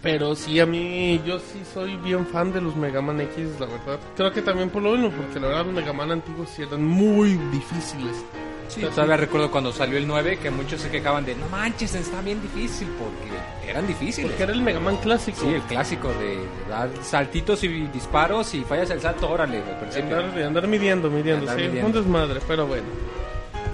Pero 0.00 0.34
sí, 0.34 0.58
a 0.58 0.66
mí, 0.66 1.20
yo 1.24 1.38
sí 1.38 1.60
soy 1.72 1.96
bien 1.98 2.26
fan 2.26 2.52
de 2.52 2.60
los 2.60 2.74
Mega 2.74 3.00
Man 3.00 3.20
X, 3.20 3.46
la 3.60 3.66
verdad. 3.66 4.00
Creo 4.16 4.32
que 4.32 4.42
también 4.42 4.70
por 4.70 4.82
lo 4.82 4.92
mismo, 4.92 5.10
porque 5.10 5.38
la 5.38 5.46
verdad 5.46 5.66
los 5.66 5.74
Mega 5.74 5.92
Man 5.92 6.10
antiguos 6.10 6.48
sí 6.48 6.62
eran 6.62 6.84
muy 6.84 7.34
difíciles. 7.52 8.24
Sí, 8.72 8.80
todavía 8.80 9.18
recuerdo 9.18 9.50
cuando 9.50 9.70
salió 9.70 9.98
el 9.98 10.06
9 10.06 10.38
que 10.38 10.50
muchos 10.50 10.80
se 10.80 10.90
quejaban 10.90 11.26
de 11.26 11.34
no 11.34 11.46
manches, 11.50 11.94
está 11.94 12.22
bien 12.22 12.40
difícil 12.40 12.88
porque 12.98 13.70
eran 13.70 13.86
difíciles. 13.86 14.30
Porque 14.30 14.44
era 14.44 14.52
el 14.52 14.62
Mega 14.62 14.80
Man 14.80 14.96
clásico. 14.96 15.40
Sí, 15.42 15.48
el 15.48 15.60
clásico 15.62 16.08
de 16.08 16.38
dar 16.70 16.88
saltitos 17.02 17.62
y 17.64 17.68
disparos 17.88 18.54
y 18.54 18.62
fallas 18.62 18.88
el 18.88 19.00
salto, 19.02 19.28
órale, 19.28 19.62
al 19.62 20.42
andar, 20.42 20.66
midiendo, 20.66 21.10
midiendo, 21.10 21.42
Andar 21.42 21.56
sí, 21.58 21.66
midiendo. 21.66 21.86
un 21.86 21.92
desmadre, 21.92 22.40
pero 22.48 22.66
bueno. 22.66 22.86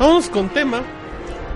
Vamos 0.00 0.28
con 0.28 0.48
tema 0.48 0.82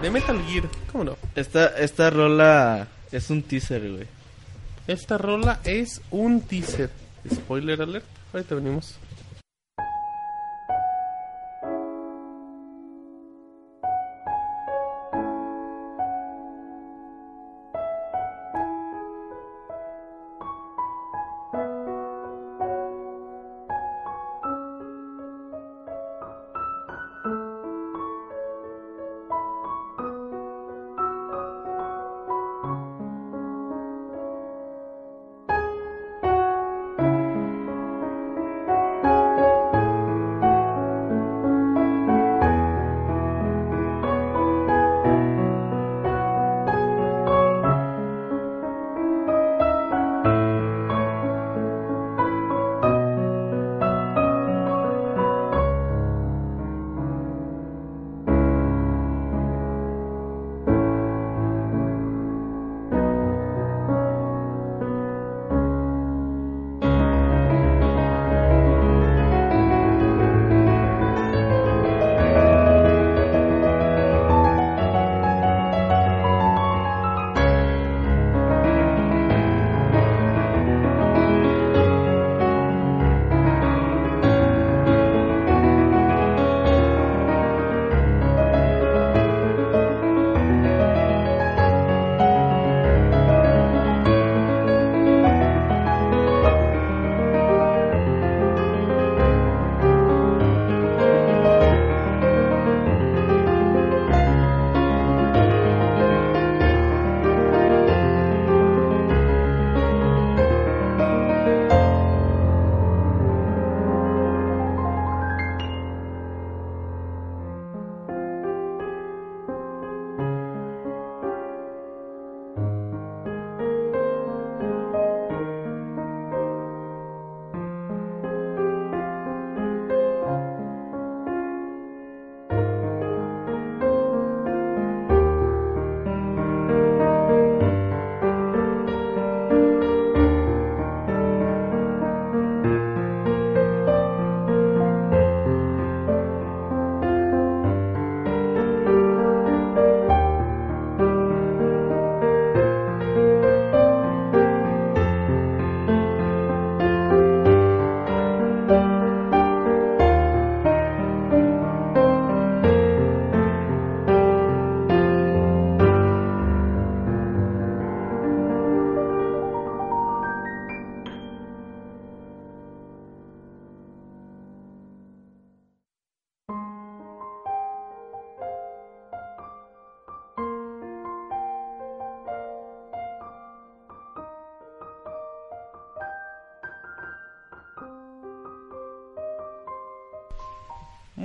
de 0.01 0.10
Metal 0.10 0.40
Gear, 0.47 0.69
¿cómo 0.93 1.02
no? 1.02 1.16
Esta, 1.35 1.66
esta 1.78 2.10
rola 2.10 2.86
es 3.10 3.28
un 3.28 3.43
teaser, 3.43 3.90
güey. 3.90 4.06
Esta 4.86 5.19
rola 5.19 5.59
es 5.64 6.01
un 6.12 6.43
teaser. 6.43 6.90
Spoiler 7.28 7.82
alert, 7.82 8.05
ahorita 8.32 8.55
venimos. 8.55 8.94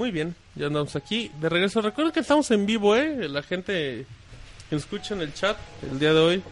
Muy 0.07 0.13
bien, 0.13 0.35
ya 0.55 0.67
andamos 0.67 0.95
aquí. 0.95 1.29
De 1.41 1.49
regreso, 1.49 1.81
recuerden 1.81 2.13
que 2.13 2.21
estamos 2.21 2.49
en 2.51 2.65
vivo, 2.65 2.95
¿eh? 2.95 3.27
La 3.27 3.43
gente 3.43 4.05
que 4.69 4.75
escucha 4.77 5.15
en 5.15 5.19
el 5.19 5.33
chat 5.33 5.57
el 5.91 5.99
día 5.99 6.13
de 6.13 6.19
hoy. 6.21 6.43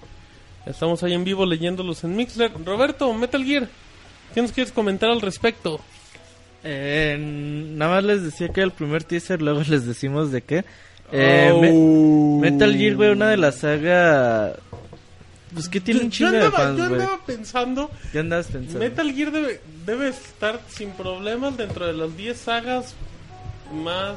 Estamos 0.66 1.02
ahí 1.04 1.14
en 1.14 1.24
vivo 1.24 1.46
leyéndolos 1.46 2.04
en 2.04 2.18
Mixler. 2.18 2.52
Roberto, 2.66 3.14
Metal 3.14 3.42
Gear, 3.46 3.70
¿qué 4.34 4.42
nos 4.42 4.52
quieres 4.52 4.74
comentar 4.74 5.10
al 5.10 5.22
respecto? 5.22 5.80
Eh, 6.66 7.16
nada 7.18 7.92
más 7.96 8.04
les 8.04 8.24
decía 8.24 8.50
que 8.50 8.60
el 8.60 8.72
primer 8.72 9.06
teaser, 9.06 9.42
luego 9.42 9.62
les 9.70 9.86
decimos 9.86 10.34
de 10.34 10.42
qué. 10.42 10.66
Eh, 11.14 11.50
Oh. 11.54 11.62
Me- 12.42 12.52
Metal 12.52 12.76
Gear, 12.76 12.96
güey, 12.98 13.12
una 13.12 13.30
de 13.30 13.38
las 13.38 13.60
sagas... 13.60 14.52
Pues 15.54 15.70
que 15.70 15.80
tiene 15.80 16.02
un 16.02 16.12
chingo 16.12 16.32
de 16.32 16.52
fans, 16.52 16.78
yo 16.78 16.84
andaba 16.84 17.22
pensando, 17.26 17.90
¿Qué 18.12 18.20
andas 18.20 18.48
pensando? 18.48 18.80
Metal 18.80 19.14
Gear 19.14 19.32
debe, 19.32 19.62
debe 19.86 20.10
estar 20.10 20.60
sin 20.68 20.90
problemas 20.90 21.56
dentro 21.56 21.88
de 21.88 21.94
las 21.94 22.18
10 22.18 22.38
sagas 22.38 22.94
más 23.74 24.16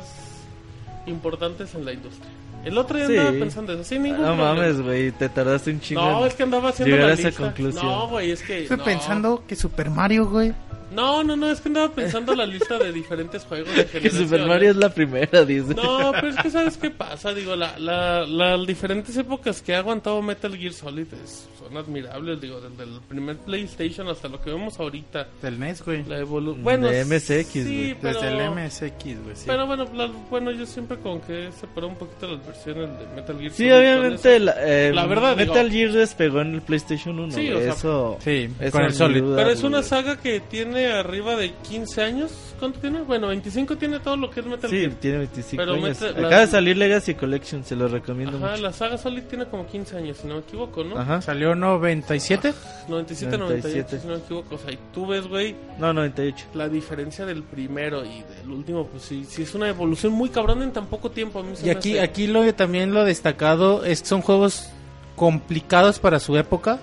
importantes 1.06 1.74
en 1.74 1.84
la 1.84 1.92
industria. 1.92 2.30
El 2.64 2.76
otro 2.76 2.96
día 2.98 3.06
Sí. 3.06 3.16
andaba 3.16 3.38
pensando 3.38 3.72
eso, 3.72 3.84
sin 3.84 4.02
ningún 4.02 4.20
No 4.20 4.26
problema. 4.34 4.54
mames, 4.54 4.80
güey, 4.82 5.12
te 5.12 5.28
tardaste 5.28 5.70
un 5.70 5.80
chingo. 5.80 6.02
No, 6.02 6.20
en 6.22 6.26
es 6.26 6.34
que 6.34 6.42
andaba 6.42 6.68
haciendo 6.70 6.94
llegar 6.96 7.06
la 7.10 7.14
a 7.14 7.18
esa 7.18 7.28
lista. 7.28 7.42
conclusión. 7.44 7.86
No, 7.86 8.08
güey, 8.08 8.30
es 8.32 8.42
que 8.42 8.62
Estoy 8.62 8.76
no. 8.76 8.84
pensando 8.84 9.44
que 9.46 9.54
Super 9.56 9.90
Mario, 9.90 10.26
güey. 10.28 10.52
No, 10.92 11.22
no, 11.22 11.36
no, 11.36 11.50
es 11.50 11.60
que 11.60 11.68
andaba 11.68 11.92
pensando 11.92 12.34
la 12.34 12.46
lista 12.46 12.78
de 12.78 12.92
diferentes 12.92 13.44
juegos 13.44 13.74
de 13.74 13.86
Que. 14.00 14.10
Super 14.10 14.46
Mario 14.46 14.70
es 14.70 14.76
la 14.76 14.88
primera, 14.88 15.44
dice. 15.44 15.74
No, 15.74 16.12
pero 16.12 16.28
es 16.28 16.36
que 16.36 16.50
sabes 16.50 16.76
qué 16.76 16.90
pasa, 16.90 17.32
digo, 17.34 17.54
la, 17.56 17.78
la, 17.78 18.24
las 18.26 18.66
diferentes 18.66 19.16
épocas 19.16 19.60
que 19.62 19.74
ha 19.74 19.78
aguantado 19.78 20.20
Metal 20.22 20.56
Gear 20.56 20.72
Solid 20.72 21.06
es- 21.22 21.48
son 21.58 21.76
admirables, 21.76 22.40
digo, 22.40 22.60
desde 22.60 22.84
el 22.84 23.00
primer 23.08 23.36
PlayStation 23.38 24.08
hasta 24.08 24.28
lo 24.28 24.40
que 24.40 24.50
vemos 24.50 24.78
ahorita, 24.78 25.26
Del 25.42 25.58
NES, 25.58 25.84
güey. 25.84 26.04
la 26.04 26.18
evolución. 26.20 26.62
Bueno, 26.62 26.86
De 26.88 27.04
MSX, 27.04 27.48
sí, 27.50 27.62
güey. 27.64 27.94
pero, 28.00 28.20
Desde 28.22 28.44
el 28.44 28.50
MSX, 28.52 29.04
güey. 29.24 29.36
Sí. 29.36 29.44
pero 29.46 29.66
bueno, 29.66 29.84
la- 29.92 30.06
bueno, 30.30 30.50
yo 30.52 30.64
siempre 30.64 30.96
con 30.98 31.20
que 31.20 31.50
separó 31.58 31.88
un 31.88 31.96
poquito 31.96 32.28
las 32.28 32.46
versiones 32.46 32.88
de 32.98 33.06
Metal 33.14 33.36
Gear 33.38 33.50
Sí, 33.50 33.56
Solid 33.68 33.70
con 33.70 33.78
obviamente, 33.80 34.40
la, 34.40 34.54
eh, 34.60 34.92
La 34.94 35.06
verdad, 35.06 35.36
Metal 35.36 35.68
digo- 35.70 35.90
Gear 35.90 35.92
despegó 36.00 36.40
en 36.40 36.54
el 36.54 36.62
PlayStation 36.62 37.18
1. 37.18 37.32
Sí, 37.34 37.50
o 37.50 37.58
sea, 37.60 37.72
eso, 37.72 38.18
sí, 38.20 38.48
eso 38.60 38.72
con 38.72 38.82
el 38.84 38.92
Solid. 38.94 39.20
duda, 39.20 39.36
Pero 39.36 39.50
es 39.50 39.62
una 39.64 39.82
saga 39.82 40.16
que 40.16 40.40
tiene 40.40 40.77
arriba 40.86 41.36
de 41.36 41.52
15 41.68 42.02
años. 42.02 42.32
¿Cuánto 42.58 42.80
tiene? 42.80 43.02
Bueno, 43.02 43.28
25 43.28 43.76
tiene 43.76 44.00
todo 44.00 44.16
lo 44.16 44.30
que 44.30 44.40
es 44.40 44.46
Metal 44.46 44.68
Sí, 44.68 44.78
Gear. 44.80 44.92
tiene 44.94 45.18
25 45.18 45.60
Pero 45.62 45.74
años. 45.74 46.00
mete- 46.00 46.08
Acaba 46.10 46.28
la- 46.30 46.40
de 46.40 46.46
salir 46.48 46.76
Legacy 46.76 47.14
Collection, 47.14 47.64
se 47.64 47.76
lo 47.76 47.86
recomiendo 47.86 48.36
Ajá, 48.38 48.50
mucho. 48.50 48.62
la 48.62 48.72
saga 48.72 48.98
Solid 48.98 49.22
tiene 49.24 49.46
como 49.46 49.64
15 49.66 49.96
años, 49.96 50.16
si 50.16 50.26
no 50.26 50.34
me 50.34 50.40
equivoco, 50.40 50.82
¿no? 50.82 50.98
Ajá. 50.98 51.22
Salió 51.22 51.54
97. 51.54 52.52
97, 52.88 53.38
98, 53.38 53.38
97. 53.38 54.00
si 54.00 54.06
no 54.08 54.14
me 54.14 54.18
equivoco. 54.18 54.54
O 54.56 54.58
sea, 54.58 54.72
y 54.72 54.78
tú 54.92 55.06
ves, 55.06 55.28
güey, 55.28 55.54
No, 55.78 55.92
98. 55.92 56.46
la 56.54 56.68
diferencia 56.68 57.24
del 57.26 57.44
primero 57.44 58.04
y 58.04 58.22
del 58.38 58.50
último, 58.50 58.86
pues 58.88 59.04
sí, 59.04 59.24
sí 59.28 59.42
es 59.42 59.54
una 59.54 59.68
evolución 59.68 60.12
muy 60.12 60.28
cabrón 60.30 60.62
en 60.62 60.72
tan 60.72 60.86
poco 60.86 61.10
tiempo. 61.12 61.38
A 61.38 61.42
mí 61.44 61.54
se 61.54 61.62
Y 61.62 61.66
me 61.66 61.70
aquí, 61.72 61.92
hace- 61.92 62.00
aquí 62.00 62.26
lo 62.26 62.52
también 62.54 62.92
lo 62.92 63.04
destacado 63.04 63.84
es 63.84 64.00
son 64.00 64.20
juegos 64.20 64.68
complicados 65.16 65.98
para 65.98 66.18
su 66.20 66.36
época. 66.36 66.78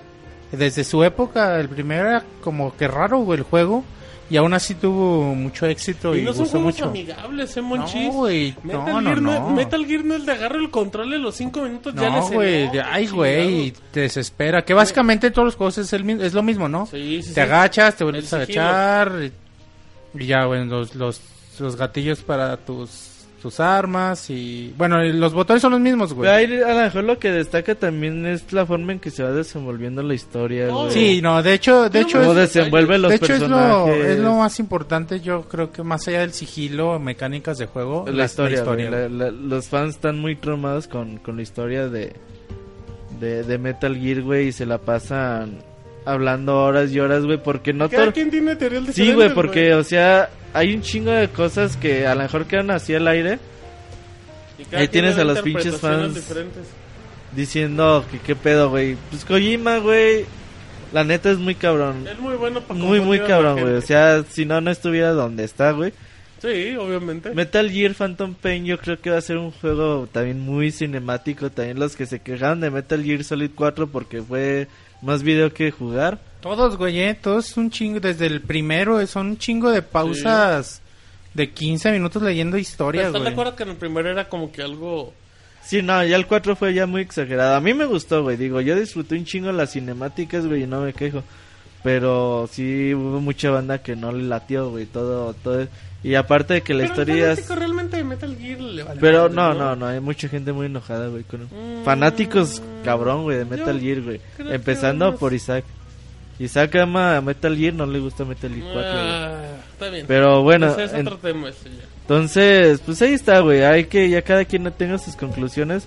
Desde 0.52 0.84
su 0.84 1.02
época, 1.04 1.58
el 1.60 1.68
primero 1.68 2.08
era 2.08 2.24
como 2.42 2.76
que 2.76 2.86
raro 2.88 3.18
güey, 3.18 3.38
el 3.38 3.44
juego. 3.44 3.84
Y 4.28 4.36
aún 4.38 4.54
así 4.54 4.74
tuvo 4.74 5.36
mucho 5.36 5.66
éxito 5.66 6.16
y, 6.16 6.18
Y 6.18 6.22
no 6.22 6.32
son 6.32 6.42
gustó 6.42 6.58
juegos 6.58 6.74
mucho. 6.74 6.84
amigables, 6.90 7.56
eh, 7.56 7.62
Monchis. 7.62 8.06
No, 8.08 8.12
güey. 8.12 8.56
Metal, 8.64 8.84
No, 8.84 9.00
no, 9.00 9.08
Gear 9.10 9.22
no. 9.22 9.50
Metal 9.50 9.86
Gear 9.86 10.04
no 10.04 10.14
agarro 10.32 10.58
el 10.58 10.70
control 10.70 11.14
en 11.14 11.22
los 11.22 11.36
5 11.36 11.62
minutos 11.62 11.94
ya 11.94 12.10
No, 12.10 12.16
les 12.22 12.30
güey. 12.32 12.54
enoja, 12.62 12.72
de- 12.72 12.82
Ay, 12.82 13.06
güey. 13.06 13.72
Te 13.92 14.00
desespera. 14.00 14.64
Que 14.64 14.74
básicamente 14.74 15.28
en 15.28 15.32
todos 15.32 15.46
los 15.46 15.54
juegos 15.54 15.78
es, 15.78 15.92
el, 15.92 16.10
es 16.20 16.34
lo 16.34 16.42
mismo, 16.42 16.68
¿no? 16.68 16.86
Sí, 16.86 17.22
sí, 17.22 17.28
te 17.28 17.34
sí. 17.34 17.40
agachas, 17.40 17.94
te 17.94 18.02
vuelves 18.02 18.32
a 18.32 18.38
El 18.38 18.42
agachar. 18.42 19.12
Y, 20.16 20.22
y 20.24 20.26
ya, 20.26 20.44
güey, 20.46 20.64
los, 20.64 20.96
los, 20.96 21.20
los 21.60 21.76
gatillos 21.76 22.18
para 22.22 22.56
tus, 22.56 23.15
tus 23.46 23.60
armas. 23.60 24.28
Y 24.30 24.74
bueno, 24.76 25.04
y 25.04 25.12
los 25.12 25.32
botones 25.32 25.62
son 25.62 25.70
los 25.72 25.80
mismos, 25.80 26.12
güey. 26.12 26.28
Ahí 26.28 26.44
a 26.62 26.74
lo 26.74 26.80
mejor 26.82 27.04
lo 27.04 27.18
que 27.20 27.30
destaca 27.30 27.76
también 27.76 28.26
es 28.26 28.52
la 28.52 28.66
forma 28.66 28.92
en 28.92 28.98
que 28.98 29.10
se 29.12 29.22
va 29.22 29.30
desenvolviendo 29.30 30.02
la 30.02 30.14
historia, 30.14 30.66
No, 30.66 30.80
güey. 30.82 30.90
Sí, 30.90 31.22
no, 31.22 31.40
de 31.44 31.54
hecho, 31.54 31.88
de 31.88 32.00
hecho, 32.00 32.20
es- 32.32 32.34
desenvuelve 32.36 32.98
los 32.98 33.10
de 33.10 33.16
hecho 33.16 33.34
es 33.34 33.40
lo, 33.42 33.48
personajes. 33.56 34.06
es 34.06 34.18
lo 34.18 34.34
más 34.34 34.58
importante, 34.58 35.20
yo 35.20 35.42
creo 35.42 35.70
que 35.70 35.84
más 35.84 36.08
allá 36.08 36.20
del 36.20 36.32
sigilo, 36.32 36.98
mecánicas 36.98 37.58
de 37.58 37.66
juego, 37.66 38.04
la, 38.12 38.24
historia, 38.24 38.64
güey. 38.64 38.88
güey. 38.88 38.90
La- 38.90 39.08
la- 39.08 39.30
los 39.30 39.68
fans 39.68 39.94
están 39.94 40.18
muy 40.18 40.34
traumados 40.34 40.88
con, 40.88 41.18
con 41.18 41.36
la 41.36 41.42
historia 41.42 41.88
de, 41.88 42.12
de, 43.20 43.44
de 43.44 43.58
Metal 43.58 43.96
Gear, 43.96 44.22
güey, 44.22 44.48
y 44.48 44.52
se 44.52 44.66
la 44.66 44.78
pasan 44.78 45.58
hablando 46.06 46.56
horas 46.62 46.90
y 46.92 47.00
horas, 47.00 47.24
güey, 47.24 47.36
porque 47.36 47.74
no 47.74 47.90
Cada 47.90 48.04
todo... 48.04 48.14
quien 48.14 48.30
tiene 48.30 48.56
teorías 48.56 48.94
Sí, 48.94 49.12
güey, 49.12 49.34
porque, 49.34 49.74
o 49.74 49.84
sea, 49.84 50.30
hay 50.54 50.72
un 50.72 50.80
chingo 50.80 51.10
de 51.10 51.28
cosas 51.28 51.76
que 51.76 52.06
a 52.06 52.14
lo 52.14 52.22
mejor 52.22 52.46
quedan 52.46 52.70
así 52.70 52.94
al 52.94 53.06
aire 53.08 53.38
Y 54.58 54.74
ahí 54.74 54.88
tienes 54.88 55.18
a 55.18 55.24
los 55.24 55.42
pinches 55.42 55.76
fans. 55.78 56.14
diferentes. 56.14 56.62
diciendo 57.34 58.04
que 58.10 58.18
qué 58.20 58.34
pedo, 58.34 58.70
güey. 58.70 58.96
Pues 59.10 59.24
Kojima, 59.24 59.78
güey, 59.78 60.24
la 60.92 61.04
neta 61.04 61.30
es 61.30 61.38
muy 61.38 61.54
cabrón. 61.56 62.06
Es 62.06 62.18
muy 62.18 62.36
bueno 62.36 62.60
para 62.62 62.78
Muy, 62.78 63.00
muy 63.00 63.20
cabrón, 63.20 63.60
güey. 63.60 63.74
O 63.74 63.82
sea, 63.82 64.22
si 64.22 64.46
no, 64.46 64.60
no 64.60 64.70
estuviera 64.70 65.10
donde 65.10 65.44
está, 65.44 65.72
güey. 65.72 65.92
Sí, 66.40 66.76
obviamente. 66.76 67.34
Metal 67.34 67.70
Gear 67.70 67.94
Phantom 67.94 68.34
Pain 68.34 68.64
yo 68.66 68.78
creo 68.78 69.00
que 69.00 69.10
va 69.10 69.16
a 69.16 69.22
ser 69.22 69.38
un 69.38 69.50
juego 69.50 70.06
también 70.12 70.40
muy 70.40 70.70
cinemático. 70.70 71.50
También 71.50 71.78
los 71.78 71.96
que 71.96 72.06
se 72.06 72.20
quejaron 72.20 72.60
de 72.60 72.70
Metal 72.70 73.02
Gear 73.02 73.24
Solid 73.24 73.50
4 73.54 73.88
porque 73.88 74.22
fue 74.22 74.68
más 75.02 75.22
video 75.22 75.52
que 75.52 75.70
jugar. 75.70 76.18
Todos, 76.40 76.76
güey, 76.76 77.00
eh, 77.00 77.14
todos 77.14 77.56
un 77.56 77.70
chingo, 77.70 78.00
desde 78.00 78.26
el 78.26 78.40
primero, 78.40 79.00
eh, 79.00 79.06
son 79.06 79.28
un 79.28 79.38
chingo 79.38 79.70
de 79.70 79.82
pausas 79.82 80.80
de 81.34 81.50
15 81.50 81.92
minutos 81.92 82.22
leyendo 82.22 82.56
historias, 82.56 83.06
¿Estás 83.06 83.14
de 83.14 83.18
güey. 83.20 83.32
acuerdo 83.32 83.56
que 83.56 83.62
en 83.64 83.68
el 83.70 83.76
primero 83.76 84.10
era 84.10 84.28
como 84.28 84.50
que 84.52 84.62
algo... 84.62 85.12
Sí, 85.62 85.82
no, 85.82 86.04
ya 86.04 86.14
el 86.14 86.26
4 86.26 86.54
fue 86.54 86.72
ya 86.74 86.86
muy 86.86 87.02
exagerado. 87.02 87.56
A 87.56 87.60
mí 87.60 87.74
me 87.74 87.86
gustó, 87.86 88.22
güey. 88.22 88.36
Digo, 88.36 88.60
yo 88.60 88.76
disfruté 88.76 89.16
un 89.16 89.24
chingo 89.24 89.50
las 89.50 89.72
cinemáticas, 89.72 90.46
güey, 90.46 90.62
y 90.62 90.66
no 90.66 90.80
me 90.80 90.92
quejo. 90.92 91.24
Pero 91.86 92.48
sí 92.50 92.92
hubo 92.94 93.20
mucha 93.20 93.48
banda 93.50 93.78
que 93.78 93.94
no 93.94 94.10
le 94.10 94.24
latió, 94.24 94.70
güey, 94.70 94.86
todo, 94.86 95.34
todo. 95.34 95.68
Y 96.02 96.16
aparte 96.16 96.54
de 96.54 96.62
que 96.62 96.74
la 96.74 96.80
Pero 96.80 96.90
historia 96.92 97.30
es... 97.30 97.48
realmente 97.48 97.96
de 97.98 98.02
Metal 98.02 98.36
Gear 98.36 98.60
le 98.60 98.82
vale 98.82 99.00
Pero 99.00 99.28
no, 99.28 99.54
no, 99.54 99.76
no, 99.76 99.86
hay 99.86 100.00
mucha 100.00 100.26
gente 100.28 100.52
muy 100.52 100.66
enojada, 100.66 101.06
güey. 101.06 101.22
Con... 101.22 101.42
Mm, 101.44 101.84
Fanáticos 101.84 102.60
cabrón, 102.84 103.22
güey, 103.22 103.38
de 103.38 103.44
Metal 103.44 103.76
yo 103.78 103.80
Gear, 103.80 104.02
güey. 104.02 104.20
Empezando 104.52 105.14
por 105.14 105.32
Isaac. 105.32 105.64
Isaac 106.40 106.74
ama 106.74 107.18
a 107.18 107.20
Metal 107.20 107.56
Gear, 107.56 107.74
no 107.74 107.86
le 107.86 108.00
gusta 108.00 108.24
Metal 108.24 108.50
Gear 108.52 108.64
4, 108.72 108.82
güey. 108.82 109.02
Ah, 109.04 109.42
está 109.70 109.88
bien. 109.88 110.06
Pero 110.08 110.42
bueno, 110.42 110.66
Ese 110.72 110.84
es 110.86 110.92
en- 110.92 111.06
otro 111.06 111.18
tema 111.18 111.50
ese 111.50 111.68
ya. 111.70 111.84
entonces, 112.00 112.80
pues 112.84 113.00
ahí 113.00 113.12
está, 113.12 113.38
güey. 113.38 113.62
Hay 113.62 113.84
que 113.84 114.10
ya 114.10 114.22
cada 114.22 114.44
quien 114.44 114.68
tenga 114.72 114.98
sus 114.98 115.14
conclusiones. 115.14 115.86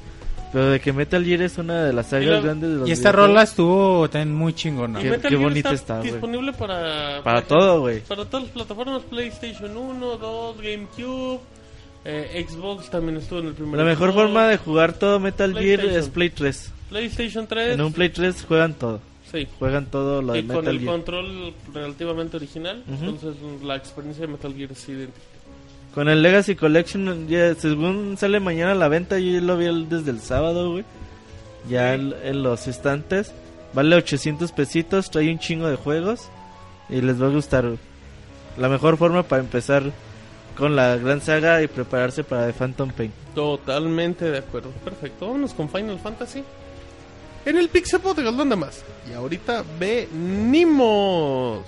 Pero 0.51 0.71
de 0.71 0.79
que 0.79 0.91
Metal 0.93 1.23
Gear 1.23 1.41
es 1.43 1.57
una 1.59 1.83
de 1.83 1.93
las 1.93 2.07
sagas 2.07 2.27
la- 2.27 2.39
grandes 2.41 2.69
de 2.71 2.75
los 2.77 2.89
Y 2.89 2.91
esta 2.91 3.11
rola 3.11 3.43
estuvo 3.43 4.09
también 4.09 4.35
muy 4.35 4.53
chingona. 4.53 4.99
Qué- 4.99 5.19
qué 5.29 5.35
bonita 5.35 5.71
está, 5.71 5.99
güey. 5.99 6.11
disponible 6.11 6.53
para... 6.53 7.21
Para 7.23 7.41
todo, 7.43 7.81
güey. 7.81 7.99
Para 8.01 8.25
todas 8.25 8.43
las 8.45 8.51
plataformas, 8.53 9.03
PlayStation 9.03 9.77
1, 9.77 10.17
2, 10.17 10.57
GameCube, 10.61 11.39
eh, 12.05 12.45
Xbox 12.49 12.89
también 12.89 13.17
estuvo 13.17 13.39
en 13.39 13.47
el 13.47 13.53
primer 13.53 13.77
La 13.77 13.85
mejor 13.85 14.09
Xbox, 14.11 14.23
forma 14.23 14.47
de 14.47 14.57
jugar 14.57 14.93
todo 14.93 15.19
Metal 15.19 15.53
Gear 15.53 15.81
es 15.85 16.09
Play 16.09 16.29
3. 16.31 16.71
PlayStation 16.89 17.45
3, 17.45 17.73
En 17.75 17.81
un 17.81 17.93
Play 17.93 18.09
3 18.09 18.43
juegan 18.47 18.73
todo. 18.73 18.99
sí. 19.31 19.47
Juegan 19.59 19.85
todo 19.85 20.23
lo 20.23 20.33
de 20.33 20.39
Y 20.39 20.43
con 20.43 20.55
Metal 20.57 20.73
el 20.75 20.79
Gear. 20.81 20.91
control 20.93 21.53
relativamente 21.73 22.37
original, 22.37 22.83
Ujú. 22.91 23.05
entonces 23.05 23.35
la 23.63 23.75
experiencia 23.75 24.25
de 24.25 24.31
Metal 24.31 24.51
Gear 24.55 24.71
es 24.71 24.89
idéntica. 24.89 25.19
Con 25.93 26.07
el 26.07 26.21
Legacy 26.21 26.55
Collection, 26.55 27.27
ya, 27.27 27.55
según 27.55 28.15
sale 28.17 28.39
mañana 28.39 28.71
a 28.73 28.75
la 28.75 28.87
venta, 28.87 29.17
yo 29.19 29.31
ya 29.33 29.41
lo 29.41 29.57
vi 29.57 29.65
desde 29.87 30.11
el 30.11 30.19
sábado, 30.21 30.71
güey. 30.71 30.85
Ya 31.67 31.95
Sí. 31.95 32.01
en, 32.01 32.13
en 32.23 32.43
los 32.43 32.67
estantes. 32.67 33.31
Vale 33.73 33.95
800 33.95 34.51
pesitos, 34.51 35.09
trae 35.11 35.31
un 35.31 35.39
chingo 35.39 35.67
de 35.67 35.75
juegos. 35.75 36.29
Y 36.89 37.01
les 37.01 37.21
va 37.21 37.27
a 37.27 37.29
gustar. 37.31 37.65
güey. 37.65 37.77
La 38.57 38.69
mejor 38.69 38.97
forma 38.97 39.23
para 39.23 39.41
empezar 39.41 39.83
con 40.57 40.75
la 40.75 40.95
gran 40.97 41.21
saga 41.21 41.61
y 41.61 41.67
prepararse 41.67 42.23
para 42.23 42.45
The 42.47 42.53
Phantom 42.53 42.91
Pain. 42.91 43.11
Totalmente 43.35 44.29
de 44.31 44.39
acuerdo. 44.39 44.69
Perfecto. 44.83 45.27
Vámonos 45.27 45.53
con 45.53 45.69
Final 45.69 45.99
Fantasy. 45.99 46.43
En 47.45 47.57
el 47.57 47.69
Pixel 47.69 47.99
Podcast, 48.01 48.35
¿dónde 48.35 48.55
más? 48.55 48.83
Y 49.09 49.13
ahorita 49.13 49.63
venimos. 49.79 51.61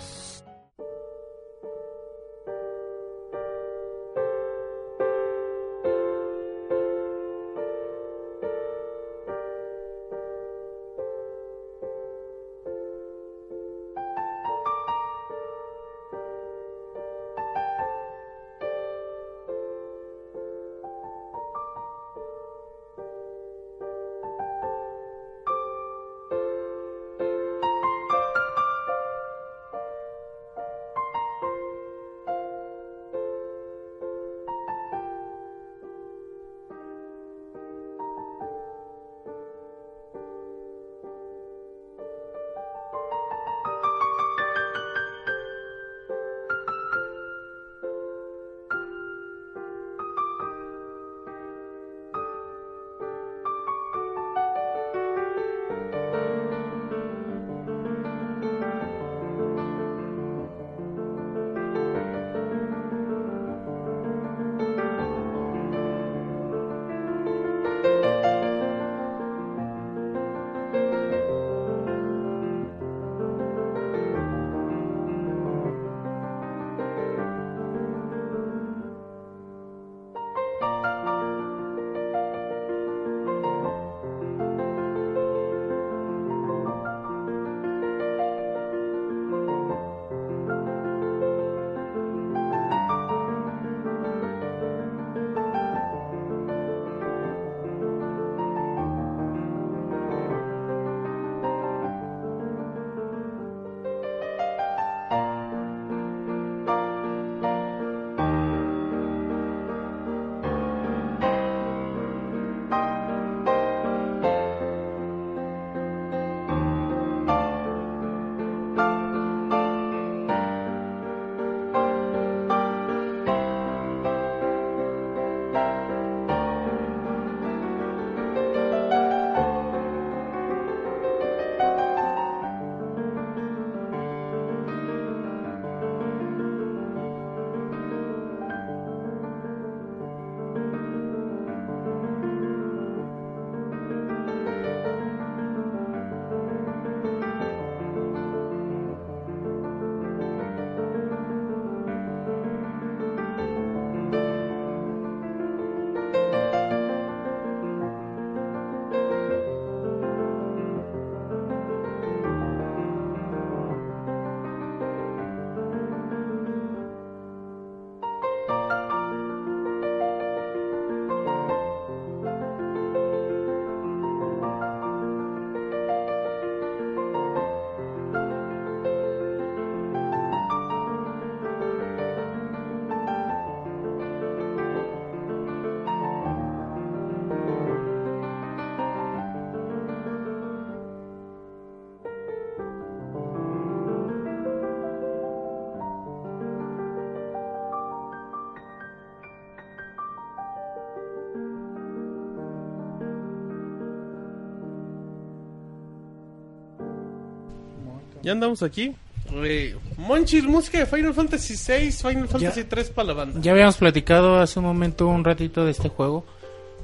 Ya 208.24 208.32
andamos 208.32 208.64
aquí. 208.64 208.94
Eh, 209.34 209.76
Monchis, 209.98 210.44
música 210.44 210.80
de 210.80 210.86
Final 210.86 211.14
Fantasy 211.14 211.54
VI, 211.56 211.92
Final 211.92 212.28
Fantasy 212.28 212.64
3 212.64 212.90
para 212.90 213.08
la 213.10 213.14
banda. 213.14 213.40
Ya 213.42 213.52
habíamos 213.52 213.78
platicado 213.78 214.40
hace 214.40 214.60
un 214.60 214.66
momento, 214.66 215.08
un 215.08 215.24
ratito 215.24 215.66
de 215.66 215.72
este 215.72 215.90
juego. 215.90 216.26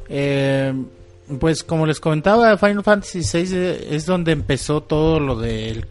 Eh, 0.10 0.74
pues 1.40 1.64
como 1.64 1.86
les 1.86 2.00
comentaba, 2.00 2.58
Final 2.58 2.84
Fantasy 2.84 3.20
VI 3.20 3.96
es 3.96 4.06
donde 4.06 4.32
empezó 4.32 4.82
todo 4.82 5.20
lo 5.20 5.36
de 5.36 5.86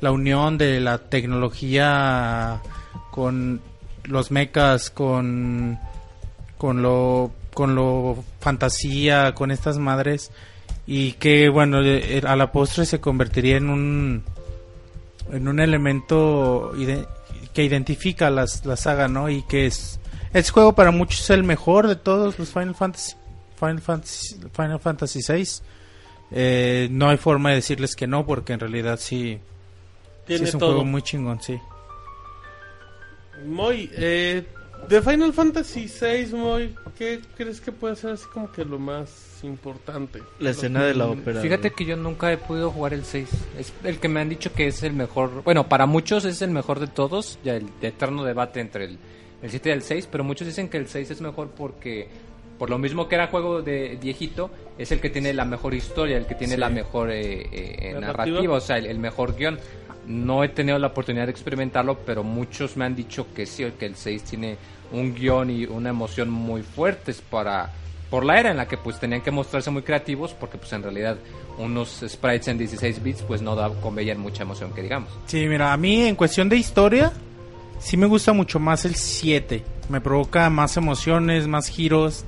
la 0.00 0.10
unión 0.10 0.58
de 0.58 0.80
la 0.80 0.98
tecnología 0.98 2.60
con 3.10 3.60
los 4.04 4.30
mechas, 4.30 4.90
con, 4.90 5.78
con 6.58 6.82
lo 6.82 7.30
con 7.54 7.76
lo 7.76 8.24
fantasía, 8.40 9.32
con 9.32 9.52
estas 9.52 9.78
madres 9.78 10.32
y 10.86 11.12
que 11.12 11.48
bueno, 11.48 11.80
eh, 11.82 12.20
a 12.26 12.36
la 12.36 12.50
postre 12.52 12.84
se 12.84 13.00
convertiría 13.00 13.56
en 13.56 13.70
un 13.70 14.24
en 15.34 15.48
un 15.48 15.60
elemento 15.60 16.72
ide- 16.76 17.06
que 17.52 17.64
identifica 17.64 18.30
las, 18.30 18.64
la 18.66 18.76
saga, 18.76 19.08
¿no? 19.08 19.28
Y 19.30 19.42
que 19.42 19.66
es 19.66 19.98
este 20.32 20.50
juego 20.52 20.72
para 20.74 20.90
muchos 20.90 21.20
es 21.20 21.30
el 21.30 21.44
mejor 21.44 21.86
de 21.88 21.96
todos 21.96 22.38
los 22.38 22.50
Final 22.50 22.74
Fantasy 22.74 23.14
Final 23.58 23.80
Fantasy 23.80 24.36
Final 24.52 24.80
Fantasy 24.80 25.22
6. 25.22 25.62
no 26.90 27.08
hay 27.08 27.16
forma 27.16 27.50
de 27.50 27.56
decirles 27.56 27.94
que 27.94 28.06
no 28.06 28.26
porque 28.26 28.52
en 28.54 28.60
realidad 28.60 28.98
sí, 29.00 29.34
sí 29.34 29.40
Tiene 30.26 30.44
es 30.44 30.54
un 30.54 30.60
todo. 30.60 30.70
juego 30.70 30.84
muy 30.84 31.02
chingón, 31.02 31.40
sí. 31.40 31.58
Moy, 33.46 33.90
eh, 33.94 34.44
de 34.88 35.02
Final 35.02 35.32
Fantasy 35.32 35.86
VI, 35.88 36.34
Moy, 36.36 36.74
¿qué 36.98 37.20
crees 37.36 37.60
que 37.60 37.72
puede 37.72 37.96
ser 37.96 38.10
así 38.12 38.24
como 38.32 38.50
que 38.52 38.64
lo 38.64 38.78
más 38.78 39.40
importante? 39.42 40.22
La 40.38 40.50
escena 40.50 40.84
de 40.84 40.94
la 40.94 41.06
ópera. 41.06 41.40
Fíjate 41.40 41.70
que 41.72 41.84
yo 41.84 41.96
nunca 41.96 42.32
he 42.32 42.36
podido 42.38 42.70
jugar 42.70 42.94
el 42.94 43.04
6. 43.04 43.28
Es 43.58 43.72
el 43.84 43.98
que 43.98 44.08
me 44.08 44.20
han 44.20 44.28
dicho 44.28 44.52
que 44.52 44.66
es 44.66 44.82
el 44.82 44.92
mejor. 44.92 45.42
Bueno, 45.44 45.68
para 45.68 45.86
muchos 45.86 46.24
es 46.24 46.42
el 46.42 46.50
mejor 46.50 46.80
de 46.80 46.86
todos. 46.86 47.38
Ya 47.44 47.56
el 47.56 47.66
eterno 47.82 48.24
debate 48.24 48.60
entre 48.60 48.84
el, 48.84 48.98
el 49.42 49.50
7 49.50 49.68
y 49.68 49.72
el 49.72 49.82
6. 49.82 50.08
Pero 50.10 50.24
muchos 50.24 50.46
dicen 50.46 50.68
que 50.68 50.76
el 50.78 50.86
6 50.88 51.10
es 51.10 51.20
mejor 51.20 51.48
porque, 51.50 52.08
por 52.58 52.70
lo 52.70 52.78
mismo 52.78 53.08
que 53.08 53.14
era 53.16 53.26
juego 53.28 53.62
de 53.62 53.98
viejito, 54.00 54.50
es 54.78 54.92
el 54.92 55.00
que 55.00 55.10
tiene 55.10 55.32
la 55.34 55.44
mejor 55.44 55.74
historia, 55.74 56.16
el 56.16 56.26
que 56.26 56.34
tiene 56.34 56.54
Sí. 56.54 56.60
la 56.60 56.68
mejor 56.70 57.10
eh, 57.10 57.46
eh, 57.52 57.92
Narrativa. 57.94 58.00
narrativa, 58.36 58.54
o 58.56 58.60
sea, 58.60 58.78
el, 58.78 58.86
el 58.86 58.98
mejor 58.98 59.36
guion. 59.36 59.58
No 60.06 60.44
he 60.44 60.48
tenido 60.48 60.78
la 60.78 60.88
oportunidad 60.88 61.26
de 61.26 61.32
experimentarlo, 61.32 61.98
pero 62.04 62.22
muchos 62.22 62.76
me 62.76 62.84
han 62.84 62.94
dicho 62.94 63.26
que 63.34 63.46
sí, 63.46 63.64
que 63.78 63.86
el 63.86 63.96
6 63.96 64.24
tiene 64.24 64.56
un 64.92 65.14
guion 65.14 65.50
y 65.50 65.64
una 65.64 65.90
emoción 65.90 66.30
muy 66.30 66.62
fuertes 66.62 67.20
para 67.20 67.72
por 68.10 68.24
la 68.24 68.38
era 68.38 68.50
en 68.52 68.58
la 68.58 68.68
que 68.68 68.76
pues 68.76 69.00
tenían 69.00 69.22
que 69.22 69.32
mostrarse 69.32 69.70
muy 69.70 69.82
creativos 69.82 70.34
porque 70.34 70.56
pues 70.56 70.72
en 70.72 70.84
realidad 70.84 71.16
unos 71.58 72.04
sprites 72.06 72.46
en 72.46 72.58
16 72.58 73.02
bits 73.02 73.22
pues 73.22 73.42
no 73.42 73.56
da, 73.56 73.68
conveían 73.80 74.20
mucha 74.20 74.44
emoción 74.44 74.72
que 74.72 74.82
digamos. 74.82 75.10
Sí, 75.26 75.46
mira, 75.48 75.72
a 75.72 75.76
mí 75.76 76.02
en 76.02 76.14
cuestión 76.14 76.48
de 76.48 76.56
historia, 76.56 77.12
sí 77.80 77.96
me 77.96 78.06
gusta 78.06 78.32
mucho 78.32 78.60
más 78.60 78.84
el 78.84 78.94
7. 78.94 79.64
Me 79.88 80.00
provoca 80.00 80.48
más 80.48 80.76
emociones, 80.76 81.48
más 81.48 81.68
giros. 81.68 82.24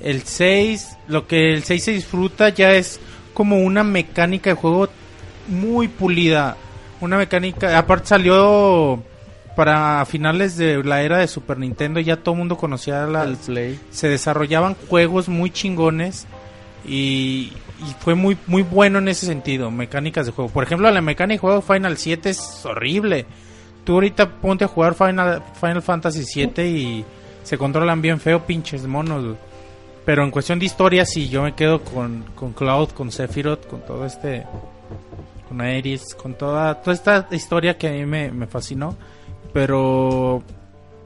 El 0.00 0.22
6, 0.22 0.96
lo 1.08 1.26
que 1.26 1.52
el 1.52 1.64
6 1.64 1.82
se 1.82 1.90
disfruta 1.90 2.50
ya 2.50 2.72
es 2.72 3.00
como 3.34 3.58
una 3.58 3.82
mecánica 3.82 4.50
de 4.50 4.54
juego 4.54 4.88
muy 5.48 5.88
pulida. 5.88 6.56
Una 7.00 7.16
mecánica, 7.16 7.78
aparte 7.78 8.08
salió 8.08 9.02
para 9.56 10.04
finales 10.06 10.56
de 10.56 10.82
la 10.84 11.02
era 11.02 11.18
de 11.18 11.26
Super 11.26 11.58
Nintendo, 11.58 12.00
ya 12.00 12.16
todo 12.16 12.34
el 12.34 12.38
mundo 12.38 12.56
conocía 12.56 13.06
la, 13.06 13.24
el 13.24 13.36
play. 13.36 13.78
se 13.90 14.08
desarrollaban 14.08 14.76
juegos 14.88 15.28
muy 15.28 15.50
chingones 15.50 16.26
y, 16.86 17.52
y 17.80 17.94
fue 18.00 18.14
muy 18.14 18.36
muy 18.46 18.62
bueno 18.62 18.98
en 18.98 19.08
ese 19.08 19.26
sentido, 19.26 19.70
mecánicas 19.70 20.26
de 20.26 20.32
juego. 20.32 20.50
Por 20.50 20.64
ejemplo, 20.64 20.90
la 20.90 21.00
mecánica 21.00 21.34
de 21.34 21.38
juego 21.38 21.62
Final 21.62 21.96
7 21.96 22.30
es 22.30 22.64
horrible. 22.64 23.26
Tú 23.84 23.94
ahorita 23.94 24.28
ponte 24.30 24.64
a 24.64 24.68
jugar 24.68 24.94
Final, 24.94 25.42
Final 25.58 25.82
Fantasy 25.82 26.24
7 26.24 26.68
y 26.68 27.04
se 27.42 27.56
controlan 27.56 28.02
bien 28.02 28.20
feo, 28.20 28.44
pinches 28.44 28.86
monos. 28.86 29.36
Pero 30.04 30.22
en 30.24 30.30
cuestión 30.30 30.58
de 30.58 30.66
historia, 30.66 31.04
sí, 31.04 31.28
yo 31.28 31.42
me 31.42 31.54
quedo 31.54 31.82
con, 31.82 32.24
con 32.34 32.52
Cloud, 32.52 32.90
con 32.90 33.10
Sephiroth, 33.10 33.66
con 33.66 33.80
todo 33.80 34.06
este. 34.06 34.44
Con 35.48 35.60
Aeris, 35.60 36.14
con 36.14 36.34
toda, 36.34 36.82
toda 36.82 36.94
esta 36.94 37.26
historia 37.32 37.78
que 37.78 37.88
a 37.88 37.92
mí 37.92 38.04
me, 38.04 38.30
me 38.30 38.46
fascinó. 38.46 38.96
Pero. 39.52 40.42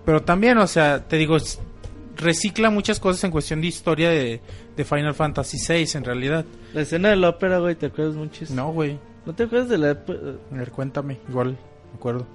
Pero 0.04 0.22
también, 0.22 0.58
o 0.58 0.66
sea, 0.66 1.04
te 1.04 1.16
digo, 1.16 1.36
recicla 2.16 2.70
muchas 2.70 2.98
cosas 2.98 3.22
en 3.24 3.30
cuestión 3.30 3.60
de 3.60 3.68
historia 3.68 4.10
de, 4.10 4.40
de 4.76 4.84
Final 4.84 5.14
Fantasy 5.14 5.58
VI, 5.66 5.98
en 5.98 6.04
realidad. 6.04 6.44
La 6.74 6.82
escena 6.82 7.10
de 7.10 7.16
la 7.16 7.28
ópera, 7.28 7.58
güey, 7.58 7.76
¿te 7.76 7.86
acuerdas 7.86 8.16
mucho? 8.16 8.44
No, 8.50 8.72
güey. 8.72 8.98
¿No 9.24 9.34
te 9.34 9.44
acuerdas 9.44 9.68
de 9.68 9.78
la 9.78 9.90
A 9.90 10.54
ver, 10.54 10.70
cuéntame. 10.72 11.18
Igual, 11.28 11.50
me 11.90 11.96
acuerdo. 11.96 12.26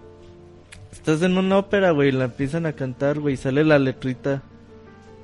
Estás 0.91 1.21
en 1.21 1.37
una 1.37 1.57
ópera, 1.57 1.91
güey, 1.91 2.11
la 2.11 2.25
empiezan 2.25 2.65
a 2.65 2.73
cantar, 2.73 3.19
güey, 3.19 3.33
y 3.33 3.37
sale 3.37 3.63
la 3.63 3.77
letrita. 3.77 4.41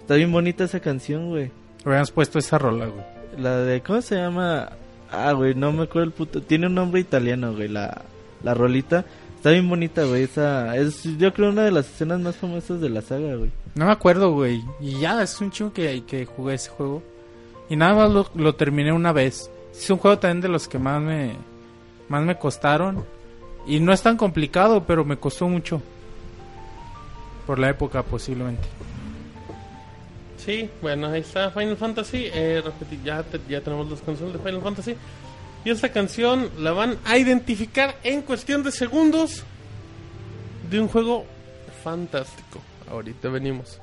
Está 0.02 0.16
bien 0.16 0.32
bonita 0.32 0.66
esa 0.66 0.82
canción, 0.82 1.30
güey. 1.30 1.52
Habíamos 1.86 2.12
puesto 2.12 2.40
esa 2.40 2.58
rola, 2.58 2.88
güey. 2.88 3.06
La 3.38 3.58
de, 3.60 3.82
¿cómo 3.82 4.02
se 4.02 4.16
llama? 4.16 4.70
Ah, 5.14 5.32
güey, 5.34 5.54
no 5.54 5.72
me 5.72 5.84
acuerdo 5.84 6.08
el 6.08 6.12
puto. 6.12 6.42
Tiene 6.42 6.68
un 6.68 6.74
nombre 6.74 7.00
italiano, 7.00 7.54
güey, 7.54 7.68
la, 7.68 8.02
la 8.42 8.54
rolita. 8.56 9.06
Está 9.36 9.52
bien 9.52 9.70
bonita, 9.70 10.06
güey, 10.06 10.24
esa... 10.24 10.76
Es, 10.76 11.04
yo 11.18 11.34
creo, 11.34 11.50
una 11.50 11.66
de 11.66 11.72
las 11.72 11.86
escenas 11.88 12.20
más 12.20 12.36
famosas 12.36 12.82
de 12.82 12.90
la 12.90 13.02
saga, 13.02 13.36
güey. 13.36 13.52
No 13.76 13.86
me 13.86 13.92
acuerdo, 13.92 14.32
güey. 14.32 14.64
Y 14.80 15.00
ya, 15.00 15.22
es 15.22 15.40
un 15.40 15.52
chingo 15.52 15.72
que, 15.72 16.04
que 16.08 16.26
jugué 16.26 16.56
ese 16.56 16.70
juego. 16.72 17.04
Y 17.70 17.76
nada 17.76 17.94
más 17.94 18.12
lo, 18.12 18.28
lo 18.36 18.56
terminé 18.56 18.92
una 18.92 19.12
vez. 19.12 19.52
Es 19.72 19.90
un 19.90 19.98
juego 19.98 20.18
también 20.18 20.42
de 20.42 20.48
los 20.48 20.68
que 20.68 20.80
más 20.80 21.02
me, 21.02 21.36
más 22.10 22.24
me 22.24 22.38
costaron. 22.38 23.04
Y 23.68 23.80
no 23.80 23.94
es 23.94 24.02
tan 24.02 24.18
complicado, 24.18 24.84
pero 24.88 25.06
me 25.06 25.18
costó 25.18 25.48
mucho. 25.48 25.82
Por 27.46 27.60
la 27.60 27.70
época, 27.70 28.02
posiblemente. 28.02 28.68
Sí, 30.44 30.70
bueno, 30.82 31.08
ahí 31.08 31.22
está 31.22 31.52
Final 31.52 31.78
Fantasy. 31.78 32.30
Eh, 32.34 32.62
ya, 33.04 33.24
ya 33.48 33.62
tenemos 33.62 33.90
los 33.90 34.02
consolas 34.02 34.34
de 34.34 34.40
Final 34.40 34.62
Fantasy. 34.62 34.96
Y 35.64 35.70
esta 35.70 35.90
canción 35.90 36.50
la 36.60 36.72
van 36.74 36.98
a 37.06 37.18
identificar 37.18 37.96
en 38.04 38.22
cuestión 38.22 38.64
de 38.64 38.72
segundos 38.72 39.44
de 40.70 40.80
un 40.82 40.90
juego 40.90 41.26
fantástico. 41.84 42.62
Ahorita 42.90 43.30
venimos. 43.30 43.80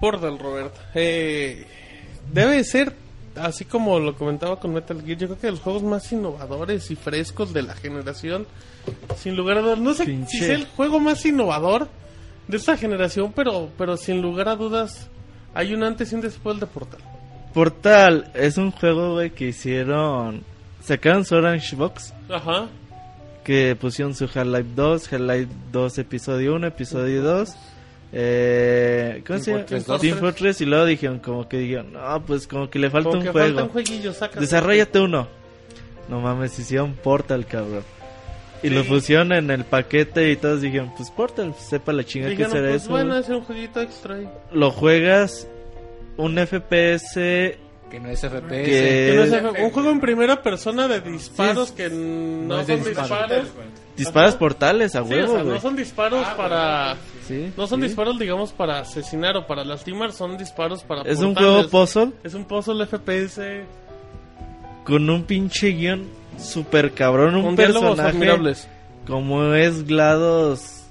Portal, 0.00 0.38
Roberto. 0.38 0.80
Eh, 0.94 1.66
debe 2.32 2.62
ser, 2.64 2.94
así 3.36 3.64
como 3.64 3.98
lo 4.00 4.16
comentaba 4.16 4.58
con 4.58 4.72
Metal 4.72 5.02
Gear, 5.04 5.18
yo 5.18 5.26
creo 5.28 5.38
que 5.40 5.46
de 5.48 5.52
los 5.52 5.60
juegos 5.60 5.82
más 5.82 6.10
innovadores 6.12 6.90
y 6.90 6.96
frescos 6.96 7.52
de 7.52 7.62
la 7.62 7.74
generación. 7.74 8.46
Sin 9.18 9.36
lugar 9.36 9.58
a 9.58 9.60
dudas, 9.60 9.78
no 9.78 9.92
sé 9.94 10.06
Pinche. 10.06 10.38
si 10.38 10.44
es 10.44 10.50
el 10.50 10.66
juego 10.66 11.00
más 11.00 11.24
innovador 11.26 11.88
de 12.48 12.56
esta 12.56 12.76
generación, 12.76 13.32
pero, 13.34 13.68
pero 13.76 13.96
sin 13.96 14.22
lugar 14.22 14.48
a 14.48 14.56
dudas 14.56 15.08
hay 15.54 15.74
un 15.74 15.82
antes 15.82 16.10
y 16.12 16.14
un 16.14 16.20
después 16.22 16.58
de 16.58 16.66
Portal. 16.66 17.00
Portal 17.52 18.30
es 18.34 18.56
un 18.56 18.70
juego, 18.70 19.14
güey, 19.14 19.30
que 19.30 19.48
hicieron... 19.48 20.42
Sacaron 20.82 21.24
su 21.26 21.34
Orange 21.34 21.76
Box, 21.76 22.14
Ajá. 22.30 22.68
que 23.44 23.76
pusieron 23.76 24.14
su 24.14 24.24
Half-Life 24.24 24.70
2, 24.74 25.12
Half-Life 25.12 25.52
2 25.72 25.98
episodio 25.98 26.54
1, 26.54 26.66
episodio 26.68 27.22
2. 27.22 27.50
Eh, 28.12 29.22
¿Cómo 29.26 29.38
Team 29.40 29.64
se 29.66 29.78
llama? 29.80 29.98
Team 30.00 30.18
Fortress 30.18 30.60
y 30.60 30.66
luego 30.66 30.84
dijeron 30.84 31.18
como 31.20 31.48
que 31.48 31.58
dijeron, 31.58 31.92
no, 31.92 32.22
pues 32.26 32.46
como 32.46 32.68
que 32.68 32.78
le 32.78 32.90
falta 32.90 33.08
Como 33.10 33.20
un 33.20 33.24
que 33.26 33.30
juego. 33.32 33.46
falta 33.48 33.62
un 33.64 33.68
jueguillo. 33.70 34.12
Desarrollate 34.38 35.00
uno. 35.00 35.28
No 36.08 36.20
mames, 36.20 36.58
hicieron 36.58 36.94
Portal, 36.94 37.46
cabrón. 37.46 37.84
Y 38.62 38.68
Sí. 38.68 38.74
lo 38.74 38.84
pusieron 38.84 39.32
en 39.32 39.50
el 39.50 39.64
paquete 39.64 40.30
y 40.32 40.36
todos 40.36 40.60
dijeron, 40.60 40.92
pues 40.96 41.10
Portal, 41.10 41.54
sepa 41.56 41.92
la 41.92 42.04
chinga 42.04 42.30
que 42.30 42.44
será 42.46 42.68
pues 42.70 42.82
eso. 42.82 42.90
bueno, 42.90 43.10
güey". 43.10 43.20
es 43.22 43.28
un 43.28 43.40
jueguito 43.42 43.80
extra 43.80 44.16
ahí. 44.16 44.28
Lo 44.52 44.70
juegas 44.70 45.46
un 46.16 46.36
FPS 46.38 47.56
Que 47.90 47.98
no 48.00 48.08
es 48.08 48.20
FPS. 48.20 48.48
Que- 48.48 49.08
Que 49.10 49.12
no 49.16 49.22
es 49.24 49.62
un 49.64 49.70
juego 49.70 49.90
en 49.90 50.00
primera 50.00 50.42
persona 50.42 50.86
de 50.86 51.00
disparos 51.00 51.72
que 51.72 51.88
no, 51.90 52.64
son 52.64 52.66
disparos. 52.84 53.08
disparos. 53.08 53.48
disparas 53.96 54.36
portales 54.36 54.94
a 54.94 55.02
Sí, 55.02 55.04
o 55.12 55.16
huevo, 55.16 55.34
sea, 55.34 55.42
no 55.42 55.60
son 55.60 55.76
disparos 55.76 56.26
para. 56.36 56.96
Sí, 57.26 57.52
No 57.56 57.66
son 57.66 57.80
sí. 57.80 57.86
disparos, 57.88 58.18
digamos, 58.18 58.52
para 58.52 58.78
asesinar 58.80 59.36
o 59.36 59.46
para 59.46 59.64
lastimar, 59.64 60.12
son 60.12 60.38
disparos 60.38 60.82
para. 60.84 61.02
Es 61.02 61.18
un 61.18 61.34
juego 61.34 61.68
puzzle 61.68 62.12
Es 62.22 62.34
un 62.34 62.44
puzzle 62.44 62.86
FPS 62.86 63.64
con 64.84 65.08
un 65.10 65.24
pinche 65.24 65.68
guion 65.70 66.06
super 66.38 66.92
cabrón, 66.92 67.34
un 67.36 67.42
con 67.44 67.56
personaje 67.56 68.02
admirables. 68.10 68.68
como 69.06 69.52
es 69.54 69.84
GLaDOS, 69.84 70.84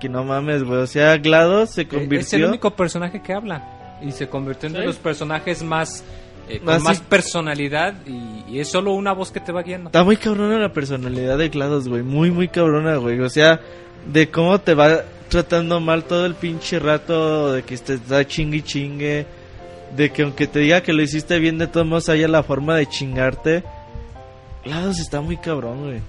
que 0.00 0.08
no 0.08 0.24
mames, 0.24 0.62
güey. 0.64 0.78
O 0.80 0.86
sea, 0.86 1.16
GLaDOS 1.18 1.70
se 1.70 1.86
convirtió... 1.88 2.18
Es 2.20 2.32
el 2.32 2.44
único 2.44 2.70
personaje 2.70 3.20
que 3.22 3.32
habla. 3.32 3.98
Y 4.02 4.12
se 4.12 4.28
convirtió 4.28 4.66
en 4.68 4.72
de 4.74 4.80
Sí. 4.80 4.86
los 4.86 4.96
personajes 4.96 5.62
más. 5.62 6.02
Eh, 6.48 6.58
con 6.58 6.66
Más 6.66 6.82
más, 6.82 7.00
personalidad. 7.00 7.94
Y, 8.06 8.54
y 8.54 8.60
es 8.60 8.68
solo 8.68 8.92
una 8.92 9.12
voz 9.12 9.30
que 9.30 9.40
te 9.40 9.52
va 9.52 9.62
guiando. 9.62 9.88
Está 9.88 10.04
muy 10.04 10.16
cabrona 10.16 10.58
la 10.58 10.72
personalidad 10.72 11.38
de 11.38 11.48
GLaDOS, 11.48 11.88
güey. 11.88 12.02
Muy, 12.02 12.30
muy 12.30 12.48
cabrona, 12.48 12.96
güey. 12.96 13.20
O 13.20 13.28
sea, 13.28 13.60
de 14.12 14.30
cómo 14.30 14.60
te 14.60 14.74
va 14.74 15.02
tratando 15.28 15.80
mal 15.80 16.04
todo 16.04 16.26
el 16.26 16.34
pinche 16.34 16.78
rato, 16.78 17.52
de 17.52 17.62
que 17.62 17.76
te 17.78 17.98
da 17.98 18.26
chingue 18.26 18.58
y 18.58 18.62
chingue. 18.62 19.26
De 19.96 20.10
que 20.10 20.22
aunque 20.22 20.46
te 20.46 20.58
diga 20.58 20.82
que 20.82 20.92
lo 20.92 21.02
hiciste 21.02 21.38
bien, 21.38 21.58
de 21.58 21.66
todos 21.66 21.86
modos 21.86 22.08
haya 22.08 22.28
la 22.28 22.42
forma 22.42 22.76
de 22.76 22.86
chingarte. 22.86 23.62
GLaDOS 24.64 24.98
está 24.98 25.20
muy 25.20 25.36
cabrón, 25.36 25.84
güey. 25.84 26.00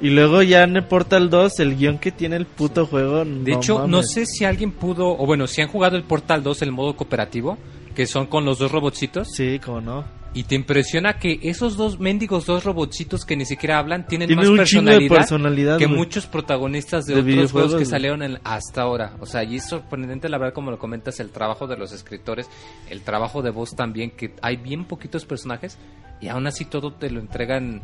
Y 0.00 0.10
luego 0.10 0.42
ya 0.42 0.62
en 0.62 0.76
el 0.76 0.84
Portal 0.84 1.28
2, 1.28 1.58
el 1.58 1.76
guion 1.76 1.98
que 1.98 2.12
tiene 2.12 2.36
el 2.36 2.46
puto 2.46 2.86
juego. 2.86 3.24
De 3.24 3.52
hecho, 3.52 3.88
no 3.88 4.02
sé 4.02 4.26
si 4.26 4.44
alguien 4.44 4.70
pudo. 4.70 5.08
O 5.08 5.26
bueno, 5.26 5.46
si 5.48 5.60
han 5.60 5.68
jugado 5.68 5.96
el 5.96 6.04
Portal 6.04 6.42
2 6.42 6.62
el 6.62 6.72
modo 6.72 6.94
cooperativo. 6.94 7.58
Que 7.98 8.06
son 8.06 8.26
con 8.28 8.44
los 8.44 8.60
dos 8.60 8.70
robotcitos. 8.70 9.26
Sí, 9.34 9.58
cómo 9.58 9.80
no. 9.80 10.04
Y 10.34 10.44
te 10.44 10.54
impresiona 10.54 11.18
que 11.18 11.40
esos 11.42 11.76
dos 11.76 11.98
mendigos 11.98 12.46
dos 12.46 12.62
robotcitos 12.62 13.24
que 13.24 13.34
ni 13.34 13.44
siquiera 13.44 13.78
hablan 13.80 14.06
tienen 14.06 14.28
Tiene 14.28 14.42
más 14.42 14.48
un 14.50 14.64
chingo 14.64 14.90
de 14.90 15.08
personalidad, 15.08 15.78
que 15.78 15.88
muchos 15.88 16.26
protagonistas 16.26 17.06
de, 17.06 17.20
De 17.22 17.32
otros 17.32 17.50
juegos 17.50 17.74
que 17.74 17.84
salieron 17.84 18.22
en- 18.22 18.38
hasta 18.44 18.82
ahora. 18.82 19.14
O 19.18 19.26
sea, 19.26 19.42
y 19.42 19.56
es 19.56 19.66
sorprendente 19.68 20.28
la 20.28 20.38
verdad 20.38 20.54
como 20.54 20.70
lo 20.70 20.78
comentas, 20.78 21.18
el 21.18 21.30
trabajo 21.30 21.66
de 21.66 21.76
los 21.76 21.92
escritores, 21.92 22.48
el 22.88 23.00
trabajo 23.00 23.42
de 23.42 23.50
voz 23.50 23.70
también, 23.74 24.12
que 24.12 24.32
hay 24.40 24.56
bien 24.58 24.84
poquitos 24.84 25.24
personajes 25.24 25.76
y 26.20 26.28
aún 26.28 26.46
así 26.46 26.64
todo 26.66 26.92
te 26.92 27.10
lo 27.10 27.18
entregan. 27.18 27.82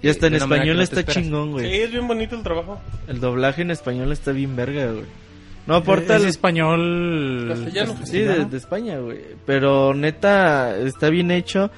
Y 0.00 0.08
hasta 0.08 0.26
eh, 0.26 0.28
en 0.28 0.34
español 0.36 0.76
no 0.76 0.82
está 0.84 1.00
esperas. 1.00 1.24
chingón, 1.24 1.46
Sí, 1.48 1.52
güey. 1.54 1.80
es 1.80 1.90
bien 1.90 2.06
bonito 2.06 2.36
el 2.36 2.42
trabajo. 2.44 2.78
El 3.08 3.18
doblaje 3.18 3.62
en 3.62 3.72
español 3.72 4.12
está 4.12 4.30
bien 4.30 4.54
verga, 4.54 4.92
güey. 4.92 5.06
No, 5.66 5.78
Es 5.78 5.82
Portal... 5.82 6.24
español. 6.26 7.46
Castellano. 7.48 7.94
Sí, 8.04 8.20
de, 8.20 8.44
de 8.44 8.56
España, 8.56 8.98
güey. 8.98 9.20
Pero 9.44 9.94
neta, 9.94 10.76
está 10.78 11.08
bien 11.10 11.30
hecho. 11.30 11.70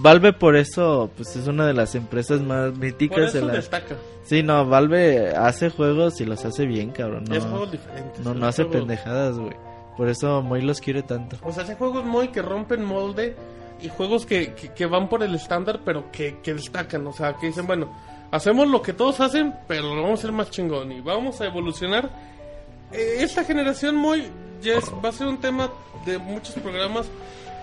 Valve 0.00 0.32
por 0.32 0.56
eso, 0.56 1.10
pues 1.16 1.36
es 1.36 1.46
una 1.48 1.66
de 1.66 1.74
las 1.74 1.94
empresas 1.94 2.40
más 2.40 2.70
Por 2.70 2.78
míticas. 2.80 3.28
eso 3.34 3.38
de 3.38 3.46
la... 3.46 3.52
destaca. 3.54 3.96
Sí, 4.24 4.42
no, 4.42 4.64
Valve 4.66 5.34
hace 5.36 5.70
juegos 5.70 6.20
y 6.20 6.24
los 6.24 6.44
hace 6.44 6.64
bien, 6.66 6.90
cabrón. 6.92 7.24
Es 7.32 7.44
No, 7.44 7.50
juegos 7.50 7.72
diferentes. 7.72 8.20
no, 8.24 8.30
es 8.32 8.36
no 8.36 8.46
hace 8.46 8.62
juegos- 8.62 8.78
pendejadas, 8.80 9.38
güey. 9.38 9.54
Por 9.96 10.08
eso 10.08 10.40
Moy 10.40 10.62
los 10.62 10.80
quiere 10.80 11.02
tanto. 11.02 11.36
O 11.42 11.52
sea, 11.52 11.64
hace 11.64 11.74
juegos 11.74 12.04
muy 12.04 12.28
que 12.28 12.40
rompen 12.40 12.82
molde 12.84 13.36
y 13.82 13.88
juegos 13.88 14.24
que, 14.24 14.54
que, 14.54 14.72
que 14.72 14.86
van 14.86 15.08
por 15.08 15.22
el 15.22 15.34
estándar, 15.34 15.80
pero 15.84 16.10
que, 16.10 16.38
que 16.42 16.54
destacan. 16.54 17.06
O 17.06 17.12
sea, 17.12 17.34
que 17.34 17.48
dicen, 17.48 17.66
bueno, 17.66 17.92
hacemos 18.30 18.68
lo 18.68 18.80
que 18.80 18.94
todos 18.94 19.20
hacen, 19.20 19.52
pero 19.68 19.94
lo 19.94 20.02
vamos 20.02 20.20
a 20.20 20.22
hacer 20.22 20.32
más 20.32 20.50
chingón 20.50 20.92
y 20.92 21.00
vamos 21.02 21.40
a 21.42 21.46
evolucionar. 21.46 22.08
Eh, 22.92 23.18
esta 23.20 23.44
generación 23.44 23.96
muy 23.96 24.28
ya 24.62 24.74
es- 24.74 24.90
va 25.04 25.08
a 25.08 25.12
ser 25.12 25.26
un 25.26 25.38
tema 25.40 25.70
de 26.04 26.18
muchos 26.18 26.54
programas, 26.56 27.06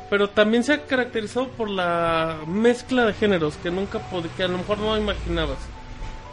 pero 0.09 0.29
también 0.29 0.63
se 0.63 0.73
ha 0.73 0.85
caracterizado 0.85 1.47
por 1.49 1.69
la 1.69 2.37
mezcla 2.47 3.05
de 3.05 3.13
géneros 3.13 3.55
que 3.57 3.69
nunca 3.71 3.99
que 4.35 4.43
a 4.43 4.47
lo 4.47 4.57
mejor 4.57 4.79
no 4.79 4.97
imaginabas. 4.97 5.57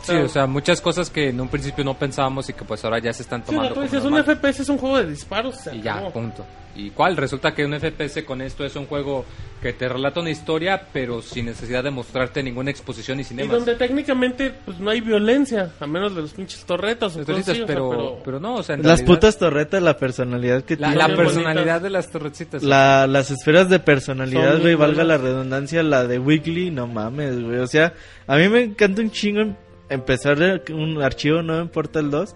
Sí, 0.06 0.14
o 0.16 0.28
sea, 0.28 0.46
muchas 0.46 0.80
cosas 0.80 1.10
que 1.10 1.28
en 1.30 1.40
un 1.40 1.48
principio 1.48 1.84
no 1.84 1.94
pensábamos 1.94 2.48
y 2.48 2.52
que 2.52 2.64
pues 2.64 2.84
ahora 2.84 2.98
ya 2.98 3.12
se 3.12 3.22
están 3.22 3.40
Sí, 3.42 3.46
tomando. 3.46 3.62
no, 3.62 3.68
tú 3.68 3.80
como 3.80 3.84
dices, 3.92 4.04
un. 4.04 4.18
FPS 4.36 4.62
es 4.62 4.68
un 4.68 4.78
juego 4.78 4.98
de 4.98 5.06
disparos. 5.06 5.56
se 5.56 5.74
Y 5.76 5.82
ya, 5.82 6.08
punto. 6.10 6.44
¿Y 6.74 6.90
cuál? 6.90 7.16
Resulta 7.16 7.54
que 7.54 7.64
un 7.64 7.72
FPS 7.72 8.22
con 8.26 8.42
esto 8.42 8.62
es 8.62 8.76
un 8.76 8.84
juego 8.84 9.24
que 9.62 9.72
te 9.72 9.88
relata 9.88 10.20
una 10.20 10.28
historia, 10.28 10.88
pero 10.92 11.22
sin 11.22 11.46
necesidad 11.46 11.82
de 11.82 11.90
mostrarte 11.90 12.42
ninguna 12.42 12.70
exposición 12.70 13.18
y 13.18 13.22
Y 13.22 13.24
cinemas. 13.24 13.56
donde 13.56 13.76
técnicamente 13.76 14.52
pues 14.62 14.78
no 14.78 14.90
hay 14.90 15.00
violencia, 15.00 15.70
a 15.80 15.86
menos 15.86 16.14
de 16.14 16.20
los 16.20 16.34
pinches 16.34 16.62
torretas 16.66 17.16
o 17.16 17.20
Los 17.20 17.26
cosas 17.26 17.48
o 17.48 17.54
sea, 17.54 17.66
pero, 17.66 18.18
pero, 18.22 18.38
no, 18.40 18.56
o 18.56 18.62
sea, 18.62 18.74
en 18.74 18.82
Las 18.82 18.98
realidad, 19.00 19.06
putas 19.06 19.38
torretas, 19.38 19.82
la 19.82 19.96
personalidad 19.96 20.64
que 20.64 20.76
La, 20.76 20.88
tienen. 20.92 20.98
la 21.08 21.16
personalidad 21.16 21.54
bonitas. 21.64 21.82
de 21.82 21.90
las 21.90 22.10
torrecitas. 22.10 22.62
La- 22.62 23.06
las 23.06 23.30
esferas 23.30 23.70
de 23.70 23.78
personalidad, 23.78 24.52
Son 24.52 24.60
güey, 24.60 24.74
valga 24.74 25.02
la 25.02 25.16
redundancia, 25.16 25.82
la 25.82 26.06
de 26.06 26.18
Weekly, 26.18 26.70
no 26.70 26.86
mames, 26.86 27.42
güey. 27.42 27.56
O 27.60 27.66
sea, 27.66 27.94
a 28.26 28.36
mí 28.36 28.50
me 28.50 28.64
encanta 28.64 29.00
un 29.00 29.10
chingo 29.10 29.40
em- 29.40 29.54
empezar 29.88 30.62
un 30.72 31.02
archivo 31.02 31.42
nuevo 31.42 31.62
en 31.62 31.68
Portal 31.68 32.10
2 32.10 32.34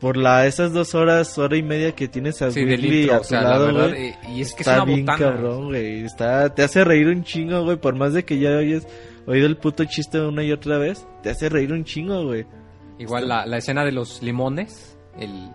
por 0.00 0.16
la 0.16 0.46
esas 0.46 0.72
dos 0.72 0.94
horas, 0.94 1.36
hora 1.38 1.56
y 1.56 1.62
media 1.62 1.92
que 1.92 2.06
tienes 2.06 2.40
a 2.40 2.50
Sí, 2.52 2.64
Weekly 2.64 3.00
intro, 3.02 3.14
a 3.14 3.18
o 3.18 3.20
tu 3.22 3.26
sea, 3.28 3.42
la 3.42 3.50
lado, 3.50 3.66
verdad, 3.66 3.88
güey. 3.88 4.06
eh, 4.08 4.18
y 4.32 4.40
es 4.42 4.54
que 4.54 4.62
Está 4.62 4.72
es 4.76 4.82
una 4.82 4.84
bien 4.84 5.06
botana. 5.06 5.18
cabrón, 5.18 5.64
güey. 5.66 6.04
Está, 6.04 6.54
te 6.54 6.62
hace 6.62 6.84
reír 6.84 7.08
un 7.08 7.24
chingo, 7.24 7.64
güey. 7.64 7.76
Por 7.78 7.96
más 7.96 8.12
de 8.14 8.24
que 8.24 8.38
ya 8.38 8.58
hayas 8.58 8.86
oído 9.26 9.46
el 9.46 9.56
puto 9.56 9.84
chiste 9.86 10.20
una 10.20 10.44
y 10.44 10.52
otra 10.52 10.78
vez, 10.78 11.04
te 11.22 11.30
hace 11.30 11.48
reír 11.48 11.72
un 11.72 11.82
chingo, 11.84 12.24
güey. 12.24 12.46
Igual 13.00 13.26
la, 13.28 13.44
la 13.44 13.56
escena 13.58 13.84
de 13.84 13.90
los 13.92 14.22
limones, 14.22 14.96
el 15.18 15.50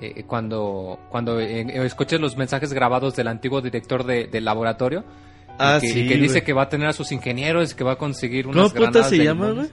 eh, 0.00 0.24
cuando 0.26 0.98
cuando 1.08 1.38
eh, 1.40 1.60
eh, 1.60 1.86
escuches 1.86 2.20
los 2.20 2.36
mensajes 2.36 2.72
grabados 2.72 3.14
del 3.14 3.28
antiguo 3.28 3.60
director 3.60 4.04
de- 4.04 4.26
del 4.26 4.44
laboratorio 4.44 5.04
y 5.48 5.52
Ah, 5.58 5.78
que, 5.80 5.86
sí, 5.88 6.00
y 6.00 6.08
que 6.08 6.16
dice 6.16 6.34
güey. 6.40 6.44
que 6.44 6.52
va 6.52 6.62
a 6.62 6.68
tener 6.68 6.88
a 6.88 6.92
sus 6.92 7.12
ingenieros 7.12 7.74
que 7.74 7.84
va 7.84 7.92
a 7.92 7.96
conseguir 7.96 8.46
¿Cómo 8.46 8.58
unas 8.58 8.72
puta 8.72 8.80
granadas 8.90 9.08
se 9.10 9.18
de 9.18 9.24
llama, 9.24 9.48
limones. 9.50 9.72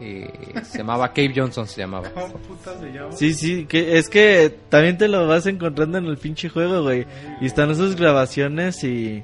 Eh, 0.00 0.28
se 0.64 0.78
llamaba 0.78 1.08
Cave 1.12 1.32
Johnson 1.34 1.66
se 1.66 1.82
llamaba 1.82 2.10
Sí, 3.12 3.32
sí, 3.32 3.66
que 3.66 3.96
es 3.96 4.08
que 4.08 4.54
también 4.68 4.98
te 4.98 5.08
lo 5.08 5.26
vas 5.26 5.46
encontrando 5.46 5.98
en 5.98 6.06
el 6.06 6.18
pinche 6.18 6.48
juego, 6.48 6.82
güey. 6.82 7.06
Y 7.40 7.46
están 7.46 7.70
esas 7.70 7.96
grabaciones 7.96 8.82
y... 8.84 9.22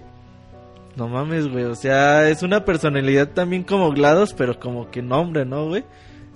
No 0.96 1.08
mames, 1.08 1.48
güey. 1.48 1.64
O 1.64 1.74
sea, 1.74 2.28
es 2.28 2.42
una 2.42 2.64
personalidad 2.64 3.28
también 3.28 3.62
como 3.62 3.90
GLaDOS, 3.92 4.34
pero 4.34 4.58
como 4.58 4.90
que 4.90 5.02
nombre, 5.02 5.44
¿no, 5.44 5.66
güey? 5.68 5.84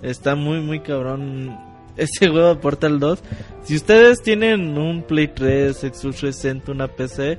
Está 0.01 0.35
muy, 0.35 0.59
muy 0.61 0.79
cabrón 0.79 1.57
ese 1.97 2.27
juego 2.29 2.49
de 2.49 2.55
Portal 2.55 2.99
2. 2.99 3.19
Si 3.63 3.75
ustedes 3.75 4.21
tienen 4.21 4.77
un 4.77 5.03
Play 5.03 5.27
3, 5.27 5.75
Xbox 5.75 6.17
360, 6.17 6.71
una 6.71 6.87
PC 6.87 7.37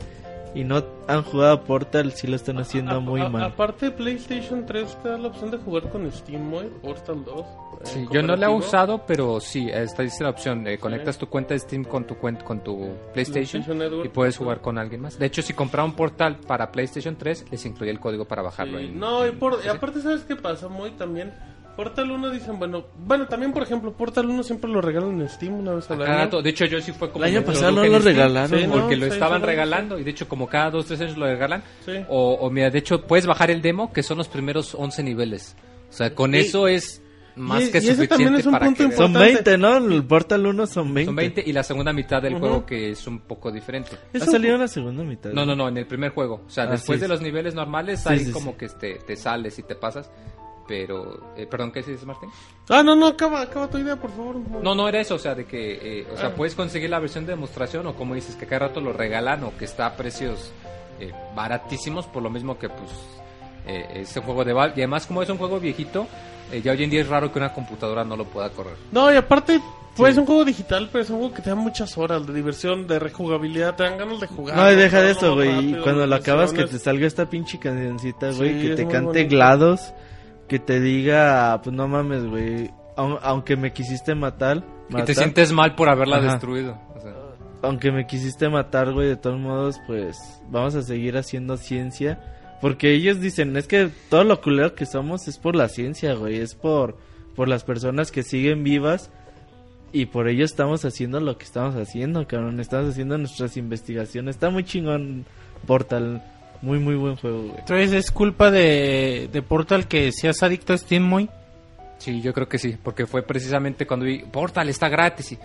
y 0.57 0.65
no 0.65 0.83
han 1.07 1.23
jugado 1.23 1.53
a 1.53 1.61
Portal, 1.63 2.11
sí 2.13 2.27
lo 2.27 2.35
están 2.35 2.59
haciendo 2.59 2.93
A- 2.97 3.01
muy 3.01 3.21
a- 3.21 3.29
mal. 3.29 3.43
Aparte, 3.45 3.91
PlayStation 3.91 4.65
3 4.67 4.97
te 5.03 5.11
da 5.11 5.19
la 5.19 5.29
opción 5.29 5.51
de 5.51 5.59
jugar 5.59 5.89
con 5.91 6.11
Steam, 6.11 6.51
güey, 6.51 6.69
Portal 6.83 7.25
2. 7.25 7.41
eh, 7.41 7.47
Sí, 7.85 8.07
yo 8.11 8.23
no 8.23 8.35
la 8.37 8.47
he 8.47 8.49
usado 8.49 9.05
pero 9.07 9.39
sí 9.39 9.69
esta 9.71 10.03
dice 10.03 10.25
la 10.25 10.31
opción 10.31 10.67
eh, 10.67 10.79
conectas 10.79 11.19
tu 11.19 11.29
cuenta 11.29 11.53
de 11.53 11.61
Steam 11.61 11.85
con 11.85 12.05
tu 12.07 12.17
cuenta 12.17 12.43
con 12.43 12.61
tu 12.65 12.89
PlayStation 13.13 13.63
PlayStation 13.63 13.79
Network. 13.79 14.07
y 14.07 14.09
puedes 14.09 14.37
jugar 14.39 14.61
con 14.63 14.79
alguien 14.79 15.03
más 15.03 15.19
de 15.19 15.27
hecho 15.27 15.43
si 15.43 15.53
compraron 15.53 15.93
Portal 15.95 16.37
para 16.47 16.73
PlayStation 16.73 17.17
3 17.17 17.45
les 17.51 17.67
incluye 17.67 17.91
el 17.93 18.01
código 18.01 18.25
para 18.25 18.41
bajarlo 18.43 18.79
Sí, 18.79 18.87
en- 18.87 18.99
No, 18.99 19.27
y, 19.27 19.33
por- 19.33 19.59
y 19.61 19.63
Sí. 19.65 19.69
aparte, 19.69 20.01
¿sabes 20.01 20.23
qué 20.23 20.35
pasa? 20.37 20.69
Muy 20.69 20.91
también. 20.93 21.35
Portal 21.77 22.11
1 22.11 22.31
dicen, 22.31 22.59
bueno, 22.59 22.85
bueno, 23.05 23.27
también 23.27 23.53
por 23.53 23.63
ejemplo, 23.63 23.93
Portal 23.93 24.27
1 24.31 24.43
siempre 24.43 24.71
lo 24.71 24.81
regalan 24.81 25.21
en 25.21 25.29
Steam 25.29 25.55
una 25.61 25.75
vez 25.75 25.91
al 25.91 25.99
Cada 25.99 26.23
año. 26.23 26.41
De 26.43 26.51
hecho, 26.51 26.65
yo 26.65 26.81
sí 26.81 26.93
fue 26.93 27.11
como. 27.11 27.25
El 27.25 27.37
año 27.37 27.45
pasado 27.45 27.73
no 27.73 27.85
lo 27.85 27.97
en 27.99 28.03
regalaron, 28.03 28.59
Sí, 28.59 28.67
porque 28.71 28.97
no, 28.97 29.05
lo 29.05 29.07
sí, 29.09 29.13
estaban 29.13 29.41
sí, 29.43 29.47
regalando. 29.47 29.99
Y 29.99 30.05
de 30.05 30.11
hecho, 30.11 30.27
como 30.29 30.49
cada 30.49 30.71
dos, 30.71 30.87
tres 30.87 31.01
años 31.03 31.17
lo 31.19 31.27
regalan. 31.27 31.63
Sí. 31.85 31.93
O, 32.09 32.33
o 32.41 32.51
mira, 32.51 32.71
de 32.71 32.79
hecho, 32.79 33.03
puedes 33.03 33.27
bajar 33.27 33.51
el 33.51 33.61
demo, 33.61 33.93
que 33.93 34.03
son 34.03 34.17
los 34.19 34.29
primeros 34.29 34.75
11 34.75 35.03
niveles. 35.03 35.55
O 35.91 35.93
sea, 35.93 36.15
con 36.15 36.35
Y- 36.35 36.39
eso 36.39 36.67
es. 36.67 37.03
más 37.39 37.65
Y- 37.65 37.71
que 37.71 37.77
y 37.77 37.81
suficiente 37.83 38.09
también 38.09 38.35
es 38.37 38.47
un 38.47 38.53
para 38.53 38.65
punto 38.65 38.79
que 38.79 38.85
veas. 38.87 38.97
Son 38.97 39.11
Importante. 39.11 39.51
20, 39.51 39.59
¿no? 39.59 39.95
El 39.95 40.05
Portal 40.07 40.47
1 40.47 40.67
son 40.67 40.95
20. 40.95 41.05
Son 41.05 41.17
20 41.17 41.43
y 41.47 41.53
la 41.53 41.63
segunda 41.63 41.93
mitad 41.93 42.23
del 42.23 42.33
Ujú. 42.37 42.41
juego 42.41 42.65
que 42.65 42.91
es 42.93 43.07
un 43.07 43.19
poco 43.19 43.53
diferente. 43.53 43.91
Ha 44.15 44.21
salido 44.25 44.57
la 44.57 44.67
segunda 44.69 45.05
mitad. 45.05 45.33
No, 45.33 45.45
no, 45.45 45.55
no, 45.55 45.69
en 45.69 45.77
el 45.77 45.87
primer 45.87 46.13
juego. 46.13 46.45
O 46.47 46.51
sea, 46.51 46.65
Ah, 46.65 46.69
después 46.69 46.97
sí, 46.99 47.03
de 47.03 47.09
los 47.09 47.21
niveles 47.21 47.55
normales, 47.55 48.01
Sí, 48.01 48.09
ahí 48.09 48.21
sí, 48.21 48.33
como 48.33 48.53
sí. 48.53 48.57
que 48.61 48.69
te, 48.71 48.95
te 49.07 49.17
sales 49.17 49.59
y 49.59 49.65
te 49.65 49.75
pasas. 49.75 50.11
Pero, 50.69 51.33
eh, 51.37 51.47
perdón, 51.47 51.71
¿qué 51.71 51.81
dices, 51.81 52.05
Martín? 52.05 52.29
Ah, 52.69 52.83
no, 52.83 52.97
no, 52.97 53.07
acaba, 53.07 53.41
acaba 53.41 53.69
tu 53.69 53.79
idea, 53.79 53.95
por 53.97 54.11
favor. 54.11 54.37
No, 54.63 54.75
no 54.75 54.89
era 54.89 55.01
eso, 55.01 55.15
o 55.15 55.19
sea, 55.19 55.35
de 55.35 55.45
que, 55.45 56.01
eh, 56.01 56.07
o 56.13 56.17
sea, 56.17 56.29
Ah. 56.29 56.35
puedes 56.37 56.55
conseguir 56.57 56.91
la 56.91 56.99
versión 56.99 57.25
de 57.25 57.33
demostración 57.33 57.87
o 57.87 57.95
como 57.95 58.15
dices, 58.15 58.35
que 58.35 58.47
cada 58.47 58.67
rato 58.69 58.81
lo 58.81 58.93
regalan 58.93 59.45
o 59.45 59.57
que 59.57 59.65
está 59.65 59.87
a 59.87 59.97
precios 59.97 60.53
eh, 60.99 61.13
baratísimos, 61.37 62.07
por 62.07 62.23
lo 62.23 62.31
mismo 62.31 62.59
que, 62.59 62.69
pues, 62.71 62.91
eh, 63.67 64.01
es 64.01 64.17
un 64.17 64.23
juego 64.23 64.45
de 64.45 64.53
Valve. 64.55 64.75
Y 64.77 64.81
además, 64.81 65.07
como 65.07 65.23
es 65.23 65.29
un 65.29 65.37
juego 65.39 65.61
viejito, 65.61 66.07
eh, 66.51 66.63
ya 66.63 66.73
hoy 66.73 66.83
en 66.85 66.91
día 66.91 67.03
es 67.03 67.09
raro 67.09 67.31
que 67.31 67.39
una 67.39 67.53
computadora 67.53 68.03
no 68.05 68.17
lo 68.17 68.25
pueda 68.25 68.49
correr. 68.51 68.75
No, 68.93 69.13
y 69.13 69.17
aparte, 69.17 69.61
pues 69.95 70.13
es 70.13 70.19
un 70.19 70.27
juego 70.27 70.45
digital, 70.45 70.89
pero 70.91 71.05
es 71.05 71.11
un 71.11 71.19
juego 71.19 71.35
que 71.35 71.43
te 71.43 71.51
da 71.51 71.57
muchas 71.57 71.97
horas 71.99 72.27
de 72.27 72.33
diversión, 72.33 72.87
de 72.87 72.99
rejugabilidad, 72.99 73.77
te 73.77 73.83
dan 73.83 73.99
ganas 73.99 74.21
de 74.21 74.27
jugar. 74.27 74.57
No, 74.57 74.71
y 74.73 74.75
deja 74.77 75.03
de 75.03 75.15
más 75.15 75.25
güey. 75.25 75.81
Cuando 75.83 76.07
lo 76.07 76.15
acabas, 76.17 76.53
que 76.53 76.65
te 76.65 76.79
salga 76.79 77.07
esta 77.07 77.29
pinche 77.29 77.59
cancioncita, 77.59 78.31
güey. 78.33 78.61
Sí, 78.63 78.69
que 78.69 78.75
te 78.77 78.83
cante 78.87 79.07
bonito. 79.23 79.29
GLaDOS. 79.37 79.93
Que 80.49 80.59
te 80.59 80.81
diga, 80.81 81.61
pues 81.63 81.75
no 81.75 81.89
mames, 81.89 82.25
güey. 82.25 82.71
au- 82.97 83.19
Aunque 83.23 83.57
me 83.57 83.73
quisiste 83.73 84.15
matar. 84.15 84.63
Y 84.89 84.93
matar 84.93 85.07
te 85.07 85.15
sientes 85.15 85.53
mal 85.53 85.75
por 85.75 85.89
haberla 85.89 86.19
Ajá. 86.19 86.33
destruido. 86.33 86.79
o 86.95 87.01
sea. 87.01 87.13
Aunque 87.63 87.91
me 87.91 88.07
quisiste 88.07 88.49
matar, 88.49 88.93
güey. 88.93 89.09
De 89.09 89.17
todos 89.17 89.39
modos, 89.41 89.81
pues 89.87 90.17
vamos 90.51 90.75
a 90.77 90.83
seguir 90.83 91.17
haciendo 91.17 91.57
ciencia. 91.57 92.21
Porque 92.61 92.93
ellos 92.93 93.21
dicen, 93.21 93.57
es 93.57 93.67
que 93.67 93.91
todo 94.09 94.25
lo 94.25 94.41
culero 94.41 94.75
que 94.75 94.87
somos 94.87 95.29
es 95.29 95.37
por 95.39 95.57
la 95.57 95.69
ciencia, 95.69 96.15
güey. 96.15 96.37
Es 96.39 96.55
por, 96.55 96.97
por 97.35 97.49
las 97.49 97.65
personas 97.65 98.11
que 98.13 98.23
siguen 98.23 98.63
vivas. 98.65 99.11
Y 99.93 100.07
por 100.07 100.29
ello 100.29 100.45
estamos 100.45 100.85
haciendo 100.85 101.21
lo 101.21 101.39
que 101.39 101.45
estamos 101.45 101.75
haciendo, 101.77 102.27
cabrón. 102.27 102.61
Estamos 102.61 102.91
haciendo 102.91 103.19
nuestras 103.19 103.57
investigaciones. 103.57 104.37
Está 104.37 104.51
muy 104.51 104.63
chingón 104.65 105.25
Portal. 105.67 106.23
Muy, 106.63 106.79
muy 106.79 106.95
buen 106.95 107.17
juego, 107.17 107.43
güey. 107.43 107.59
Entonces 107.59 107.93
es 107.93 108.11
culpa 108.11 108.51
de, 108.51 109.29
de 109.33 109.43
Portal 109.43 109.87
que 109.89 110.11
seas 110.13 110.43
adicto 110.43 110.73
a 110.73 110.79
Steam 110.79 111.03
muy. 111.03 111.29
Sí, 111.99 112.21
yo 112.21 112.33
creo 112.35 112.49
que 112.49 112.59
sí, 112.59 112.77
porque 112.83 113.07
fue 113.07 113.23
precisamente 113.23 113.87
cuando 113.87 114.05
vi 114.07 114.19
Portal 114.19 114.69
está 114.69 114.89
gratis 114.89 115.33
y 115.33 115.39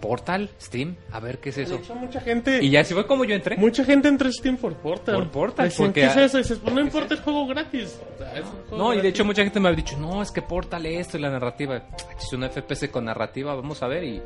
Portal, 0.00 0.48
Steam, 0.60 0.94
a 1.12 1.18
ver 1.20 1.38
qué 1.38 1.48
es 1.50 1.56
De 1.56 1.62
eso. 1.64 1.74
hecho, 1.74 1.94
mucha 1.96 2.20
gente, 2.20 2.62
Y 2.62 2.70
ya 2.70 2.80
así 2.80 2.94
fue 2.94 3.04
como 3.06 3.24
yo 3.24 3.34
entré. 3.34 3.56
mucha 3.56 3.84
gente 3.84 4.06
entra 4.08 4.28
a 4.28 4.32
Steam 4.32 4.56
por 4.56 4.74
Portal. 4.76 5.16
Por 5.16 5.28
Portal, 5.30 5.68
Decían, 5.68 5.88
porque 5.88 6.00
¿qué 6.02 6.06
es 6.06 6.16
eso? 6.16 6.38
Y 6.38 6.42
dices, 6.42 6.58
pues 6.62 6.72
no 6.74 6.80
importa 6.80 7.14
el 7.14 7.20
juego 7.20 7.46
gratis. 7.48 7.98
O 8.14 8.18
sea, 8.18 8.32
es 8.38 8.44
un 8.44 8.50
juego 8.68 8.76
No, 8.78 8.84
y 8.92 8.96
de 8.96 9.02
gratis. 9.02 9.10
hecho 9.10 9.24
mucha 9.24 9.42
gente 9.42 9.58
me 9.60 9.68
ha 9.68 9.72
dicho, 9.72 9.98
no, 9.98 10.22
es 10.22 10.30
que 10.30 10.40
Portal 10.40 10.86
esto 10.86 11.18
y 11.18 11.20
la 11.20 11.30
narrativa. 11.30 11.82
Es 12.16 12.32
un 12.32 12.48
FPS 12.48 12.88
con 12.90 13.04
narrativa, 13.06 13.54
vamos 13.56 13.82
a 13.82 13.88
ver. 13.88 14.04
Y, 14.04 14.22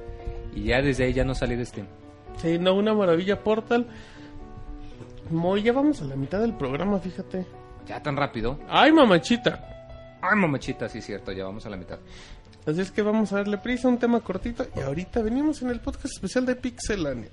y 0.55 0.65
ya 0.65 0.83
desde 0.83 1.05
ahí 1.05 1.15
ya 1.15 1.25
no 1.25 1.35
salí 1.35 1.57
de 1.57 1.65
Steam. 1.65 1.87
Sí, 2.37 2.59
no, 2.59 2.75
una 2.75 2.93
maravilla 2.95 3.43
Portal. 3.43 3.87
Moy, 5.31 5.63
ya 5.63 5.73
vamos 5.73 6.03
a 6.03 6.05
la 6.05 6.17
mitad 6.17 6.41
del 6.41 6.55
programa, 6.55 6.99
fíjate. 6.99 7.47
Ya 7.87 8.03
tan 8.03 8.17
rápido. 8.17 8.59
Ay, 8.69 8.93
mamachita. 8.93 9.69
Ay, 10.21 10.37
mamachita, 10.37 10.89
sí, 10.89 11.01
cierto, 11.01 11.33
ya 11.33 11.45
vamos 11.45 11.67
a 11.67 11.71
la 11.71 11.77
mitad. 11.77 11.99
Así 12.67 12.81
es 12.81 12.91
que 12.93 13.03
vamos 13.03 13.33
a 13.33 13.37
darle 13.37 13.59
prisa, 13.59 13.89
un 13.89 13.99
tema 13.99 14.21
cortito. 14.21 14.65
Y 14.77 14.81
ahorita 14.81 15.21
venimos 15.23 15.63
en 15.63 15.71
el 15.71 15.81
podcast 15.81 16.15
especial 16.15 16.47
de 16.47 16.55
Pixelania. 16.55 17.31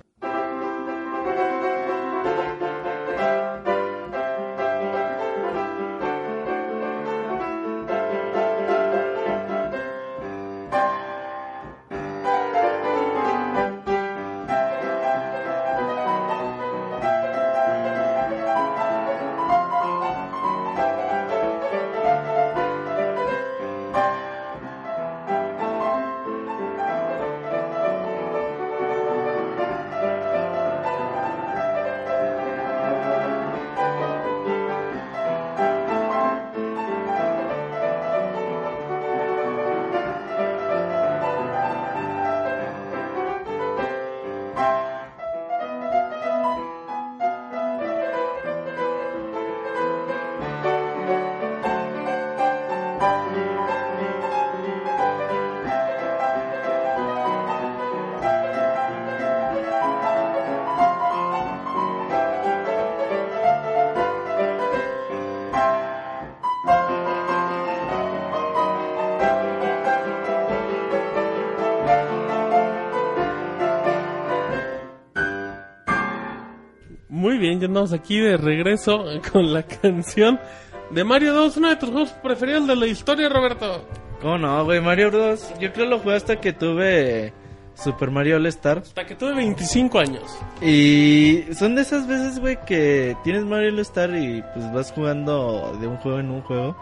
Andamos 77.80 77.94
aquí 77.94 78.20
de 78.20 78.36
regreso 78.36 79.06
con 79.32 79.54
la 79.54 79.64
canción 79.64 80.38
de 80.92 81.04
Mario 81.06 81.34
2, 81.34 81.58
uno 81.58 81.70
de 81.70 81.76
tus 81.78 81.90
juegos 81.90 82.10
preferidos 82.22 82.68
de 82.68 82.76
la 82.76 82.88
historia, 82.88 83.30
Roberto. 83.30 83.86
¿Cómo 84.22 84.38
no, 84.38 84.66
güey? 84.66 84.82
Mario 84.82 85.12
Bros. 85.12 85.54
Yo 85.62 85.72
creo 85.72 85.86
lo 85.86 86.00
jugué 86.00 86.16
hasta 86.16 86.42
que 86.42 86.52
tuve 86.52 87.32
Super 87.76 88.12
Mario 88.12 88.36
All 88.36 88.48
Star. 88.48 88.80
Hasta 88.80 89.06
que 89.06 89.16
tuve 89.16 89.34
25 89.34 89.98
años. 89.98 90.24
Y 90.62 91.46
son 91.58 91.76
de 91.76 91.84
esas 91.84 92.06
veces, 92.06 92.40
güey, 92.40 92.58
que 92.66 93.16
tienes 93.24 93.46
Mario 93.46 93.70
All 93.70 93.80
Star 93.80 94.10
y 94.14 94.44
pues 94.54 94.74
vas 94.74 94.92
jugando 94.92 95.78
de 95.80 95.88
un 95.88 95.96
juego 95.98 96.20
en 96.20 96.32
un 96.32 96.42
juego. 96.42 96.76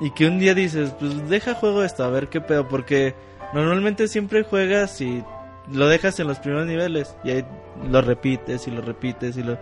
Y 0.00 0.10
que 0.10 0.26
un 0.26 0.40
día 0.40 0.54
dices, 0.54 0.90
pues 0.98 1.28
deja 1.28 1.54
juego 1.54 1.84
esto, 1.84 2.02
a 2.02 2.08
ver 2.08 2.26
qué 2.26 2.40
pedo. 2.40 2.66
Porque 2.66 3.14
normalmente 3.54 4.08
siempre 4.08 4.42
juegas 4.42 5.00
y 5.00 5.22
lo 5.70 5.86
dejas 5.86 6.18
en 6.18 6.26
los 6.26 6.40
primeros 6.40 6.66
niveles. 6.66 7.14
Y 7.22 7.30
ahí 7.30 7.44
lo 7.88 8.02
repites 8.02 8.66
y 8.66 8.72
lo 8.72 8.80
repites 8.80 9.36
y 9.36 9.44
lo... 9.44 9.58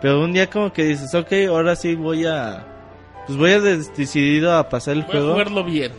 Pero 0.00 0.22
un 0.22 0.32
día 0.32 0.48
como 0.48 0.72
que 0.72 0.84
dices, 0.84 1.14
ok, 1.14 1.32
ahora 1.48 1.76
sí 1.76 1.94
voy 1.94 2.26
a... 2.26 2.66
Pues 3.26 3.38
voy 3.38 3.50
a 3.52 3.60
decidido 3.60 4.56
a 4.56 4.68
pasar 4.68 4.94
el 4.96 5.02
Voy 5.02 5.08
a 5.10 5.12
juego. 5.12 5.32
jugarlo 5.32 5.64
bien. 5.64 5.92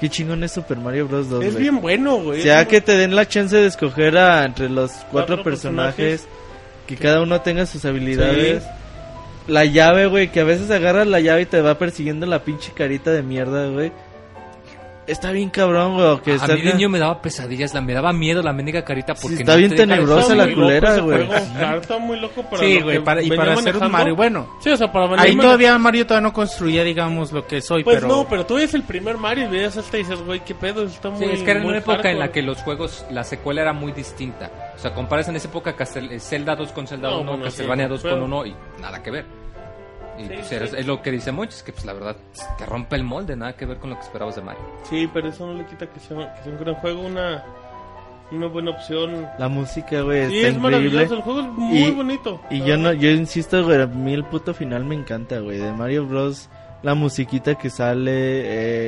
Qué 0.00 0.08
chingón 0.08 0.44
es 0.44 0.52
Super 0.52 0.78
Mario 0.78 1.08
Bros. 1.08 1.28
2, 1.28 1.44
Es 1.44 1.52
güey. 1.52 1.62
bien 1.62 1.80
bueno, 1.80 2.16
güey. 2.16 2.40
O 2.40 2.42
sea, 2.42 2.66
que 2.66 2.80
te 2.80 2.96
den 2.96 3.14
la 3.16 3.26
chance 3.28 3.56
de 3.56 3.66
escoger 3.66 4.16
a, 4.18 4.44
entre 4.44 4.68
los 4.68 4.90
cuatro, 5.10 5.36
Cuatro 5.36 5.42
personajes, 5.42 6.22
personajes. 6.22 6.28
que 6.86 6.96
cada 6.96 7.22
uno 7.22 7.40
tenga 7.40 7.66
sus 7.66 7.84
habilidades. 7.84 8.62
La 9.46 9.64
llave, 9.66 10.06
güey, 10.06 10.28
que 10.32 10.40
a 10.40 10.44
veces 10.44 10.70
agarras 10.70 11.06
la 11.06 11.20
llave 11.20 11.42
y 11.42 11.46
te 11.46 11.60
va 11.60 11.76
persiguiendo 11.78 12.24
la 12.26 12.44
pinche 12.44 12.72
carita 12.74 13.10
de 13.10 13.22
mierda, 13.22 13.68
güey. 13.68 13.92
Está 15.06 15.32
bien 15.32 15.50
cabrón, 15.50 15.94
güey. 15.94 16.20
Que 16.20 16.32
a 16.32 16.34
está 16.36 16.54
mí 16.54 16.62
de 16.62 16.72
niño 16.72 16.88
me 16.88 16.98
daba 16.98 17.20
pesadillas, 17.20 17.74
la, 17.74 17.82
me 17.82 17.92
daba 17.92 18.12
miedo 18.14 18.42
la 18.42 18.52
mendiga 18.54 18.82
carita 18.84 19.14
porque 19.14 19.36
está 19.40 19.52
no 19.52 19.58
bien 19.58 19.70
te 19.70 19.76
tenebrosa 19.76 20.32
Está 20.32 20.34
la 20.34 20.54
culera, 20.54 20.98
güey. 21.00 21.28
Está 21.80 21.98
muy 21.98 22.18
loco 22.18 22.42
para 22.42 22.62
Sí, 22.62 22.80
güey, 22.80 22.96
que 22.98 23.02
para, 23.02 23.22
y 23.22 23.28
para 23.28 23.56
ser 23.56 23.76
un. 23.76 23.90
Mario. 23.92 24.16
Bueno, 24.16 24.48
Sí, 24.60 24.70
o 24.70 24.76
sea, 24.76 24.90
para 24.90 25.20
ahí 25.22 25.36
todavía 25.36 25.76
Mario 25.78 26.06
todavía 26.06 26.28
no 26.28 26.32
construía, 26.32 26.82
digamos, 26.84 27.32
lo 27.32 27.46
que 27.46 27.60
soy, 27.60 27.84
Pues 27.84 27.96
pero... 27.96 28.08
no, 28.08 28.26
pero 28.28 28.46
tú 28.46 28.54
ves 28.54 28.72
el 28.72 28.82
primer 28.84 29.18
Mario 29.18 29.44
y 29.44 29.48
ves 29.48 29.76
este 29.76 29.98
y 29.98 30.02
dices, 30.04 30.20
güey, 30.24 30.40
qué 30.40 30.54
pedo, 30.54 30.84
está 30.84 31.10
muy 31.10 31.18
Sí, 31.18 31.30
es 31.32 31.42
que 31.42 31.50
era 31.50 31.64
una 31.64 31.78
época 31.78 32.10
en 32.10 32.18
la 32.18 32.24
hardcore. 32.24 32.30
que 32.32 32.42
los 32.42 32.58
juegos, 32.62 33.04
la 33.10 33.24
secuela 33.24 33.60
era 33.60 33.72
muy 33.74 33.92
distinta. 33.92 34.50
O 34.74 34.78
sea, 34.78 34.94
comparas 34.94 35.28
en 35.28 35.36
esa 35.36 35.48
época 35.48 35.76
Castel- 35.76 36.10
eh, 36.12 36.18
Zelda 36.20 36.56
2 36.56 36.72
con 36.72 36.86
Zelda 36.86 37.10
No, 37.10 37.20
1, 37.20 37.30
bueno, 37.30 37.44
Castlevania 37.44 37.84
sí, 37.86 37.90
2 37.90 38.02
pero- 38.02 38.14
con 38.20 38.24
1 38.32 38.46
y 38.46 38.54
nada 38.80 39.02
que 39.02 39.10
ver. 39.10 39.43
Y 40.18 40.22
Sí, 40.22 40.30
pues, 40.34 40.46
sí. 40.48 40.54
es 40.78 40.86
lo 40.86 41.02
que 41.02 41.10
dice 41.10 41.32
muchos, 41.32 41.62
que 41.62 41.72
pues 41.72 41.84
la 41.84 41.92
verdad 41.92 42.16
te 42.58 42.66
rompe 42.66 42.96
el 42.96 43.02
molde, 43.04 43.34
nada 43.36 43.54
que 43.56 43.66
ver 43.66 43.78
con 43.78 43.90
lo 43.90 43.96
que 43.96 44.02
esperabas 44.02 44.36
de 44.36 44.42
Mario. 44.42 44.62
Sí, 44.88 45.08
pero 45.12 45.28
eso 45.28 45.46
no 45.46 45.54
le 45.54 45.66
quita 45.66 45.86
que 45.88 45.98
sea, 46.00 46.34
que 46.34 46.42
sea 46.44 46.52
un 46.52 46.58
gran 46.58 46.74
juego, 46.76 47.00
una, 47.02 47.42
una 48.30 48.46
buena 48.46 48.70
opción. 48.70 49.26
La 49.38 49.48
música, 49.48 50.02
güey, 50.02 50.28
Sí, 50.28 50.36
está 50.38 50.48
es 50.48 50.54
increíble. 50.56 50.60
maravilloso, 50.60 51.14
el 51.16 51.22
juego 51.22 51.40
es 51.40 51.46
muy 51.48 51.78
Y- 51.78 51.90
bonito. 51.90 52.40
Y 52.50 52.62
yo 52.62 52.76
no, 52.76 52.92
yo 52.92 53.10
insisto, 53.10 53.64
güey, 53.64 53.82
a 53.82 53.86
mí 53.86 54.12
el 54.14 54.24
puto 54.24 54.54
final 54.54 54.84
me 54.84 54.94
encanta, 54.94 55.40
güey. 55.40 55.58
De 55.58 55.72
Mario 55.72 56.06
Bros. 56.06 56.48
La 56.84 56.94
musiquita 56.94 57.54
que 57.56 57.70
sale, 57.70 58.12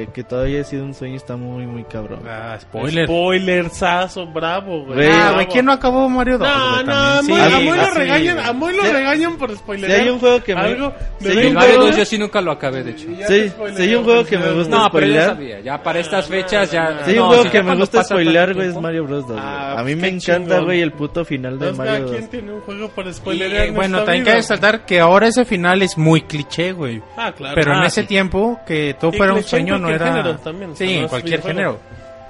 eh, 0.03 0.09
que 0.15 0.23
todavía 0.23 0.61
ha 0.61 0.65
sido 0.65 0.85
un 0.85 0.95
sueño, 0.95 1.17
está 1.17 1.37
muy, 1.37 1.67
muy 1.67 1.83
cabrón. 1.85 2.21
Ah, 2.29 2.57
spoiler. 2.61 3.07
Spoilersazo, 3.07 4.27
bravo, 4.27 4.85
güey. 4.85 5.09
Ah, 5.11 5.33
güey, 5.35 5.47
¿quién 5.47 5.65
no 5.65 5.73
acabó 5.73 6.09
Mario 6.09 6.39
2? 6.39 6.47
No, 6.47 6.83
no, 6.85 6.93
a 6.93 7.23
Sí, 7.23 7.31
Moy- 7.33 7.65
Moy 7.65 7.79
lo 7.79 7.91
regañan, 7.91 8.39
a 8.39 8.53
Moy 8.53 8.77
lo 8.77 8.83
Sí. 8.85 8.91
regañan 8.93 9.37
por 9.39 9.57
spoiler. 9.57 9.91
Si 9.91 9.97
hay 9.97 10.09
un 10.11 10.19
juego 10.19 10.43
que 10.45 10.55
me- 10.55 10.61
algo 10.61 10.93
si 11.19 11.29
hay 11.29 11.47
un 11.47 11.55
Mario 11.55 11.71
juego- 11.71 11.87
2 11.87 11.97
yo 11.97 12.05
sí 12.05 12.19
nunca 12.19 12.41
lo 12.41 12.53
acabé, 12.53 12.85
de 12.85 12.91
hecho. 12.91 13.07
Sí, 13.27 13.51
sí 13.75 13.83
hay 13.83 13.95
un 13.95 14.05
juego 14.05 14.25
que 14.25 14.39
me 14.39 14.51
gusta 14.53 14.77
No, 14.77 14.91
pero 14.93 15.07
yo 15.07 15.13
ya 15.15 15.25
spoilear. 15.25 15.29
sabía. 15.31 15.61
Ya 15.61 15.83
para 15.83 15.99
estas 16.01 16.27
fechas 16.27 16.71
ya... 16.71 17.01
Sí, 17.05 17.11
hay 17.13 17.19
un 17.19 17.23
no, 17.23 17.27
juego 17.29 17.43
sí, 17.45 17.49
que 17.51 17.63
me 17.63 17.75
gusta 17.77 18.05
spoilear, 18.05 18.55
güey, 18.55 18.69
es. 18.69 18.75
Mario 18.81 19.05
Bros. 19.05 19.27
2, 19.27 19.33
güey. 19.33 19.41
Ah, 19.43 19.77
A 19.79 19.83
mí 19.83 19.95
pues 19.97 20.03
me 20.03 20.09
encanta, 20.19 20.61
güey, 20.61 20.83
el 20.83 20.93
puto 20.93 21.25
final 21.25 21.59
de 21.59 21.73
Mario 21.73 21.93
cada 21.93 21.99
2. 22.01 22.11
quien 22.11 22.29
tiene 22.29 22.53
un 22.53 22.61
juego 22.61 22.89
para 22.91 23.09
Y, 23.11 23.15
spoilerear 23.15 23.65
eh, 23.65 23.69
en 23.69 23.75
bueno, 23.75 24.03
también 24.05 24.25
cabe 24.25 24.37
resaltar 24.37 24.85
que 24.85 25.01
ahora 25.01 25.29
ese 25.29 25.45
final 25.47 25.81
es 25.83 25.97
muy 25.97 26.21
cliché, 26.23 26.73
güey. 26.73 27.03
Ah, 27.17 27.33
claro. 27.35 27.55
Pero 27.55 27.73
Ah, 27.73 27.81
ese 27.87 28.05
tiempo, 28.05 28.61
que 28.67 28.95
todo 28.99 29.13
fuera 29.13 29.35
un 29.35 29.43
sueño 29.43 29.79
no 29.79 29.89
era... 29.89 30.07
género 30.07 30.39
también, 30.39 30.71
o 30.73 30.77
sí, 30.77 30.95
en 30.95 31.09
cualquier 31.09 31.43
género. 31.43 31.79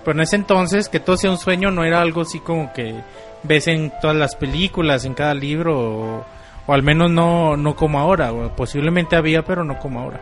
Pero 0.04 0.18
en 0.18 0.22
ese 0.22 0.36
entonces, 0.36 0.88
que 0.88 1.00
todo 1.00 1.16
sea 1.16 1.30
un 1.30 1.38
sueño 1.38 1.70
no 1.70 1.84
era 1.84 2.00
algo 2.00 2.22
así 2.22 2.38
como 2.40 2.72
que 2.72 2.94
ves 3.42 3.66
en 3.68 3.92
todas 4.00 4.16
las 4.16 4.36
películas, 4.36 5.04
en 5.04 5.14
cada 5.14 5.34
libro, 5.34 5.78
o, 5.78 6.24
o 6.66 6.72
al 6.72 6.82
menos 6.82 7.10
no, 7.10 7.56
no 7.56 7.74
como 7.74 7.98
ahora. 7.98 8.30
güey. 8.30 8.50
Posiblemente 8.56 9.16
había, 9.16 9.42
pero 9.42 9.64
no 9.64 9.78
como 9.78 10.00
ahora. 10.00 10.20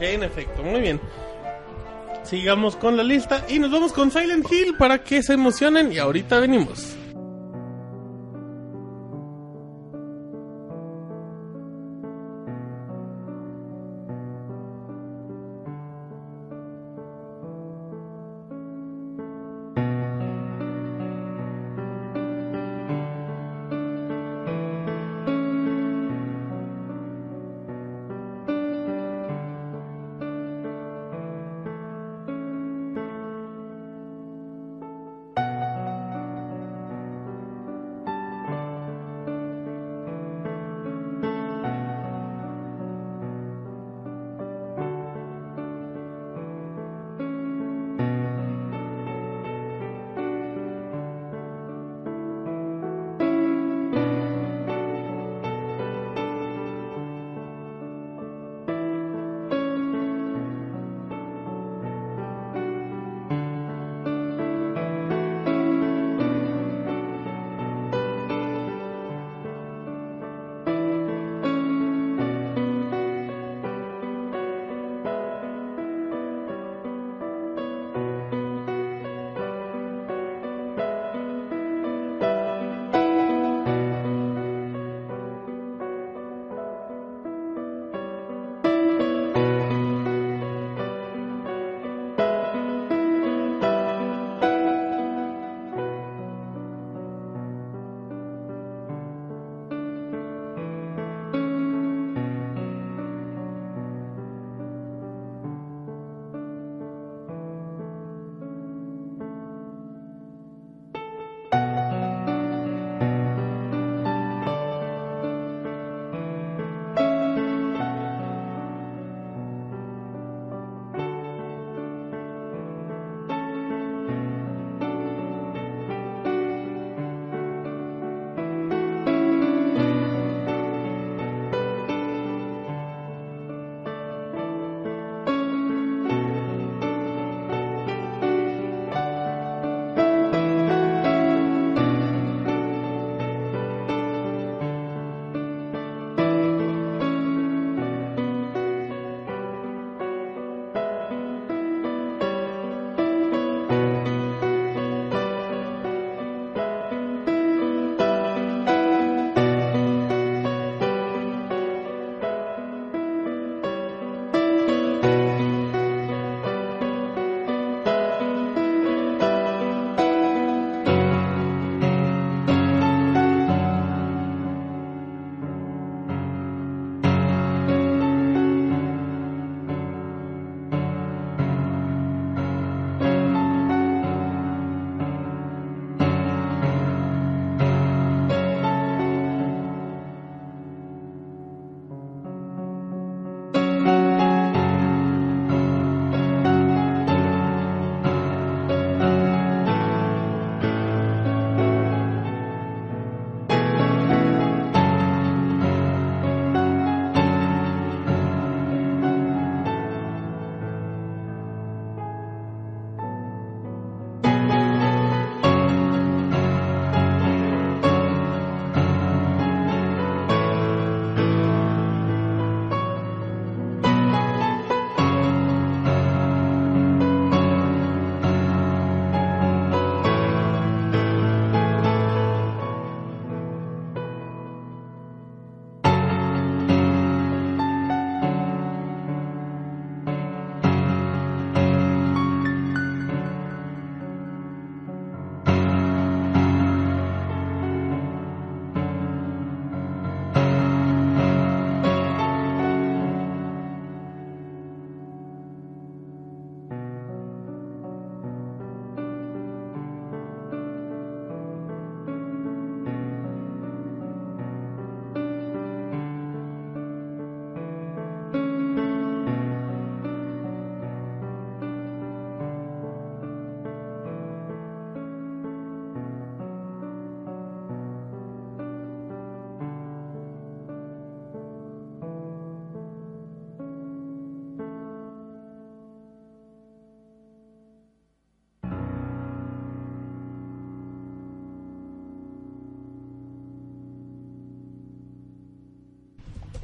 En 0.00 0.22
efecto, 0.22 0.62
muy 0.62 0.80
bien. 0.80 1.00
Sigamos 2.24 2.74
con 2.76 2.96
la 2.96 3.02
lista 3.02 3.44
y 3.48 3.58
nos 3.58 3.70
vamos 3.70 3.92
con 3.92 4.10
Silent 4.10 4.50
Hill 4.50 4.76
para 4.78 4.98
que 4.98 5.22
se 5.22 5.34
emocionen 5.34 5.92
y 5.92 5.98
ahorita 5.98 6.40
venimos. 6.40 6.96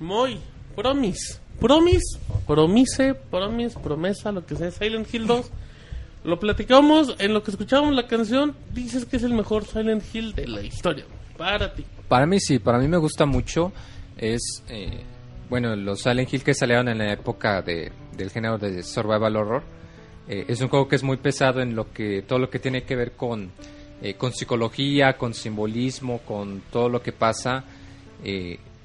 Muy. 0.00 0.38
Promise. 0.74 1.38
Promise. 1.60 2.18
Promise. 2.46 3.14
Promise. 3.30 3.78
Promesa. 3.78 4.32
Lo 4.32 4.44
que 4.44 4.56
sea. 4.56 4.70
Silent 4.70 5.12
Hill 5.14 5.26
2. 5.26 5.50
Lo 6.24 6.40
platicamos 6.40 7.14
en 7.18 7.34
lo 7.34 7.42
que 7.42 7.50
escuchábamos 7.50 7.94
la 7.94 8.06
canción. 8.06 8.56
Dices 8.72 9.04
que 9.04 9.18
es 9.18 9.22
el 9.22 9.34
mejor 9.34 9.64
Silent 9.66 10.02
Hill 10.12 10.34
de 10.34 10.48
la 10.48 10.62
historia. 10.62 11.04
Para 11.36 11.72
ti. 11.74 11.84
Para 12.08 12.26
mí 12.26 12.40
sí, 12.40 12.58
para 12.58 12.78
mí 12.78 12.88
me 12.88 12.96
gusta 12.96 13.26
mucho. 13.26 13.72
Es, 14.16 14.62
eh, 14.68 15.02
bueno, 15.48 15.76
los 15.76 16.00
Silent 16.00 16.32
Hill 16.32 16.42
que 16.42 16.54
salieron 16.54 16.88
en 16.88 16.98
la 16.98 17.12
época 17.12 17.62
de, 17.62 17.92
del 18.16 18.30
género 18.30 18.58
de 18.58 18.82
Survival 18.82 19.36
Horror. 19.36 19.62
Eh, 20.28 20.46
es 20.48 20.60
un 20.60 20.68
juego 20.68 20.88
que 20.88 20.96
es 20.96 21.02
muy 21.02 21.18
pesado 21.18 21.60
en 21.60 21.74
lo 21.74 21.92
que 21.92 22.22
todo 22.22 22.38
lo 22.38 22.50
que 22.50 22.58
tiene 22.58 22.84
que 22.84 22.96
ver 22.96 23.12
con, 23.12 23.50
eh, 24.02 24.14
con 24.14 24.32
psicología, 24.32 25.16
con 25.16 25.34
simbolismo, 25.34 26.18
con 26.18 26.62
todo 26.70 26.88
lo 26.88 27.02
que 27.02 27.12
pasa. 27.12 27.64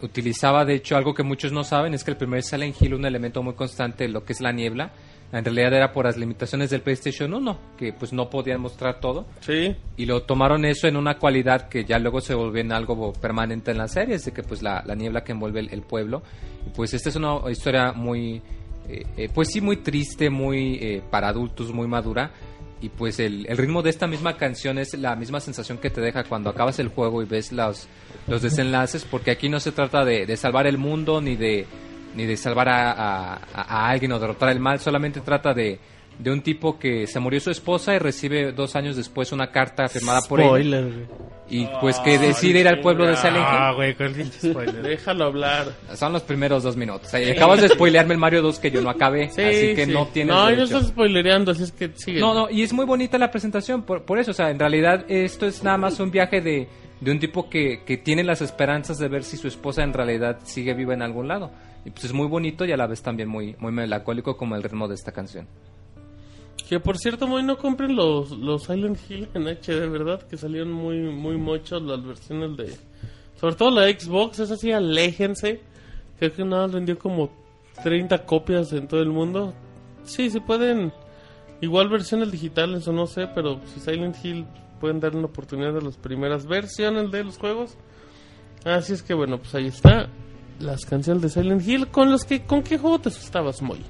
Utilizaba, 0.02 0.66
de 0.66 0.76
hecho, 0.76 0.98
algo 0.98 1.14
que 1.14 1.24
muchos 1.24 1.52
no 1.52 1.64
saben, 1.64 1.94
es 1.94 2.04
que 2.04 2.12
el 2.12 2.18
primer 2.18 2.44
Silent 2.44 2.82
Hill, 2.82 2.94
un 2.96 3.06
elemento 3.06 3.42
muy 3.42 3.54
constante, 3.54 4.08
lo 4.08 4.24
que 4.26 4.34
es 4.34 4.42
la 4.42 4.52
niebla, 4.52 4.92
en 5.32 5.44
realidad 5.44 5.74
era 5.74 5.92
por 5.92 6.06
las 6.06 6.18
limitaciones 6.18 6.70
del 6.70 6.82
PlayStation 6.82 7.34
1, 7.34 7.60
que 7.78 7.94
pues 7.94 8.14
no 8.14 8.30
podían 8.30 8.62
mostrar 8.62 9.00
todo. 9.00 9.26
Sí. 9.40 9.76
Y 9.98 10.06
lo 10.06 10.24
tomaron 10.24 10.66
eso 10.66 10.88
en 10.88 10.98
una 10.98 11.18
cualidad 11.18 11.68
que 11.68 11.84
ya 11.84 11.98
luego 12.00 12.22
se 12.22 12.36
volvió 12.36 12.62
en 12.62 12.72
algo 12.72 13.14
permanente 13.14 13.72
en 13.72 13.78
la 13.78 13.88
serie, 13.88 14.16
es 14.16 14.26
de 14.26 14.32
que 14.32 14.44
pues 14.44 14.62
la, 14.62 14.84
la 14.86 14.96
niebla 14.96 15.24
que 15.24 15.32
envuelve 15.32 15.62
el, 15.62 15.70
el 15.74 15.82
pueblo. 15.82 16.22
Y 16.66 16.70
pues 16.70 16.94
esta 16.94 17.10
es 17.10 17.16
una 17.16 17.40
historia 17.50 17.92
muy, 17.94 18.42
eh, 18.88 19.04
eh, 19.18 19.30
pues 19.34 19.50
sí, 19.52 19.62
muy 19.62 19.78
triste, 19.78 20.30
muy 20.30 20.76
eh, 20.76 21.02
para 21.10 21.30
adultos, 21.30 21.74
muy 21.74 21.88
madura. 21.88 22.32
Y 22.82 22.90
pues 22.90 23.20
el, 23.20 23.46
el 23.48 23.58
ritmo 23.58 23.82
de 23.82 23.90
esta 23.90 24.06
misma 24.06 24.38
canción 24.38 24.78
es 24.78 24.94
la 24.96 25.16
misma 25.16 25.40
sensación 25.40 25.78
que 25.78 25.90
te 25.90 26.02
deja 26.02 26.24
cuando 26.26 26.50
acabas 26.50 26.78
el 26.80 26.90
juego 26.90 27.22
y 27.22 27.26
ves 27.26 27.52
los, 27.52 27.88
los 28.28 28.42
desenlaces, 28.42 29.06
porque 29.10 29.32
aquí 29.32 29.50
no 29.50 29.60
se 29.60 29.72
trata 29.72 30.04
de, 30.06 30.26
de 30.26 30.38
salvar 30.38 30.68
el 30.68 30.78
mundo 30.78 31.22
ni 31.22 31.36
de, 31.36 31.66
ni 32.16 32.26
de 32.26 32.38
salvar 32.38 32.68
a, 32.70 32.92
a- 33.34 33.90
alguien 33.90 34.12
o 34.12 34.20
derrotar 34.20 34.50
el 34.50 34.60
mal, 34.60 34.80
solamente 34.80 35.22
trata 35.22 35.54
de, 35.54 35.80
de 36.20 36.32
un 36.32 36.42
tipo 36.42 36.80
que 36.80 37.08
se 37.08 37.20
murió 37.20 37.40
su 37.40 37.52
esposa 37.52 37.94
y 37.94 38.00
recibe 38.00 38.52
dos 38.52 38.76
años 38.76 38.96
después 38.96 39.32
una 39.32 39.52
carta 39.52 39.88
firmada 39.90 40.22
por 40.22 40.40
él. 40.40 40.48
Spoiler, 40.48 40.86
güey. 40.86 41.06
Y 41.48 41.68
pues 41.80 42.00
que 42.00 42.18
decide 42.18 42.62
ir 42.62 42.68
al 42.68 42.82
pueblo 42.82 43.06
de 43.06 43.16
Silent 43.18 43.46
Ah, 43.48 43.72
güey, 43.76 43.94
spoiler. 43.94 44.82
Déjalo 44.82 45.26
hablar. 45.26 45.68
Son 45.94 46.12
los 46.12 46.24
primeros 46.24 46.64
dos 46.64 46.76
minutos. 46.76 47.14
Y 47.14 47.30
acabas 47.30 47.62
de 47.62 47.70
spoilearme 47.70 48.16
el 48.16 48.20
Mario 48.20 48.42
2 48.42 48.60
que 48.60 48.72
yo 48.72 48.82
no 48.82 48.90
acabé. 48.90 49.30
Sí, 49.30 49.42
así 49.42 49.76
que 49.76 49.86
sí. 49.86 49.92
no 49.92 50.08
tienes 50.08 50.36
No, 50.36 50.52
yo 50.52 50.64
estoy 50.64 50.86
spoilereando, 50.86 51.52
así 51.52 51.64
es 51.64 51.72
que 51.72 51.92
sigue. 51.96 52.20
No, 52.20 52.34
no, 52.34 52.50
y 52.50 52.64
es 52.64 52.74
muy 52.74 52.86
bonita 52.86 53.18
la 53.20 53.30
presentación, 53.30 53.84
por, 53.84 54.04
por 54.04 54.18
eso, 54.18 54.32
o 54.32 54.34
sea, 54.34 54.50
en 54.50 54.58
realidad 54.58 55.06
esto 55.08 55.46
es 55.46 55.64
nada 55.64 55.78
más 55.78 56.00
un 56.00 56.10
viaje 56.10 56.42
de, 56.42 56.68
de 57.00 57.12
un 57.12 57.20
tipo 57.20 57.48
que, 57.48 57.84
que 57.86 57.98
tiene 57.98 58.24
las 58.24 58.42
esperanzas 58.42 58.98
de 58.98 59.08
ver 59.08 59.24
si 59.24 59.38
su 59.38 59.48
esposa 59.48 59.84
en 59.84 59.94
realidad 59.94 60.40
sigue 60.46 60.74
viva 60.74 60.96
en 60.96 61.04
algún 61.04 61.28
lado. 61.28 61.52
Y 61.86 61.92
pues 61.92 62.06
es 62.06 62.14
muy 62.14 62.28
bonito 62.28 62.66
y 62.66 62.72
a 62.72 62.78
la 62.78 62.88
vez 62.88 63.04
también 63.04 63.30
muy, 63.30 63.56
muy 63.60 63.72
melancólico 63.72 64.36
como 64.36 64.56
el 64.56 64.64
ritmo 64.64 64.88
de 64.88 64.96
esta 64.96 65.12
canción. 65.12 65.48
Que 66.68 66.80
por 66.80 66.98
cierto, 66.98 67.28
muy 67.28 67.44
no 67.44 67.58
compren 67.58 67.96
los, 67.96 68.32
los 68.32 68.64
Silent 68.64 68.98
Hill 69.08 69.30
en 69.36 69.48
HD, 69.48 69.88
¿verdad? 69.90 70.22
Que 70.24 70.36
salieron 70.36 70.72
muy, 70.72 71.00
muy 71.00 71.38
muchos 71.38 71.82
las 71.82 72.04
versiones 72.04 72.58
de. 72.58 72.76
Sobre 73.40 73.56
todo 73.56 73.70
la 73.70 73.88
Xbox, 73.88 74.40
esa 74.40 74.56
sí, 74.56 74.72
aléjense. 74.72 75.62
Creo 76.18 76.34
que 76.34 76.44
nada, 76.44 76.68
vendió 76.68 76.98
como 76.98 77.30
30 77.84 78.26
copias 78.26 78.74
en 78.74 78.88
todo 78.88 79.02
el 79.02 79.10
mundo. 79.10 79.54
Sí, 80.06 80.30
sí 80.30 80.40
pueden. 80.40 80.92
Igual 81.62 81.90
versiones 81.90 82.32
digitales 82.32 82.88
o 82.88 82.94
no 82.94 83.06
sé, 83.06 83.28
pero 83.34 83.62
si 83.66 83.80
Silent 83.80 84.16
Hill 84.24 84.46
pueden 84.80 85.00
dar 85.00 85.16
una 85.16 85.28
oportunidad 85.28 85.78
a 85.78 85.82
las 85.82 85.98
primeras 85.98 86.48
versiones 86.48 87.12
de 87.12 87.24
los 87.24 87.38
juegos. 87.38 87.78
Así 88.64 88.94
es 88.94 89.04
que 89.04 89.14
bueno, 89.14 89.38
pues 89.38 89.54
ahí 89.54 89.68
está. 89.68 90.10
Las 90.60 90.86
canciones 90.86 91.22
de 91.22 91.30
Silent 91.30 91.68
Hill 91.68 91.88
con 91.90 92.12
los 92.12 92.24
que. 92.24 92.46
¿Con 92.46 92.64
qué 92.64 92.80
juego 92.80 93.00
te 93.00 93.10
asustabas, 93.10 93.62
Moy? 93.62 93.82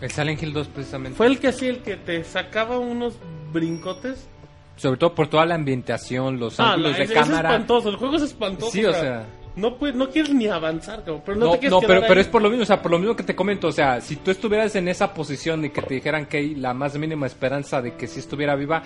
El 0.00 0.10
Silent 0.10 0.42
Hill 0.42 0.52
2 0.52 0.68
precisamente. 0.68 1.16
Fue 1.16 1.26
el 1.26 1.38
que 1.40 1.48
hacía 1.48 1.70
el 1.70 1.78
que 1.78 1.96
te 1.96 2.22
sacaba 2.24 2.78
unos 2.78 3.14
brincotes. 3.52 4.28
Sobre 4.76 4.96
todo 4.98 5.14
por 5.14 5.26
toda 5.28 5.44
la 5.44 5.56
ambientación, 5.56 6.38
los 6.38 6.60
Ah, 6.60 6.72
ángulos 6.74 6.92
no, 6.92 6.98
de 6.98 7.04
es, 7.04 7.10
es 7.10 7.16
cámara. 7.16 7.48
espantoso, 7.50 7.88
el 7.88 7.96
juego 7.96 8.16
es 8.16 8.22
espantoso. 8.22 8.70
Sí, 8.70 8.84
o 8.84 8.92
sea. 8.92 9.26
No, 9.56 9.76
puedes, 9.76 9.96
no 9.96 10.08
quieres 10.08 10.32
ni 10.32 10.46
avanzar, 10.46 11.00
cabrón, 11.00 11.22
pero 11.26 11.36
no, 11.36 11.46
No, 11.46 11.52
te 11.52 11.58
quieres 11.58 11.72
no, 11.72 11.80
pero, 11.80 12.00
ahí. 12.02 12.04
pero 12.06 12.20
es 12.20 12.28
por 12.28 12.40
lo 12.42 12.48
mismo, 12.48 12.62
o 12.62 12.66
sea, 12.66 12.80
por 12.80 12.92
lo 12.92 12.98
mismo 13.00 13.16
que 13.16 13.24
te 13.24 13.34
comento, 13.34 13.66
o 13.66 13.72
sea, 13.72 14.00
si 14.00 14.14
tú 14.14 14.30
estuvieras 14.30 14.76
en 14.76 14.86
esa 14.86 15.12
posición 15.12 15.64
y 15.64 15.70
que 15.70 15.82
te 15.82 15.94
dijeran 15.94 16.26
que 16.26 16.36
hay 16.36 16.54
la 16.54 16.74
más 16.74 16.96
mínima 16.96 17.26
esperanza 17.26 17.82
de 17.82 17.94
que 17.96 18.06
si 18.06 18.20
estuviera 18.20 18.54
viva 18.54 18.84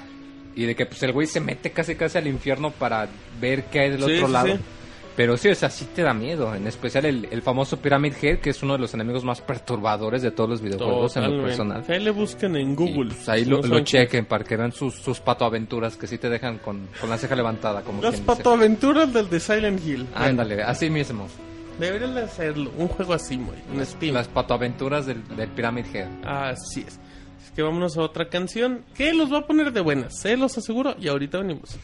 y 0.56 0.64
de 0.64 0.74
que 0.74 0.86
pues 0.86 1.02
el 1.02 1.12
güey 1.12 1.26
se 1.26 1.40
mete 1.40 1.72
casi 1.72 1.94
casi 1.94 2.16
al 2.16 2.26
infierno 2.26 2.70
para 2.70 3.06
ver 3.38 3.64
qué 3.64 3.80
hay 3.80 3.90
del 3.90 4.02
Sí, 4.04 4.14
otro 4.14 4.28
sí, 4.28 4.32
lado. 4.32 4.58
Pero 5.14 5.36
sí, 5.36 5.48
o 5.50 5.54
sea, 5.54 5.68
sí 5.68 5.86
te 5.94 6.00
da 6.02 6.14
miedo, 6.14 6.54
en 6.54 6.66
especial 6.66 7.04
el, 7.04 7.28
el 7.30 7.42
famoso 7.42 7.76
Pyramid 7.76 8.14
Head, 8.22 8.38
que 8.38 8.48
es 8.50 8.62
uno 8.62 8.72
de 8.72 8.78
los 8.78 8.94
enemigos 8.94 9.24
más 9.24 9.42
perturbadores 9.42 10.22
de 10.22 10.30
todos 10.30 10.48
los 10.48 10.62
videojuegos 10.62 11.14
en 11.16 11.22
lo 11.24 11.28
Totalmente. 11.28 11.48
personal. 11.48 11.84
Ahí 11.88 12.02
le 12.02 12.10
busquen 12.12 12.56
en 12.56 12.70
Y, 12.72 12.74
Google. 12.74 13.12
pues, 13.14 13.28
ahí 13.28 13.44
si 13.44 13.50
lo, 13.50 13.60
no 13.60 13.66
lo 13.68 13.80
chequen 13.80 14.24
para 14.24 14.42
que 14.42 14.56
vean 14.56 14.72
sus, 14.72 14.94
sus 14.94 15.20
patoaventuras 15.20 15.96
que 15.98 16.06
sí 16.06 16.16
te 16.16 16.30
dejan 16.30 16.58
con, 16.58 16.88
con 16.98 17.10
la 17.10 17.18
ceja 17.18 17.36
levantada, 17.36 17.82
como 17.82 18.00
Las 18.02 18.20
patoaventuras 18.20 19.12
del 19.12 19.28
de 19.28 19.38
Silent 19.38 19.86
Hill. 19.86 20.06
Ándale, 20.14 20.62
así 20.62 20.88
mismo. 20.88 21.28
Deberían 21.78 22.14
de 22.14 22.22
hacerlo. 22.22 22.70
Un 22.78 22.88
juego 22.88 23.12
así, 23.12 23.36
muy. 23.36 23.56
Un 23.74 23.84
Steam. 23.84 24.14
Las 24.14 24.28
patoaventuras 24.28 25.04
del, 25.06 25.22
del 25.36 25.48
Pyramid 25.50 25.84
Head. 25.92 26.08
Así 26.24 26.80
es. 26.86 26.98
Es 27.44 27.50
que 27.54 27.60
vámonos 27.62 27.98
a 27.98 28.02
otra 28.02 28.28
canción 28.28 28.84
que 28.94 29.12
los 29.12 29.30
va 29.32 29.38
a 29.40 29.46
poner 29.46 29.72
de 29.72 29.80
buenas, 29.82 30.18
se 30.20 30.36
los 30.38 30.56
aseguro. 30.56 30.94
Y 30.98 31.08
ahorita 31.08 31.38
venimos. 31.38 31.76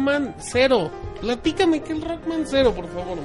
Rockman 0.00 0.34
Zero. 0.38 0.90
Platícame 1.20 1.82
que 1.82 1.92
el 1.92 2.02
Rockman 2.02 2.46
Zero, 2.46 2.72
por 2.72 2.86
favor. 2.88 3.18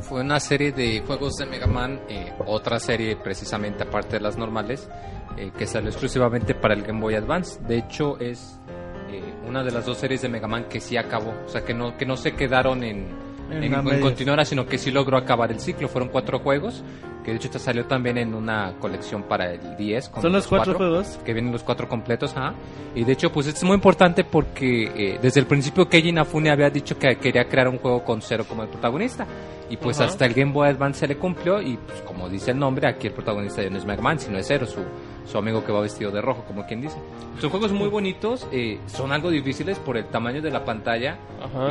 Fue 0.00 0.22
una 0.22 0.40
serie 0.40 0.72
de 0.72 1.02
juegos 1.06 1.34
de 1.36 1.46
Mega 1.46 1.66
Man, 1.66 2.00
eh, 2.08 2.32
otra 2.46 2.78
serie 2.78 3.16
precisamente 3.16 3.82
aparte 3.82 4.16
de 4.16 4.20
las 4.20 4.38
normales, 4.38 4.88
eh, 5.36 5.52
que 5.56 5.66
salió 5.66 5.90
exclusivamente 5.90 6.54
para 6.54 6.74
el 6.74 6.82
Game 6.82 7.00
Boy 7.00 7.14
Advance. 7.14 7.60
De 7.62 7.76
hecho, 7.78 8.18
es 8.18 8.58
eh, 9.10 9.22
una 9.46 9.62
de 9.62 9.70
las 9.70 9.84
dos 9.84 9.98
series 9.98 10.22
de 10.22 10.28
Mega 10.28 10.48
Man 10.48 10.64
que 10.68 10.80
sí 10.80 10.96
acabó, 10.96 11.34
o 11.44 11.48
sea, 11.48 11.62
que 11.62 11.74
no, 11.74 11.96
que 11.98 12.06
no 12.06 12.16
se 12.16 12.32
quedaron 12.32 12.82
en, 12.82 13.08
En 13.50 13.62
en, 13.62 13.74
en 13.74 14.00
continuar, 14.00 14.44
sino 14.46 14.66
que 14.66 14.78
sí 14.78 14.90
logró 14.90 15.18
acabar 15.18 15.52
el 15.52 15.60
ciclo. 15.60 15.88
Fueron 15.88 16.08
cuatro 16.08 16.38
juegos, 16.38 16.82
que 17.26 17.32
de 17.32 17.38
hecho 17.38 17.50
te 17.50 17.58
salió 17.58 17.86
también 17.86 18.18
en 18.18 18.34
una 18.34 18.74
colección 18.78 19.24
para 19.24 19.52
el 19.52 19.76
10. 19.76 20.10
con 20.10 20.22
Son 20.22 20.32
los 20.32 20.46
cuatro 20.46 20.74
juegos. 20.74 21.18
que 21.24 21.32
vienen 21.32 21.50
los 21.50 21.64
cuatro 21.64 21.88
completos, 21.88 22.36
ajá. 22.36 22.54
Y 22.94 23.02
de 23.02 23.12
hecho, 23.14 23.32
pues 23.32 23.48
es 23.48 23.64
muy 23.64 23.74
importante 23.74 24.22
porque 24.22 24.84
eh, 24.94 25.18
desde 25.20 25.40
el 25.40 25.46
principio 25.46 25.88
Keiji 25.88 26.10
Inafune 26.10 26.50
había 26.50 26.70
dicho 26.70 26.96
que 26.96 27.16
quería 27.16 27.48
crear 27.48 27.66
un 27.66 27.78
juego 27.78 28.04
con 28.04 28.22
Zero 28.22 28.44
como 28.44 28.62
el 28.62 28.68
protagonista. 28.68 29.26
Y 29.68 29.76
pues 29.76 29.98
Ajá. 29.98 30.08
hasta 30.08 30.24
el 30.24 30.34
Game 30.34 30.52
Boy 30.52 30.68
Advance 30.68 31.00
se 31.00 31.08
le 31.08 31.16
cumplió 31.16 31.60
y 31.60 31.76
pues 31.78 32.00
como 32.02 32.28
dice 32.28 32.52
el 32.52 32.58
nombre, 32.60 32.86
aquí 32.88 33.08
el 33.08 33.12
protagonista 33.12 33.60
ya 33.60 33.70
no 33.70 33.78
es 33.78 33.84
Mega 33.84 34.00
Man, 34.00 34.20
sino 34.20 34.38
es 34.38 34.46
Zero, 34.46 34.64
su, 34.64 34.78
su 35.26 35.38
amigo 35.38 35.64
que 35.64 35.72
va 35.72 35.80
vestido 35.80 36.10
de 36.10 36.20
rojo, 36.22 36.44
como 36.46 36.66
quien 36.66 36.80
dice. 36.80 36.96
Son 37.40 37.50
juegos 37.50 37.72
muy 37.72 37.88
bonitos, 37.88 38.46
eh, 38.52 38.78
son 38.86 39.12
algo 39.12 39.30
difíciles 39.30 39.78
por 39.78 39.96
el 39.96 40.06
tamaño 40.06 40.40
de 40.40 40.50
la 40.50 40.64
pantalla. 40.64 41.18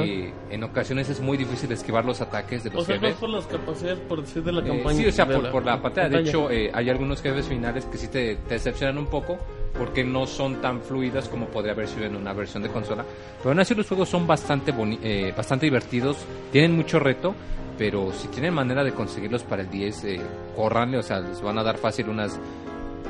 Eh, 0.02 0.32
en 0.50 0.64
ocasiones 0.64 1.10
es 1.10 1.20
muy 1.22 1.38
difícil 1.38 1.72
esquivar 1.72 2.04
los 2.06 2.20
ataques 2.22 2.64
de 2.64 2.70
los 2.70 2.84
O 2.84 2.86
sea, 2.86 2.96
jefes. 2.96 3.12
es 3.14 3.16
por 3.20 3.30
las 3.30 3.46
capacidades, 3.48 4.00
por 4.00 4.22
decir, 4.22 4.44
de 4.44 4.52
la 4.52 4.62
Eh, 4.62 4.68
campaña. 4.68 4.98
sí, 4.98 5.08
o 5.08 5.12
sea, 5.12 5.26
por, 5.26 5.50
por 5.52 5.66
la 5.66 5.82
pantalla. 5.82 6.10
De 6.10 6.20
hecho, 6.22 6.50
eh, 6.52 6.70
hay 6.74 6.90
algunos 6.90 7.22
jefes 7.22 7.48
finales 7.48 7.86
que 7.86 7.98
sí 7.98 8.08
te, 8.08 8.36
te 8.36 8.56
decepcionan 8.56 8.98
un 8.98 9.08
poco 9.08 9.38
porque 9.78 10.04
no 10.04 10.26
son 10.28 10.62
tan 10.62 10.82
fluidas 10.82 11.28
como 11.28 11.48
podría 11.48 11.74
haber 11.74 11.88
sido 11.88 12.06
en 12.06 12.16
una 12.16 12.34
versión 12.34 12.62
de 12.64 12.70
consola. 12.70 13.04
Pero 13.40 13.50
aún 13.52 13.60
así 13.60 13.74
los 13.76 13.88
juegos 13.88 14.08
son 14.10 14.26
bastante, 14.28 14.74
boni- 14.74 15.00
eh, 15.04 15.34
bastante 15.36 15.66
divertidos, 15.66 16.18
tienen 16.52 16.76
mucho 16.76 17.00
reto, 17.00 17.34
pero 17.78 18.14
si 18.14 18.30
tienen 18.30 18.54
manera 18.54 18.84
de 18.86 18.94
conseguirlos 18.94 19.44
para 19.44 19.64
el 19.64 19.70
10, 19.70 20.04
eh, 20.06 20.22
córranle, 20.56 20.98
o 20.98 21.04
sea, 21.04 21.20
les 21.20 21.42
van 21.42 21.58
a 21.58 21.64
dar 21.64 21.78
fácil 21.78 22.08
unas, 22.08 22.40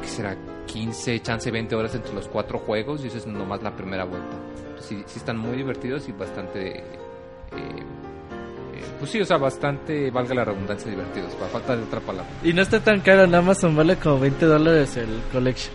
¿qué 0.01 0.07
será? 0.07 0.35
15, 0.67 1.21
chance 1.21 1.49
20 1.51 1.75
horas 1.75 1.95
entre 1.95 2.13
los 2.13 2.27
cuatro 2.27 2.59
juegos 2.59 3.03
y 3.03 3.07
eso 3.07 3.17
es 3.17 3.27
nomás 3.27 3.61
la 3.63 3.75
primera 3.75 4.03
vuelta. 4.03 4.35
Sí, 4.79 5.03
sí 5.05 5.19
están 5.19 5.37
muy 5.37 5.57
divertidos 5.57 6.07
y 6.09 6.11
bastante... 6.11 6.79
eh, 6.79 6.83
eh, 7.57 8.83
pues 8.99 9.11
sí, 9.11 9.21
o 9.21 9.25
sea, 9.25 9.37
bastante, 9.37 10.09
valga 10.11 10.33
la 10.35 10.45
redundancia, 10.45 10.89
divertidos, 10.89 11.33
para 11.35 11.47
falta 11.47 11.75
de 11.75 11.83
otra 11.83 11.99
palabra. 11.99 12.29
Y 12.43 12.53
no 12.53 12.61
está 12.61 12.79
tan 12.79 13.01
caro, 13.01 13.23
en 13.23 13.35
Amazon 13.35 13.75
vale 13.75 13.97
como 13.97 14.19
20 14.19 14.45
dólares 14.45 14.97
el 14.97 15.21
collection. 15.31 15.73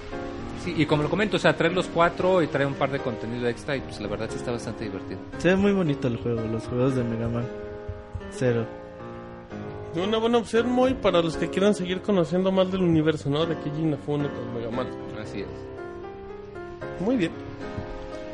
Sí, 0.65 0.75
y 0.77 0.85
como 0.87 1.03
lo 1.03 1.09
comento, 1.11 1.37
o 1.37 1.41
sea, 1.41 1.57
trae 1.57 1.71
los 1.71 1.87
cuatro 1.87 2.43
y 2.43 2.47
trae 2.47 2.67
un 2.67 2.75
par 2.75 2.91
de 2.91 2.99
contenido 2.99 3.49
extra 3.49 3.77
y 3.77 3.81
pues 3.81 4.01
la 4.01 4.09
verdad 4.09 4.29
sí 4.31 4.37
está 4.37 4.51
bastante 4.53 4.85
divertido. 4.85 5.19
Se 5.39 5.49
ve 5.49 5.57
muy 5.57 5.73
bonito 5.73 6.09
el 6.09 6.19
juego, 6.19 6.43
los 6.43 6.67
juegos 6.67 6.95
de 6.97 7.05
Mega 7.05 7.29
Man. 7.29 7.47
Cero. 8.31 8.67
Una 9.95 10.19
buena 10.19 10.39
opción, 10.39 10.71
muy 10.71 10.95
para 10.95 11.21
los 11.21 11.37
que 11.37 11.49
quieran 11.51 11.75
seguir 11.75 12.01
conociendo 12.01 12.53
más 12.53 12.71
del 12.71 12.83
universo, 12.83 13.29
¿no? 13.29 13.45
De 13.45 13.57
Keiji 13.59 13.83
Inafune 13.83 14.29
con 14.29 14.55
Mega 14.55 14.71
Man. 14.71 14.87
Así 15.21 15.41
es. 15.41 15.49
Muy 17.05 17.17
bien. 17.17 17.33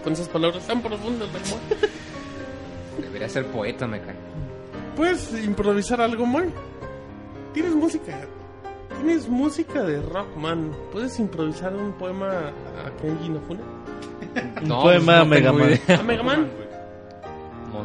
Con 0.05 0.13
esas 0.13 0.29
palabras 0.29 0.67
tan 0.67 0.83
profundas 0.83 1.33
del 1.33 1.43
Moy. 1.43 1.61
Debería 3.01 3.29
ser 3.29 3.47
poeta, 3.47 3.87
me 3.87 4.01
cae. 4.01 4.15
¿Puedes 4.97 5.33
improvisar 5.45 6.01
algo, 6.01 6.27
Moy? 6.27 6.51
Tienes 7.55 7.75
música. 7.75 8.13
Tienes 9.01 9.29
música 9.29 9.83
de 9.83 10.01
Rockman. 10.03 10.73
¿Puedes 10.93 11.19
improvisar 11.19 11.75
un 11.75 11.93
poema 11.93 12.49
a 12.85 12.91
Keiji 13.01 13.27
Inafune? 13.27 13.61
Un 14.63 14.69
No, 14.69 14.83
poema 14.83 15.17
a 15.17 15.19
no 15.21 15.27
Mega 15.27 15.51
tengo 15.53 15.65
Man. 15.65 15.73
idea. 15.87 16.01
¿A 16.01 16.03
Mega 16.03 16.23
Man? 16.23 16.51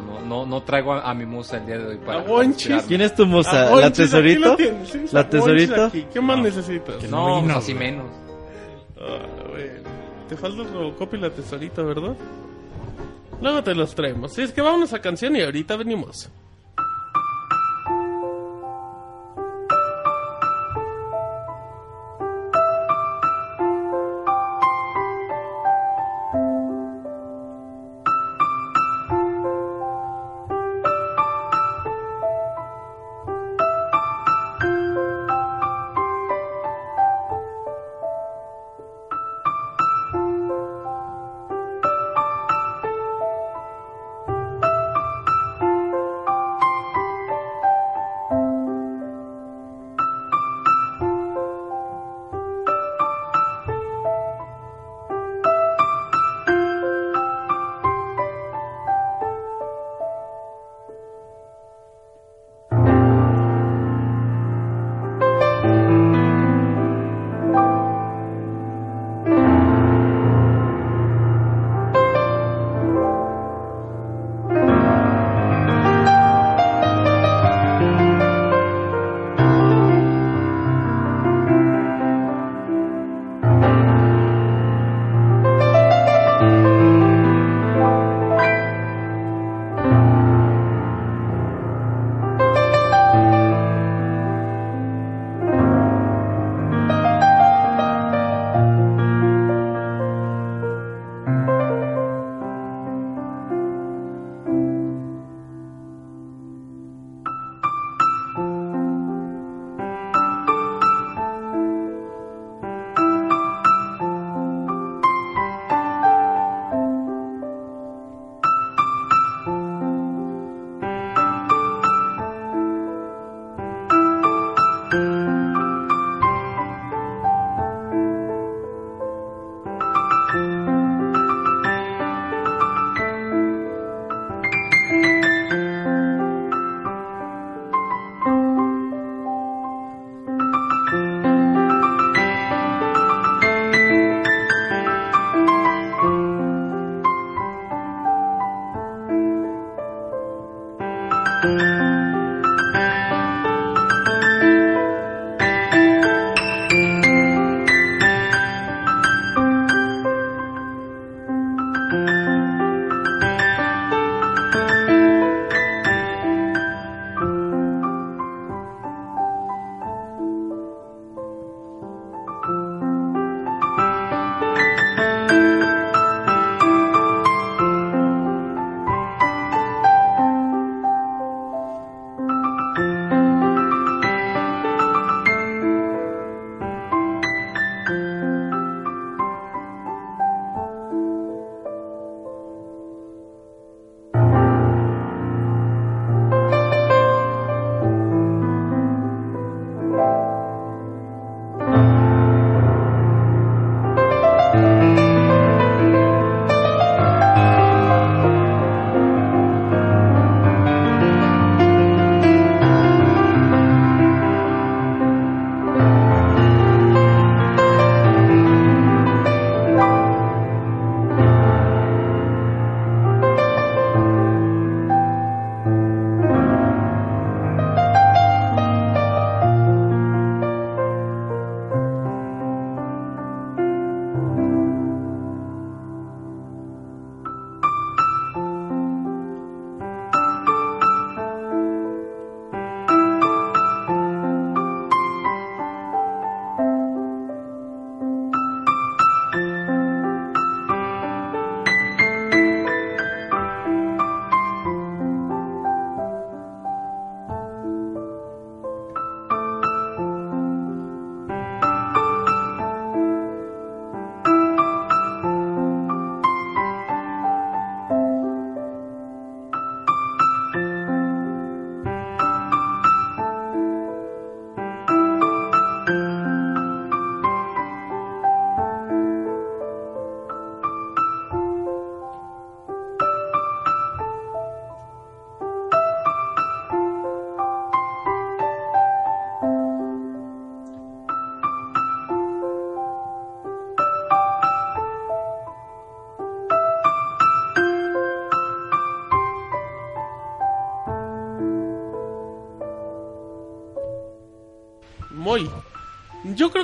No, 0.00 0.20
no, 0.20 0.20
no, 0.26 0.46
no 0.46 0.62
traigo 0.62 0.92
a, 0.94 1.10
a 1.10 1.14
mi 1.14 1.26
musa 1.26 1.58
el 1.58 1.66
día 1.66 1.78
de 1.78 1.86
hoy 1.86 1.96
para. 1.98 2.20
A 2.20 2.22
Wonchis. 2.22 2.52
inspirarme. 2.56 2.88
¿Quién 2.88 3.00
es 3.02 3.14
tu 3.14 3.26
musa? 3.26 3.74
¿La 3.76 3.92
tesorito? 3.92 4.40
¿La 4.42 4.52
a 4.52 4.56
Wonchis 4.56 5.30
tesorito? 5.30 5.84
aquí. 5.86 6.06
¿Qué 6.12 6.20
más 6.20 6.38
necesitas? 6.38 7.02
No, 7.10 7.36
vino, 7.42 7.54
pues 7.54 7.56
así 7.64 7.74
güey. 7.74 7.90
menos. 7.90 8.06
Ah, 9.00 9.18
bueno. 9.50 9.72
Te 10.28 10.36
falta 10.36 10.62
el 10.62 10.72
Robocop 10.72 11.14
y 11.14 11.18
la 11.18 11.30
tesorita, 11.30 11.82
¿verdad? 11.82 12.16
Luego 13.40 13.62
te 13.62 13.74
los 13.74 13.94
traemos. 13.94 14.32
Sí, 14.32 14.42
es 14.42 14.52
que 14.52 14.62
vámonos 14.62 14.92
a 14.92 15.00
canción 15.00 15.34
y 15.36 15.42
ahorita 15.42 15.76
venimos. 15.76 16.30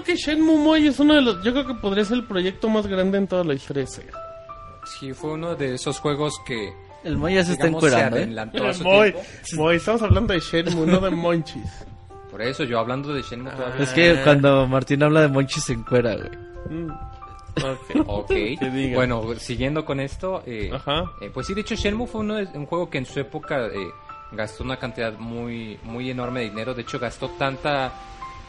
Creo 0.03 0.16
que 0.16 0.16
Shenmue 0.16 0.57
Moy 0.57 0.87
es 0.87 0.99
uno 1.01 1.15
de 1.15 1.23
los. 1.23 1.43
Yo 1.45 1.53
creo 1.53 1.66
que 1.66 1.75
podría 1.75 2.05
ser 2.05 2.19
el 2.19 2.25
proyecto 2.25 2.69
más 2.69 2.87
grande 2.87 3.19
en 3.19 3.27
toda 3.27 3.45
la 3.45 3.55
historia 3.55 3.83
de 3.85 3.87
Sega. 3.89 4.12
Sí, 4.99 5.12
fue 5.12 5.33
uno 5.33 5.55
de 5.55 5.75
esos 5.75 5.99
juegos 6.01 6.35
que... 6.47 6.73
El 7.05 7.16
Moy 7.16 7.35
ya 7.35 7.45
se 7.45 7.53
está 7.53 7.66
digamos, 7.66 7.85
encuerando, 7.85 8.59
¿eh? 8.69 8.75
su 8.75 8.85
Moy, 8.85 9.12
tiempo. 9.12 9.29
Moy, 9.62 9.77
estamos 9.77 10.03
hablando 10.03 10.33
de 10.35 10.41
Shenmue, 10.41 10.87
no 10.87 10.99
de 11.01 11.11
Monchis. 11.11 11.85
Por 12.31 12.43
eso, 12.43 12.65
yo 12.65 12.79
hablando 12.79 13.12
de 13.12 13.23
Shenmue 13.23 13.51
todavía... 13.53 13.83
Es 13.85 13.91
que 13.93 14.20
cuando 14.25 14.66
Martín 14.66 15.03
habla 15.03 15.20
de 15.23 15.29
Monchi 15.29 15.61
se 15.61 15.75
encuera, 15.75 16.16
güey. 16.16 16.31
Mm. 16.70 16.91
Ok. 16.91 18.07
Ok, 18.07 18.29
Que 18.61 18.70
diga. 18.73 18.97
bueno, 18.97 19.23
siguiendo 19.39 19.85
con 19.85 20.01
esto, 20.01 20.43
eh, 20.47 20.70
Ajá. 20.73 21.05
eh, 21.20 21.31
pues 21.33 21.47
sí, 21.47 21.55
de 21.55 21.61
hecho 21.62 21.75
Shenmue 21.75 22.07
fue 22.07 22.20
uno 22.23 22.35
de- 22.37 22.49
un 22.59 22.66
juego 22.66 22.89
que 22.91 22.99
en 22.99 23.07
su 23.07 23.20
época 23.20 23.66
eh, 23.66 23.89
gastó 24.33 24.65
una 24.65 24.77
cantidad 24.79 25.12
muy, 25.19 25.79
muy 25.85 26.11
enorme 26.11 26.41
de 26.41 26.51
dinero, 26.51 26.75
de 26.75 26.83
hecho 26.83 26.99
gastó 26.99 27.29
tanta, 27.39 27.93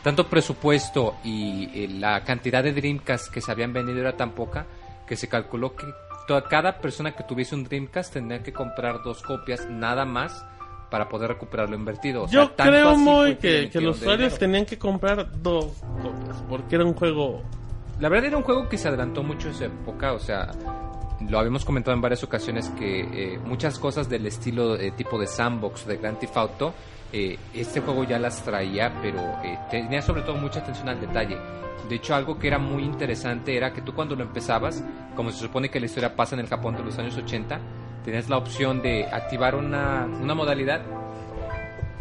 tanto 0.10 0.28
presupuesto 0.28 1.18
y 1.24 1.70
eh, 1.72 1.88
la 1.88 2.24
cantidad 2.24 2.64
de 2.64 2.74
Dreamcast 2.74 3.32
que 3.32 3.42
se 3.42 3.52
habían 3.52 3.74
vendido 3.74 4.00
era 4.00 4.18
tan 4.18 4.32
poca 4.32 4.66
que 5.06 5.16
se 5.16 5.30
calculó 5.30 5.76
que 5.76 5.86
toda, 6.28 6.46
cada 6.46 6.80
persona 6.82 7.12
que 7.16 7.24
tuviese 7.24 7.54
un 7.54 7.64
Dreamcast 7.64 8.14
tendría 8.14 8.42
que 8.42 8.52
comprar 8.52 9.04
dos 9.04 9.22
copias 9.22 9.70
nada 9.70 10.06
más 10.06 10.44
para 10.90 11.08
poder 11.10 11.30
recuperar 11.30 11.70
lo 11.70 11.76
invertido. 11.76 12.24
O 12.24 12.28
sea, 12.28 12.42
Yo 12.42 12.50
tanto 12.50 12.72
creo, 12.72 12.96
fue 12.96 13.38
que, 13.38 13.70
que 13.70 13.82
los 13.82 13.98
usuarios 13.98 14.30
dinero. 14.34 14.40
tenían 14.40 14.66
que 14.66 14.80
comprar 14.80 15.30
dos 15.44 15.68
copias, 16.02 16.44
porque 16.50 16.74
era 16.74 16.86
un 16.86 16.96
juego... 16.96 17.44
La 18.00 18.10
verdad 18.10 18.30
era 18.30 18.38
un 18.38 18.44
juego 18.44 18.68
que 18.68 18.80
se 18.80 18.88
adelantó 18.88 19.22
mucho 19.22 19.50
en 19.50 19.54
su 19.54 19.64
época, 19.66 20.14
o 20.14 20.20
sea, 20.20 20.50
lo 21.30 21.38
habíamos 21.38 21.66
comentado 21.66 21.94
en 21.94 22.02
varias 22.02 22.24
ocasiones 22.24 22.70
que 22.70 23.02
eh, 23.02 23.38
muchas 23.46 23.78
cosas 23.78 24.10
del 24.10 24.26
estilo 24.26 24.76
eh, 24.76 24.90
tipo 24.90 25.20
de 25.20 25.28
sandbox 25.28 25.86
de 25.86 25.98
Grand 25.98 26.18
Theft 26.18 26.36
Auto, 26.36 26.74
eh, 27.12 27.38
este 27.54 27.82
juego 27.82 28.04
ya 28.04 28.20
las 28.20 28.44
traía, 28.44 28.94
pero 29.02 29.20
eh, 29.44 29.58
tenía 29.70 30.02
sobre 30.02 30.22
todo 30.22 30.36
mucha 30.36 30.60
atención 30.60 30.90
al 30.90 31.00
detalle. 31.00 31.38
De 31.88 31.96
hecho, 31.96 32.14
algo 32.14 32.38
que 32.38 32.48
era 32.48 32.60
muy 32.60 32.84
interesante 32.84 33.56
era 33.56 33.74
que 33.74 33.82
tú 33.82 33.94
cuando 33.94 34.16
lo 34.16 34.24
empezabas, 34.24 34.84
como 35.16 35.32
se 35.32 35.40
supone 35.40 35.70
que 35.70 35.80
la 35.80 35.88
historia 35.88 36.16
pasa 36.16 36.36
en 36.36 36.42
el 36.42 36.48
Japón 36.48 36.76
de 36.76 36.84
los 36.84 36.98
años 37.00 37.18
80, 37.18 37.60
tenías 38.04 38.30
la 38.30 38.38
opción 38.38 38.82
de 38.82 39.06
activar 39.06 39.56
una, 39.56 40.06
una 40.06 40.36
modalidad 40.36 40.82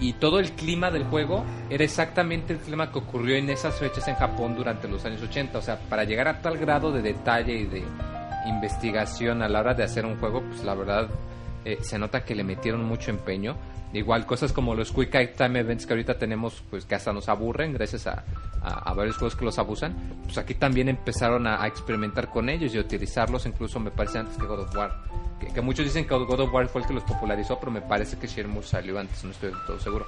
y 0.01 0.12
todo 0.12 0.39
el 0.39 0.52
clima 0.52 0.90
del 0.90 1.05
juego 1.05 1.44
era 1.70 1.82
exactamente 1.82 2.52
el 2.52 2.60
clima 2.60 2.93
que 2.93 2.98
ocurrió 2.98 3.36
en 3.36 3.51
esas 3.51 3.76
fechas 3.76 4.06
en 4.06 4.14
Japón 4.14 4.55
durante 4.55 4.86
los 4.86 5.05
años 5.05 5.22
80. 5.22 5.59
O 5.59 5.62
sea, 5.62 5.78
para 5.89 6.05
llegar 6.05 6.28
a 6.28 6.40
tal 6.40 6.56
grado 6.56 6.93
de 6.93 7.02
detalle 7.02 7.55
y 7.55 7.66
de 7.66 7.82
investigación 8.47 9.43
a 9.43 9.48
la 9.48 9.60
hora 9.60 9.74
de 9.74 9.82
hacer 9.82 10.06
un 10.06 10.16
juego, 10.18 10.43
pues 10.43 10.62
la 10.62 10.74
verdad 10.74 11.09
eh, 11.64 11.78
se 11.82 11.98
nota 11.98 12.24
que 12.24 12.35
le 12.35 12.44
metieron 12.44 12.85
mucho 12.85 13.10
empeño. 13.10 13.56
Igual 13.93 14.26
cosas 14.26 14.52
como 14.52 14.74
los 14.74 14.93
Quick 14.93 15.35
Time 15.36 15.60
Events 15.60 15.86
que 15.86 15.94
ahorita 15.94 16.18
tenemos, 16.18 16.62
pues 16.68 16.85
que 16.85 16.94
hasta 16.94 17.12
nos 17.12 17.28
aburren 17.30 17.72
gracias 17.72 18.06
a, 18.06 18.22
a- 18.62 18.90
a 18.90 18.93
varios 18.93 19.16
juegos 19.16 19.35
que 19.35 19.47
los 19.47 19.59
abusan, 19.59 19.94
pues 20.24 20.36
aquí 20.36 20.55
también 20.55 20.90
empezaron 20.90 21.47
a, 21.47 21.62
a 21.62 21.66
experimentar 21.66 22.28
con 22.28 22.51
ellos 22.51 22.74
y 22.74 22.78
utilizarlos 22.78 23.47
incluso 23.47 23.80
me 23.80 23.90
parece 23.90 24.18
antes 24.18 24.36
que 24.36 24.44
God 24.44 24.60
of 24.60 24.76
War. 24.76 24.94
Que, 25.40 25.47
que 25.47 25.60
muchos 25.62 25.86
dicen 25.86 26.06
que 26.06 26.14
God 26.14 26.40
of 26.40 26.52
War 26.52 26.68
fue 26.68 26.82
el 26.82 26.86
que 26.86 26.93
los 26.93 27.02
popularizó, 27.05 27.59
pero 27.59 27.72
me 27.72 27.80
parece 27.80 28.18
que 28.18 28.26
Shenmue 28.26 28.62
salió 28.62 28.98
antes, 28.98 29.24
no 29.24 29.30
estoy 29.30 29.52
del 29.52 29.59
todo 29.66 29.80
seguro. 29.80 30.05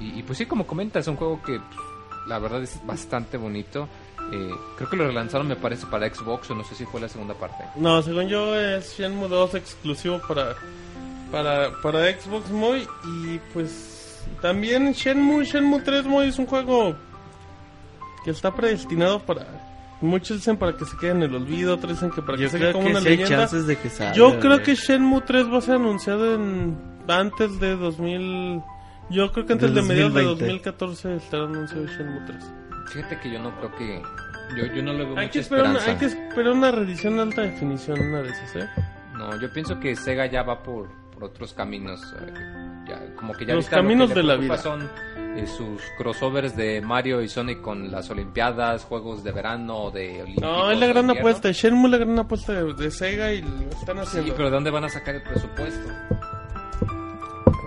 Y, 0.00 0.18
y 0.18 0.22
pues 0.24 0.38
sí, 0.38 0.46
como 0.46 0.66
comentas, 0.66 1.02
es 1.02 1.08
un 1.08 1.16
juego 1.16 1.40
que 1.42 1.60
pues, 1.60 1.80
la 2.26 2.40
verdad 2.40 2.60
es 2.62 2.84
bastante 2.84 3.36
bonito. 3.36 3.88
Eh, 4.32 4.50
creo 4.76 4.90
que 4.90 4.96
lo 4.96 5.06
relanzaron, 5.06 5.46
me 5.46 5.56
parece, 5.56 5.86
para 5.86 6.12
Xbox, 6.12 6.50
o 6.50 6.54
no 6.54 6.64
sé 6.64 6.74
si 6.74 6.84
fue 6.84 7.00
la 7.00 7.08
segunda 7.08 7.34
parte. 7.34 7.64
No, 7.76 8.02
según 8.02 8.26
yo 8.28 8.54
es 8.58 8.96
Shenmue 8.98 9.28
2 9.28 9.54
exclusivo 9.54 10.20
para, 10.26 10.54
para, 11.30 11.70
para 11.80 12.00
Xbox 12.12 12.50
Moy 12.50 12.86
y 13.04 13.38
pues 13.52 14.24
también 14.42 14.92
Shenmue, 14.92 15.44
Shenmue 15.44 15.80
3 15.82 16.06
Moy 16.06 16.28
es 16.28 16.38
un 16.38 16.46
juego 16.46 16.96
que 18.24 18.30
está 18.32 18.52
predestinado 18.54 19.20
para... 19.20 19.46
Muchos 20.00 20.36
dicen 20.38 20.58
para 20.58 20.76
que 20.76 20.84
se 20.84 20.94
quede 20.98 21.12
en 21.12 21.22
el 21.22 21.34
olvido, 21.34 21.74
otros 21.74 21.92
dicen 21.92 22.10
que 22.10 22.20
para 22.20 22.36
Yo 22.36 22.44
que 22.44 22.50
se 22.50 22.58
quede 22.58 22.72
como 22.72 22.84
que 22.84 22.90
una 22.90 22.98
hay 22.98 23.04
leyenda. 23.04 23.36
chances 23.38 23.66
de 23.66 23.76
que 23.78 23.88
salga. 23.88 24.12
Yo 24.12 24.38
creo 24.40 24.54
güey. 24.56 24.62
que 24.64 24.74
Shenmue 24.74 25.22
3 25.22 25.50
va 25.50 25.58
a 25.58 25.60
ser 25.62 25.76
anunciado 25.76 26.34
en 26.34 26.76
antes 27.08 27.58
de 27.60 27.76
2000. 27.76 28.60
Yo 29.08 29.32
creo 29.32 29.46
que 29.46 29.52
antes 29.54 29.72
Del 29.72 29.82
de 29.82 29.88
mediados 29.88 30.14
de 30.14 30.22
2020. 30.24 30.44
2014 30.44 31.16
estará 31.16 31.44
anunciado 31.44 31.86
Shenmue 31.86 32.20
3. 32.26 32.44
Fíjate 32.88 33.18
que 33.20 33.30
yo 33.30 33.38
no 33.40 33.54
creo 33.58 33.74
que. 33.76 34.02
Yo, 34.56 34.66
yo 34.74 34.82
no 34.82 34.92
le 34.92 35.04
veo 35.04 35.16
Hay 35.18 35.26
mucha 35.26 35.30
que, 35.32 35.38
esperar 35.40 35.64
una, 35.66 35.78
esperanza. 35.78 35.90
hay 35.90 35.96
que 36.14 36.28
esperar 36.28 36.52
una 36.52 36.70
reedición 36.70 37.16
de 37.16 37.22
alta 37.22 37.42
definición, 37.42 38.00
una 38.00 38.22
de 38.22 38.28
esas, 38.30 38.56
¿eh? 38.56 38.68
No, 39.16 39.40
yo 39.40 39.52
pienso 39.52 39.80
que 39.80 39.96
Sega 39.96 40.26
ya 40.26 40.42
va 40.44 40.62
por, 40.62 40.88
por 41.12 41.24
otros 41.24 41.52
caminos. 41.52 42.00
eh, 42.20 42.32
ya, 42.88 43.14
como 43.16 43.32
que 43.32 43.44
ya 43.44 43.54
Los 43.54 43.64
ahorita 43.64 43.76
lo 43.76 43.82
que 43.82 43.88
caminos 43.88 44.14
de 44.14 44.22
la 44.22 44.36
vida. 44.36 44.56
son 44.58 44.88
eh, 45.36 45.44
sus 45.48 45.82
crossovers 45.98 46.54
de 46.56 46.80
Mario 46.80 47.20
y 47.22 47.28
Sonic 47.28 47.60
con 47.60 47.90
las 47.90 48.08
Olimpiadas, 48.10 48.84
juegos 48.84 49.24
de 49.24 49.32
verano, 49.32 49.90
de 49.90 50.22
Olímpicos. 50.22 50.48
No, 50.48 50.70
es 50.70 50.78
la 50.78 50.86
gran 50.86 51.04
invierno. 51.06 51.20
apuesta. 51.28 51.50
Shenmue 51.50 51.86
es 51.86 51.90
la 51.90 51.98
gran 51.98 52.18
apuesta 52.20 52.52
de, 52.52 52.72
de 52.74 52.90
Sega 52.92 53.32
y 53.32 53.42
lo 53.42 53.48
están 53.70 53.96
Sí, 53.96 54.02
haciendo. 54.02 54.34
pero 54.36 54.48
¿de 54.50 54.54
dónde 54.54 54.70
van 54.70 54.84
a 54.84 54.88
sacar 54.88 55.16
el 55.16 55.22
presupuesto? 55.24 55.88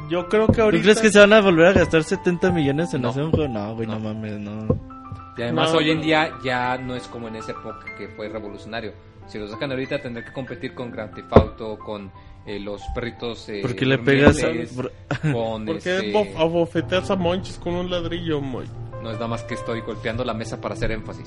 Yo 0.10 0.28
creo 0.30 0.48
que 0.48 0.54
¿Tú 0.54 0.62
ahorita. 0.62 0.84
crees 0.84 1.02
que 1.02 1.12
se 1.12 1.20
van 1.20 1.34
a 1.34 1.42
volver 1.42 1.68
a 1.68 1.74
gastar 1.74 2.04
70 2.04 2.52
millones 2.52 2.94
en 2.94 3.02
No. 3.02 3.10
hacer 3.10 3.24
un 3.24 3.32
juego? 3.32 3.54
No, 3.54 3.76
güey, 3.76 3.86
no, 3.88 4.00
No. 4.00 4.14
mames, 4.14 4.40
no. 4.40 4.99
Y 5.40 5.44
además 5.44 5.72
No, 5.72 5.78
hoy 5.80 5.92
en 5.92 6.02
día 6.02 6.32
ya 6.44 6.78
no 6.78 6.96
es 6.96 7.08
como 7.08 7.30
en 7.30 7.38
esa 7.38 7.52
época 7.54 7.86
que 7.98 8.10
fue 8.10 8.28
revolucionario. 8.28 8.92
Si 9.28 9.38
lo 9.40 9.48
sacan 9.48 9.72
ahorita 9.72 10.02
tendrán 10.02 10.26
que 10.26 10.34
competir 10.34 10.74
con 10.74 10.92
Grand 10.92 11.14
Theft 11.16 11.32
Auto, 11.32 11.80
con 11.80 12.12
eh, 12.46 12.60
los 12.60 12.82
perritos 12.94 13.48
eh, 13.48 13.60
¿Por 13.62 13.76
qué 13.76 13.86
le 13.86 13.98
pegas 14.00 14.44
a- 14.44 14.50
por- 14.76 14.92
con 15.32 15.66
¿Por 15.66 15.80
qué 15.80 15.96
este, 15.98 16.14
bof- 16.14 16.36
abofeteas 16.38 17.10
a 17.12 17.16
Monchis 17.16 17.58
con 17.58 17.74
un 17.76 17.90
ladrillo, 17.90 18.42
Moy? 18.42 18.66
no 19.02 19.10
es 19.12 19.16
nada 19.16 19.28
más 19.28 19.44
que 19.44 19.54
estoy 19.54 19.80
golpeando 19.82 20.26
la 20.26 20.34
mesa 20.34 20.60
para 20.60 20.74
hacer 20.74 20.92
énfasis. 20.92 21.26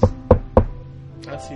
Así. 1.30 1.54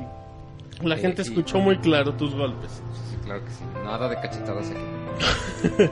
La 0.82 0.94
Eh, 0.94 0.98
gente 0.98 1.24
sí. 1.24 1.30
escuchó 1.30 1.58
muy 1.58 1.76
claro 1.78 2.14
tus 2.14 2.34
golpes. 2.34 2.70
Sí, 3.10 3.16
claro 3.24 3.44
que 3.44 3.50
sí. 3.50 3.64
Nada 3.84 4.08
de 4.08 4.16
cachetadas 4.16 4.70
aquí. 4.70 5.84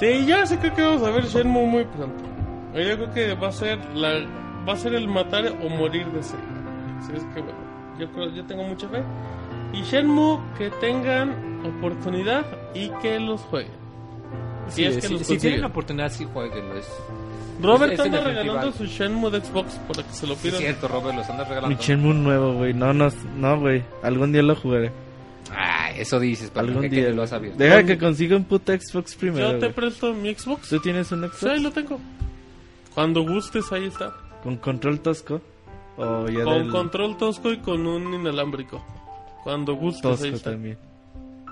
Sí, 0.00 0.26
sí 0.46 0.56
creo 0.56 0.74
que 0.74 0.82
vamos 0.82 1.02
a 1.02 1.10
ver 1.10 1.24
Shenmue 1.26 1.66
muy 1.66 1.84
pronto. 1.84 2.24
Yo 2.74 2.96
creo 2.96 3.12
que 3.12 3.34
va 3.34 3.48
a 3.48 3.52
ser 3.52 3.78
la 3.94 4.20
va 4.68 4.72
a 4.74 4.76
ser 4.76 4.94
el 4.94 5.08
matar 5.08 5.46
o 5.62 5.68
morir 5.68 6.06
de 6.06 6.22
Sega. 6.22 6.42
Así 7.00 7.12
es 7.16 7.22
que 7.34 7.40
bueno, 7.40 7.58
yo 7.98 8.10
creo 8.12 8.30
yo 8.30 8.44
tengo 8.44 8.64
mucha 8.64 8.88
fe. 8.88 9.02
Y 9.72 9.82
Shenmue 9.82 10.38
que 10.58 10.70
tengan 10.80 11.62
oportunidad 11.64 12.44
y 12.74 12.90
que 13.00 13.18
los 13.18 13.40
jueguen. 13.42 13.72
Si 14.68 14.84
es 14.84 14.96
que 14.96 15.02
si, 15.02 15.12
los 15.14 15.22
si 15.26 15.38
tienen 15.38 15.60
la 15.62 15.66
oportunidad, 15.68 16.10
sí 16.12 16.26
jueguenlo. 16.32 16.74
Es, 16.76 16.88
Robert 17.60 17.92
es- 17.94 18.00
es 18.00 18.06
anda 18.06 18.20
regalando 18.20 18.72
festival. 18.72 18.88
su 18.90 18.96
Shenmue 18.96 19.30
de 19.30 19.40
Xbox 19.40 19.74
para 19.88 20.02
que 20.06 20.12
se 20.14 20.26
lo 20.26 20.34
Sí, 20.34 20.48
es 20.48 20.54
pidan. 20.54 20.60
cierto, 20.60 20.88
Robert, 20.88 21.16
los 21.16 21.28
andas 21.28 21.46
Mi 21.48 21.54
regalando. 21.54 21.82
Shenmue 21.82 22.14
nuevo, 22.14 22.52
güey. 22.54 22.74
No, 22.74 22.92
no, 22.92 23.08
no, 23.36 23.60
güey. 23.60 23.82
Algún 24.02 24.32
día 24.32 24.42
lo 24.42 24.54
jugaré. 24.56 24.90
Ah, 25.54 25.90
eso 25.96 26.18
dices, 26.18 26.50
pero 26.52 26.66
Algún 26.66 26.82
¿qué 26.82 26.90
que 26.90 26.96
día. 26.96 27.10
lo 27.10 27.22
has 27.22 27.30
sabido? 27.30 27.54
Deja 27.56 27.84
que 27.84 27.98
consiga 27.98 28.36
un 28.36 28.44
puto 28.44 28.72
Xbox 28.72 29.14
primero. 29.16 29.52
Yo 29.52 29.58
te 29.58 29.68
presto 29.70 30.14
mi 30.14 30.34
Xbox. 30.34 30.68
¿Tú 30.70 30.78
tienes 30.80 31.12
un 31.12 31.20
Xbox? 31.20 31.38
Sí, 31.40 31.48
ahí 31.48 31.60
lo 31.60 31.70
tengo. 31.70 31.98
Cuando 32.94 33.22
gustes, 33.22 33.70
ahí 33.72 33.86
está. 33.86 34.14
¿Con 34.42 34.56
control 34.56 35.00
tosco? 35.00 35.40
O 35.96 36.26
ya 36.28 36.44
Con 36.44 36.54
del 36.62 36.70
control 36.70 37.16
tosco 37.16 37.52
y 37.52 37.58
con 37.58 37.86
un 37.86 38.14
inalámbrico. 38.14 38.84
Cuando 39.44 39.74
gustes, 39.74 40.04
ahí 40.04 40.30
tosco 40.30 40.36
está. 40.36 40.50
también. 40.52 40.78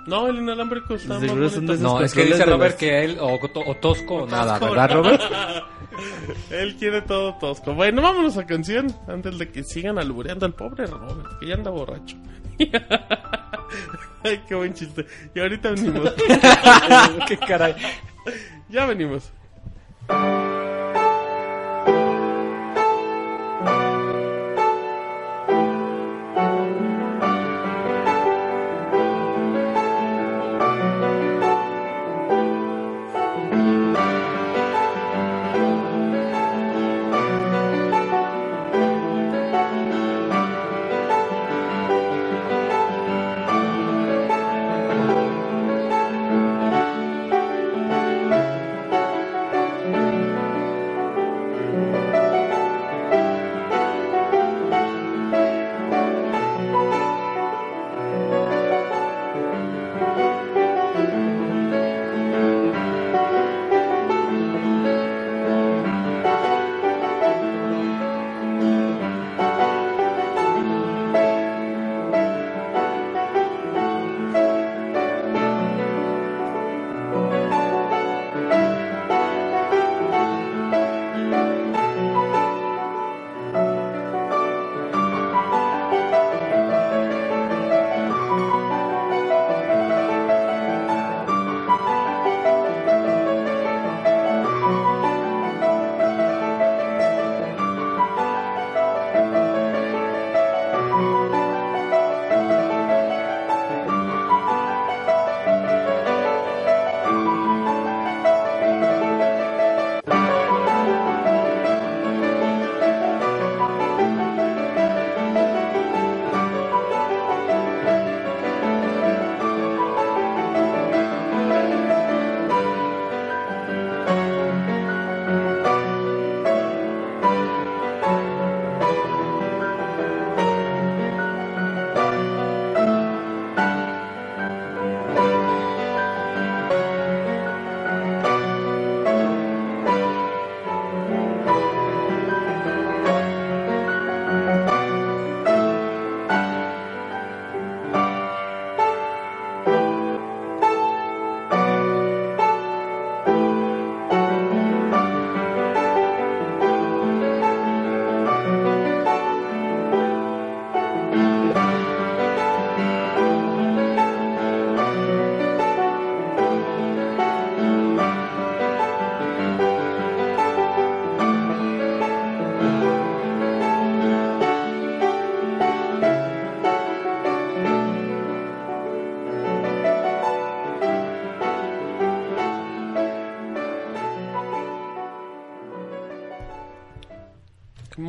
No, 0.06 0.26
el 0.28 0.36
inalámbrico 0.38 0.94
está 0.94 1.18
más 1.18 1.26
bonito. 1.28 1.76
No, 1.76 2.00
es 2.00 2.14
que 2.14 2.24
dice 2.24 2.44
Robert 2.46 2.76
que 2.76 3.04
él, 3.04 3.18
o, 3.20 3.38
to- 3.52 3.60
o 3.66 3.74
tosco 3.76 4.14
o 4.22 4.26
nada, 4.30 4.58
Tosco, 4.58 4.74
¿verdad. 4.74 4.90
Robert? 4.94 5.22
Él 6.50 6.76
quiere 6.76 7.02
todo 7.02 7.34
tosco. 7.38 7.74
Bueno, 7.74 8.00
vámonos 8.00 8.38
a 8.38 8.46
canción 8.46 8.86
antes 9.06 9.36
de 9.38 9.50
que 9.50 9.62
sigan 9.62 9.98
albureando 9.98 10.46
al 10.46 10.54
pobre 10.54 10.86
Robert, 10.86 11.38
que 11.38 11.46
ya 11.48 11.54
anda 11.54 11.70
borracho. 11.70 12.16
Ay, 14.24 14.40
qué 14.48 14.54
buen 14.54 14.72
chiste. 14.72 15.06
Y 15.34 15.40
ahorita 15.40 15.70
venimos. 15.72 16.12
¿Qué 17.28 17.36
caray? 17.36 17.74
ya 18.70 18.86
venimos. 18.86 19.30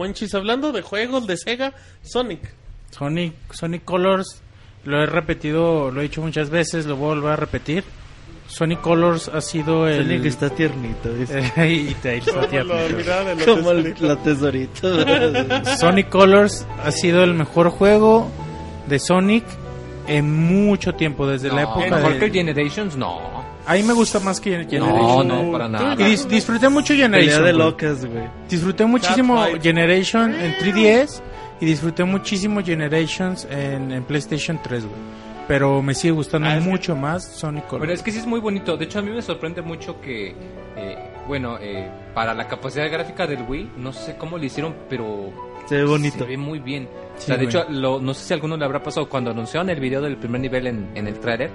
Monchis, 0.02 0.34
hablando 0.34 0.72
de 0.72 0.82
juegos 0.82 1.28
de 1.28 1.38
Sega, 1.38 1.74
Sonic. 2.02 2.40
Sonic, 2.90 3.36
Sonic 3.52 3.86
Colors, 3.86 4.42
lo 4.84 5.04
he 5.04 5.06
repetido, 5.06 5.92
lo 5.92 6.00
he 6.02 6.04
dicho 6.06 6.24
muchas 6.24 6.50
veces, 6.50 6.88
lo 6.88 6.96
voy 6.96 7.12
a 7.12 7.16
volver 7.16 7.34
a 7.34 7.36
repetir. 7.36 7.84
Sonic 8.48 8.82
Colors 8.82 9.30
ha 9.30 9.42
sido 9.42 9.88
el... 9.88 10.04
Sonic 10.04 10.26
está 10.26 10.50
tiernito, 10.50 11.14
dice. 11.14 11.52
y 11.68 11.94
te 12.02 12.18
está 12.18 12.48
tierno. 12.48 12.74
Como 13.46 13.72
el, 13.72 13.96
la 14.00 14.16
tesorito. 14.16 14.90
Sonic 15.80 16.10
Colors 16.10 16.66
ha 16.84 16.92
sido 16.92 17.24
el 17.24 17.36
mejor 17.36 17.70
juego 17.70 18.28
de 18.88 18.98
Sonic 18.98 19.46
en 20.08 20.34
mucho 20.34 20.94
tiempo, 20.94 21.28
desde 21.28 21.50
la 21.50 21.62
No, 21.62 21.80
época 21.80 21.96
mejor 21.96 22.14
que 22.14 22.26
de... 22.26 22.32
Generations, 22.32 22.98
no. 22.98 23.31
A 23.66 23.74
mí 23.76 23.84
me 23.84 23.94
gusta 23.94 24.20
más 24.20 24.40
que 24.40 24.58
No, 24.58 24.70
Generation. 24.70 25.28
no, 25.28 25.52
para 25.52 25.68
nada. 25.68 25.94
Y 25.94 25.98
dis- 26.14 26.28
disfruté 26.28 26.68
mucho 26.70 26.94
Pelea 26.94 27.06
Generation. 27.08 27.44
de 27.46 27.52
güey. 27.54 27.66
locas, 27.66 28.06
güey. 28.06 28.24
Disfruté 28.50 28.86
muchísimo. 28.86 29.46
Generation 29.62 30.34
en 30.34 30.54
3DS 30.58 31.22
y 31.60 31.66
disfruté 31.66 32.04
muchísimo 32.04 32.64
Generations 32.64 33.48
en, 33.52 33.92
en 33.92 34.04
PlayStation 34.04 34.60
3, 34.64 34.84
güey. 34.86 34.96
Pero 35.48 35.82
me 35.82 35.94
sigue 35.94 36.12
gustando 36.12 36.48
Ah, 36.48 36.60
mucho 36.62 36.96
más 36.96 37.24
Sonic 37.26 37.66
Colors. 37.66 37.80
Bueno, 37.80 37.94
es 37.94 38.02
que 38.02 38.12
sí 38.12 38.20
es 38.20 38.26
muy 38.26 38.40
bonito. 38.40 38.78
De 38.78 38.86
hecho, 38.86 39.00
a 39.00 39.02
mí 39.02 39.12
me 39.12 39.22
sorprende 39.22 39.62
mucho 39.62 40.00
que, 40.00 40.30
eh, 40.78 40.98
bueno, 41.28 41.58
eh, 41.60 41.90
para 42.14 42.34
la 42.34 42.48
capacidad 42.48 42.90
gráfica 42.90 43.28
del 43.28 43.44
Wii, 43.48 43.72
no 43.78 43.92
sé 43.92 44.16
cómo 44.18 44.38
lo 44.38 44.46
hicieron, 44.46 44.74
pero 44.90 45.30
Se 45.68 45.76
ve 45.76 45.84
bonito. 45.86 46.20
se 46.20 46.26
ve 46.26 46.38
muy 46.38 46.60
bien. 46.60 46.88
Sí, 47.18 47.24
o 47.24 47.26
sea, 47.28 47.38
de 47.38 47.46
güey. 47.46 47.56
hecho, 47.58 47.66
lo- 47.70 48.00
no 48.00 48.14
sé 48.14 48.26
si 48.28 48.34
a 48.34 48.36
alguno 48.36 48.56
le 48.56 48.64
habrá 48.64 48.82
pasado 48.82 49.10
cuando 49.10 49.32
anunciaron 49.32 49.70
el 49.70 49.80
video 49.80 50.02
del 50.02 50.16
primer 50.18 50.40
nivel 50.42 50.68
en, 50.68 50.90
en 50.96 51.08
el 51.08 51.20
trailer. 51.20 51.50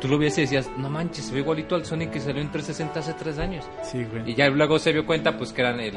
Tú 0.00 0.08
lo 0.08 0.18
vieses 0.18 0.38
y 0.38 0.40
decías, 0.42 0.70
no 0.76 0.90
manches, 0.90 1.24
se 1.26 1.32
ve 1.32 1.40
igualito 1.40 1.74
al 1.74 1.84
Sonic 1.86 2.10
que 2.10 2.20
salió 2.20 2.42
en 2.42 2.50
360 2.50 3.00
hace 3.00 3.14
tres 3.14 3.38
años. 3.38 3.64
Sí, 3.82 4.04
güey. 4.04 4.30
Y 4.30 4.34
ya 4.34 4.48
luego 4.50 4.78
se 4.78 4.92
dio 4.92 5.06
cuenta 5.06 5.36
pues 5.38 5.52
que 5.52 5.62
eran 5.62 5.80
el, 5.80 5.94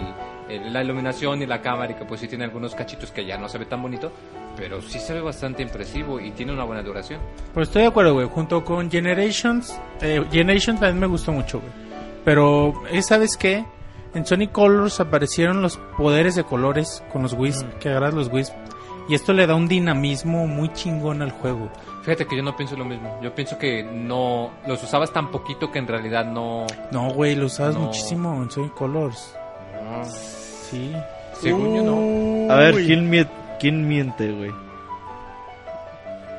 el- 0.50 0.72
la 0.72 0.84
iluminación 0.84 1.42
y 1.42 1.46
la 1.46 1.62
cámara 1.62 1.92
y 1.92 1.96
que 1.96 2.06
pues 2.06 2.22
sí 2.22 2.28
tiene 2.28 2.46
algunos 2.46 2.74
cachitos 2.76 3.12
que 3.12 3.26
ya 3.26 3.38
no 3.38 3.50
se 3.50 3.58
ve 3.58 3.66
tan 3.66 3.82
bonito, 3.82 4.12
pero 4.56 4.82
sí 4.82 5.00
se 5.00 5.14
ve 5.14 5.22
bastante 5.22 5.62
impresivo 5.64 6.20
y 6.22 6.32
tiene 6.32 6.54
una 6.54 6.64
buena 6.64 6.84
duración. 6.84 7.20
Pues 7.54 7.68
estoy 7.68 7.82
de 7.82 7.88
acuerdo, 7.90 8.14
güey. 8.14 8.28
Junto 8.28 8.64
con 8.64 8.90
Generations, 8.90 9.78
eh, 10.02 10.24
Generations 10.32 10.80
también 10.80 11.00
me 11.00 11.08
gustó 11.08 11.32
mucho, 11.34 11.60
güey. 11.60 11.72
Pero, 12.24 12.74
eh, 12.92 13.02
¿sabes 13.02 13.36
qué? 13.38 13.66
En 14.14 14.26
Sonic 14.26 14.52
Colors 14.52 15.00
aparecieron 15.00 15.62
los 15.62 15.78
poderes 15.98 16.36
de 16.36 16.44
colores 16.44 17.04
con 17.12 17.24
los 17.24 17.34
Wisp, 17.34 17.66
que 17.80 17.90
agarras 17.90 18.14
los 18.14 18.32
Wisp. 18.32 18.54
Y 19.10 19.16
esto 19.16 19.32
le 19.32 19.48
da 19.48 19.56
un 19.56 19.68
dinamismo 19.68 20.48
muy 20.48 20.70
chingón 20.74 21.22
al 21.22 21.32
juego. 21.32 21.70
Fíjate 22.08 22.26
que 22.26 22.38
yo 22.38 22.42
no 22.44 22.56
pienso 22.56 22.78
lo 22.78 22.86
mismo. 22.86 23.20
Yo 23.22 23.36
pienso 23.36 23.58
que 23.58 23.84
no 23.84 24.52
los 24.66 24.82
usabas 24.82 25.12
tan 25.12 25.30
poquito 25.30 25.70
que 25.70 25.80
en 25.80 25.88
realidad 25.88 26.24
no. 26.26 26.66
No, 26.90 27.10
güey, 27.10 27.36
lo 27.36 27.48
usabas 27.48 27.76
No. 27.76 27.82
muchísimo 27.82 28.42
en 28.42 28.50
Sonic 28.50 28.74
Colors. 28.76 29.36
no. 29.84 30.06
Sí. 30.06 30.94
Según 31.42 31.76
yo 31.76 31.84
no. 31.84 32.54
A 32.54 32.58
ver. 32.60 32.76
¿quién, 32.76 33.12
mie- 33.12 33.28
quién 33.60 33.86
miente, 33.88 34.32
güey? 34.32 34.52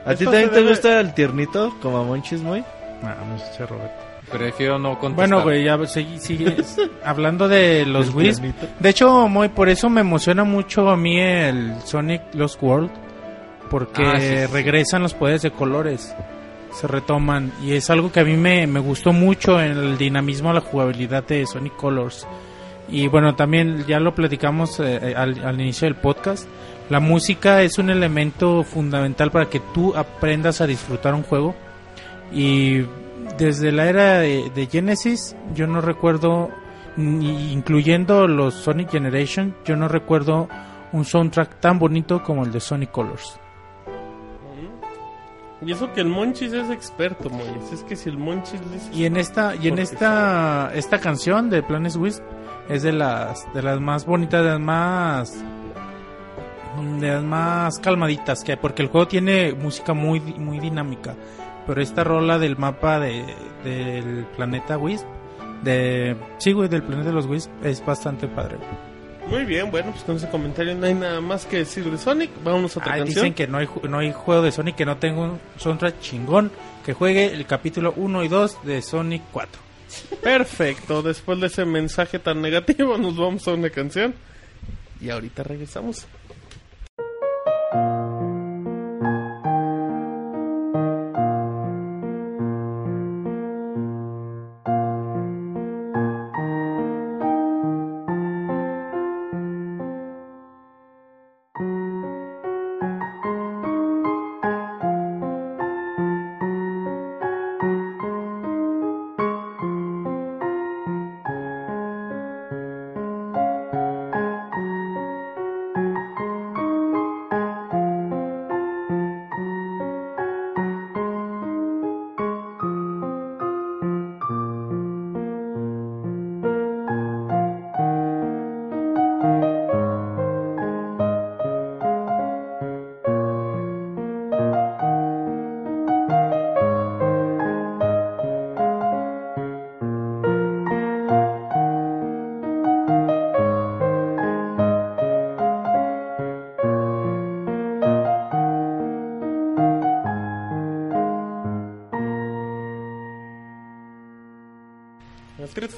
¿A 0.07 0.15
ti 0.15 0.25
también 0.25 0.49
te 0.51 0.57
debe- 0.57 0.71
gusta 0.71 1.01
el 1.01 1.13
tiernito 1.13 1.75
como 1.83 1.99
a 1.99 2.03
Monchis, 2.05 2.41
muy? 2.41 2.65
Ah, 3.03 3.15
no 3.29 3.39
sé, 3.39 3.67
Roberto. 3.67 3.95
Prefiero 4.33 4.79
no 4.79 4.99
contestar. 4.99 5.29
Bueno, 5.29 5.43
güey, 5.43 5.65
ya 5.65 5.79
sigue, 5.87 6.19
sigues 6.19 6.77
hablando 7.05 7.47
de 7.49 7.85
los 7.87 8.15
Wisp. 8.15 8.43
De 8.81 8.89
hecho, 8.89 9.29
muy 9.29 9.49
por 9.49 9.69
eso 9.69 9.89
me 9.91 10.01
emociona 10.01 10.45
mucho 10.45 10.89
a 10.91 10.97
mí 10.97 11.19
el 11.21 11.75
Sonic 11.85 12.23
Lost 12.35 12.63
World. 12.63 12.91
Porque 13.71 14.03
Ah, 14.05 14.21
sí, 14.21 14.27
sí, 14.27 14.47
sí. 14.47 14.53
regresan 14.53 15.03
los 15.03 15.15
poderes 15.15 15.43
de 15.43 15.51
colores. 15.51 16.15
Se 16.73 16.87
retoman. 16.87 17.53
Y 17.63 17.73
es 17.73 17.89
algo 17.91 18.13
que 18.13 18.21
a 18.21 18.25
mí 18.25 18.37
me, 18.37 18.67
me 18.67 18.81
gustó 18.81 19.13
mucho 19.13 19.61
en 19.61 19.73
el 19.73 19.99
dinamismo, 19.99 20.53
la 20.53 20.61
jugabilidad 20.61 21.25
de 21.25 21.47
Sonic 21.47 21.77
Colors. 21.77 22.27
Y 22.89 23.07
bueno, 23.09 23.35
también 23.35 23.85
ya 23.87 24.01
lo 24.01 24.15
platicamos 24.15 24.81
eh, 24.81 25.15
al, 25.17 25.45
al 25.45 25.61
inicio 25.61 25.87
del 25.87 25.97
podcast. 25.97 26.49
La 26.89 27.01
música 27.01 27.63
es 27.63 27.79
un 27.79 27.91
elemento 27.91 28.65
fundamental 28.65 29.31
para 29.31 29.47
que 29.47 29.61
tú 29.75 29.95
aprendas 29.97 30.61
a 30.61 30.67
disfrutar 30.67 31.15
un 31.15 31.23
juego. 31.23 31.55
Y 32.33 32.85
desde 33.39 33.73
la 33.73 33.89
era 33.89 34.19
de, 34.21 34.51
de 34.55 34.67
Genesis, 34.67 35.37
yo 35.55 35.67
no 35.67 35.81
recuerdo, 35.81 36.51
ni- 36.97 37.53
incluyendo 37.53 38.27
los 38.27 38.55
Sonic 38.55 38.91
Generation, 38.91 39.55
yo 39.65 39.77
no 39.77 39.89
recuerdo 39.89 40.49
un 40.93 41.05
soundtrack 41.05 41.61
tan 41.61 41.79
bonito 41.79 42.23
como 42.23 42.45
el 42.45 42.53
de 42.53 42.61
Sonic 42.61 42.91
Colors. 42.91 43.39
Y 45.61 45.73
eso 45.73 45.93
que 45.93 46.01
el 46.01 46.07
Monchis 46.07 46.53
es 46.53 46.71
experto, 46.71 47.31
Moyes. 47.31 47.73
Es 47.73 47.83
que 47.83 47.97
si 47.97 48.09
el 48.09 48.17
Monchis 48.17 48.61
dice... 48.73 48.91
Y 48.95 49.07
en 49.07 49.17
esta 49.17 49.57
y 49.57 49.69
en 49.69 49.79
esta 49.79 50.71
esta 50.75 51.01
canción 51.01 51.51
de 51.51 51.63
Planes 51.63 51.97
Wisp 51.97 52.23
es 52.69 52.83
de 52.83 52.93
las 52.93 53.53
de 53.55 53.63
las 53.63 53.81
más 53.81 54.07
bonitas, 54.07 54.45
de 54.45 54.51
las 54.51 54.61
más 54.61 55.45
de 57.01 57.09
las 57.09 57.25
más 57.25 57.79
calmaditas 57.81 58.45
que 58.45 58.53
hay, 58.53 58.59
porque 58.59 58.83
el 58.83 58.89
juego 58.89 59.09
tiene 59.09 59.53
música 59.53 59.95
muy 59.95 60.21
muy 60.21 60.61
dinámica, 60.61 61.17
pero 61.67 61.83
esta 61.83 62.05
rola 62.05 62.39
del 62.39 62.57
mapa 62.57 63.01
de 63.01 63.25
del 63.65 64.27
planeta 64.37 64.79
Wisp 64.79 65.07
de 65.63 66.17
sí, 66.39 66.53
güey, 66.53 66.69
del 66.69 66.85
planeta 66.85 67.09
de 67.09 67.15
los 67.15 67.27
Wisp 67.27 67.51
es 67.65 67.85
bastante 67.85 68.29
padre. 68.29 68.59
Muy 69.29 69.45
bien, 69.45 69.71
bueno, 69.71 69.91
pues 69.93 70.05
con 70.05 70.17
ese 70.17 70.29
comentario 70.31 70.75
no 70.75 70.87
hay 70.87 70.95
nada 70.95 71.21
más 71.21 71.45
que 71.45 71.59
decir 71.59 71.85
de 71.91 71.99
Sonic. 71.99 72.31
Vámonos 72.43 72.77
a 72.77 72.81
otra 72.81 72.95
Ah, 72.95 72.99
canción. 72.99 73.15
dicen 73.25 73.35
que 73.35 73.47
no 73.47 73.59
hay 73.59 73.69
no 73.89 73.99
hay 73.99 74.13
juego 74.13 74.43
de 74.43 74.53
Sonic 74.53 74.77
que 74.77 74.87
no 74.87 74.97
tenga 74.97 75.21
un 75.21 75.41
soundtrack 75.59 76.01
chingón, 76.01 76.51
que 76.85 76.95
juegue 76.95 77.27
el 77.27 77.45
capítulo 77.47 77.93
1 77.97 78.25
y 78.25 78.29
2 78.29 78.65
de 78.65 78.81
Sonic 78.83 79.23
4. 79.33 79.61
Perfecto, 80.23 81.03
después 81.03 81.41
de 81.41 81.49
ese 81.49 81.65
mensaje 81.67 82.19
tan 82.19 82.41
negativo 82.41 82.97
nos 82.99 83.17
vamos 83.17 83.47
a 83.49 83.53
una 83.53 83.69
canción. 83.71 84.15
Y 85.01 85.11
ahorita 85.11 85.43
regresamos. 85.43 86.07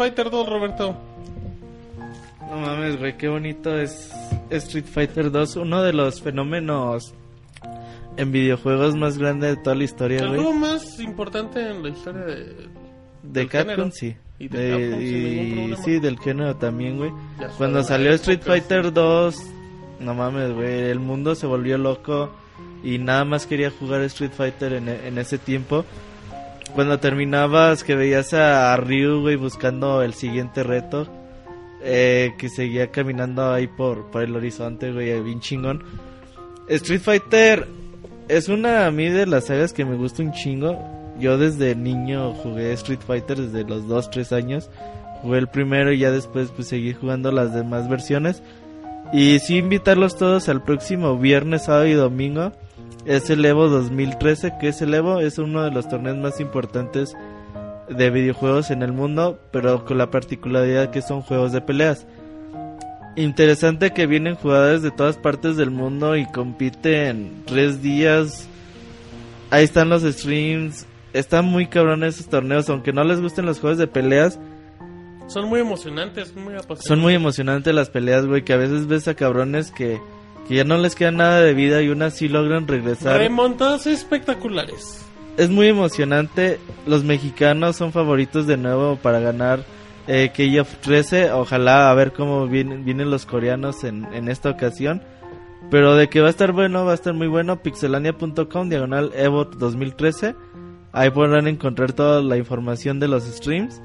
Fighter 0.00 0.30
2, 0.30 0.48
Roberto. 0.48 0.96
No 2.48 2.56
mames, 2.56 2.98
güey, 2.98 3.18
qué 3.18 3.28
bonito 3.28 3.78
es 3.78 4.10
Street 4.48 4.86
Fighter 4.86 5.30
2, 5.30 5.56
uno 5.56 5.82
de 5.82 5.92
los 5.92 6.22
fenómenos 6.22 7.12
en 8.16 8.32
videojuegos 8.32 8.96
más 8.96 9.18
grandes 9.18 9.56
de 9.56 9.62
toda 9.62 9.76
la 9.76 9.84
historia, 9.84 10.26
güey. 10.26 10.52
más 10.54 10.98
importante 11.00 11.60
en 11.70 11.82
la 11.82 11.90
historia 11.90 12.22
de... 12.22 12.68
De 13.22 13.46
Capcom, 13.46 13.90
sí. 13.92 14.16
Y 14.38 14.48
de 14.48 14.58
De- 14.58 14.90
Capcom, 14.90 15.00
y- 15.02 15.76
sí, 15.84 16.00
del 16.00 16.18
género 16.18 16.56
también, 16.56 16.96
güey. 16.96 17.12
Cuando 17.58 17.84
salió 17.84 18.10
Street 18.14 18.40
Fighter 18.42 18.86
sí. 18.86 18.90
2, 18.94 19.36
no 20.00 20.14
mames, 20.14 20.52
güey, 20.54 20.80
el 20.90 20.98
mundo 20.98 21.34
se 21.34 21.46
volvió 21.46 21.76
loco 21.76 22.30
y 22.82 22.96
nada 22.96 23.26
más 23.26 23.46
quería 23.46 23.70
jugar 23.70 24.00
Street 24.04 24.32
Fighter 24.34 24.72
en, 24.72 24.88
en 24.88 25.18
ese 25.18 25.36
tiempo. 25.36 25.84
Cuando 26.74 26.98
terminabas 26.98 27.84
que 27.84 27.94
veías 27.94 28.32
a 28.32 28.76
Ryu, 28.76 29.20
güey, 29.20 29.36
buscando 29.36 30.02
el 30.02 30.14
siguiente 30.14 30.62
reto, 30.62 31.06
eh, 31.82 32.34
que 32.38 32.48
seguía 32.48 32.90
caminando 32.90 33.52
ahí 33.52 33.66
por, 33.66 34.10
por 34.10 34.22
el 34.22 34.36
horizonte, 34.36 34.92
güey, 34.92 35.20
bien 35.20 35.40
chingón. 35.40 35.82
Street 36.68 37.00
Fighter 37.00 37.66
es 38.28 38.48
una 38.48 38.86
a 38.86 38.90
mí 38.92 39.08
de 39.08 39.26
las 39.26 39.46
sagas 39.46 39.72
que 39.72 39.84
me 39.84 39.96
gusta 39.96 40.22
un 40.22 40.32
chingo. 40.32 40.78
Yo 41.18 41.36
desde 41.36 41.74
niño 41.74 42.32
jugué 42.34 42.72
Street 42.74 43.00
Fighter 43.04 43.38
desde 43.38 43.68
los 43.68 43.88
2, 43.88 44.10
3 44.10 44.32
años. 44.32 44.70
Jugué 45.22 45.38
el 45.38 45.48
primero 45.48 45.92
y 45.92 45.98
ya 45.98 46.12
después 46.12 46.50
pues 46.54 46.68
seguí 46.68 46.94
jugando 46.94 47.32
las 47.32 47.52
demás 47.52 47.88
versiones. 47.88 48.42
Y 49.12 49.40
sí 49.40 49.56
invitarlos 49.56 50.16
todos 50.16 50.48
al 50.48 50.62
próximo 50.62 51.18
viernes, 51.18 51.64
sábado 51.64 51.86
y 51.86 51.94
domingo. 51.94 52.52
Es 53.06 53.30
el 53.30 53.44
Evo 53.44 53.68
2013, 53.68 54.54
que 54.60 54.68
es 54.68 54.82
el 54.82 54.92
Evo, 54.92 55.20
es 55.20 55.38
uno 55.38 55.62
de 55.62 55.70
los 55.70 55.88
torneos 55.88 56.18
más 56.18 56.38
importantes 56.38 57.16
de 57.88 58.10
videojuegos 58.10 58.70
en 58.70 58.82
el 58.82 58.92
mundo, 58.92 59.40
pero 59.50 59.84
con 59.84 59.98
la 59.98 60.10
particularidad 60.10 60.90
que 60.90 61.02
son 61.02 61.22
juegos 61.22 61.52
de 61.52 61.60
peleas. 61.60 62.06
Interesante 63.16 63.92
que 63.92 64.06
vienen 64.06 64.36
jugadores 64.36 64.82
de 64.82 64.90
todas 64.90 65.16
partes 65.16 65.56
del 65.56 65.70
mundo 65.70 66.16
y 66.16 66.26
compiten 66.26 67.42
tres 67.46 67.82
días. 67.82 68.48
Ahí 69.50 69.64
están 69.64 69.88
los 69.88 70.02
streams. 70.02 70.86
Están 71.12 71.46
muy 71.46 71.66
cabrones 71.66 72.14
esos 72.14 72.28
torneos, 72.28 72.68
aunque 72.68 72.92
no 72.92 73.02
les 73.02 73.20
gusten 73.20 73.46
los 73.46 73.58
juegos 73.58 73.78
de 73.78 73.88
peleas. 73.88 74.38
Son 75.26 75.48
muy 75.48 75.60
emocionantes, 75.60 76.34
muy 76.36 76.54
apasionantes. 76.54 76.86
Son 76.86 77.00
muy 77.00 77.14
emocionantes 77.14 77.74
las 77.74 77.90
peleas, 77.90 78.26
güey, 78.26 78.44
que 78.44 78.52
a 78.52 78.56
veces 78.56 78.86
ves 78.86 79.08
a 79.08 79.14
cabrones 79.14 79.72
que, 79.72 80.00
que 80.48 80.54
ya 80.54 80.64
no 80.64 80.78
les 80.78 80.94
queda 80.94 81.10
nada 81.10 81.40
de 81.40 81.54
vida 81.54 81.82
y 81.82 81.88
aún 81.88 82.02
así 82.02 82.28
logran 82.28 82.66
regresar. 82.66 83.18
Remontadas 83.18 83.86
espectaculares. 83.86 85.04
Es 85.36 85.48
muy 85.48 85.68
emocionante. 85.68 86.58
Los 86.86 87.04
mexicanos 87.04 87.76
son 87.76 87.92
favoritos 87.92 88.46
de 88.46 88.56
nuevo 88.56 88.96
para 88.96 89.20
ganar 89.20 89.64
eh, 90.06 90.30
KF 90.34 90.76
13. 90.80 91.32
Ojalá 91.32 91.90
a 91.90 91.94
ver 91.94 92.12
cómo 92.12 92.46
vienen, 92.46 92.84
vienen 92.84 93.10
los 93.10 93.26
coreanos 93.26 93.84
en, 93.84 94.12
en 94.12 94.28
esta 94.28 94.50
ocasión. 94.50 95.02
Pero 95.70 95.94
de 95.94 96.08
que 96.08 96.20
va 96.20 96.26
a 96.26 96.30
estar 96.30 96.52
bueno, 96.52 96.84
va 96.84 96.92
a 96.92 96.94
estar 96.94 97.14
muy 97.14 97.28
bueno. 97.28 97.62
Pixelania.com, 97.62 98.68
diagonal 98.68 99.12
Evo 99.14 99.44
2013. 99.44 100.34
Ahí 100.92 101.10
podrán 101.10 101.46
encontrar 101.46 101.92
toda 101.92 102.22
la 102.22 102.36
información 102.36 102.98
de 102.98 103.08
los 103.08 103.24
streams. 103.24 103.80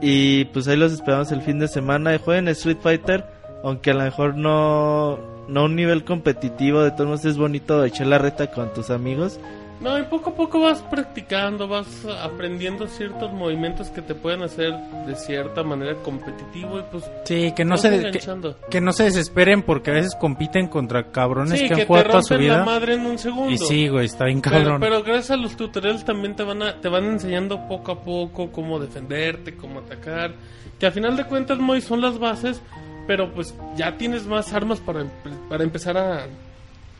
Y 0.00 0.46
pues 0.46 0.68
ahí 0.68 0.76
los 0.76 0.92
esperamos 0.92 1.32
el 1.32 1.42
fin 1.42 1.58
de 1.58 1.68
semana. 1.68 2.18
Jueguen 2.18 2.48
Street 2.48 2.78
Fighter, 2.80 3.24
aunque 3.62 3.92
a 3.92 3.94
lo 3.94 4.02
mejor 4.02 4.36
no, 4.36 5.18
no 5.48 5.64
un 5.64 5.76
nivel 5.76 6.04
competitivo. 6.04 6.82
De 6.82 6.90
todos 6.92 7.06
modos 7.06 7.24
es 7.24 7.36
bonito 7.36 7.84
echar 7.84 8.06
la 8.06 8.18
reta 8.18 8.48
con 8.50 8.72
tus 8.72 8.90
amigos. 8.90 9.38
No, 9.80 9.98
y 9.98 10.02
poco 10.04 10.30
a 10.30 10.34
poco 10.36 10.60
vas 10.60 10.80
practicando, 10.80 11.66
vas 11.66 11.88
aprendiendo 12.22 12.86
ciertos 12.86 13.32
movimientos 13.32 13.90
que 13.90 14.00
te 14.00 14.14
pueden 14.14 14.42
hacer 14.42 14.72
de 15.08 15.16
cierta 15.16 15.64
manera 15.64 15.96
competitivo 16.04 16.78
y 16.78 16.82
pues... 16.92 17.02
Sí, 17.24 17.52
que 17.56 17.64
no, 17.64 17.76
se, 17.76 18.12
que, 18.70 18.80
no 18.80 18.92
se 18.92 19.02
desesperen 19.02 19.62
porque 19.62 19.90
a 19.90 19.94
veces 19.94 20.14
compiten 20.14 20.68
contra 20.68 21.10
cabrones 21.10 21.58
Sí, 21.58 21.66
que 21.68 21.74
que 21.74 21.80
han 21.80 21.86
jugado 21.88 22.10
toda 22.10 22.22
su 22.22 22.34
rompen 22.34 22.48
la 22.48 22.54
vida. 22.58 22.64
madre 22.64 22.94
en 22.94 23.06
un 23.06 23.18
segundo. 23.18 23.50
Y 23.52 23.58
sí, 23.58 23.88
güey, 23.88 24.06
está 24.06 24.26
bien 24.26 24.40
Pero, 24.40 24.56
cabrón. 24.56 24.80
pero 24.80 25.02
gracias 25.02 25.32
a 25.32 25.36
los 25.36 25.56
tutoriales 25.56 26.04
también 26.04 26.36
te 26.36 26.44
van 26.44 26.62
a, 26.62 26.80
te 26.80 26.88
van 26.88 27.04
enseñando 27.06 27.66
poco 27.66 27.90
a 27.90 28.00
poco 28.04 28.52
cómo 28.52 28.78
defenderte, 28.78 29.56
cómo 29.56 29.80
atacar. 29.80 30.34
Que 30.78 30.86
a 30.86 30.92
final 30.92 31.16
de 31.16 31.24
cuentas, 31.24 31.58
muy 31.58 31.80
son 31.80 32.00
las 32.00 32.20
bases, 32.20 32.62
pero 33.06 33.32
pues 33.32 33.54
ya 33.76 33.96
tienes 33.96 34.26
más 34.26 34.52
armas 34.52 34.80
para, 34.80 35.02
em- 35.02 35.10
para 35.48 35.64
empezar 35.64 35.96
a, 35.96 36.26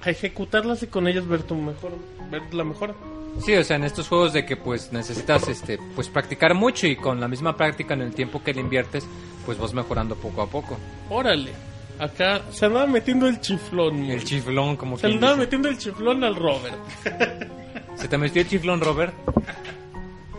a 0.05 0.11
ejecutarlas 0.11 0.83
y 0.83 0.87
con 0.89 1.07
ellas 1.09 1.27
ver 1.27 1.43
tu 1.43 1.55
mejor, 1.55 1.93
ver 2.31 2.43
la 2.55 2.65
mejora. 2.65 2.95
Sí, 3.41 3.55
o 3.55 3.65
sea, 3.65 3.77
en 3.77 3.85
estos 3.85 4.09
juegos 4.09 4.33
de 4.35 4.45
que 4.45 4.57
pues 4.57 4.93
necesitas 4.93 5.49
este 5.49 5.79
pues 5.95 6.09
practicar 6.11 6.53
mucho 6.55 6.87
y 6.87 6.97
con 6.97 7.19
la 7.19 7.29
misma 7.29 7.57
práctica 7.57 7.95
en 7.95 8.03
el 8.03 8.13
tiempo 8.15 8.43
que 8.43 8.53
le 8.53 8.61
inviertes, 8.61 9.07
pues 9.47 9.57
vas 9.59 9.73
mejorando 9.73 10.17
poco 10.17 10.43
a 10.43 10.47
poco. 10.47 10.77
Órale, 11.09 11.53
acá 11.99 12.43
se 12.51 12.67
andaba 12.67 12.87
metiendo 12.87 13.27
el 13.29 13.41
chiflón. 13.41 14.05
El 14.05 14.23
chiflón 14.25 14.77
como 14.77 14.99
Se 14.99 15.07
andaba 15.07 15.33
dice. 15.33 15.45
metiendo 15.47 15.69
el 15.71 15.79
chiflón 15.79 16.23
al 16.25 16.37
Robert. 16.37 16.77
¿Se 17.97 18.07
te 18.09 18.19
metió 18.19 18.43
el 18.43 18.49
chiflón, 18.49 18.81
Robert? 18.81 19.15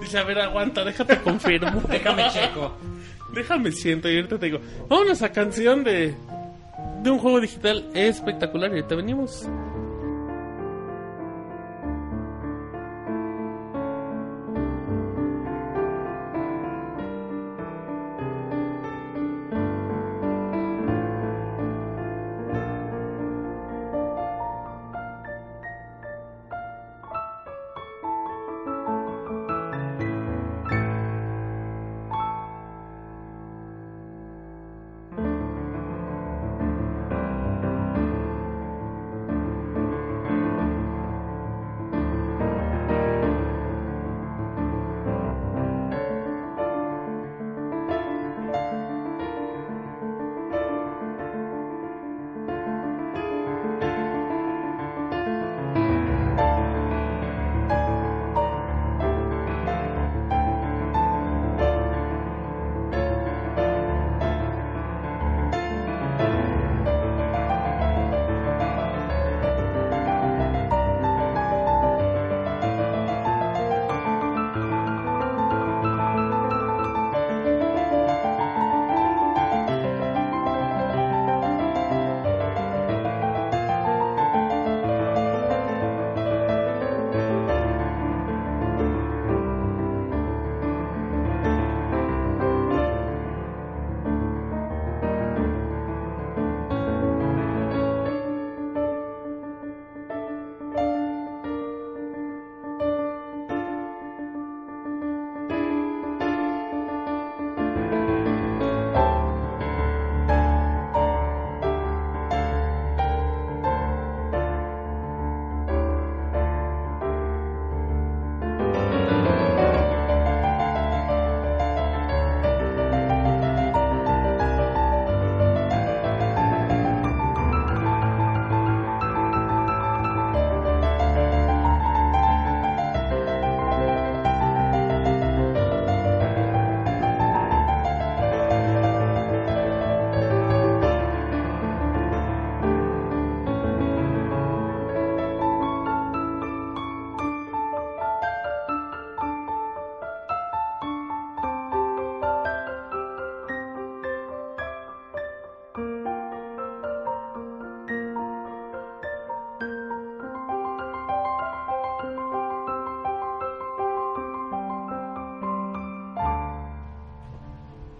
Dice, 0.02 0.18
a 0.20 0.24
ver, 0.24 0.38
aguanta, 0.40 0.84
déjate 0.84 1.18
confirmo. 1.22 1.82
Déjame 1.90 2.30
checo. 2.32 2.74
Déjame 3.34 3.72
siento 3.72 4.10
y 4.10 4.16
ahorita 4.16 4.38
te 4.38 4.46
digo. 4.46 4.60
Vámonos 4.88 5.22
a 5.22 5.32
canción 5.32 5.84
de, 5.84 6.14
de 7.04 7.10
un 7.12 7.20
juego 7.20 7.40
digital 7.40 7.90
espectacular 7.94 8.72
y 8.72 8.76
ahorita 8.76 8.96
venimos. 8.96 9.48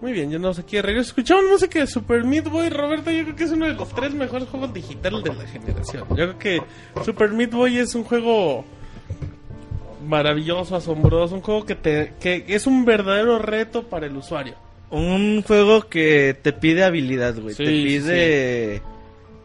Muy 0.04 0.12
bien, 0.12 0.30
ya 0.30 0.38
nos 0.38 0.58
aquí 0.58 0.76
de 0.76 0.82
regreso. 0.82 1.08
Escuchamos 1.08 1.44
música 1.50 1.78
de 1.78 1.86
Super 1.86 2.24
Meat 2.24 2.50
Boy. 2.50 2.68
Roberto, 2.68 3.10
yo 3.10 3.22
creo 3.24 3.36
que 3.36 3.44
es 3.44 3.50
uno 3.52 3.64
de 3.64 3.72
los 3.72 3.88
tres 3.94 4.12
mejores 4.12 4.46
juegos 4.50 4.74
digitales 4.74 5.24
de 5.24 5.32
la 5.34 5.46
generación. 5.46 6.04
Yo 6.10 6.14
creo 6.14 6.38
que 6.38 6.62
Super 7.02 7.30
Meat 7.30 7.52
Boy 7.52 7.78
es 7.78 7.94
un 7.94 8.04
juego 8.04 8.66
maravilloso, 10.06 10.76
asombroso. 10.76 11.36
Un 11.36 11.40
juego 11.40 11.64
que, 11.64 11.74
te, 11.74 12.12
que 12.20 12.44
es 12.48 12.66
un 12.66 12.84
verdadero 12.84 13.38
reto 13.38 13.84
para 13.84 14.04
el 14.04 14.14
usuario. 14.14 14.56
un 14.90 15.42
juego 15.42 15.88
que 15.88 16.36
te 16.42 16.52
pide 16.52 16.84
habilidad, 16.84 17.40
güey. 17.40 17.54
Sí, 17.54 17.64
te 17.64 17.70
sí, 17.70 17.82
pide... 17.84 18.82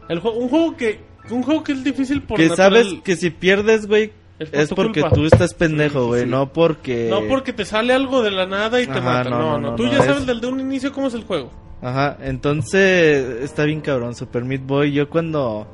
El 0.09 0.17
un 0.19 0.49
juego 0.49 0.75
que 0.75 0.99
un 1.29 1.41
juego 1.41 1.63
que 1.63 1.71
es 1.71 1.85
difícil 1.85 2.21
por 2.23 2.35
Que 2.37 2.49
natural- 2.49 2.83
sabes 2.83 3.01
que 3.01 3.15
si 3.15 3.29
pierdes, 3.29 3.87
güey, 3.87 4.11
Es 4.39 4.49
por 4.49 4.59
es 4.61 4.69
tu 4.69 4.75
porque 4.75 5.01
culpa. 5.01 5.15
tú 5.15 5.25
estás 5.25 5.49
Sí, 5.51 5.55
pendejo, 5.59 6.01
sí, 6.03 6.07
güey, 6.07 6.23
sí. 6.23 6.29
no 6.29 6.51
porque... 6.53 7.07
No 7.09 7.21
porque 7.27 7.51
te 7.53 7.65
sale 7.65 7.93
algo 7.93 8.21
de 8.23 8.31
la 8.31 8.45
nada 8.45 8.81
y 8.81 8.87
te 8.87 9.01
mata. 9.01 9.29
no, 9.29 9.39
No, 9.39 9.59
no, 9.59 9.75
Tú 9.75 9.85
ya 9.87 9.99
es- 9.99 10.05
sabes 10.05 10.25
desde 10.25 10.47
un 10.47 10.59
inicio 10.59 10.91
cómo 10.93 11.07
es 11.07 11.13
el 11.13 11.23
juego. 11.25 11.51
Ajá, 11.81 12.17
entonces 12.21 13.43
está 13.43 13.63
bien 13.65 13.81
cabrón, 13.81 14.15
Super 14.15 14.43
Meat 14.45 14.61
Boy. 14.65 14.91
Yo 14.93 15.09
cuando, 15.09 15.67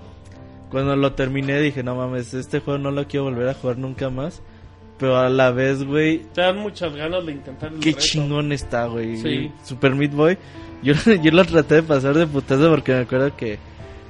cuando 0.69 0.95
lo 0.95 1.13
terminé 1.13 1.59
dije, 1.59 1.83
no 1.83 1.95
mames, 1.95 2.33
este 2.33 2.59
juego 2.59 2.77
no 2.79 2.91
lo 2.91 3.07
quiero 3.07 3.25
volver 3.25 3.49
a 3.49 3.53
jugar 3.53 3.77
nunca 3.77 4.09
más. 4.09 4.41
Pero 4.97 5.17
a 5.17 5.27
la 5.29 5.51
vez, 5.51 5.83
güey, 5.83 6.19
Te 6.33 6.41
dan 6.41 6.57
muchas 6.57 6.95
ganas 6.95 7.25
de 7.25 7.33
intentar 7.33 7.73
el 7.73 7.79
qué 7.81 7.89
reto. 7.91 8.01
chingón 8.01 8.51
está, 8.53 8.85
güey. 8.85 9.17
Sí. 9.17 9.51
Super 9.63 9.93
Meat 9.93 10.13
Boy. 10.13 10.37
Yo, 10.83 10.93
yo 11.23 11.31
lo 11.31 11.43
traté 11.43 11.75
de 11.75 11.83
pasar 11.83 12.13
de 12.15 12.25
putazo 12.27 12.69
porque 12.69 12.93
me 12.93 12.99
acuerdo 12.99 13.35
que 13.35 13.59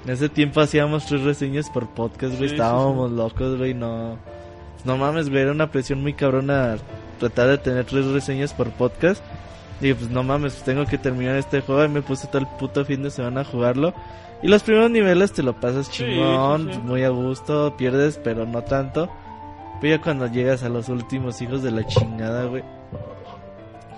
en 0.06 0.12
ese 0.14 0.30
tiempo 0.30 0.62
hacíamos 0.62 1.06
tres 1.08 1.22
reseñas 1.24 1.70
por 1.72 1.88
podcast, 1.90 2.36
güey. 2.38 2.50
Sí, 2.50 2.50
sí, 2.50 2.54
Estábamos 2.56 3.12
locos, 3.12 3.58
güey. 3.58 3.74
No, 3.74 4.20
no 4.86 4.98
mames, 4.98 5.30
güey. 5.30 5.42
Era 5.44 5.52
una 5.52 5.72
presión 5.72 6.02
muy 6.02 6.14
cabrona 6.14 6.78
tratar 7.20 7.48
de 7.50 7.58
tener 7.58 7.86
tres 7.86 8.06
reseñas 8.08 8.54
por 8.54 8.70
podcast. 8.72 9.24
Y 9.82 9.94
pues 9.94 10.10
no 10.10 10.24
mames, 10.24 10.54
pues 10.54 10.64
tengo 10.64 10.86
que 10.86 10.98
terminar 10.98 11.36
este 11.36 11.62
juego. 11.62 11.84
Y 11.86 11.90
me 11.90 12.02
puse 12.02 12.28
todo 12.28 12.40
el 12.40 12.48
puto 12.60 12.86
fin 12.86 13.04
de 13.04 13.12
semana 13.12 13.42
a 13.42 13.46
jugarlo. 13.46 13.94
Y 14.42 14.48
los 14.48 14.64
primeros 14.64 14.92
niveles 14.92 15.32
te 15.34 15.44
lo 15.44 15.60
pasas 15.60 15.90
chingón, 15.90 16.68
sí, 16.68 16.74
sí. 16.74 16.80
muy 16.80 17.04
a 17.04 17.10
gusto, 17.10 17.76
pierdes, 17.78 18.20
pero 18.24 18.46
no 18.46 18.62
tanto. 18.64 19.10
Pero 19.82 19.98
ya 19.98 20.02
cuando 20.02 20.28
llegas 20.28 20.64
a 20.64 20.70
los 20.70 20.88
últimos 20.90 21.42
hijos 21.42 21.64
de 21.64 21.72
la 21.72 21.86
chingada, 21.88 22.46
güey. 22.46 22.64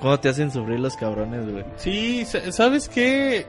¿Cómo 0.02 0.20
te 0.20 0.30
hacen 0.30 0.52
sufrir 0.52 0.80
los 0.80 0.96
cabrones, 0.96 1.50
güey? 1.52 1.66
Sí, 1.78 2.24
sa- 2.26 2.52
¿sabes 2.52 2.88
qué? 2.88 3.46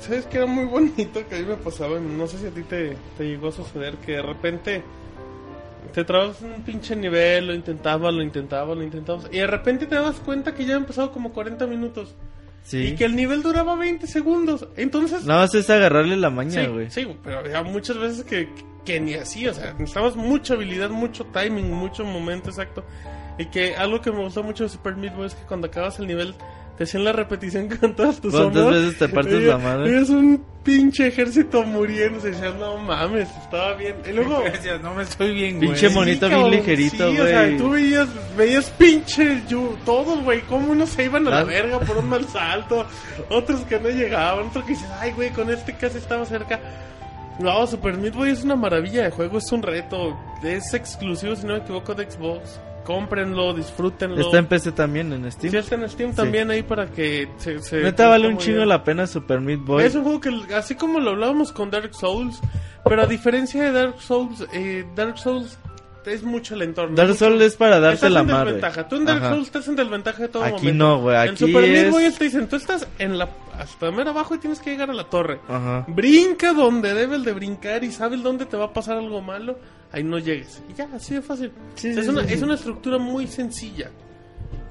¿Sabes 0.00 0.26
qué 0.26 0.38
era 0.38 0.46
muy 0.46 0.64
bonito 0.64 1.20
que 1.28 1.36
a 1.36 1.38
mí 1.38 1.44
me 1.44 1.54
pasaba? 1.54 2.00
No 2.00 2.26
sé 2.26 2.38
si 2.38 2.46
a 2.46 2.50
ti 2.50 2.62
te, 2.64 2.96
te 3.16 3.24
llegó 3.24 3.48
a 3.48 3.52
suceder 3.52 3.94
que 3.98 4.12
de 4.12 4.22
repente 4.22 4.82
te 5.92 6.04
trabas 6.04 6.42
en 6.42 6.52
un 6.52 6.62
pinche 6.62 6.96
nivel, 6.96 7.46
lo 7.46 7.54
intentabas, 7.54 8.12
lo 8.12 8.22
intentabas, 8.22 8.76
lo 8.76 8.82
intentabas. 8.82 9.26
Y 9.30 9.38
de 9.38 9.46
repente 9.46 9.86
te 9.86 9.94
das 9.94 10.16
cuenta 10.20 10.54
que 10.54 10.64
ya 10.64 10.76
han 10.76 10.84
pasado 10.84 11.12
como 11.12 11.32
40 11.32 11.66
minutos. 11.66 12.14
Sí. 12.64 12.78
Y 12.78 12.94
que 12.94 13.04
el 13.04 13.16
nivel 13.16 13.42
duraba 13.42 13.74
20 13.74 14.06
segundos. 14.06 14.66
Entonces... 14.76 15.24
Nada 15.24 15.42
más 15.42 15.54
es 15.54 15.68
agarrarle 15.68 16.16
la 16.16 16.30
maña, 16.30 16.64
sí, 16.64 16.70
güey. 16.70 16.90
sí, 16.90 17.06
pero 17.22 17.40
había 17.40 17.62
muchas 17.62 17.98
veces 17.98 18.24
que, 18.24 18.48
que 18.84 19.00
ni 19.00 19.14
así, 19.14 19.46
o 19.48 19.54
sea, 19.54 19.72
necesitabas 19.72 20.16
mucha 20.16 20.54
habilidad, 20.54 20.90
mucho 20.90 21.26
timing, 21.26 21.70
mucho 21.72 22.04
momento 22.04 22.50
exacto. 22.50 22.84
Y 23.38 23.46
que 23.46 23.74
algo 23.76 24.00
que 24.00 24.12
me 24.12 24.18
gustó 24.18 24.42
mucho 24.42 24.64
de 24.64 24.70
Super 24.70 24.96
Meat 24.96 25.16
Boy 25.16 25.26
es 25.26 25.34
que 25.34 25.44
cuando 25.44 25.66
acabas 25.66 25.98
el 25.98 26.06
nivel 26.06 26.34
te 26.78 26.84
hacían 26.84 27.04
la 27.04 27.12
repetición 27.12 27.68
con 27.68 27.94
todas 27.94 28.20
tus 28.20 28.32
¿Cuántas 28.32 28.62
sombras. 28.62 28.82
veces 28.82 28.98
te 28.98 29.08
partes 29.08 29.40
Y- 29.40 29.44
la 29.44 29.58
madre? 29.58 29.98
Es 30.00 30.08
un 30.08 30.42
pinche 30.64 31.06
ejército 31.08 31.62
muriendo. 31.64 32.20
Decías, 32.20 32.54
no 32.54 32.78
mames, 32.78 33.28
estaba 33.42 33.74
bien. 33.74 33.96
Y 34.08 34.12
luego. 34.12 34.42
no 34.82 34.94
me 34.94 35.02
estoy 35.02 35.34
bien, 35.34 35.56
güey. 35.56 35.68
Pinche 35.68 35.88
monito 35.90 36.26
bien 36.28 36.38
cabrón, 36.40 36.50
ligerito, 36.56 37.10
Sí, 37.12 37.20
o 37.20 37.26
sea, 37.26 37.42
güey. 37.42 37.56
tú 37.58 37.70
veías, 37.70 38.08
veías 38.36 38.70
pinche 38.70 39.42
yu- 39.48 39.76
todos, 39.84 40.22
güey, 40.24 40.40
cómo 40.42 40.72
unos 40.72 40.88
se 40.90 41.04
iban 41.04 41.26
a 41.26 41.30
la 41.30 41.38
Ah. 41.40 41.44
verga 41.44 41.78
por 41.80 41.98
un 41.98 42.08
mal 42.08 42.26
salto, 42.28 42.86
otros 43.28 43.60
que 43.62 43.78
no 43.78 43.88
llegaban, 43.90 44.46
otros 44.48 44.64
que 44.64 44.70
dices, 44.72 44.88
ay, 45.00 45.12
güey, 45.12 45.30
con 45.30 45.50
este 45.50 45.74
casi 45.74 45.98
estaba 45.98 46.24
cerca. 46.24 46.58
No, 47.38 47.66
Super 47.66 47.96
Meat 47.96 48.14
Boy 48.14 48.30
es 48.30 48.44
una 48.44 48.56
maravilla 48.56 49.04
de 49.04 49.10
juego, 49.10 49.38
es 49.38 49.50
un 49.52 49.62
reto, 49.62 50.16
es 50.44 50.72
exclusivo, 50.74 51.34
si 51.34 51.46
no 51.46 51.54
me 51.54 51.60
equivoco, 51.60 51.94
de 51.94 52.10
Xbox. 52.10 52.60
Cómprenlo, 52.84 53.54
disfrútenlo. 53.54 54.20
Está 54.20 54.38
en 54.38 54.46
PC 54.46 54.72
también, 54.72 55.12
en 55.12 55.30
Steam. 55.30 55.50
Sí, 55.52 55.56
está 55.56 55.74
en 55.76 55.88
Steam 55.88 56.10
Sí. 56.10 56.16
también 56.16 56.50
ahí 56.50 56.62
para 56.62 56.86
que 56.90 57.28
se... 57.38 57.58
se 57.60 57.80
Neta 57.80 58.08
vale 58.08 58.28
un 58.28 58.38
chingo 58.38 58.64
la 58.64 58.82
pena 58.82 59.06
Super 59.06 59.40
Meat 59.40 59.60
Boy. 59.60 59.84
Es 59.84 59.94
un 59.94 60.02
juego 60.02 60.20
que, 60.20 60.54
así 60.54 60.74
como 60.74 60.98
lo 61.00 61.10
hablábamos 61.10 61.52
con 61.52 61.70
Dark 61.70 61.94
Souls, 61.94 62.40
pero 62.84 63.02
a 63.02 63.06
diferencia 63.06 63.62
de 63.62 63.72
Dark 63.72 64.00
Souls, 64.00 64.44
eh, 64.52 64.84
Dark 64.96 65.18
Souls 65.18 65.58
es 66.06 66.22
mucho 66.22 66.54
el 66.54 66.62
entorno. 66.62 66.94
Dark 66.96 67.14
Souls 67.14 67.42
es 67.42 67.56
para 67.56 67.78
darte 67.80 67.94
estás 67.96 68.12
la 68.12 68.20
en 68.20 68.26
madre. 68.26 68.52
desventaja. 68.52 68.88
Tú 68.88 68.96
en 68.96 69.04
Dark. 69.04 69.28
Souls 69.28 69.46
estás 69.46 69.68
en 69.68 69.76
desventaja 69.76 70.22
de 70.22 70.28
todo 70.28 70.42
Aquí 70.44 70.52
momento. 70.66 70.84
no, 70.84 71.00
güey, 71.00 71.16
En 71.16 71.22
aquí 71.30 71.36
Super 71.46 71.62
Meat 71.62 71.86
es- 71.86 71.90
Boy 71.92 72.10
te 72.12 72.24
dicen, 72.24 72.48
tú 72.48 72.56
estás 72.56 72.88
en 72.98 73.18
la 73.18 73.28
hasta 73.58 73.90
mero 73.90 74.10
abajo 74.10 74.34
y 74.34 74.38
tienes 74.38 74.58
que 74.60 74.70
llegar 74.70 74.90
a 74.90 74.94
la 74.94 75.04
torre. 75.04 75.38
Ajá. 75.48 75.84
Brinca 75.88 76.52
donde 76.52 76.94
debes 76.94 77.24
de 77.24 77.32
brincar 77.32 77.84
y 77.84 77.92
sabes 77.92 78.22
dónde 78.22 78.46
te 78.46 78.56
va 78.56 78.66
a 78.66 78.72
pasar 78.72 78.96
algo 78.98 79.20
malo, 79.20 79.58
ahí 79.92 80.02
no 80.02 80.18
llegues. 80.18 80.62
Y 80.70 80.74
ya, 80.74 80.88
así 80.94 81.14
de 81.14 81.22
fácil. 81.22 81.52
Sí, 81.74 81.90
O 81.90 81.94
sea, 81.94 82.02
sí, 82.02 82.08
es, 82.08 82.08
una, 82.08 82.24
sí, 82.26 82.34
es 82.34 82.42
una 82.42 82.54
estructura 82.54 82.98
muy 82.98 83.26
sencilla. 83.26 83.90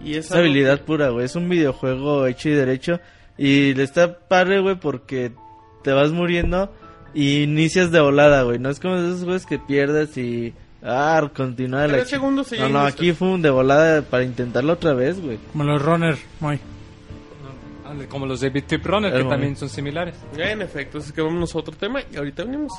Y 0.04 0.16
es 0.16 0.32
habilidad 0.32 0.80
que- 0.80 0.86
pura, 0.86 1.10
güey. 1.10 1.26
Es 1.26 1.36
un 1.36 1.48
videojuego 1.48 2.26
hecho 2.28 2.50
y 2.50 2.54
derecho. 2.54 3.00
Y 3.38 3.74
le 3.76 3.84
está 3.84 4.20
padre, 4.28 4.60
güey, 4.60 4.76
porque 4.80 5.32
te 5.84 5.92
vas 5.94 6.12
muriendo 6.12 6.72
y 7.14 7.44
inicias 7.44 7.92
de 7.92 8.00
volada, 8.02 8.44
güey. 8.44 8.58
No 8.60 8.70
es 8.70 8.80
como 8.80 8.96
esos 8.96 9.24
juegos 9.24 9.46
que 9.46 9.60
pierdes 9.60 10.18
y... 10.18 10.54
Ah, 10.84 11.30
continúa 11.36 11.82
la 11.88 11.94
Tres 11.94 12.06
chi- 12.06 12.10
segundos 12.12 12.52
No, 12.60 12.70
no, 12.70 12.80
aquí 12.82 13.12
fue 13.14 13.28
un 13.30 13.42
de 13.42 13.50
volada 13.52 14.02
para 14.02 14.24
intentarlo 14.24 14.74
otra 14.74 14.94
vez, 14.94 15.22
güey. 15.22 15.38
Como 15.52 15.64
los 15.64 15.82
runner, 15.82 16.18
muy. 16.40 16.60
Como 18.10 18.26
los 18.26 18.40
de 18.40 18.50
Trip 18.52 18.86
Runner, 18.86 19.12
que 19.12 19.18
El 19.18 19.24
también 19.24 19.40
momento. 19.50 19.60
son 19.60 19.70
similares. 19.70 20.16
En 20.38 20.62
efecto, 20.62 21.00
así 21.00 21.12
que 21.12 21.22
vámonos 21.22 21.54
a 21.54 21.58
otro 21.60 21.76
tema 21.76 22.00
y 22.12 22.16
ahorita 22.16 22.46
venimos. 22.46 22.72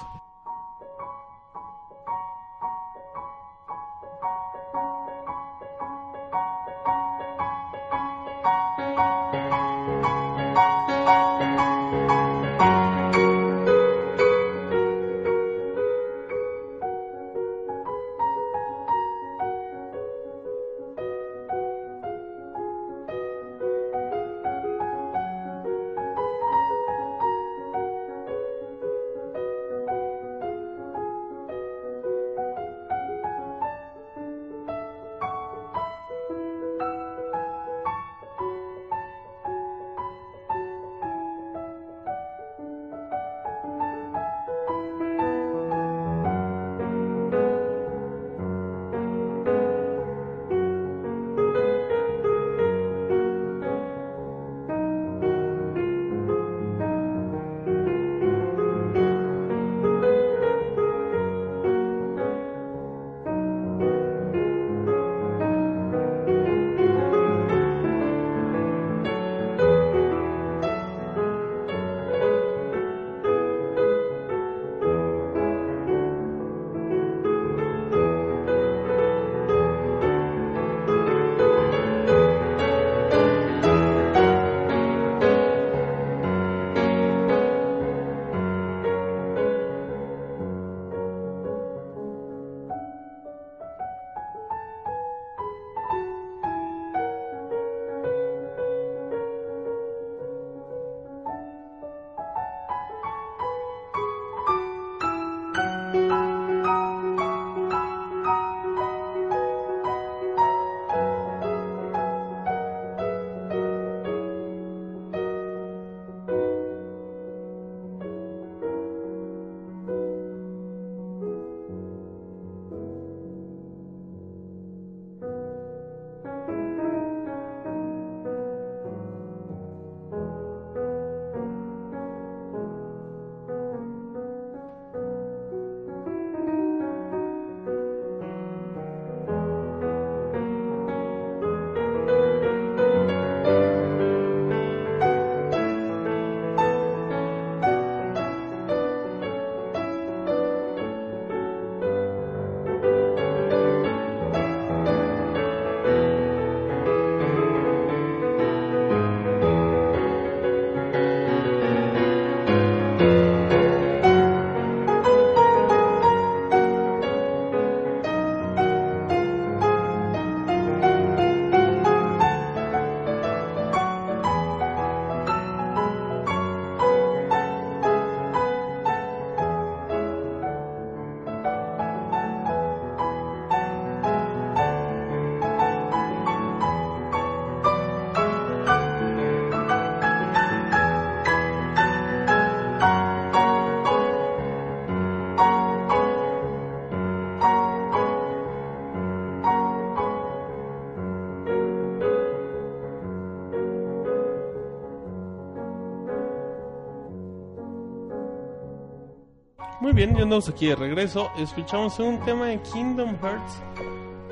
Bien, 210.06 210.16
ya 210.16 210.22
andamos 210.22 210.48
aquí 210.48 210.66
de 210.66 210.74
regreso. 210.76 211.30
Escuchamos 211.38 211.98
un 211.98 212.18
tema 212.24 212.46
de 212.48 212.60
Kingdom 212.72 213.16
Hearts. 213.22 213.54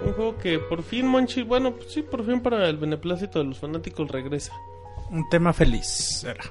Un 0.05 0.13
juego 0.15 0.37
que 0.39 0.59
por 0.59 0.83
fin, 0.83 1.07
Monchi, 1.07 1.43
bueno, 1.43 1.73
pues 1.75 1.93
sí, 1.93 2.03
por 2.03 2.25
fin 2.25 2.41
para 2.41 2.69
el 2.69 2.77
beneplácito 2.77 3.39
de 3.39 3.45
los 3.47 3.59
fanáticos 3.59 4.09
regresa. 4.11 4.53
Un 5.11 5.29
tema 5.29 5.53
feliz 5.53 6.25
era. 6.25 6.43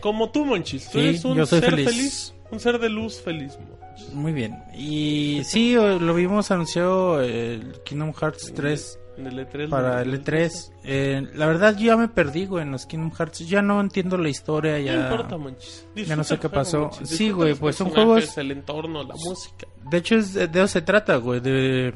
Como 0.00 0.30
tú, 0.30 0.44
Monchis. 0.44 0.90
Tú 0.90 0.98
Sí, 0.98 1.08
eres 1.08 1.24
un 1.24 1.36
yo 1.36 1.46
soy 1.46 1.60
ser 1.60 1.70
feliz. 1.70 1.88
feliz. 1.88 2.34
Un 2.50 2.60
ser 2.60 2.78
de 2.78 2.88
luz 2.88 3.20
feliz. 3.20 3.56
Monchis. 3.58 4.12
Muy 4.12 4.32
bien. 4.32 4.62
Y 4.76 5.42
sí, 5.44 5.74
lo 5.74 6.14
vimos 6.14 6.50
anunció 6.50 7.20
el 7.20 7.80
Kingdom 7.84 8.12
Hearts 8.12 8.52
3 8.54 8.98
En 8.98 9.05
el 9.18 9.38
E3. 9.38 9.68
para 9.68 10.02
el 10.02 10.22
E3. 10.24 10.72
Eh, 10.84 11.26
la 11.34 11.46
verdad 11.46 11.76
yo 11.76 11.86
ya 11.86 11.96
me 11.96 12.08
perdí, 12.08 12.46
güey, 12.46 12.64
en 12.64 12.72
los 12.72 12.86
Kingdom 12.86 13.12
Hearts. 13.12 13.38
Ya 13.48 13.62
no 13.62 13.80
entiendo 13.80 14.18
la 14.18 14.28
historia, 14.28 14.78
ya... 14.80 14.94
No 14.96 15.02
importa, 15.10 15.36
Monchis. 15.36 15.86
Ya 15.94 16.16
no 16.16 16.24
sé 16.24 16.34
qué 16.38 16.48
juego, 16.48 16.54
pasó. 16.54 16.80
Monchis. 16.80 17.08
Sí, 17.08 17.30
güey, 17.30 17.54
pues 17.54 17.76
son 17.76 17.90
juegos- 17.90 18.36
El 18.38 18.50
entorno, 18.50 19.02
la 19.04 19.14
música. 19.14 19.66
De 19.90 19.98
hecho, 19.98 20.16
es, 20.16 20.34
de 20.34 20.44
eso 20.52 20.66
se 20.66 20.82
trata, 20.82 21.16
güey, 21.16 21.40
de, 21.40 21.94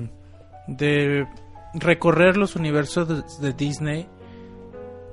de 0.68 1.26
recorrer 1.74 2.36
los 2.36 2.56
universos 2.56 3.08
de, 3.40 3.48
de 3.48 3.52
Disney. 3.54 4.06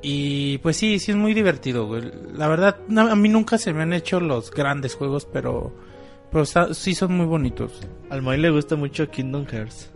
Y 0.02 0.60
pues 0.60 0.78
sí, 0.78 1.00
sí 1.00 1.12
es 1.12 1.18
muy 1.18 1.34
divertido, 1.34 1.88
güey. 1.88 2.04
La 2.34 2.48
verdad, 2.48 2.78
no, 2.88 3.02
a 3.10 3.16
mí 3.16 3.30
nunca 3.30 3.58
se 3.58 3.74
me 3.74 3.82
han 3.82 3.94
hecho 3.94 4.20
los 4.20 4.52
grandes 4.52 4.96
juegos, 4.96 5.26
pero, 5.26 5.74
pero 6.32 6.44
está- 6.44 6.74
sí 6.74 6.94
son 6.94 7.18
muy 7.18 7.26
bonitos. 7.26 7.82
Al 8.10 8.22
Moy 8.22 8.38
le 8.38 8.52
gusta 8.52 8.76
mucho 8.76 9.10
Kingdom 9.10 9.46
Hearts. 9.48 9.92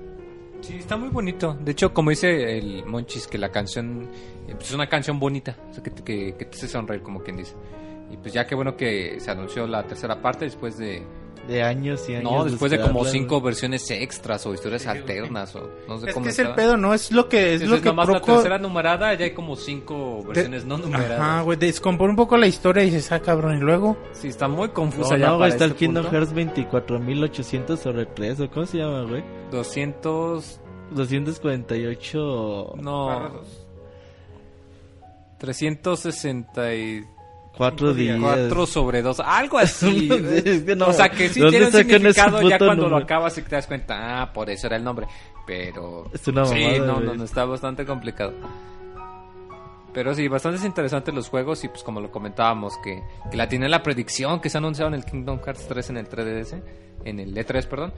Sí, 0.61 0.75
está 0.77 0.95
muy 0.95 1.09
bonito. 1.09 1.57
De 1.59 1.72
hecho, 1.72 1.93
como 1.93 2.11
dice 2.11 2.57
el 2.57 2.85
Monchis, 2.85 3.27
que 3.27 3.38
la 3.38 3.49
canción 3.49 4.09
eh, 4.48 4.53
pues, 4.53 4.69
es 4.69 4.75
una 4.75 4.88
canción 4.88 5.19
bonita, 5.19 5.57
o 5.69 5.73
sea, 5.73 5.83
que, 5.83 5.91
que, 5.91 6.35
que 6.35 6.45
te 6.45 6.57
hace 6.57 6.67
sonreír, 6.67 7.01
como 7.01 7.22
quien 7.22 7.38
dice. 7.38 7.56
Y 8.11 8.17
pues 8.17 8.33
ya 8.33 8.45
que 8.45 8.56
bueno 8.56 8.75
que 8.75 9.19
se 9.19 9.31
anunció 9.31 9.65
la 9.67 9.88
tercera 9.88 10.22
parte 10.22 10.45
después 10.45 10.77
de... 10.77 11.03
De 11.48 11.64
años 11.64 12.08
y 12.08 12.14
años. 12.16 12.32
No, 12.32 12.44
después 12.45 12.72
de 12.72 12.80
como 12.80 13.03
cinco 13.03 13.40
güey. 13.40 13.45
versiones 13.52 13.90
extras 13.90 14.45
o 14.45 14.53
historias 14.53 14.86
alternas 14.86 15.56
o 15.56 15.70
no 15.88 15.98
sé 15.98 16.10
Es 16.10 16.14
cómo 16.14 16.24
que 16.26 16.30
es 16.30 16.40
el 16.40 16.53
pedo, 16.53 16.78
¿no? 16.78 16.94
Es 16.94 17.11
lo 17.11 17.28
que, 17.28 17.56
es 17.56 17.61
Entonces, 17.64 17.70
lo 17.80 17.82
que 17.82 17.90
nomás 17.90 18.08
la 18.10 18.22
Procor- 18.22 18.34
tercera 18.36 18.58
numerada 18.60 19.14
ya 19.16 19.26
hay 19.26 19.32
como 19.32 19.56
cinco 19.56 20.24
versiones 20.24 20.66
no 20.66 20.78
numeradas. 20.78 21.20
Ajá, 21.20 21.42
güey, 21.42 21.58
descompone 21.58 22.11
un 22.11 22.16
poco 22.16 22.38
la 22.38 22.45
historia 22.48 22.84
y 22.84 22.92
dices, 22.92 23.11
ah, 23.11 23.20
cabrón, 23.22 23.58
y 23.58 23.60
luego... 23.60 23.98
Sí, 24.14 24.28
está 24.28 24.48
muy 24.48 24.70
confusa 24.70 25.16
No, 25.16 25.18
ya 25.18 25.28
no, 25.28 25.38
güey, 25.38 25.50
para 25.50 25.53
está 25.53 25.66
el 25.66 25.72
este 25.72 25.80
Kingdom 25.86 26.03
punto. 26.06 26.18
Hearts 26.18 26.34
24800 26.34 27.80
sobre 27.80 28.06
3, 28.06 28.40
¿o 28.42 28.50
cómo 28.52 28.66
se 28.68 28.78
llama, 28.78 29.02
güey? 29.03 29.24
200... 29.52 30.60
248... 30.92 32.74
No... 32.78 33.42
364 35.40 37.08
Cuatro 37.58 37.94
días. 37.94 38.20
sobre 38.70 39.02
2, 39.02 39.20
algo 39.20 39.58
así. 39.60 40.10
Es 40.46 40.64
que 40.64 40.76
no, 40.76 40.88
o 40.88 40.94
sea, 40.94 41.10
que 41.10 41.30
sí 41.30 41.40
¿dónde 41.40 41.58
tiene 41.60 41.66
un 41.68 41.74
significado 41.74 42.42
ya 42.50 42.58
cuando 42.58 42.90
lo 42.90 42.98
acabas 42.98 43.38
y 43.38 43.42
te 43.42 43.56
das 43.56 43.68
cuenta, 43.68 44.22
ah, 44.22 44.34
por 44.34 44.50
eso 44.50 44.68
era 44.68 44.78
el 44.78 44.84
nombre. 44.84 45.08
Pero... 45.46 46.06
Es 46.14 46.28
una 46.28 46.46
Sí, 46.46 46.56
mamada, 46.56 46.78
no, 46.86 46.94
güey. 46.96 47.06
no, 47.08 47.14
no, 47.16 47.24
está 47.24 47.46
bastante 47.46 47.86
complicado. 47.86 48.34
Pero 49.94 50.14
sí, 50.16 50.28
bastante 50.30 50.66
interesantes 50.66 51.14
los 51.14 51.28
juegos 51.28 51.64
y 51.66 51.68
pues 51.68 51.84
como 51.84 52.00
lo 52.00 52.10
comentábamos, 52.12 52.78
que, 52.82 53.04
que 53.30 53.36
la 53.36 53.50
tiene 53.50 53.68
la 53.68 53.84
predicción 53.84 54.40
que 54.40 54.50
se 54.50 54.58
ha 54.58 54.60
anunciado 54.60 54.88
en 54.88 54.94
el 54.96 55.04
Kingdom 55.04 55.40
Hearts 55.44 55.68
3 55.68 55.90
en 55.90 55.98
el 55.98 56.08
3DS, 56.10 56.62
en 57.04 57.20
el 57.20 57.36
E3, 57.36 57.68
perdón. 57.68 57.94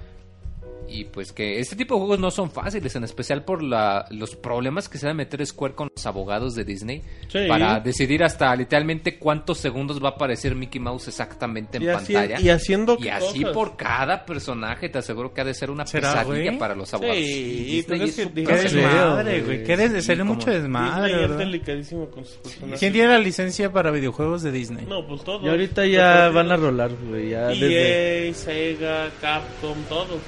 Y 0.94 1.06
pues 1.06 1.32
que 1.34 1.60
este 1.60 1.76
tipo 1.76 1.96
de 1.96 2.00
juegos 2.02 2.20
no 2.20 2.30
son 2.32 2.52
fáciles, 2.52 2.96
en 2.96 3.04
especial 3.04 3.44
por 3.44 3.64
la, 3.64 4.06
los 4.12 4.36
problemas 4.36 4.88
que 4.90 4.98
se 4.98 5.08
debe 5.08 5.16
meter 5.18 5.44
Square 5.46 5.74
con 5.74 5.90
los 5.96 6.06
abogados 6.06 6.54
de 6.56 6.64
Disney 6.64 7.02
Sí. 7.28 7.40
para 7.48 7.80
decidir 7.80 8.24
hasta 8.24 8.56
literalmente 8.56 9.18
cuántos 9.18 9.58
segundos 9.58 10.02
va 10.04 10.10
a 10.10 10.12
aparecer 10.12 10.56
Mickey 10.56 10.80
Mouse 10.80 11.08
exactamente 11.08 11.78
en 11.78 11.84
Y, 11.84 11.86
pantalla. 11.88 12.40
y 12.40 12.50
haciendo 12.50 12.98
Y 13.00 13.08
así 13.08 13.40
cosas. 13.42 13.54
por 13.56 13.76
cada 13.76 14.26
personaje, 14.26 14.88
te 14.90 15.00
aseguro 15.00 15.34
que 15.34 15.42
ha 15.42 15.46
de 15.46 15.54
ser 15.54 15.72
una 15.72 15.86
¿Será, 15.86 16.14
pesadilla 16.14 16.44
güey? 16.52 16.58
para 16.60 16.76
los 16.76 16.94
abogados. 16.94 17.18
Sí, 17.18 17.66
Y 17.80 17.84
pues 17.84 18.02
es 18.02 18.16
que 18.16 18.44
Qué 18.44 18.54
desmadre, 18.56 19.42
güey. 19.42 19.66
Sí, 19.66 20.02
sería 20.02 20.24
como- 20.24 20.36
mucho 20.36 20.52
desmadre, 20.52 21.28
delicadísimo 21.28 22.08
con 22.10 22.24
sus 22.26 22.36
personajes. 22.38 22.80
¿Quién 22.80 22.94
tiene 22.94 23.08
la 23.10 23.20
licencia 23.20 23.72
para 23.72 23.90
videojuegos 23.92 24.44
de 24.44 24.52
Disney? 24.52 24.86
No, 24.88 25.06
pues 25.08 25.24
todo. 25.24 25.44
Y 25.46 25.50
ahorita 25.50 25.86
ya 25.88 26.30
van 26.30 26.52
a 26.52 26.56
rolar, 26.58 26.92
güey. 27.10 27.30
Ya 27.32 27.52
EA, 27.52 27.60
desde... 27.60 28.34
Sega, 28.34 29.10
Capcom, 29.22 29.78
todo. 29.90 30.20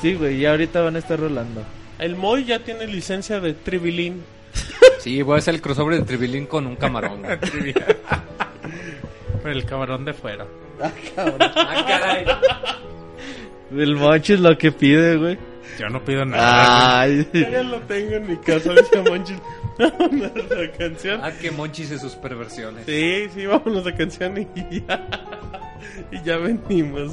Sí, 0.00 0.14
güey, 0.14 0.40
ya 0.40 0.52
ahorita 0.52 0.80
van 0.80 0.96
a 0.96 0.98
estar 0.98 1.20
rolando. 1.20 1.62
El 1.98 2.16
Moy 2.16 2.44
ya 2.44 2.60
tiene 2.60 2.86
licencia 2.86 3.40
de 3.40 3.52
Tribilín. 3.52 4.22
Sí, 4.98 5.20
voy 5.22 5.36
a 5.36 5.38
hacer 5.38 5.54
el 5.54 5.60
crossover 5.60 5.98
de 5.98 6.04
Tribilín 6.04 6.46
con 6.46 6.66
un 6.66 6.76
camarón. 6.76 7.22
güey. 7.58 7.74
Por 9.42 9.50
el 9.50 9.64
camarón 9.64 10.04
de 10.04 10.14
fuera. 10.14 10.46
ah, 11.16 11.84
caray. 11.86 12.24
El 13.76 13.96
Monchi 13.96 14.32
es 14.32 14.40
lo 14.40 14.56
que 14.56 14.72
pide, 14.72 15.16
güey. 15.16 15.38
Yo 15.78 15.88
no 15.88 16.04
pido 16.04 16.24
nada. 16.24 17.00
Ay. 17.00 17.28
Yo 17.32 17.40
ya 17.50 17.62
lo 17.62 17.80
tengo 17.82 18.16
en 18.16 18.28
mi 18.28 18.36
casa, 18.38 18.72
dice 18.72 19.02
Monchis. 19.02 19.38
Vámonos 19.78 20.52
a 20.52 20.78
canción. 20.78 21.20
Ah, 21.22 21.32
que 21.32 21.50
Monchis 21.50 21.90
y 21.92 21.98
sus 21.98 22.14
perversiones. 22.16 22.84
Sí, 22.86 23.28
sí, 23.34 23.46
vámonos 23.46 23.86
a 23.86 23.94
canción 23.94 24.38
y 24.38 24.80
ya. 24.80 25.08
Y 26.10 26.22
ya 26.22 26.36
venimos. 26.38 27.12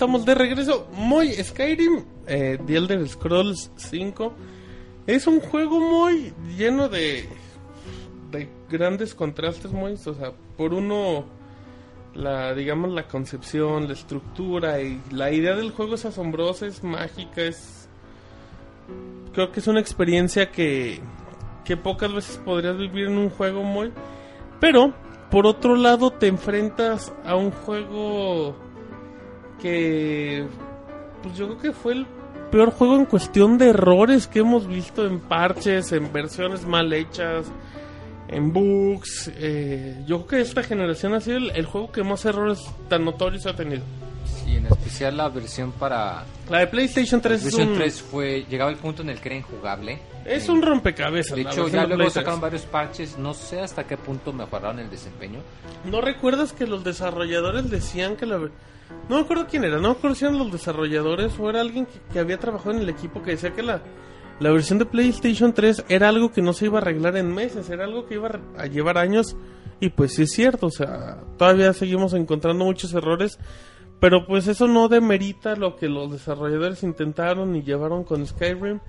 Estamos 0.00 0.24
de 0.24 0.34
regreso. 0.34 0.88
Muy 0.94 1.30
Skyrim, 1.34 2.02
eh, 2.26 2.58
The 2.66 2.74
Elder 2.74 3.06
Scrolls 3.06 3.70
5. 3.76 4.32
Es 5.06 5.26
un 5.26 5.40
juego 5.40 5.78
muy 5.78 6.32
lleno 6.56 6.88
de, 6.88 7.28
de 8.30 8.48
grandes 8.70 9.14
contrastes, 9.14 9.70
muy, 9.70 9.92
o 9.92 10.14
sea, 10.14 10.32
por 10.56 10.72
uno, 10.72 11.26
la, 12.14 12.54
digamos, 12.54 12.92
la 12.92 13.08
concepción, 13.08 13.88
la 13.88 13.92
estructura 13.92 14.80
y 14.80 15.02
la 15.10 15.32
idea 15.32 15.54
del 15.54 15.70
juego 15.70 15.96
es 15.96 16.06
asombrosa, 16.06 16.66
es 16.66 16.82
mágica, 16.82 17.42
es, 17.42 17.86
creo 19.34 19.52
que 19.52 19.60
es 19.60 19.66
una 19.66 19.80
experiencia 19.80 20.50
que, 20.50 21.00
que 21.62 21.76
pocas 21.76 22.10
veces 22.10 22.38
podrías 22.38 22.78
vivir 22.78 23.08
en 23.08 23.18
un 23.18 23.28
juego 23.28 23.64
muy, 23.64 23.92
pero 24.60 24.94
por 25.30 25.46
otro 25.46 25.76
lado 25.76 26.10
te 26.10 26.26
enfrentas 26.26 27.12
a 27.22 27.36
un 27.36 27.50
juego 27.50 28.69
que 29.60 30.46
pues 31.22 31.36
yo 31.36 31.46
creo 31.46 31.58
que 31.58 31.72
fue 31.72 31.92
el 31.92 32.06
peor 32.50 32.70
juego 32.70 32.96
en 32.96 33.04
cuestión 33.04 33.58
de 33.58 33.70
errores 33.70 34.26
que 34.26 34.40
hemos 34.40 34.66
visto 34.66 35.06
en 35.06 35.20
parches, 35.20 35.92
en 35.92 36.12
versiones 36.12 36.66
mal 36.66 36.92
hechas, 36.92 37.46
en 38.28 38.52
bugs. 38.52 39.30
Eh, 39.36 40.04
yo 40.06 40.26
creo 40.26 40.26
que 40.26 40.48
esta 40.48 40.62
generación 40.62 41.14
ha 41.14 41.20
sido 41.20 41.38
el, 41.38 41.50
el 41.50 41.66
juego 41.66 41.92
que 41.92 42.02
más 42.02 42.24
errores 42.24 42.60
tan 42.88 43.04
notorios 43.04 43.46
ha 43.46 43.54
tenido. 43.54 43.82
Y 44.50 44.56
en 44.56 44.66
especial 44.66 45.16
la 45.16 45.28
versión 45.28 45.72
para 45.72 46.24
La 46.48 46.58
de 46.58 46.66
PlayStation 46.66 47.20
3 47.20 47.34
es 47.34 47.40
PlayStation 47.42 47.72
un, 47.72 47.78
3 47.78 48.02
fue 48.02 48.46
llegaba 48.48 48.70
el 48.70 48.76
punto 48.76 49.02
en 49.02 49.10
el 49.10 49.20
que 49.20 49.28
era 49.28 49.36
injugable. 49.36 50.00
es 50.24 50.48
Eh, 50.48 50.52
un 50.52 50.62
rompecabezas. 50.62 51.36
De 51.36 51.42
hecho, 51.42 51.68
ya 51.68 51.82
de 51.82 51.88
luego 51.88 51.96
Play 51.96 52.10
3. 52.10 52.12
sacaron 52.14 52.40
varios 52.40 52.62
parches, 52.62 53.18
no 53.18 53.34
sé 53.34 53.60
hasta 53.60 53.84
qué 53.84 53.96
punto 53.96 54.32
mejoraron 54.32 54.80
el 54.80 54.90
desempeño. 54.90 55.40
¿No 55.84 56.00
recuerdas 56.00 56.52
que 56.52 56.66
los 56.66 56.82
desarrolladores 56.82 57.70
decían 57.70 58.16
que 58.16 58.26
la... 58.26 58.38
No 59.08 59.16
me 59.16 59.20
acuerdo 59.20 59.46
quién 59.48 59.64
era, 59.64 59.76
no 59.76 59.90
me 59.90 59.94
acuerdo 59.94 60.16
si 60.16 60.24
eran 60.24 60.38
los 60.38 60.50
desarrolladores 60.50 61.38
o 61.38 61.48
era 61.48 61.60
alguien 61.60 61.86
que, 61.86 62.00
que 62.12 62.18
había 62.18 62.38
trabajado 62.38 62.72
en 62.72 62.78
el 62.78 62.88
equipo 62.88 63.22
que 63.22 63.32
decía 63.32 63.52
que 63.52 63.62
la, 63.62 63.80
la 64.40 64.50
versión 64.50 64.78
de 64.78 64.86
PlayStation 64.86 65.52
3 65.52 65.84
era 65.88 66.08
algo 66.08 66.32
que 66.32 66.40
no 66.40 66.54
se 66.54 66.64
iba 66.64 66.78
a 66.78 66.80
arreglar 66.80 67.16
en 67.16 67.32
meses, 67.32 67.68
era 67.68 67.84
algo 67.84 68.06
que 68.06 68.14
iba 68.14 68.40
a 68.56 68.66
llevar 68.66 68.96
años 68.98 69.36
y 69.80 69.90
pues 69.90 70.14
sí 70.14 70.22
es 70.22 70.32
cierto, 70.32 70.66
o 70.66 70.70
sea, 70.70 71.18
todavía 71.38 71.72
seguimos 71.72 72.14
encontrando 72.14 72.64
muchos 72.64 72.92
errores, 72.94 73.38
pero 74.00 74.26
pues 74.26 74.48
eso 74.48 74.66
no 74.66 74.88
demerita 74.88 75.56
lo 75.56 75.76
que 75.76 75.88
los 75.88 76.10
desarrolladores 76.10 76.82
intentaron 76.82 77.54
y 77.56 77.62
llevaron 77.62 78.04
con 78.04 78.26
Skyrim. 78.26 78.80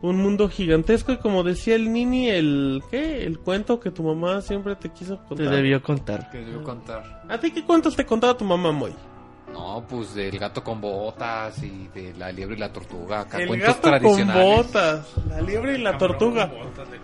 Un 0.00 0.16
mundo 0.22 0.48
gigantesco 0.48 1.10
y 1.10 1.16
como 1.16 1.42
decía 1.42 1.74
el 1.74 1.92
Nini, 1.92 2.28
el 2.28 2.82
¿qué? 2.88 3.24
El 3.24 3.40
cuento 3.40 3.80
que 3.80 3.90
tu 3.90 4.04
mamá 4.04 4.40
siempre 4.42 4.76
te 4.76 4.90
quiso 4.90 5.16
Te 5.18 5.28
contar. 5.28 5.48
debió 5.50 5.82
contar. 5.82 6.30
Que 6.30 6.38
debió 6.38 6.62
contar. 6.62 7.24
¿A 7.28 7.38
ti 7.40 7.50
qué 7.50 7.64
cuentos 7.64 7.96
te 7.96 8.06
contaba 8.06 8.36
tu 8.36 8.44
mamá, 8.44 8.70
Moy? 8.70 8.94
No, 9.52 9.84
pues 9.88 10.14
del 10.14 10.38
gato 10.38 10.62
con 10.62 10.80
botas 10.80 11.60
y 11.64 11.88
de 11.92 12.14
la 12.16 12.30
liebre 12.30 12.54
y 12.54 12.58
la 12.60 12.72
tortuga. 12.72 13.22
Acá 13.22 13.38
El 13.38 13.48
cuentos 13.48 13.68
gato 13.70 13.80
con 13.82 13.90
tradicionales. 13.98 14.44
botas, 14.56 15.06
la 15.28 15.40
liebre 15.40 15.78
y 15.78 15.82
la 15.82 15.98
tortuga. 15.98 16.48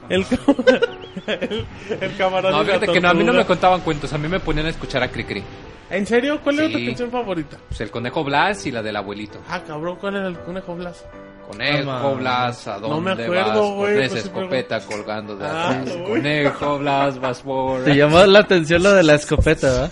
El, 0.09 0.25
el, 1.27 1.67
el 2.01 2.17
camarón 2.17 2.53
No, 2.53 2.63
y 2.63 2.67
la 2.67 2.75
fíjate 2.75 2.93
que 2.93 3.01
no, 3.01 3.09
a 3.09 3.15
mí 3.15 3.25
no 3.25 3.33
me 3.33 3.45
contaban 3.45 3.81
cuentos, 3.81 4.13
a 4.13 4.19
mí 4.19 4.29
me 4.29 4.39
ponían 4.41 4.67
a 4.67 4.71
escuchar 4.71 5.03
a 5.03 5.11
Cricri. 5.11 5.43
¿En 5.91 6.07
serio? 6.07 6.41
¿Cuál 6.43 6.59
era 6.61 6.69
Sí. 6.69 6.73
tu 6.81 6.87
canción 6.87 7.11
favorita? 7.11 7.57
Pues 7.69 7.81
el 7.83 7.91
conejo 7.91 8.25
Blas 8.25 8.67
y 8.67 8.71
la 8.73 8.83
del 8.83 8.97
abuelito. 8.97 9.39
Ah, 9.49 9.61
cabrón, 9.67 9.97
¿cuál 10.01 10.17
era 10.17 10.29
el 10.29 10.39
conejo 10.41 10.75
Blas? 10.75 11.05
Conejo 11.49 11.91
Ah, 11.91 12.13
Blas, 12.15 12.67
¿a 12.69 12.79
no 12.79 12.89
dónde 12.89 13.15
me 13.17 13.23
acuerdo, 13.25 13.61
vas? 13.69 13.77
güey, 13.77 13.95
Con 13.95 14.03
esa 14.03 14.19
escopeta 14.19 14.81
colgando 14.81 15.37
de 15.37 15.47
Ah. 15.47 15.85
Conejo 16.07 16.79
Blas, 16.79 17.19
vas 17.21 17.41
por... 17.43 17.85
Te 17.85 17.95
llamó 17.95 18.25
la 18.25 18.39
atención 18.41 18.83
lo 18.83 18.93
de 18.93 19.03
la 19.03 19.15
escopeta, 19.15 19.67
¿verdad? 19.71 19.91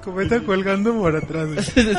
Escopeta 0.00 0.40
colgando 0.40 0.94
por 0.94 1.14
atrás. 1.14 1.48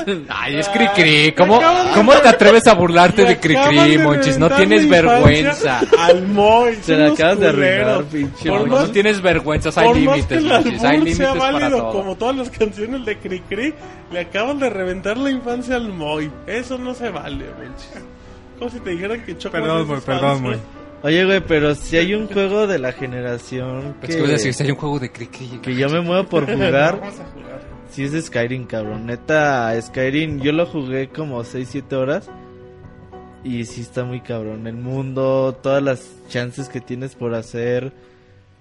Ay, 0.29 0.55
es 0.57 0.67
Cricri. 0.69 1.33
¿Cómo, 1.37 1.59
¿Cómo 1.93 2.13
te 2.13 2.29
atreves 2.29 2.65
a 2.67 2.73
burlarte 2.73 3.23
de 3.25 3.39
Cricri, 3.39 3.99
Monchis? 3.99 4.39
No 4.39 4.49
tienes 4.49 4.89
vergüenza. 4.89 5.81
Al 5.99 6.27
Moy, 6.27 6.75
Se 6.81 6.95
son 6.95 6.99
la 7.05 7.13
acabas 7.13 7.39
de 7.39 7.47
arruinar, 7.49 8.03
pinche 8.05 8.49
Por 8.49 8.59
Moy. 8.61 8.69
más- 8.71 8.81
No 8.87 8.91
tienes 8.91 9.21
vergüenza, 9.21 9.69
hay 9.75 9.87
Por 9.87 9.99
más 9.99 10.25
que 10.25 10.35
límites, 10.35 10.43
Monchis. 10.65 10.83
Hay 10.83 10.97
límites 10.97 11.27
para 11.27 11.51
válido, 11.51 11.77
todo. 11.77 11.91
como 11.91 12.15
todas 12.15 12.35
las 12.37 12.49
canciones 12.49 13.05
de 13.05 13.17
Cricri, 13.19 13.73
le 14.11 14.19
acaban 14.19 14.57
de 14.57 14.69
reventar 14.71 15.17
la 15.17 15.29
infancia 15.29 15.75
al 15.75 15.89
Moy. 15.93 16.31
Eso 16.47 16.79
no 16.79 16.95
se 16.95 17.09
vale, 17.09 17.45
Monchis. 17.55 17.91
Como 18.57 18.71
si 18.71 18.79
te 18.79 18.89
dijeran 18.91 19.23
que 19.23 19.37
Choco 19.37 19.51
Perdón, 19.53 19.87
Moy, 19.87 19.99
perdón, 20.03 20.41
Moy. 20.41 20.57
Oye, 21.03 21.23
güey, 21.25 21.39
pero 21.41 21.75
si 21.75 21.97
hay 21.97 22.13
un 22.15 22.27
juego 22.27 22.65
de 22.67 22.77
la 22.79 22.91
generación 22.93 23.95
Es 24.03 24.15
que 24.15 24.21
voy 24.21 24.29
a 24.29 24.33
decir, 24.33 24.53
si 24.53 24.57
que, 24.59 24.63
hay 24.65 24.71
un 24.71 24.77
juego 24.77 24.99
de 24.99 25.11
Cricri. 25.11 25.59
que 25.61 25.75
yo 25.75 25.87
me 25.89 26.01
muevo 26.01 26.23
por 26.25 26.45
jugar, 26.51 26.99
Vamos 26.99 27.19
a 27.19 27.25
jugar. 27.31 27.61
Si 27.91 28.03
es 28.03 28.11
de 28.11 28.21
Skyrim, 28.21 28.65
cabrón. 28.65 29.05
Neta, 29.05 29.79
Skyrim, 29.81 30.39
yo 30.39 30.51
lo 30.51 30.65
jugué 30.65 31.09
como 31.09 31.43
6-7 31.43 31.93
horas. 31.93 32.29
Y 33.43 33.65
sí 33.65 33.81
está 33.81 34.03
muy 34.03 34.21
cabrón. 34.21 34.67
El 34.67 34.75
mundo, 34.75 35.57
todas 35.61 35.81
las 35.81 36.09
chances 36.29 36.69
que 36.69 36.79
tienes 36.79 37.15
por 37.15 37.33
hacer. 37.33 37.91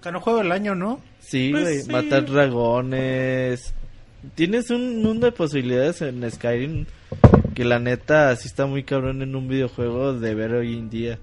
Ganó 0.03 0.19
juego 0.19 0.39
del 0.39 0.51
año, 0.51 0.75
¿no? 0.75 0.99
Sí, 1.19 1.49
Pues 1.51 1.63
güey, 1.63 1.81
sí. 1.83 1.91
matar 1.91 2.25
dragones. 2.25 3.73
Tienes 4.35 4.69
un 4.69 5.01
mundo 5.01 5.25
de 5.27 5.31
posibilidades 5.31 6.01
en 6.01 6.29
Skyrim 6.29 6.85
que 7.53 7.63
la 7.65 7.79
neta 7.79 8.35
sí 8.35 8.47
está 8.47 8.65
muy 8.65 8.83
cabrón 8.83 9.21
en 9.21 9.35
un 9.35 9.47
videojuego 9.47 10.13
de 10.13 10.35
ver 10.35 10.53
hoy 10.53 10.77
en 10.77 10.89
día. 10.89 11.19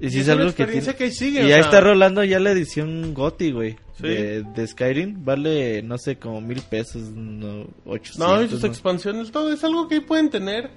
Y 0.00 0.10
sí 0.10 0.18
Y 0.18 0.20
es, 0.20 0.28
algo 0.28 0.52
que 0.54 0.66
tiene... 0.66 0.94
que 0.94 1.10
sigue, 1.10 1.44
y 1.44 1.48
ya 1.48 1.56
sea. 1.56 1.64
está 1.64 1.80
rolando 1.80 2.24
ya 2.24 2.40
la 2.40 2.50
edición 2.50 3.14
GOTY, 3.14 3.52
güey. 3.52 3.76
Sí. 3.96 4.08
De, 4.08 4.42
de 4.42 4.66
Skyrim. 4.66 5.24
Vale, 5.24 5.82
no 5.82 5.98
sé, 5.98 6.16
como 6.16 6.40
mil 6.40 6.60
pesos, 6.62 7.02
no, 7.12 7.66
800. 7.86 8.18
No, 8.18 8.42
y 8.42 8.48
sus 8.48 8.62
¿no? 8.62 8.68
expansiones, 8.68 9.30
todo 9.30 9.52
es 9.52 9.62
algo 9.64 9.88
que 9.88 9.96
ahí 9.96 10.00
pueden 10.00 10.30
tener 10.30 10.70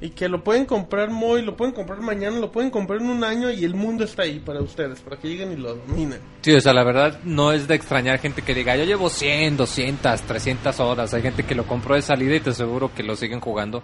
y 0.00 0.10
que 0.10 0.28
lo 0.28 0.44
pueden 0.44 0.66
comprar 0.66 1.10
muy, 1.10 1.42
lo 1.42 1.56
pueden 1.56 1.74
comprar 1.74 2.00
mañana, 2.00 2.38
lo 2.38 2.52
pueden 2.52 2.70
comprar 2.70 3.00
en 3.00 3.10
un 3.10 3.24
año 3.24 3.50
y 3.50 3.64
el 3.64 3.74
mundo 3.74 4.04
está 4.04 4.22
ahí 4.22 4.38
para 4.38 4.60
ustedes, 4.60 5.00
para 5.00 5.16
que 5.16 5.28
lleguen 5.28 5.52
y 5.52 5.56
lo 5.56 5.74
dominen. 5.74 6.20
Sí, 6.42 6.52
o 6.52 6.60
sea, 6.60 6.72
la 6.72 6.84
verdad 6.84 7.18
no 7.24 7.52
es 7.52 7.66
de 7.66 7.74
extrañar 7.74 8.18
gente 8.18 8.42
que 8.42 8.54
diga, 8.54 8.76
yo 8.76 8.84
llevo 8.84 9.10
100, 9.10 9.56
200, 9.56 10.22
300 10.22 10.80
horas. 10.80 11.12
Hay 11.12 11.22
gente 11.22 11.42
que 11.42 11.54
lo 11.54 11.66
compró 11.66 11.96
de 11.96 12.02
salida 12.02 12.36
y 12.36 12.40
te 12.40 12.50
aseguro 12.50 12.94
que 12.94 13.02
lo 13.02 13.16
siguen 13.16 13.40
jugando 13.40 13.82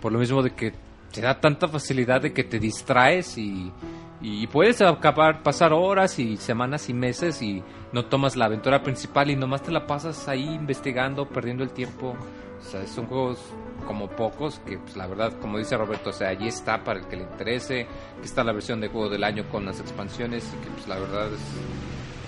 por 0.00 0.12
lo 0.12 0.18
mismo 0.18 0.42
de 0.42 0.50
que 0.50 0.72
te 1.12 1.20
da 1.20 1.40
tanta 1.40 1.68
facilidad 1.68 2.20
de 2.22 2.32
que 2.32 2.44
te 2.44 2.58
distraes 2.58 3.36
y, 3.36 3.72
y 4.20 4.46
puedes 4.46 4.80
acabar, 4.80 5.42
pasar 5.42 5.72
horas 5.72 6.18
y 6.18 6.36
semanas 6.36 6.88
y 6.88 6.94
meses 6.94 7.42
y 7.42 7.62
no 7.92 8.04
tomas 8.06 8.36
la 8.36 8.46
aventura 8.46 8.82
principal 8.82 9.30
y 9.30 9.36
nomás 9.36 9.62
te 9.62 9.70
la 9.70 9.86
pasas 9.86 10.28
ahí 10.28 10.44
investigando, 10.44 11.28
perdiendo 11.28 11.64
el 11.64 11.70
tiempo. 11.70 12.14
O 12.60 12.70
sea, 12.70 12.86
son 12.86 13.06
juegos 13.06 13.38
como 13.86 14.08
pocos 14.10 14.60
que, 14.66 14.78
pues, 14.78 14.96
la 14.96 15.06
verdad, 15.06 15.32
como 15.40 15.58
dice 15.58 15.76
Roberto, 15.76 16.10
o 16.10 16.12
sea, 16.12 16.28
allí 16.28 16.48
está 16.48 16.82
para 16.84 16.98
el 17.00 17.06
que 17.06 17.16
le 17.16 17.22
interese, 17.22 17.86
que 18.20 18.26
está 18.26 18.42
la 18.44 18.52
versión 18.52 18.80
de 18.80 18.88
juego 18.88 19.08
del 19.08 19.22
año 19.24 19.44
con 19.48 19.64
las 19.64 19.78
expansiones 19.80 20.44
y 20.54 20.64
que, 20.64 20.70
pues, 20.72 20.88
la 20.88 20.98
verdad 20.98 21.28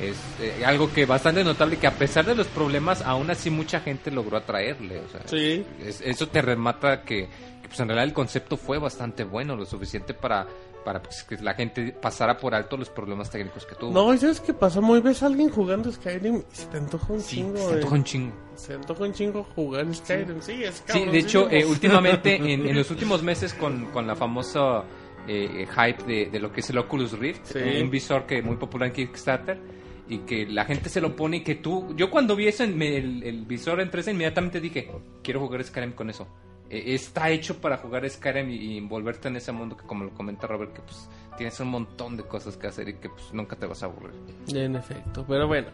es, 0.01 0.09
es 0.11 0.17
eh, 0.41 0.65
algo 0.65 0.91
que 0.93 1.05
bastante 1.05 1.43
notable 1.45 1.77
que 1.79 1.87
a 1.89 1.93
pesar 1.99 2.25
de 2.25 2.35
los 2.35 2.47
problemas, 2.47 3.03
aún 3.03 3.29
así 3.31 3.51
mucha 3.51 3.81
gente 3.81 4.11
logró 4.11 4.37
atraerle. 4.39 5.01
O 5.01 5.09
sea, 5.09 5.21
Sí. 5.27 5.67
es- 5.85 6.01
eso 6.01 6.29
te 6.29 6.41
remata 6.41 7.03
que, 7.03 7.29
que, 7.61 7.69
pues 7.69 7.79
en 7.81 7.89
realidad 7.89 8.05
el 8.07 8.15
concepto 8.15 8.57
fue 8.57 8.79
bastante 8.79 9.25
bueno, 9.25 9.57
lo 9.57 9.67
suficiente 9.67 10.15
para, 10.15 10.47
para 10.85 11.03
pues, 11.03 11.23
que 11.25 11.37
la 11.39 11.55
gente 11.55 11.93
pasara 11.93 12.37
por 12.37 12.55
alto 12.55 12.77
los 12.77 12.89
problemas 12.91 13.31
técnicos 13.31 13.67
que 13.67 13.75
tuvo. 13.75 13.93
No, 13.93 14.13
¿y 14.15 14.19
sabes 14.19 14.41
qué 14.41 14.55
pasa? 14.55 14.81
Muy 14.81 15.01
ves 15.01 15.23
a 15.23 15.27
alguien 15.27 15.51
jugando 15.51 15.91
Skyrim 15.93 16.37
y 16.37 16.45
se 16.55 16.67
te 16.67 16.79
antoja 16.79 17.13
un 17.13 17.21
sí, 17.21 17.37
chingo. 17.37 17.57
se 17.59 17.65
eh. 17.71 17.75
antoja 17.75 17.95
un 17.95 18.05
chingo. 18.05 18.33
Se 18.55 18.75
antoja 18.75 19.05
un 19.05 19.13
chingo 19.13 19.45
jugar 19.55 19.95
Skyrim. 19.95 20.41
Sí, 20.41 20.65
es 20.65 20.83
Sí, 20.87 21.05
de 21.05 21.19
hecho, 21.19 21.49
eh, 21.51 21.65
últimamente, 21.69 22.35
en, 22.37 22.67
en 22.67 22.77
los 22.77 22.91
últimos 22.91 23.23
meses, 23.23 23.55
con, 23.55 23.87
con 23.87 24.07
la 24.07 24.15
famosa 24.17 24.85
eh, 25.29 25.67
hype 25.67 26.03
de, 26.05 26.27
de 26.31 26.41
lo 26.41 26.51
que 26.53 26.61
es 26.61 26.71
el 26.71 26.79
Oculus 26.79 27.13
Rift, 27.19 27.45
Sí. 27.45 27.59
un 27.83 27.91
visor 27.91 28.27
que 28.27 28.43
muy 28.43 28.57
popular 28.57 28.89
en 28.89 28.95
Kickstarter, 28.95 29.61
y 30.09 30.19
que 30.21 30.45
la 30.47 30.65
gente 30.65 30.89
se 30.89 31.01
lo 31.01 31.15
pone 31.15 31.37
y 31.37 31.41
que 31.45 31.55
tú... 31.55 31.95
Yo 31.97 32.11
cuando 32.11 32.35
vi 32.35 32.49
eso, 32.49 32.65
en 32.65 32.77
me- 32.77 32.97
el, 32.97 33.23
el 33.23 33.45
visor 33.47 33.81
en 33.81 33.91
3D, 33.93 34.11
inmediatamente 34.11 34.61
dije, 34.61 34.91
quiero 35.23 35.39
jugar 35.39 35.63
Skyrim 35.63 35.93
con 35.93 36.11
eso. 36.11 36.27
Eh, 36.71 36.95
está 36.95 37.31
hecho 37.31 37.61
para 37.61 37.79
jugar 37.79 38.09
Skyrim 38.09 38.49
y, 38.49 38.55
y 38.55 38.79
envolverte 38.79 39.29
en 39.29 39.37
ese 39.37 39.53
mundo 39.53 39.77
que, 39.77 39.85
como 39.85 40.05
lo 40.05 40.11
comenta 40.11 40.47
Robert, 40.47 40.73
que 40.73 40.83
pues 40.83 41.09
tienes 41.37 41.59
un 41.61 41.69
montón 41.69 42.17
de 42.17 42.23
cosas 42.23 42.57
que 42.57 42.69
hacer 42.69 42.89
y 42.89 42.95
que 42.95 43.09
pues 43.09 43.33
nunca 43.33 43.57
te 43.57 43.67
vas 43.67 43.83
a 43.83 43.87
aburrir. 43.87 44.15
En 44.49 44.77
efecto, 44.77 45.25
pero 45.27 45.47
bueno. 45.47 45.69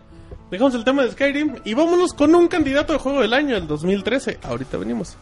Dejamos 0.50 0.74
el 0.74 0.84
tema 0.84 1.02
de 1.02 1.12
Skyrim 1.12 1.56
y 1.64 1.74
vámonos 1.74 2.14
con 2.14 2.34
un 2.34 2.48
candidato 2.48 2.92
de 2.92 2.98
juego 2.98 3.20
del 3.20 3.34
año, 3.34 3.56
el 3.56 3.66
2013. 3.66 4.38
Ahorita 4.42 4.76
venimos. 4.76 5.16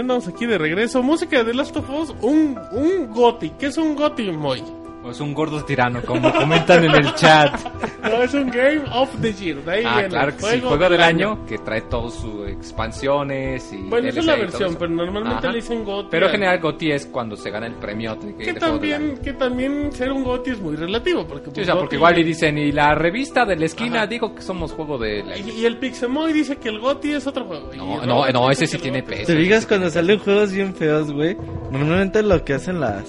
Ya 0.00 0.02
andamos 0.02 0.28
aquí 0.28 0.46
de 0.46 0.56
regreso. 0.56 1.02
Música 1.02 1.44
de 1.44 1.52
Last 1.52 1.76
of 1.76 1.90
Us, 1.90 2.14
un, 2.22 2.58
un 2.72 3.10
GOTI. 3.10 3.50
¿Qué 3.58 3.66
es 3.66 3.76
un 3.76 3.94
GOTI, 3.94 4.32
Moy? 4.32 4.79
O 5.02 5.10
es 5.10 5.20
un 5.20 5.32
gordo 5.32 5.64
tirano, 5.64 6.02
como 6.02 6.30
comentan 6.32 6.84
en 6.84 6.90
el 6.94 7.14
chat. 7.14 7.58
No, 8.02 8.22
es 8.22 8.34
un 8.34 8.50
Game 8.50 8.82
of 8.92 9.08
the 9.22 9.32
Year. 9.32 9.56
De 9.64 9.72
ahí 9.72 9.82
Ah, 9.86 9.94
viene. 9.94 10.08
claro 10.10 10.36
que 10.36 10.42
sí, 10.42 10.60
juego 10.60 10.88
del 10.90 11.00
año, 11.00 11.46
que 11.46 11.56
trae 11.58 11.80
todas 11.82 12.12
sus 12.14 12.46
expansiones 12.48 13.72
y 13.72 13.78
Bueno, 13.88 14.08
esa 14.08 14.20
es 14.20 14.26
la 14.26 14.36
versión, 14.36 14.76
pero 14.78 14.90
normalmente 14.92 15.38
Ajá. 15.38 15.48
le 15.50 15.56
dicen 15.56 15.84
GOTY. 15.84 16.08
Pero 16.10 16.26
en 16.26 16.30
al- 16.30 16.36
general 16.36 16.60
GOTY 16.60 16.92
es 16.92 17.06
cuando 17.06 17.36
se 17.36 17.50
gana 17.50 17.66
el 17.66 17.74
premio 17.74 18.14
de, 18.16 18.34
Que 18.36 18.52
de 18.52 18.60
también, 18.60 19.02
año. 19.02 19.20
que 19.22 19.32
también 19.32 19.92
ser 19.92 20.12
un 20.12 20.22
GOTY 20.24 20.50
es 20.50 20.60
muy 20.60 20.76
relativo. 20.76 21.26
Porque, 21.26 21.46
Sí, 21.46 21.50
pues, 21.54 21.68
o 21.68 21.72
sea, 21.72 21.80
porque 21.80 21.96
igual 21.96 22.18
y 22.18 22.22
dicen, 22.24 22.58
y 22.58 22.72
la 22.72 22.94
revista 22.94 23.44
de 23.46 23.56
la 23.56 23.66
esquina 23.66 23.98
Ajá. 23.98 24.06
dijo 24.06 24.34
que 24.34 24.42
somos 24.42 24.72
juego 24.72 24.98
de 24.98 25.22
la... 25.24 25.38
Y, 25.38 25.50
y 25.60 25.64
el 25.66 25.78
Pixemoy 25.78 26.32
dice 26.32 26.56
que 26.56 26.68
el 26.68 26.78
GOTY 26.78 27.12
es 27.12 27.26
otro 27.26 27.44
juego. 27.44 27.70
No, 27.76 28.04
no, 28.04 28.28
no, 28.28 28.50
ese 28.50 28.66
sí 28.66 28.76
tiene 28.78 29.02
peso. 29.02 29.26
Te 29.32 29.36
fijas 29.36 29.66
cuando 29.66 29.88
salen 29.90 30.18
juegos 30.18 30.52
bien 30.52 30.74
feos, 30.74 31.12
güey. 31.12 31.36
Normalmente 31.70 32.22
lo 32.22 32.44
que 32.44 32.54
hacen 32.54 32.80
las 32.80 33.04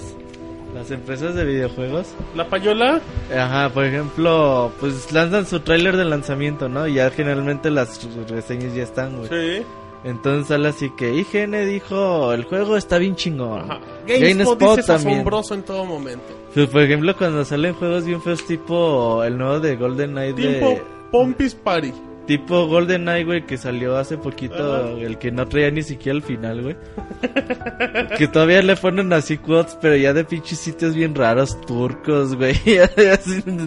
las 0.74 0.90
empresas 0.90 1.34
de 1.34 1.44
videojuegos, 1.44 2.08
La 2.34 2.48
payola, 2.48 3.00
ajá, 3.36 3.68
por 3.70 3.84
ejemplo, 3.84 4.72
pues 4.80 5.12
lanzan 5.12 5.46
su 5.46 5.60
tráiler 5.60 5.96
de 5.96 6.04
lanzamiento, 6.04 6.68
¿no? 6.68 6.86
Y 6.86 6.94
ya 6.94 7.10
generalmente 7.10 7.70
las 7.70 8.00
reseñas 8.28 8.74
ya 8.74 8.82
están, 8.82 9.16
güey. 9.18 9.28
sí. 9.28 9.64
Entonces 10.04 10.48
sale 10.48 10.66
así 10.68 10.90
que 10.96 11.14
IGN 11.14 11.64
dijo, 11.68 12.32
el 12.32 12.42
juego 12.42 12.76
está 12.76 12.98
bien 12.98 13.14
chingón. 13.14 13.70
Ajá. 13.70 13.78
GameSpot, 14.04 14.58
GameSpot 14.58 14.78
es 14.80 14.86
también. 14.86 15.12
asombroso 15.12 15.54
en 15.54 15.62
todo 15.62 15.84
momento. 15.84 16.24
Pues, 16.52 16.66
por 16.70 16.82
ejemplo, 16.82 17.16
cuando 17.16 17.44
salen 17.44 17.72
juegos 17.74 18.04
bien 18.04 18.20
feos 18.20 18.44
tipo 18.44 19.22
el 19.22 19.38
nuevo 19.38 19.60
de 19.60 19.76
Golden 19.76 20.10
Knight 20.10 20.34
Tipo 20.34 20.68
de 20.70 20.82
Pompis 21.12 21.54
Party. 21.54 21.92
Tipo 22.26 22.66
Golden 22.66 23.02
Knight, 23.02 23.26
güey, 23.26 23.46
que 23.46 23.58
salió 23.58 23.96
hace 23.96 24.16
poquito, 24.16 24.74
Ajá. 24.74 24.90
el 24.90 25.18
que 25.18 25.30
no 25.30 25.46
traía 25.46 25.70
ni 25.70 25.82
siquiera 25.82 26.16
el 26.16 26.22
final, 26.22 26.62
güey. 26.62 26.76
que 28.18 28.28
todavía 28.28 28.62
le 28.62 28.76
ponen 28.76 29.12
así 29.12 29.38
quotes, 29.38 29.76
pero 29.80 29.96
ya 29.96 30.12
de 30.12 30.24
pinches 30.24 30.58
sitios 30.58 30.94
bien 30.94 31.14
raros 31.14 31.60
turcos, 31.62 32.34
güey. 32.36 32.52
Así, 33.12 33.42
no 33.46 33.66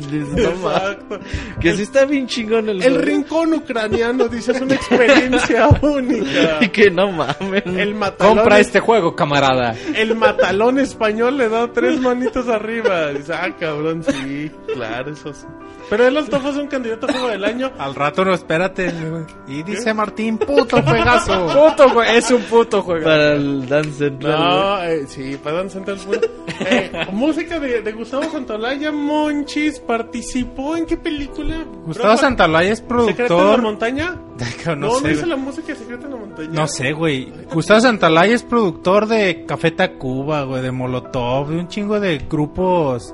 que 1.60 1.74
sí 1.74 1.84
está 1.84 2.06
bien 2.06 2.28
chingón 2.28 2.70
el 2.70 2.82
El 2.82 3.02
rincón 3.02 3.54
ucraniano 3.54 4.28
dice 4.28 4.52
es 4.52 4.62
una 4.62 4.76
experiencia 4.76 5.68
única. 5.82 6.60
Y 6.62 6.70
que 6.70 6.90
no 6.90 7.12
mames. 7.12 7.64
El 7.66 7.96
matalón, 7.96 8.38
Compra 8.38 8.60
este 8.60 8.80
juego, 8.80 9.16
camarada. 9.16 9.76
el 9.96 10.16
matalón 10.16 10.80
español 10.80 11.38
le 11.38 11.50
da 11.50 11.72
tres 11.72 12.00
manitos 12.00 12.48
arriba. 12.48 13.12
Dice, 13.12 13.34
ah, 13.34 13.56
cabrón, 13.60 14.04
sí, 14.04 14.52
claro, 14.74 15.12
eso 15.12 15.34
sí. 15.34 15.46
Pero 15.90 16.08
of 16.08 16.46
Us 16.46 16.52
es 16.52 16.58
un 16.58 16.68
candidato 16.68 17.06
a 17.08 17.12
juego 17.12 17.28
del 17.30 17.44
año. 17.46 17.72
Al 17.78 17.96
rato 17.96 18.26
no, 18.26 18.34
espérate. 18.34 18.92
güey. 18.92 19.24
Y 19.48 19.64
dice 19.64 19.94
Martín, 19.94 20.38
puto 20.38 20.82
juegazo. 20.82 21.48
Puto, 21.48 21.90
güey, 21.94 22.18
es 22.18 22.32
un 22.32 22.42
puto 22.44 22.82
juego. 22.82 23.04
Para 23.06 23.34
el 23.34 23.68
Dance 23.68 23.92
Central. 23.92 24.40
No, 24.40 24.84
eh, 24.84 25.06
sí, 25.08 25.38
perdón, 25.44 25.70
Central 25.70 25.98
Pueblo. 26.06 26.28
Eh, 26.62 27.08
música 27.12 27.60
de, 27.60 27.82
de 27.82 27.92
Gustavo 27.92 28.24
Santolaya, 28.32 28.92
Monchis, 28.92 29.80
participó 29.80 30.76
en 30.78 30.86
qué 30.86 30.98
película? 30.98 31.66
Gustavo 31.86 32.10
Bro, 32.10 32.18
Santaolalla 32.18 32.72
es 32.72 32.80
¿Secreto 32.80 33.02
en 33.02 33.08
la 33.08 33.16
productor. 33.28 33.62
montaña? 33.62 34.22
No, 34.66 34.76
No, 34.76 34.88
no, 34.88 35.00
sé. 35.00 35.12
hizo 35.14 35.26
la 35.26 35.36
música 35.36 35.68
de 35.68 35.76
Secreto 35.76 36.06
en 36.06 36.12
la 36.12 36.18
montaña. 36.18 36.50
No 36.52 36.68
sé, 36.68 36.92
güey. 36.94 37.32
Gustavo 37.54 37.80
Santaolalla 37.82 38.34
es 38.34 38.44
productor 38.44 39.08
de 39.08 39.46
Café 39.46 39.72
Tacuba, 39.72 40.44
güey, 40.44 40.62
de 40.62 40.72
Molotov, 40.72 41.50
de 41.50 41.58
un 41.60 41.68
chingo 41.68 42.00
de 42.00 42.18
grupos 42.30 43.14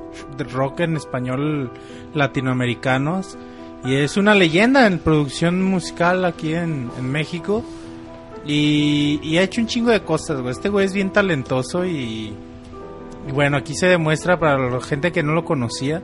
rock 0.51 0.81
en 0.81 0.97
español 0.97 1.71
latinoamericanos. 2.13 3.37
Y 3.83 3.95
es 3.95 4.17
una 4.17 4.35
leyenda 4.35 4.85
en 4.85 4.99
producción 4.99 5.63
musical 5.63 6.23
aquí 6.25 6.53
en, 6.53 6.91
en 6.97 7.11
México. 7.11 7.63
Y, 8.45 9.19
y 9.23 9.37
ha 9.37 9.43
hecho 9.43 9.61
un 9.61 9.67
chingo 9.67 9.91
de 9.91 10.01
cosas, 10.01 10.39
güey. 10.41 10.51
Este 10.51 10.69
güey 10.69 10.85
es 10.85 10.93
bien 10.93 11.11
talentoso 11.11 11.85
y, 11.85 12.33
y 13.27 13.31
bueno, 13.31 13.57
aquí 13.57 13.75
se 13.75 13.87
demuestra 13.87 14.39
para 14.39 14.69
la 14.69 14.81
gente 14.81 15.11
que 15.11 15.23
no 15.23 15.33
lo 15.33 15.45
conocía. 15.45 16.01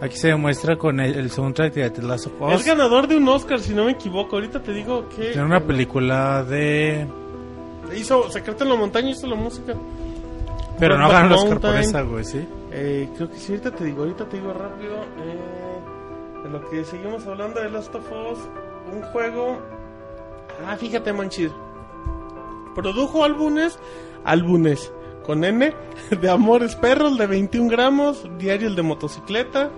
Aquí 0.00 0.16
se 0.16 0.28
demuestra 0.28 0.76
con 0.76 0.98
el, 0.98 1.14
el 1.14 1.30
soundtrack 1.30 1.74
de 1.74 1.90
The 1.90 2.02
Last 2.02 2.26
of 2.26 2.40
Us. 2.40 2.54
Es 2.60 2.66
ganador 2.66 3.06
de 3.06 3.16
un 3.16 3.28
Oscar, 3.28 3.60
si 3.60 3.72
no 3.72 3.84
me 3.84 3.92
equivoco. 3.92 4.34
Ahorita 4.34 4.60
te 4.60 4.72
digo 4.72 5.08
que 5.08 5.30
Era 5.32 5.44
una 5.44 5.60
película 5.60 6.42
de... 6.42 7.06
hizo 7.96 8.28
Secreto 8.30 8.64
en 8.64 8.70
la 8.70 8.76
montaña, 8.76 9.10
hizo 9.10 9.28
la 9.28 9.36
música. 9.36 9.74
Pero 10.78 10.98
no 10.98 11.10
el 11.10 11.32
Oscar 11.32 11.60
por 11.60 11.76
esa, 11.76 12.02
güey, 12.02 12.24
¿sí? 12.24 12.46
Eh, 12.70 13.08
creo 13.16 13.30
que 13.30 13.36
sí, 13.36 13.52
ahorita 13.52 13.70
te 13.72 13.84
digo, 13.84 14.02
ahorita 14.02 14.24
te 14.28 14.36
digo 14.38 14.52
rápido. 14.52 14.96
Eh, 14.96 16.44
en 16.44 16.52
lo 16.52 16.68
que 16.68 16.84
seguimos 16.84 17.26
hablando 17.26 17.60
de 17.60 17.70
Last 17.70 17.94
of 17.94 18.04
Us, 18.10 18.38
un 18.92 19.02
juego. 19.12 19.58
Ah, 20.66 20.76
fíjate, 20.76 21.12
Manchir. 21.12 21.52
Produjo 22.74 23.24
álbumes, 23.24 23.78
álbumes 24.24 24.92
con 25.24 25.44
N, 25.44 25.72
de 26.20 26.30
Amores 26.30 26.74
Perros 26.76 27.16
de 27.16 27.26
21 27.26 27.70
gramos, 27.70 28.28
Diario 28.38 28.68
el 28.68 28.76
de 28.76 28.82
motocicleta. 28.82 29.70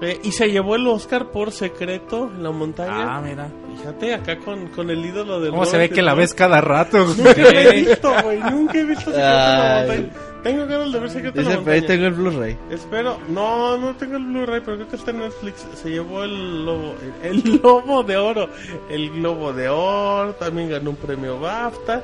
Eh, 0.00 0.20
y 0.22 0.32
se 0.32 0.50
llevó 0.50 0.76
el 0.76 0.86
Oscar 0.86 1.30
por 1.30 1.50
secreto 1.52 2.30
en 2.34 2.42
la 2.42 2.50
montaña. 2.50 3.16
Ah, 3.16 3.20
mira. 3.20 3.48
Fíjate, 3.76 4.14
acá 4.14 4.38
con, 4.38 4.68
con 4.68 4.90
el 4.90 5.04
ídolo 5.04 5.40
del 5.40 5.50
¿Cómo 5.50 5.64
se 5.64 5.78
ve 5.78 5.90
que 5.90 6.02
la 6.02 6.14
ves 6.14 6.34
cada 6.34 6.60
rato? 6.60 7.04
güey? 7.04 7.16
Nunca 7.16 7.40
he 7.42 7.80
visto, 7.84 8.12
güey. 8.22 8.38
Nunca 8.40 8.78
he 8.78 8.84
visto 8.84 9.04
Secreto 9.10 9.18
en 9.18 9.22
la 9.58 9.78
Ay. 9.80 9.86
montaña. 9.88 10.08
Tengo 10.42 10.66
ganas 10.66 10.92
de 10.92 11.00
ver 11.00 11.10
Secreto 11.10 11.40
en 11.40 11.44
la 11.46 11.50
pero 11.50 11.72
ahí 11.72 11.80
montaña. 11.80 11.86
tengo 11.86 12.06
el 12.06 12.12
Blu-ray. 12.14 12.58
Espero, 12.70 13.18
no, 13.28 13.76
no 13.76 13.94
tengo 13.96 14.16
el 14.16 14.24
Blu-ray, 14.24 14.60
pero 14.64 14.76
creo 14.76 14.88
que 14.88 14.96
está 14.96 15.10
en 15.10 15.18
Netflix. 15.18 15.66
Se 15.74 15.90
llevó 15.90 16.22
el 16.22 16.64
lobo, 16.64 16.94
el, 17.22 17.42
el 17.44 17.60
lobo 17.62 18.02
de 18.04 18.16
oro, 18.16 18.48
el 18.88 19.10
globo 19.10 19.52
de 19.52 19.68
oro, 19.68 20.34
también 20.34 20.70
ganó 20.70 20.90
un 20.90 20.96
premio 20.96 21.40
BAFTA, 21.40 22.02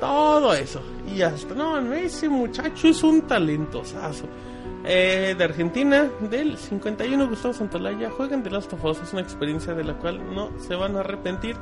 todo 0.00 0.52
eso. 0.54 0.80
Y 1.14 1.22
hasta, 1.22 1.54
no, 1.54 1.80
no, 1.80 1.94
ese 1.94 2.28
muchacho 2.28 2.88
es 2.88 3.02
un 3.04 3.22
talentosazo. 3.22 4.24
Eh, 4.84 5.34
de 5.36 5.44
Argentina, 5.44 6.08
del 6.30 6.56
51, 6.56 7.28
Gustavo 7.28 7.52
Santolaya, 7.54 8.10
jueguen 8.10 8.42
The 8.42 8.50
Last 8.50 8.72
of 8.72 8.84
Us, 8.84 9.02
es 9.02 9.12
una 9.12 9.22
experiencia 9.22 9.74
de 9.74 9.84
la 9.84 9.94
cual 9.94 10.20
no 10.34 10.50
se 10.58 10.74
van 10.74 10.96
a 10.96 11.00
arrepentir, 11.00 11.54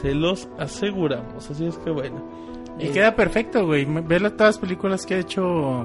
se 0.00 0.14
los 0.14 0.48
aseguramos, 0.58 1.50
así 1.50 1.66
es 1.66 1.76
que 1.78 1.90
bueno. 1.90 2.24
Y 2.78 2.86
Eh, 2.86 2.90
queda 2.92 3.14
perfecto, 3.14 3.66
güey. 3.66 3.84
Ve 3.84 4.18
todas 4.30 4.56
las 4.56 4.58
películas 4.58 5.04
que 5.04 5.14
ha 5.14 5.18
hecho. 5.18 5.84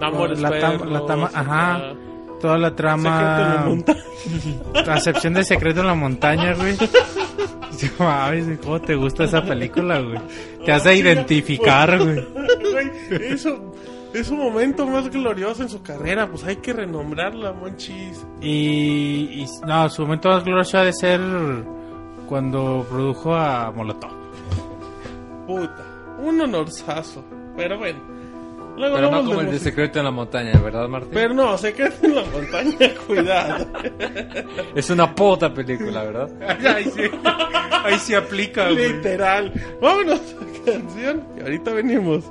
Amores 0.00 0.40
la, 0.40 0.50
Perros, 0.50 0.90
la 0.90 1.04
tama, 1.06 1.30
ajá. 1.34 1.92
Toda 2.40 2.56
la 2.56 2.74
Secreto 2.74 3.66
en 3.68 3.84
la 3.84 3.84
trama. 4.84 4.96
excepción 4.96 5.34
de 5.34 5.44
Secreto 5.44 5.80
en 5.80 5.86
la 5.88 5.94
Montaña, 5.94 6.54
güey. 6.54 6.76
¿Cómo 8.62 8.80
te 8.80 8.94
gusta 8.94 9.24
esa 9.24 9.42
película, 9.42 10.00
güey? 10.00 10.18
Te 10.64 10.72
hace 10.72 10.94
identificar. 10.94 11.98
Güey, 11.98 12.22
eso 13.32 13.74
es 14.14 14.30
un 14.30 14.38
momento 14.38 14.86
más 14.86 15.08
glorioso 15.08 15.62
en 15.62 15.68
su 15.68 15.82
carrera, 15.82 16.28
pues 16.28 16.44
hay 16.44 16.56
que 16.56 16.72
renombrarla, 16.72 17.52
Monchis. 17.52 18.24
Y, 18.40 19.42
y 19.42 19.46
no, 19.66 19.88
su 19.88 20.02
momento 20.02 20.28
más 20.28 20.44
glorioso 20.44 20.78
ha 20.78 20.84
de 20.84 20.92
ser 20.92 21.20
cuando 22.28 22.86
produjo 22.88 23.34
a 23.34 23.70
Molotov. 23.70 24.10
Puta, 25.46 25.84
un 26.18 26.40
honorazo. 26.40 27.24
Pero 27.56 27.78
bueno, 27.78 28.00
luego 28.76 28.96
Pero 28.96 29.10
no 29.10 29.24
como 29.24 29.40
el 29.40 29.50
de 29.50 29.58
secreto 29.58 29.98
en 29.98 30.04
la 30.04 30.10
montaña, 30.10 30.58
¿verdad, 30.60 30.88
Martín? 30.88 31.10
Pero 31.12 31.34
no, 31.34 31.58
secreto 31.58 32.06
en 32.06 32.14
la 32.14 32.24
montaña, 32.24 32.94
cuidado. 33.06 33.66
Es 34.74 34.90
una 34.90 35.14
puta 35.14 35.52
película, 35.52 36.04
¿verdad? 36.04 36.30
Ahí 36.74 36.84
sí, 36.84 37.02
ahí 37.84 37.98
sí 37.98 38.14
aplica, 38.14 38.70
güey. 38.70 38.92
Literal. 38.92 39.52
Vámonos 39.80 40.20
a 40.20 40.70
canción 40.70 41.26
y 41.36 41.40
ahorita 41.40 41.72
venimos. 41.72 42.24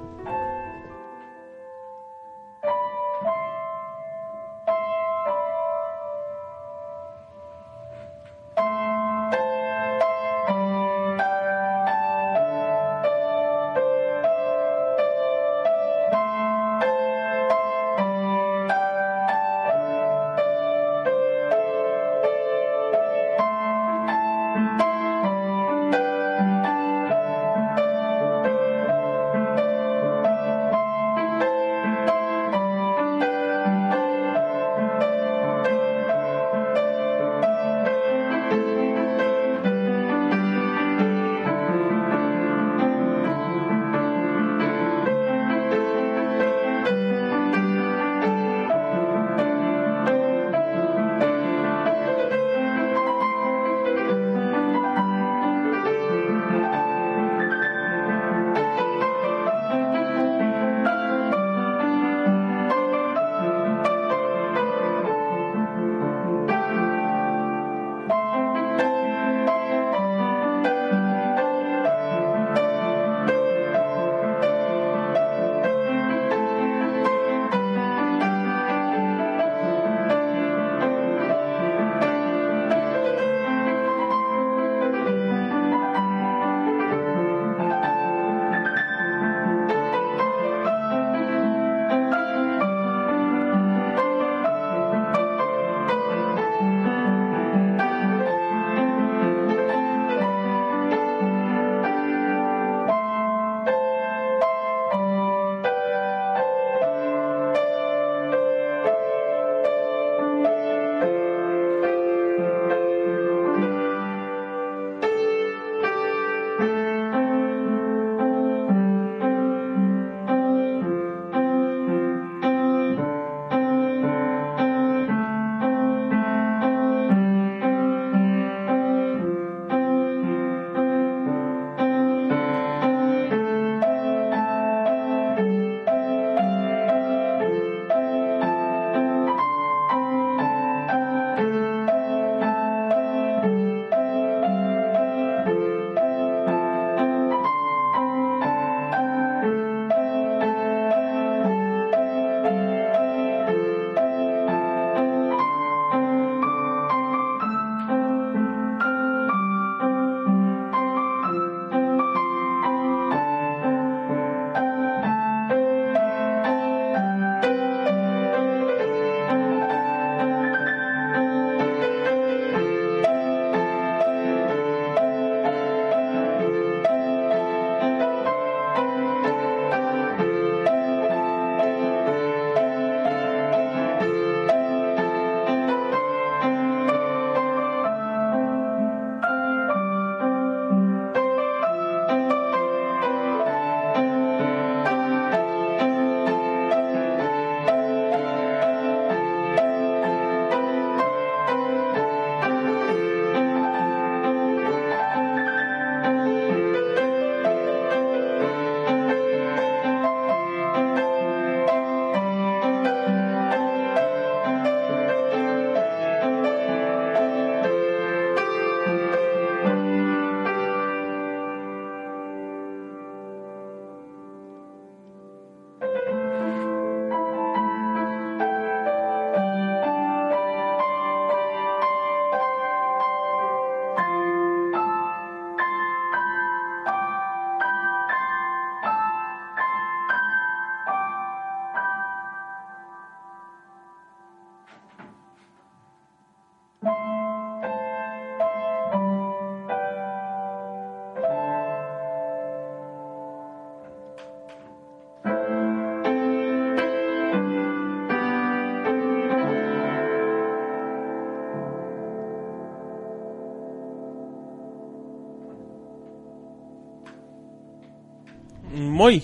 Moy. 269.00 269.24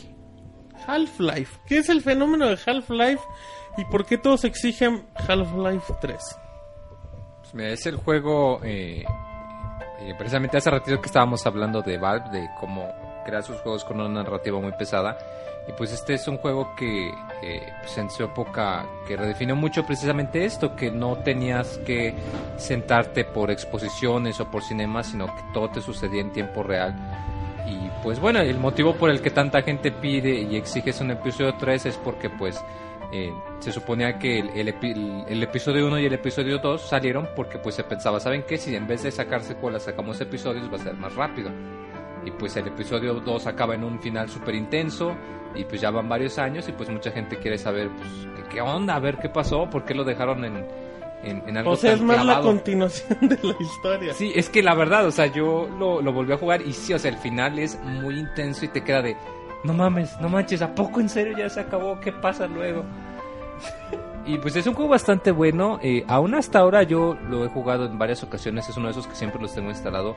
Half-Life. 0.88 1.60
¿Qué 1.66 1.80
es 1.80 1.90
el 1.90 2.02
fenómeno 2.02 2.48
de 2.48 2.58
Half-Life 2.66 3.22
y 3.78 3.84
por 3.84 4.06
qué 4.06 4.18
todos 4.18 4.46
exigen 4.46 5.06
Half-Life 5.16 5.96
3? 6.00 6.18
Pues 7.42 7.54
mira, 7.54 7.70
es 7.72 7.86
el 7.86 7.98
juego. 7.98 8.62
eh, 8.64 9.04
eh, 10.00 10.14
precisamente 10.18 10.56
hace 10.56 10.70
ratito 10.70 11.02
que 11.02 11.08
estábamos 11.08 11.46
hablando 11.46 11.82
de 11.82 11.98
Valve, 11.98 12.30
de 12.30 12.50
cómo 12.58 12.90
crear 13.26 13.44
sus 13.44 13.58
juegos 13.58 13.84
con 13.84 14.00
una 14.00 14.24
narrativa 14.24 14.58
muy 14.62 14.72
pesada. 14.72 15.18
Y 15.68 15.74
pues 15.74 15.92
este 15.92 16.14
es 16.14 16.26
un 16.30 16.38
juego 16.38 16.74
que 16.78 17.10
eh, 17.42 17.74
pues 17.82 17.98
en 17.98 18.10
su 18.10 18.24
época 18.24 18.86
que 19.06 19.18
redefinió 19.18 19.58
mucho 19.58 19.86
precisamente 19.86 20.46
esto, 20.46 20.74
que 20.76 20.90
no 20.90 21.18
tenías 21.18 21.80
que 21.80 22.14
sentarte 22.56 23.26
por 23.26 23.52
exposiciones 23.52 24.40
o 24.40 24.50
por 24.50 24.64
cinemas, 24.64 25.08
sino 25.08 25.26
que 25.26 25.42
todo 25.54 25.70
te 25.70 25.82
sucedía 25.82 26.22
en 26.22 26.32
tiempo 26.32 26.64
real. 26.64 26.96
Pues 28.06 28.20
bueno, 28.20 28.40
el 28.40 28.60
motivo 28.60 28.94
por 28.96 29.10
el 29.10 29.20
que 29.20 29.32
tanta 29.32 29.64
gente 29.64 29.92
pide 29.92 30.30
y 30.42 30.56
exige 30.56 30.92
un 31.02 31.10
episodio 31.10 31.56
3 31.56 31.88
es 31.88 31.98
porque 31.98 32.30
pues 32.30 32.64
eh, 33.12 33.34
se 33.60 33.72
suponía 33.72 34.20
que 34.20 34.40
el, 34.40 34.68
epi- 34.68 35.26
el- 35.28 35.42
episodio 35.42 35.88
1 35.88 36.00
y 36.00 36.06
el 36.06 36.14
episodio 36.14 36.60
2 36.60 36.82
salieron 36.88 37.28
porque 37.36 37.58
pues 37.58 37.74
se 37.74 37.84
pensaba, 37.84 38.20
¿saben 38.20 38.44
qué? 38.48 38.58
Si 38.58 38.76
en 38.76 38.86
vez 38.88 39.02
de 39.02 39.10
sacar 39.12 39.42
secuelas 39.42 39.84
sacamos 39.84 40.22
episodios 40.22 40.72
va 40.72 40.76
a 40.76 40.84
ser 40.84 40.94
más 40.94 41.16
rápido. 41.16 41.50
Y 42.24 42.30
pues 42.30 42.56
el 42.58 42.68
episodio 42.68 43.16
2 43.16 43.48
acaba 43.48 43.74
en 43.74 43.84
un 43.84 44.00
final 44.00 44.30
súper 44.30 44.54
intenso 44.54 45.16
y 45.56 45.64
pues 45.64 45.82
ya 45.82 45.90
van 45.90 46.08
varios 46.08 46.38
años 46.38 46.70
y 46.70 46.74
pues 46.74 46.90
mucha 46.92 47.10
gente 47.12 47.38
quiere 47.38 47.58
saber 47.58 47.90
pues 47.90 48.10
¿qué, 48.36 48.56
qué 48.56 48.62
onda, 48.62 48.96
a 48.96 49.00
ver 49.00 49.18
qué 49.18 49.30
pasó, 49.30 49.68
por 49.68 49.84
qué 49.84 49.96
lo 49.96 50.04
dejaron 50.04 50.46
en, 50.46 50.64
en, 51.26 51.44
en 51.48 51.58
algo 51.58 51.72
O 51.72 51.76
sea, 51.76 51.92
tan 51.92 52.00
es 52.00 52.06
más 52.06 52.18
la 52.18 52.24
clavado? 52.24 52.48
continuación 52.48 53.18
de 53.30 53.40
la 53.44 53.56
historia. 53.60 54.14
Sí, 54.14 54.32
es 54.36 54.50
que 54.50 54.64
la 54.64 54.76
verdad, 54.76 55.06
o 55.06 55.12
sea, 55.12 55.26
yo 55.28 55.68
lo, 55.80 56.02
lo 56.02 56.14
volví 56.14 56.32
a 56.34 56.38
jugar 56.38 56.62
y 56.62 56.72
sí, 56.74 56.94
o 56.94 57.00
sea, 57.00 57.12
el 57.12 57.18
final 57.18 57.60
es 57.60 57.80
muy 57.84 58.20
intenso 58.20 58.66
y 58.66 58.68
te 58.70 58.84
queda 58.84 59.02
de, 59.02 59.18
no 59.64 59.74
mames, 59.74 60.20
no 60.22 60.30
manches, 60.30 60.62
¿a 60.62 60.74
poco 60.76 61.00
en 61.02 61.10
serio 61.10 61.36
ya 61.38 61.50
se 61.50 61.60
acabó? 61.60 62.00
¿Qué 62.00 62.12
pasa 62.12 62.48
luego? 62.48 62.84
Y 64.28 64.40
pues 64.40 64.56
es 64.56 64.66
un 64.66 64.74
juego 64.74 64.90
bastante 64.90 65.30
bueno, 65.30 65.78
eh, 65.84 66.04
aún 66.08 66.34
hasta 66.34 66.58
ahora 66.58 66.82
yo 66.82 67.16
lo 67.30 67.46
he 67.46 67.48
jugado 67.48 67.86
en 67.86 68.00
varias 68.00 68.24
ocasiones, 68.24 68.68
es 68.68 68.76
uno 68.76 68.88
de 68.88 68.94
esos 68.94 69.06
que 69.06 69.16
siempre 69.16 69.40
los 69.40 69.54
tengo 69.54 69.70
instalado, 69.70 70.16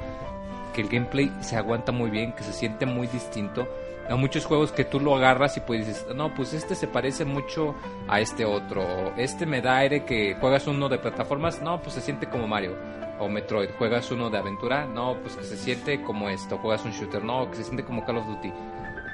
que 0.72 0.80
el 0.80 0.88
gameplay 0.88 1.30
se 1.40 1.56
aguanta 1.56 1.92
muy 1.92 2.08
bien, 2.08 2.32
que 2.32 2.42
se 2.42 2.54
siente 2.54 2.86
muy 2.86 3.06
distinto. 3.08 3.68
Hay 4.08 4.16
muchos 4.16 4.46
juegos 4.46 4.72
que 4.72 4.84
tú 4.84 5.00
lo 5.00 5.14
agarras 5.14 5.56
y 5.56 5.60
pues 5.60 5.86
dices, 5.86 6.06
no, 6.14 6.34
pues 6.34 6.54
este 6.54 6.74
se 6.74 6.88
parece 6.88 7.24
mucho 7.24 7.74
a 8.08 8.20
este 8.20 8.44
otro, 8.44 8.82
o 8.82 9.12
este 9.16 9.44
me 9.44 9.60
da 9.60 9.78
aire 9.78 10.04
que 10.04 10.34
juegas 10.40 10.66
uno 10.66 10.88
de 10.88 10.98
plataformas, 10.98 11.60
no, 11.60 11.80
pues 11.82 11.94
se 11.94 12.00
siente 12.00 12.26
como 12.26 12.46
Mario, 12.46 12.74
o 13.18 13.28
Metroid, 13.28 13.70
juegas 13.76 14.10
uno 14.10 14.30
de 14.30 14.38
aventura, 14.38 14.86
no, 14.86 15.16
pues 15.20 15.36
que 15.36 15.44
se 15.44 15.56
siente 15.56 16.02
como 16.02 16.28
esto, 16.30 16.56
juegas 16.58 16.84
un 16.84 16.92
shooter, 16.92 17.22
no, 17.22 17.50
que 17.50 17.56
se 17.56 17.64
siente 17.64 17.84
como 17.84 18.04
Call 18.04 18.18
of 18.18 18.26
Duty. 18.26 18.52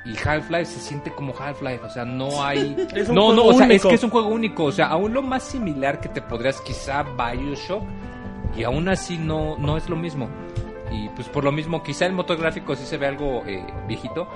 Y 0.07 0.17
Half-Life 0.19 0.67
se 0.67 0.81
siente 0.81 1.11
como 1.11 1.35
Half-Life, 1.37 1.85
o 1.85 1.91
sea, 1.91 2.05
no 2.05 2.45
hay... 2.45 2.77
Es 2.95 3.09
un 3.09 3.15
no, 3.15 3.33
no, 3.33 3.43
juego 3.43 3.49
o 3.49 3.59
sea, 3.59 3.67
es 3.69 3.83
que 3.83 3.95
es 3.95 4.05
un 4.05 4.11
juego 4.11 4.29
único, 4.29 4.65
o 4.65 4.73
sea, 4.73 4.87
aún 4.89 5.15
lo 5.15 5.23
más 5.23 5.43
similar 5.43 6.01
que 6.01 6.09
te 6.09 6.21
podrías 6.21 6.61
quizá 6.61 7.03
Bioshock, 7.03 7.83
y 8.57 8.63
aún 8.63 8.89
así 8.89 9.19
no, 9.19 9.57
no 9.59 9.77
es 9.77 9.89
lo 9.89 9.97
mismo. 9.97 10.29
Y 10.93 11.09
pues 11.09 11.29
por 11.29 11.43
lo 11.43 11.51
mismo, 11.51 11.83
quizá 11.83 12.07
el 12.07 12.13
motor 12.13 12.37
gráfico 12.39 12.77
sí 12.77 12.85
se 12.85 12.99
ve 12.99 13.07
algo 13.07 13.43
eh, 13.47 13.65
viejito, 13.89 14.29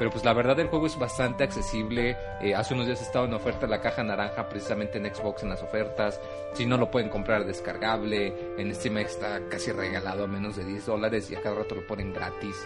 pero 0.00 0.10
pues 0.10 0.24
la 0.24 0.32
verdad 0.32 0.58
el 0.58 0.68
juego 0.68 0.86
es 0.86 0.98
bastante 0.98 1.44
accesible. 1.44 2.16
Eh, 2.40 2.54
hace 2.54 2.72
unos 2.72 2.86
días 2.86 3.02
estaba 3.02 3.26
en 3.26 3.34
oferta 3.34 3.66
la 3.66 3.82
caja 3.82 4.02
naranja 4.02 4.48
precisamente 4.48 4.96
en 4.96 5.14
Xbox 5.14 5.42
en 5.42 5.50
las 5.50 5.62
ofertas. 5.62 6.18
Si 6.54 6.64
no 6.64 6.78
lo 6.78 6.90
pueden 6.90 7.10
comprar 7.10 7.44
descargable, 7.44 8.34
en 8.56 8.74
Steam 8.74 8.96
está 8.96 9.40
casi 9.50 9.72
regalado 9.72 10.24
a 10.24 10.26
menos 10.26 10.56
de 10.56 10.64
10 10.64 10.86
dólares 10.86 11.30
y 11.30 11.34
a 11.34 11.42
cada 11.42 11.56
rato 11.56 11.74
lo 11.74 11.86
ponen 11.86 12.14
gratis. 12.14 12.56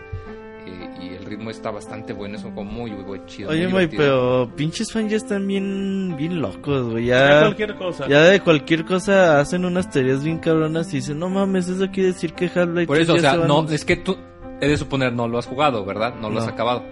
Eh, 0.66 0.88
y 1.02 1.08
el 1.16 1.24
ritmo 1.24 1.50
está 1.50 1.72
bastante 1.72 2.12
bueno, 2.12 2.36
es 2.36 2.44
un 2.44 2.54
juego 2.54 2.70
muy, 2.70 2.92
muy 2.92 3.20
chido. 3.26 3.50
Oye, 3.50 3.66
divertido. 3.66 4.00
pero 4.46 4.56
pinches 4.56 4.92
fans 4.92 5.10
ya 5.10 5.16
están 5.16 5.44
bien, 5.46 6.14
bien 6.16 6.40
locos, 6.40 6.88
güey. 6.92 7.06
Ya 7.06 7.28
Ya, 7.28 7.40
cualquier 7.40 7.74
cosa. 7.74 8.06
ya 8.08 8.20
de 8.22 8.40
cualquier 8.40 8.84
cosa 8.84 9.40
hacen 9.40 9.64
unas 9.64 9.90
teorías 9.90 10.22
bien 10.22 10.38
cabronas 10.38 10.92
y 10.94 10.98
dicen, 10.98 11.18
no 11.18 11.28
mames, 11.28 11.68
eso 11.68 11.86
quiere 11.92 12.12
decir 12.12 12.32
que 12.32 12.44
Half-Life 12.46 12.86
Por 12.86 12.96
eso, 12.98 13.12
o 13.12 13.16
3 13.16 13.22
ya 13.24 13.30
sea, 13.30 13.32
se 13.32 13.38
va 13.38 13.44
a 13.44 13.48
no, 13.48 13.54
anunciar". 13.56 13.74
es 13.74 13.84
que 13.84 13.96
tú, 13.96 14.16
he 14.60 14.68
de 14.68 14.76
suponer, 14.78 15.12
no 15.12 15.26
lo 15.28 15.36
has 15.38 15.46
jugado, 15.46 15.84
¿verdad? 15.84 16.14
No 16.14 16.30
lo 16.30 16.38
has 16.40 16.48
acabado. 16.48 16.82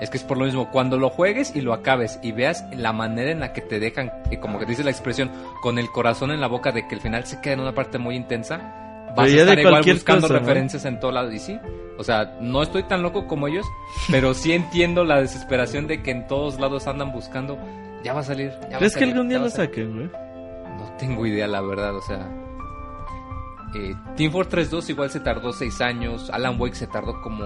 Es 0.00 0.10
que 0.10 0.16
es 0.18 0.24
por 0.24 0.36
lo 0.38 0.44
mismo, 0.44 0.70
cuando 0.70 0.98
lo 0.98 1.08
juegues 1.10 1.54
y 1.54 1.60
lo 1.60 1.72
acabes 1.72 2.18
y 2.22 2.32
veas 2.32 2.64
la 2.76 2.92
manera 2.92 3.30
en 3.30 3.40
la 3.40 3.52
que 3.52 3.60
te 3.60 3.78
dejan, 3.78 4.10
y 4.30 4.38
como 4.38 4.58
que 4.58 4.66
dice 4.66 4.82
la 4.84 4.90
expresión, 4.90 5.30
con 5.62 5.78
el 5.78 5.88
corazón 5.90 6.30
en 6.32 6.40
la 6.40 6.48
boca 6.48 6.72
de 6.72 6.86
que 6.88 6.94
el 6.96 7.00
final 7.00 7.24
se 7.26 7.40
queda 7.40 7.54
en 7.54 7.60
una 7.60 7.74
parte 7.74 7.98
muy 7.98 8.16
intensa, 8.16 8.56
vas 9.16 9.26
Pero 9.28 9.38
a 9.38 9.42
estar 9.42 9.58
igual 9.60 9.82
buscando 9.84 10.22
cosa, 10.22 10.34
¿no? 10.34 10.40
referencias 10.40 10.84
en 10.84 10.98
todo 10.98 11.12
lado. 11.12 11.30
Y 11.30 11.38
sí, 11.38 11.58
o 11.96 12.02
sea, 12.02 12.36
no 12.40 12.62
estoy 12.62 12.82
tan 12.82 13.02
loco 13.02 13.26
como 13.28 13.46
ellos, 13.46 13.64
pero 14.10 14.34
sí 14.34 14.52
entiendo 14.52 15.04
la 15.04 15.20
desesperación 15.20 15.86
de 15.86 16.02
que 16.02 16.10
en 16.10 16.26
todos 16.26 16.58
lados 16.58 16.86
andan 16.88 17.12
buscando, 17.12 17.56
ya 18.02 18.12
va 18.12 18.20
a 18.20 18.24
salir. 18.24 18.50
Ya 18.62 18.70
va 18.70 18.76
a 18.76 18.78
¿Crees 18.78 18.94
que 18.94 19.00
salir, 19.00 19.14
algún 19.14 19.28
día 19.28 19.38
lo 19.38 19.48
salir". 19.48 19.68
saquen, 19.70 19.94
güey? 19.94 20.06
No 20.76 20.92
tengo 20.98 21.24
idea, 21.24 21.46
la 21.46 21.60
verdad, 21.60 21.94
o 21.96 22.02
sea. 22.02 22.28
Eh, 23.76 23.94
Team 24.16 24.30
Fortress 24.32 24.70
2 24.70 24.90
igual 24.90 25.10
se 25.10 25.20
tardó 25.20 25.52
6 25.52 25.80
años. 25.80 26.30
Alan 26.30 26.60
Wake 26.60 26.74
se 26.76 26.86
tardó 26.86 27.20
como 27.22 27.44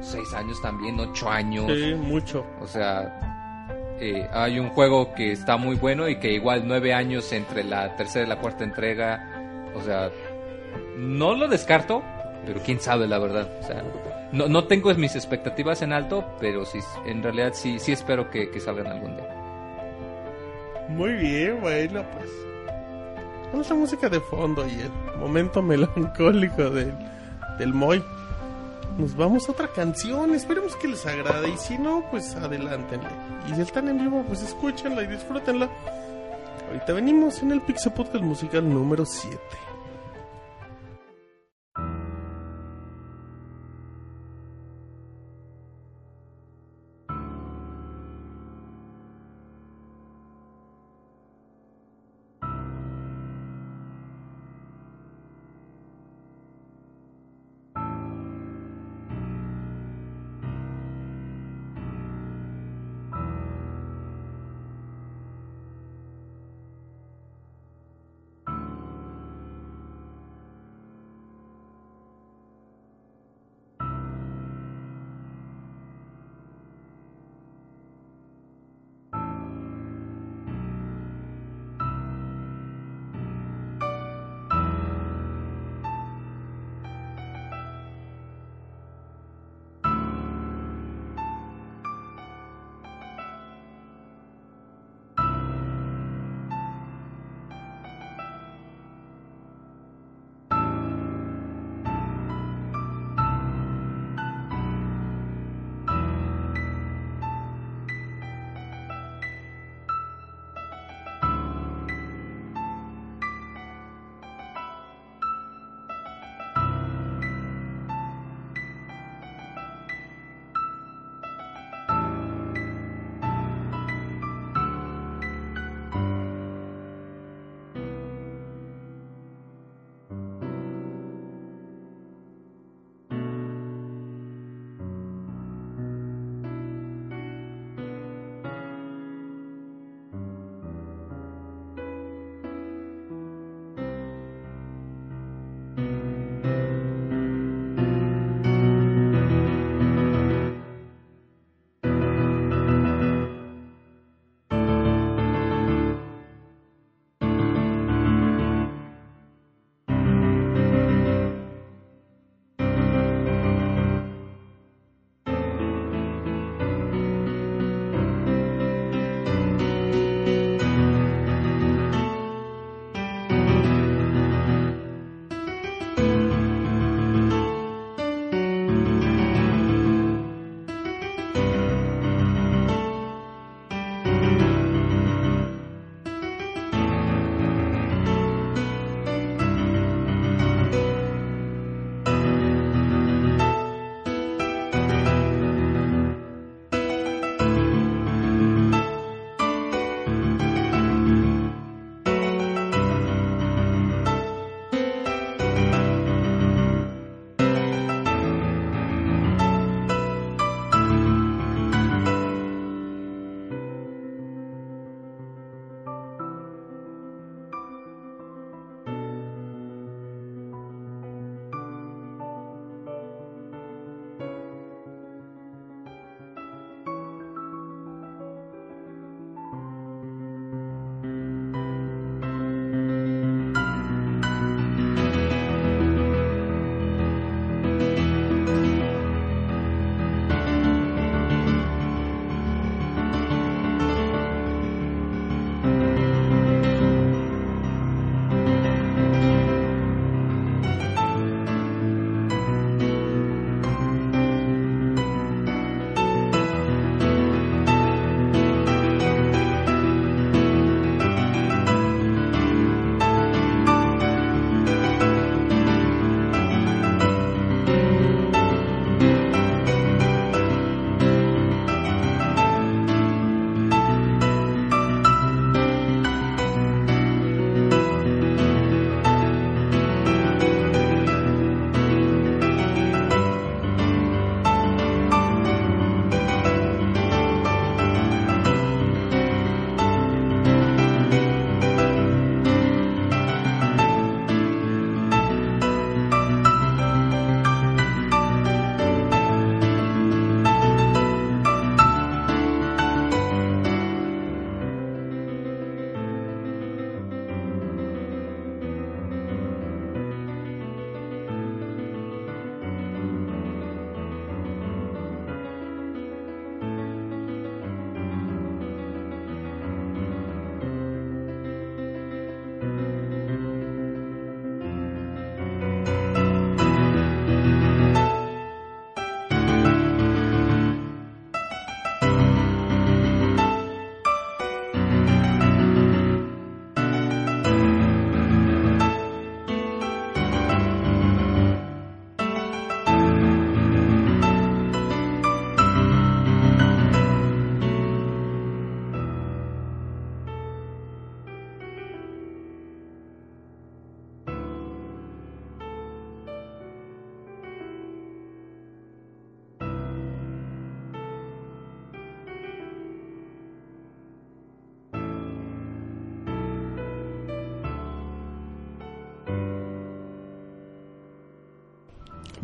6 0.00 0.34
años 0.34 0.60
también, 0.62 0.98
8 0.98 1.30
años. 1.30 1.66
Sí, 1.72 1.94
mucho. 1.94 2.46
O 2.60 2.66
sea, 2.66 3.66
eh, 4.00 4.28
hay 4.32 4.58
un 4.58 4.68
juego 4.70 5.14
que 5.14 5.32
está 5.32 5.56
muy 5.56 5.76
bueno 5.76 6.08
y 6.08 6.16
que 6.16 6.32
igual 6.32 6.62
9 6.66 6.92
años 6.94 7.32
entre 7.32 7.64
la 7.64 7.96
tercera 7.96 8.26
y 8.26 8.28
la 8.28 8.38
cuarta 8.38 8.64
entrega. 8.64 9.70
O 9.74 9.82
sea, 9.82 10.10
no 10.96 11.34
lo 11.34 11.48
descarto, 11.48 12.02
pero 12.44 12.60
quién 12.62 12.80
sabe 12.80 13.06
la 13.06 13.18
verdad. 13.18 13.50
O 13.60 13.66
sea, 13.66 13.82
no, 14.32 14.48
no 14.48 14.64
tengo 14.64 14.92
mis 14.94 15.14
expectativas 15.14 15.82
en 15.82 15.92
alto, 15.92 16.24
pero 16.40 16.64
sí, 16.64 16.78
en 17.06 17.22
realidad 17.22 17.52
sí, 17.54 17.78
sí 17.78 17.92
espero 17.92 18.30
que, 18.30 18.50
que 18.50 18.60
salgan 18.60 18.86
algún 18.86 19.16
día. 19.16 19.36
Muy 20.88 21.14
bien, 21.14 21.60
bueno, 21.60 22.04
pues. 22.12 22.30
Con 23.50 23.60
esa 23.60 23.74
música 23.74 24.08
de 24.08 24.20
fondo 24.20 24.66
y 24.66 24.80
el 24.80 25.18
momento 25.18 25.62
melancólico 25.62 26.70
del, 26.70 26.92
del 27.58 27.72
Moy. 27.72 28.02
Nos 28.98 29.14
vamos 29.14 29.46
a 29.46 29.52
otra 29.52 29.68
canción, 29.68 30.34
esperemos 30.34 30.74
que 30.76 30.88
les 30.88 31.04
agrade 31.04 31.50
y 31.50 31.58
si 31.58 31.76
no, 31.76 32.02
pues 32.10 32.34
adelántenle. 32.34 33.10
Y 33.46 33.54
si 33.54 33.60
están 33.60 33.88
en 33.88 33.98
vivo, 33.98 34.24
pues 34.26 34.40
escúchenla 34.40 35.02
y 35.02 35.06
disfrútenla. 35.06 35.68
Ahorita 36.68 36.94
venimos 36.94 37.42
en 37.42 37.52
el 37.52 37.60
Pixel 37.60 37.92
Podcast 37.92 38.24
Musical 38.24 38.66
número 38.72 39.04
7. 39.04 39.38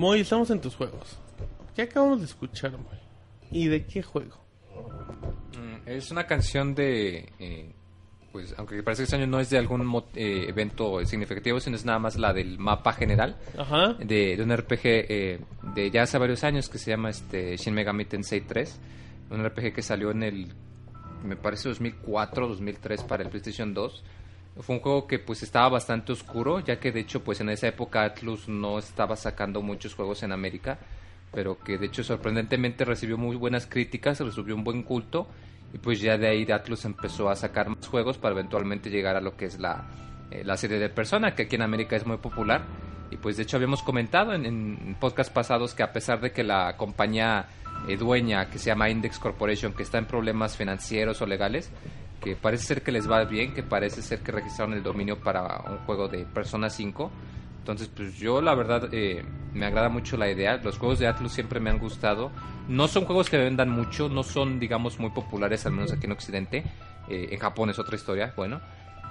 Moy, 0.02 0.18
estamos 0.22 0.50
en 0.50 0.60
tus 0.60 0.74
juegos. 0.74 1.16
¿Qué 1.76 1.82
acabamos 1.82 2.18
de 2.18 2.24
escuchar, 2.26 2.72
Moy? 2.72 2.98
¿Y 3.52 3.68
de 3.68 3.86
qué 3.86 4.02
juego? 4.02 4.36
Mm, 5.56 5.88
Es 5.88 6.10
una 6.10 6.26
canción 6.26 6.74
de... 6.74 7.28
eh, 7.38 7.72
pues 8.32 8.52
aunque 8.58 8.82
parece 8.82 9.02
que 9.02 9.04
este 9.04 9.14
año 9.16 9.28
no 9.28 9.38
es 9.38 9.48
de 9.48 9.58
algún 9.58 9.82
eh, 10.16 10.46
evento 10.48 11.04
significativo, 11.06 11.60
sino 11.60 11.76
es 11.76 11.84
nada 11.84 12.00
más 12.00 12.16
la 12.18 12.32
del 12.32 12.58
mapa 12.58 12.92
general 12.94 13.36
Ajá. 13.56 13.92
de, 13.92 14.36
de 14.36 14.42
un 14.42 14.56
RPG 14.56 14.80
eh, 14.84 15.40
de 15.74 15.90
ya 15.92 16.02
hace 16.02 16.18
varios 16.18 16.42
años 16.42 16.68
que 16.68 16.78
se 16.78 16.90
llama 16.90 17.10
este 17.10 17.56
Shin 17.56 17.72
Megami 17.72 18.04
Tensei 18.06 18.40
3. 18.40 18.80
Un 19.30 19.44
RPG 19.46 19.72
que 19.72 19.82
salió 19.82 20.10
en 20.10 20.24
el, 20.24 20.52
me 21.22 21.36
parece 21.36 21.68
2004, 21.68 22.48
2003 22.48 23.04
para 23.04 23.22
el 23.22 23.28
PlayStation 23.28 23.72
2. 23.72 24.02
Fue 24.60 24.76
un 24.76 24.82
juego 24.82 25.06
que 25.06 25.18
pues 25.18 25.42
estaba 25.42 25.68
bastante 25.68 26.12
oscuro, 26.12 26.60
ya 26.60 26.78
que 26.78 26.92
de 26.92 27.00
hecho 27.00 27.24
pues 27.24 27.40
en 27.40 27.48
esa 27.48 27.68
época 27.68 28.04
Atlus 28.04 28.48
no 28.48 28.78
estaba 28.78 29.16
sacando 29.16 29.62
muchos 29.62 29.94
juegos 29.94 30.22
en 30.22 30.32
América, 30.32 30.78
pero 31.32 31.58
que 31.58 31.78
de 31.78 31.86
hecho 31.86 32.04
sorprendentemente 32.04 32.84
recibió 32.84 33.16
muy 33.16 33.36
buenas 33.36 33.66
críticas, 33.66 34.20
recibió 34.20 34.54
un 34.54 34.64
buen 34.64 34.82
culto 34.82 35.26
y 35.72 35.78
pues 35.78 36.00
ya 36.00 36.18
de 36.18 36.28
ahí 36.28 36.50
Atlus 36.52 36.84
empezó 36.84 37.30
a 37.30 37.36
sacar 37.36 37.70
más 37.70 37.86
juegos 37.86 38.18
para 38.18 38.34
eventualmente 38.34 38.90
llegar 38.90 39.16
a 39.16 39.22
lo 39.22 39.36
que 39.36 39.46
es 39.46 39.58
la, 39.58 39.88
eh, 40.30 40.42
la 40.44 40.58
serie 40.58 40.78
de 40.78 40.90
Persona, 40.90 41.34
que 41.34 41.44
aquí 41.44 41.56
en 41.56 41.62
América 41.62 41.96
es 41.96 42.06
muy 42.06 42.18
popular. 42.18 42.62
Y 43.10 43.16
pues 43.16 43.36
de 43.36 43.42
hecho 43.42 43.56
habíamos 43.56 43.82
comentado 43.82 44.34
en, 44.34 44.46
en 44.46 44.96
podcast 45.00 45.32
pasados 45.32 45.74
que 45.74 45.82
a 45.82 45.92
pesar 45.92 46.20
de 46.20 46.32
que 46.32 46.42
la 46.42 46.76
compañía 46.76 47.46
eh, 47.88 47.96
dueña 47.96 48.48
que 48.48 48.58
se 48.58 48.66
llama 48.66 48.90
Index 48.90 49.18
Corporation, 49.18 49.72
que 49.72 49.82
está 49.82 49.98
en 49.98 50.06
problemas 50.06 50.56
financieros 50.56 51.20
o 51.20 51.26
legales, 51.26 51.70
que 52.22 52.36
parece 52.36 52.64
ser 52.64 52.82
que 52.82 52.92
les 52.92 53.10
va 53.10 53.24
bien, 53.24 53.52
que 53.52 53.62
parece 53.62 54.00
ser 54.00 54.20
que 54.20 54.32
registraron 54.32 54.74
el 54.74 54.82
dominio 54.82 55.18
para 55.18 55.60
un 55.68 55.78
juego 55.78 56.08
de 56.08 56.24
Persona 56.24 56.70
5. 56.70 57.10
Entonces, 57.58 57.88
pues 57.94 58.16
yo 58.16 58.40
la 58.40 58.54
verdad 58.54 58.88
eh, 58.92 59.24
me 59.52 59.66
agrada 59.66 59.88
mucho 59.88 60.16
la 60.16 60.30
idea. 60.30 60.56
Los 60.56 60.78
juegos 60.78 60.98
de 60.98 61.06
Atlus 61.06 61.32
siempre 61.32 61.60
me 61.60 61.70
han 61.70 61.78
gustado. 61.78 62.30
No 62.68 62.88
son 62.88 63.04
juegos 63.04 63.28
que 63.28 63.36
vendan 63.36 63.70
mucho, 63.70 64.08
no 64.08 64.22
son, 64.22 64.58
digamos, 64.58 64.98
muy 64.98 65.10
populares, 65.10 65.66
al 65.66 65.72
menos 65.72 65.92
aquí 65.92 66.06
en 66.06 66.12
Occidente. 66.12 66.64
Eh, 67.08 67.28
en 67.32 67.38
Japón 67.38 67.70
es 67.70 67.78
otra 67.78 67.96
historia, 67.96 68.32
bueno. 68.36 68.60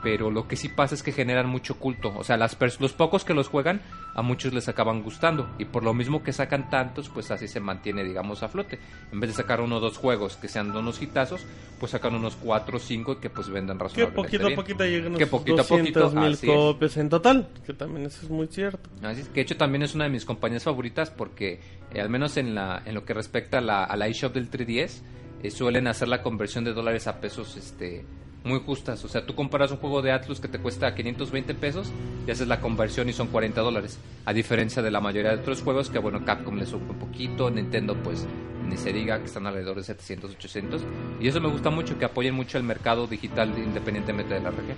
Pero 0.04 0.32
lo 0.32 0.48
que 0.48 0.56
sí 0.56 0.68
pasa 0.70 0.96
es 0.96 1.04
que 1.04 1.12
generan 1.12 1.48
mucho 1.48 1.76
culto. 1.78 2.12
O 2.16 2.24
sea, 2.24 2.36
las 2.38 2.58
los 2.80 2.94
pocos 2.94 3.24
que 3.24 3.34
los 3.34 3.48
juegan, 3.48 3.82
a 4.16 4.22
muchos 4.22 4.54
les 4.54 4.68
acaban 4.68 5.04
gustando. 5.04 5.48
Y 5.60 5.66
por 5.66 5.84
lo 5.84 5.94
mismo 5.94 6.24
que 6.24 6.34
sacan 6.34 6.70
tantos, 6.70 7.10
pues 7.10 7.30
así 7.30 7.48
se 7.48 7.60
mantiene, 7.60 8.04
digamos, 8.04 8.42
a 8.42 8.48
flote. 8.48 8.80
En 9.12 9.20
vez 9.20 9.30
de 9.30 9.36
sacar 9.36 9.62
uno 9.62 9.78
o 9.78 9.80
dos 9.80 9.98
juegos 9.98 10.38
que 10.38 10.48
sean 10.48 10.76
unos 10.76 11.02
hitazos, 11.02 11.46
pues 11.80 11.92
sacan 11.92 12.16
unos 12.16 12.36
cuatro 12.36 12.78
o 12.78 12.80
cinco 12.80 13.20
que 13.20 13.30
pues 13.30 13.50
vendan 13.50 13.78
Que 13.78 13.84
razonablemente 13.84 14.16
poquito 14.16 14.48
a 14.48 14.56
poquito 14.56 14.86
llegan 14.86 15.16
Que 15.16 15.28
poquito 15.28 15.62
a 15.62 15.64
poquito, 15.64 16.00
200 16.00 16.44
mil 16.44 16.56
copias 16.56 16.98
en 16.98 17.10
total. 17.10 17.48
Que 17.66 17.74
también 17.74 18.08
eso 18.08 18.22
es 18.24 18.30
muy 18.30 18.48
cierto. 18.48 18.90
Así 19.04 19.22
es, 19.22 19.28
que 19.28 19.36
de 19.36 19.42
hecho 19.42 19.58
también 19.58 19.84
es 19.84 19.94
una 19.94 20.06
de 20.06 20.10
mis 20.10 20.26
compañías 20.26 20.64
favoritas 20.64 21.12
porque 21.12 21.60
eh, 21.94 22.02
al 22.02 22.10
menos 22.10 22.38
en, 22.38 22.56
la, 22.56 22.82
en 22.86 22.96
lo 22.96 23.06
que 23.06 23.14
respecta 23.14 23.60
a 23.60 23.62
la, 23.62 23.84
a 23.84 23.96
la 23.96 24.08
eShop 24.08 24.34
del 24.34 24.50
3DS 24.50 25.02
eh, 25.44 25.52
suelen 25.52 25.88
hacer 25.88 26.08
la 26.08 26.22
conversión 26.22 26.64
de 26.64 26.74
dólares 26.74 27.08
a 27.08 27.20
pesos 27.20 27.58
este 27.58 28.06
muy 28.44 28.60
justas. 28.60 29.04
O 29.04 29.08
sea, 29.08 29.26
tú 29.26 29.36
comparas 29.36 29.72
un 29.72 29.78
juego 29.78 30.02
de 30.02 30.12
Atlus 30.12 30.40
que 30.40 30.48
te 30.48 30.60
cuesta 30.60 30.94
520 30.94 31.54
pesos 31.56 31.92
y 32.28 32.32
haces 32.32 32.48
la 32.48 32.60
conversión 32.60 33.10
y 33.10 33.14
son 33.14 33.28
40 33.28 33.62
dólares. 33.62 34.00
A 34.26 34.34
diferencia 34.34 34.82
de 34.82 34.92
la 34.92 35.02
mayoría 35.02 35.32
de 35.32 35.42
otros 35.42 35.62
juegos 35.62 35.90
que, 35.90 36.00
bueno, 36.00 36.26
Capcom 36.26 36.58
le 36.58 36.66
sube 36.66 36.90
un 36.90 37.00
poquito, 37.00 37.50
Nintendo 37.50 37.96
pues 37.96 38.26
ni 38.68 38.78
se 38.78 38.94
diga 38.94 39.20
que 39.20 39.26
están 39.26 39.46
alrededor 39.48 39.78
de 39.78 39.84
700, 39.84 40.32
800. 40.32 40.82
Y 41.20 41.28
eso 41.28 41.42
me 41.42 41.50
gusta 41.50 41.70
mucho, 41.70 41.98
que 41.98 42.06
apoyen 42.06 42.34
mucho 42.34 42.58
el 42.58 42.64
mercado 42.64 43.08
digital 43.08 43.54
independientemente 43.58 44.34
de 44.34 44.42
la 44.42 44.52
región. 44.52 44.78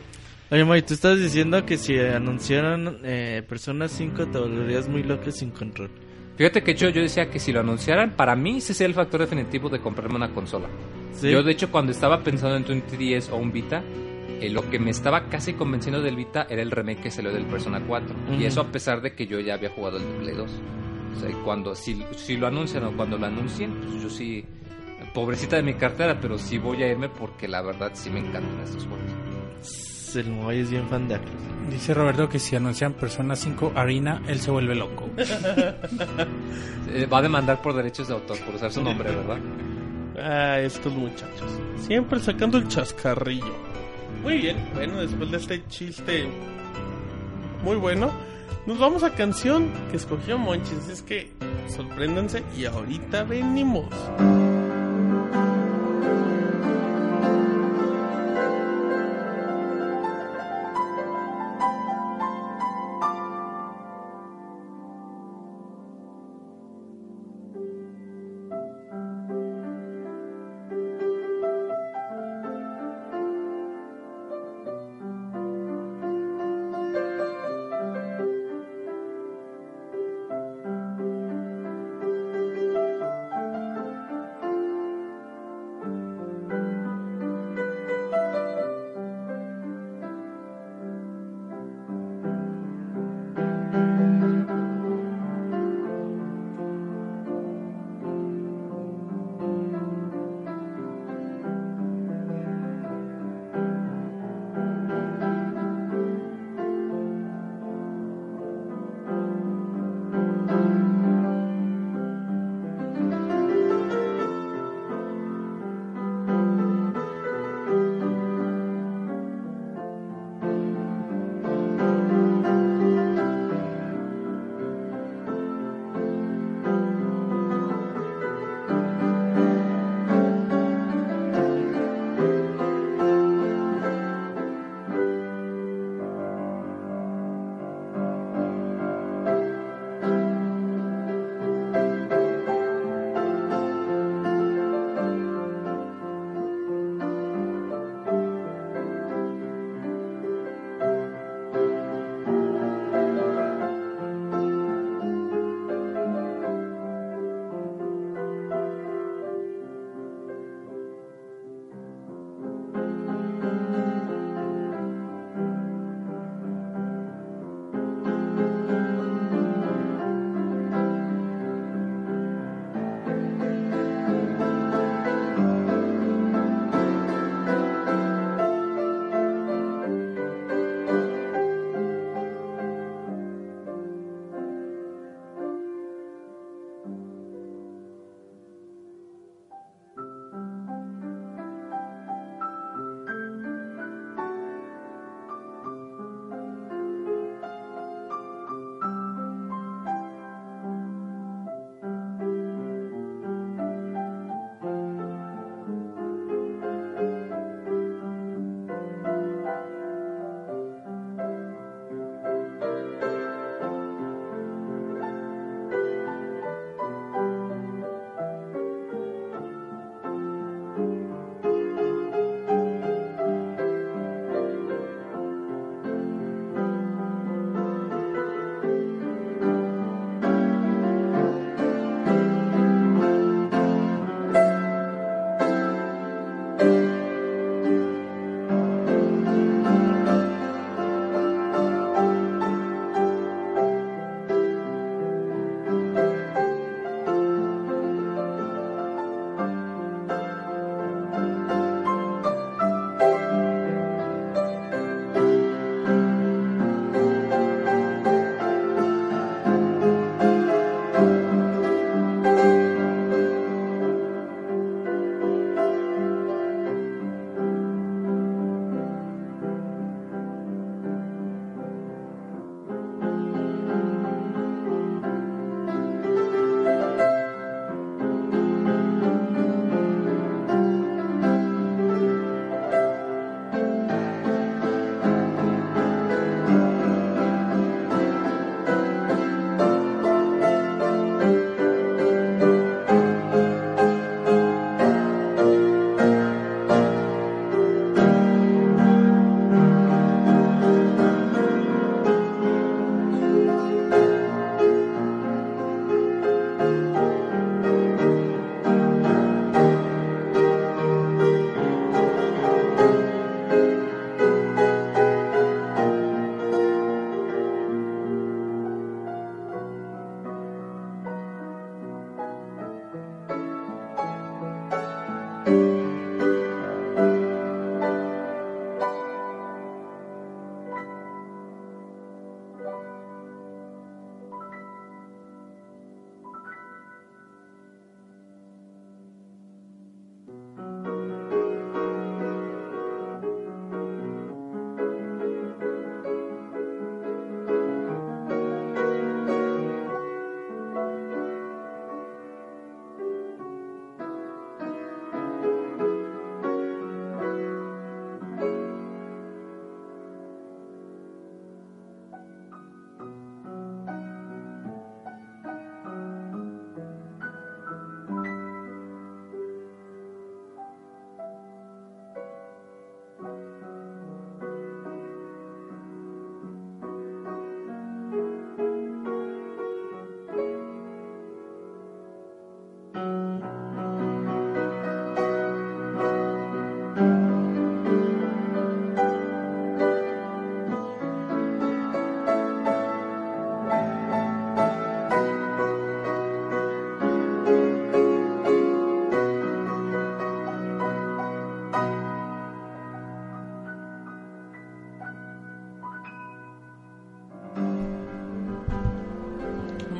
Oye, 0.51 0.63
Moy, 0.65 0.81
tú 0.81 0.93
estás 0.93 1.19
diciendo 1.19 1.65
que 1.65 1.77
si 1.77 1.97
anunciaran 1.99 2.99
eh, 3.03 3.43
Persona 3.47 3.87
5 3.87 4.27
te 4.27 4.37
volverías 4.37 4.87
muy 4.87 5.03
loco 5.03 5.31
sin 5.31 5.51
control. 5.51 5.89
Fíjate 6.35 6.63
que 6.63 6.73
yo, 6.73 6.89
yo 6.89 7.01
decía 7.01 7.29
que 7.29 7.39
si 7.39 7.51
lo 7.51 7.59
anunciaran, 7.59 8.11
para 8.15 8.35
mí 8.35 8.57
ese 8.57 8.73
sería 8.73 8.89
el 8.89 8.95
factor 8.95 9.21
definitivo 9.21 9.69
de 9.69 9.79
comprarme 9.79 10.15
una 10.15 10.33
consola. 10.33 10.67
¿Sí? 11.13 11.29
Yo, 11.29 11.43
de 11.43 11.51
hecho, 11.51 11.71
cuando 11.71 11.91
estaba 11.91 12.23
pensando 12.23 12.55
en 12.55 12.63
un 12.77 12.83
3DS 12.83 13.31
o 13.31 13.35
un 13.35 13.51
Vita, 13.51 13.83
eh, 14.41 14.49
lo 14.49 14.67
que 14.69 14.79
me 14.79 14.89
estaba 14.89 15.29
casi 15.29 15.53
convenciendo 15.53 16.01
del 16.01 16.15
Vita 16.15 16.47
era 16.49 16.61
el 16.61 16.71
remake 16.71 17.03
que 17.03 17.11
salió 17.11 17.31
del 17.31 17.45
Persona 17.45 17.81
4. 17.85 18.15
Ujú. 18.15 18.41
Y 18.41 18.45
eso 18.45 18.61
a 18.61 18.71
pesar 18.71 19.01
de 19.01 19.13
que 19.13 19.27
yo 19.27 19.39
ya 19.39 19.53
había 19.53 19.69
jugado 19.69 19.97
el 19.97 20.03
de 20.03 20.19
Play 20.19 20.35
2. 20.35 20.51
O 21.15 21.19
sea, 21.19 21.29
cuando, 21.43 21.75
si, 21.75 22.03
si 22.15 22.35
lo 22.35 22.47
anuncian 22.47 22.83
o 22.85 22.97
cuando 22.97 23.17
lo 23.17 23.27
anuncien, 23.27 23.71
pues 23.81 24.01
yo 24.01 24.09
sí, 24.09 24.43
pobrecita 25.13 25.55
de 25.57 25.63
mi 25.63 25.75
cartera, 25.75 26.17
pero 26.19 26.39
sí 26.39 26.57
voy 26.57 26.81
a 26.81 26.91
irme 26.91 27.09
porque 27.09 27.47
la 27.47 27.61
verdad 27.61 27.91
sí 27.93 28.09
me 28.09 28.19
encantan 28.19 28.59
estos 28.63 28.87
juegos. 28.87 29.92
El 30.15 30.31
Moy 30.31 30.59
es 30.59 30.69
bien 30.69 30.87
fan 30.89 31.07
de 31.07 31.15
Atlus. 31.15 31.41
Dice 31.69 31.93
Roberto 31.93 32.29
que 32.29 32.39
si 32.39 32.55
anuncian 32.55 32.93
Persona 32.93 33.35
5 33.35 33.73
Arena, 33.75 34.21
él 34.27 34.39
se 34.39 34.51
vuelve 34.51 34.75
loco. 34.75 35.09
Eh, 36.95 37.07
va 37.07 37.19
a 37.19 37.21
demandar 37.23 37.59
por 37.59 37.73
derechos 37.73 38.09
de 38.09 38.13
autor, 38.13 38.37
por 38.41 38.53
usar 38.53 38.71
su 38.71 38.83
nombre, 38.83 39.09
¿verdad? 39.09 39.39
Ah, 40.21 40.59
estos 40.59 40.93
muchachos. 40.93 41.49
Siempre 41.79 42.19
sacando 42.19 42.59
el 42.59 42.67
chascarrillo. 42.67 43.55
Muy 44.21 44.37
bien. 44.37 44.57
Bueno, 44.75 45.01
después 45.01 45.31
de 45.31 45.37
este 45.37 45.67
chiste 45.69 46.27
muy 47.63 47.77
bueno, 47.77 48.11
nos 48.67 48.77
vamos 48.77 49.03
a 49.03 49.15
canción 49.15 49.71
que 49.89 49.97
escogió 49.97 50.37
Monchis. 50.37 50.77
Así 50.79 50.91
Es 50.91 51.01
que 51.01 51.31
sorpréndanse 51.67 52.43
y 52.55 52.65
ahorita 52.65 53.23
venimos. 53.23 53.87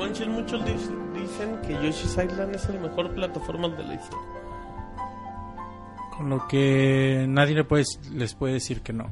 Monchil, 0.04 0.30
muchos 0.30 0.62
dic- 0.66 1.14
dicen 1.14 1.58
que 1.66 1.74
Yoshi's 1.74 2.18
Island 2.18 2.56
es 2.56 2.68
el 2.70 2.80
mejor 2.80 3.14
plataforma 3.14 3.70
de 3.70 3.84
la 3.84 3.96
historia. 3.96 4.28
Con 6.18 6.30
lo 6.30 6.48
que 6.48 7.26
nadie 7.28 7.56
le 7.56 7.64
puede, 7.64 7.86
les 8.14 8.36
puede 8.36 8.54
decir 8.54 8.82
que 8.82 8.94
no. 8.94 9.12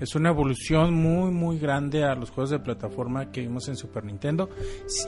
Es 0.00 0.14
una 0.14 0.30
evolución 0.30 0.94
muy, 0.94 1.30
muy 1.30 1.58
grande 1.58 2.04
a 2.04 2.14
los 2.14 2.30
juegos 2.30 2.50
de 2.50 2.58
plataforma 2.58 3.30
que 3.30 3.40
vimos 3.42 3.68
en 3.68 3.76
Super 3.76 4.04
Nintendo. 4.04 4.48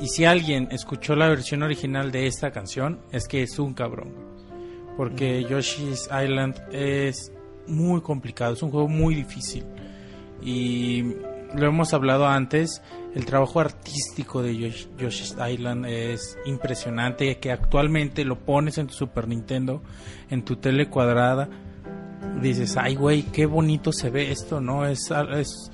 Y 0.01 0.07
si 0.09 0.25
alguien 0.25 0.69
escuchó 0.71 1.17
la 1.17 1.29
versión 1.29 1.63
original 1.63 2.13
de 2.13 2.27
esta 2.27 2.53
canción, 2.53 3.01
es 3.11 3.27
que 3.27 3.43
es 3.43 3.59
un 3.59 3.75
cabrón. 3.75 4.13
Porque 4.97 5.45
Yoshi's 5.45 6.09
Island 6.09 6.61
es 6.71 7.33
muy 7.67 8.01
complicado, 8.03 8.53
es 8.53 8.63
un 8.63 8.71
juego 8.71 8.87
muy 8.87 9.15
difícil. 9.17 9.65
Y 10.43 11.03
lo 11.57 11.67
hemos 11.67 11.93
hablado 11.95 12.27
antes, 12.27 12.83
el 13.15 13.25
trabajo 13.25 13.61
artístico 13.61 14.43
de 14.43 14.55
Yosh- 14.57 14.89
Yoshi's 14.99 15.37
Island 15.51 15.87
es 15.87 16.37
impresionante, 16.47 17.39
que 17.39 17.53
actualmente 17.53 18.25
lo 18.25 18.39
pones 18.39 18.79
en 18.79 18.87
tu 18.89 18.95
Super 18.95 19.29
Nintendo, 19.29 19.83
en 20.31 20.45
tu 20.45 20.57
tele 20.57 20.89
cuadrada, 20.89 21.49
dices, 22.41 22.77
ay 22.77 22.95
güey, 22.97 23.23
qué 23.23 23.47
bonito 23.47 23.93
se 23.93 24.11
ve 24.11 24.33
esto, 24.33 24.61
¿no? 24.61 24.87
Es, 24.87 25.11
es, 25.37 25.71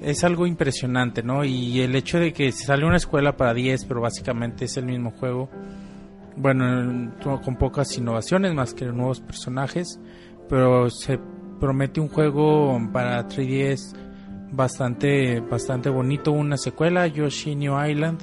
es 0.00 0.24
algo 0.24 0.46
impresionante, 0.46 1.22
¿no? 1.22 1.44
Y 1.44 1.80
el 1.80 1.94
hecho 1.96 2.18
de 2.18 2.32
que 2.32 2.50
se 2.52 2.64
sale 2.64 2.86
una 2.86 2.96
escuela 2.96 3.36
para 3.36 3.52
10, 3.54 3.84
pero 3.84 4.00
básicamente 4.00 4.64
es 4.66 4.76
el 4.76 4.86
mismo 4.86 5.10
juego, 5.10 5.50
bueno, 6.36 6.80
en- 6.80 7.12
con 7.44 7.56
pocas 7.56 7.96
innovaciones 7.98 8.54
más 8.54 8.74
que 8.74 8.86
nuevos 8.86 9.20
personajes, 9.20 10.00
pero 10.48 10.88
se 10.90 11.18
promete 11.60 12.00
un 12.00 12.08
juego 12.08 12.78
para 12.92 13.26
3DS 13.28 13.94
bastante 14.56 15.40
bastante 15.40 15.88
bonito, 15.90 16.32
una 16.32 16.56
secuela, 16.56 17.06
Yoshi 17.06 17.54
New 17.54 17.74
Island, 17.84 18.18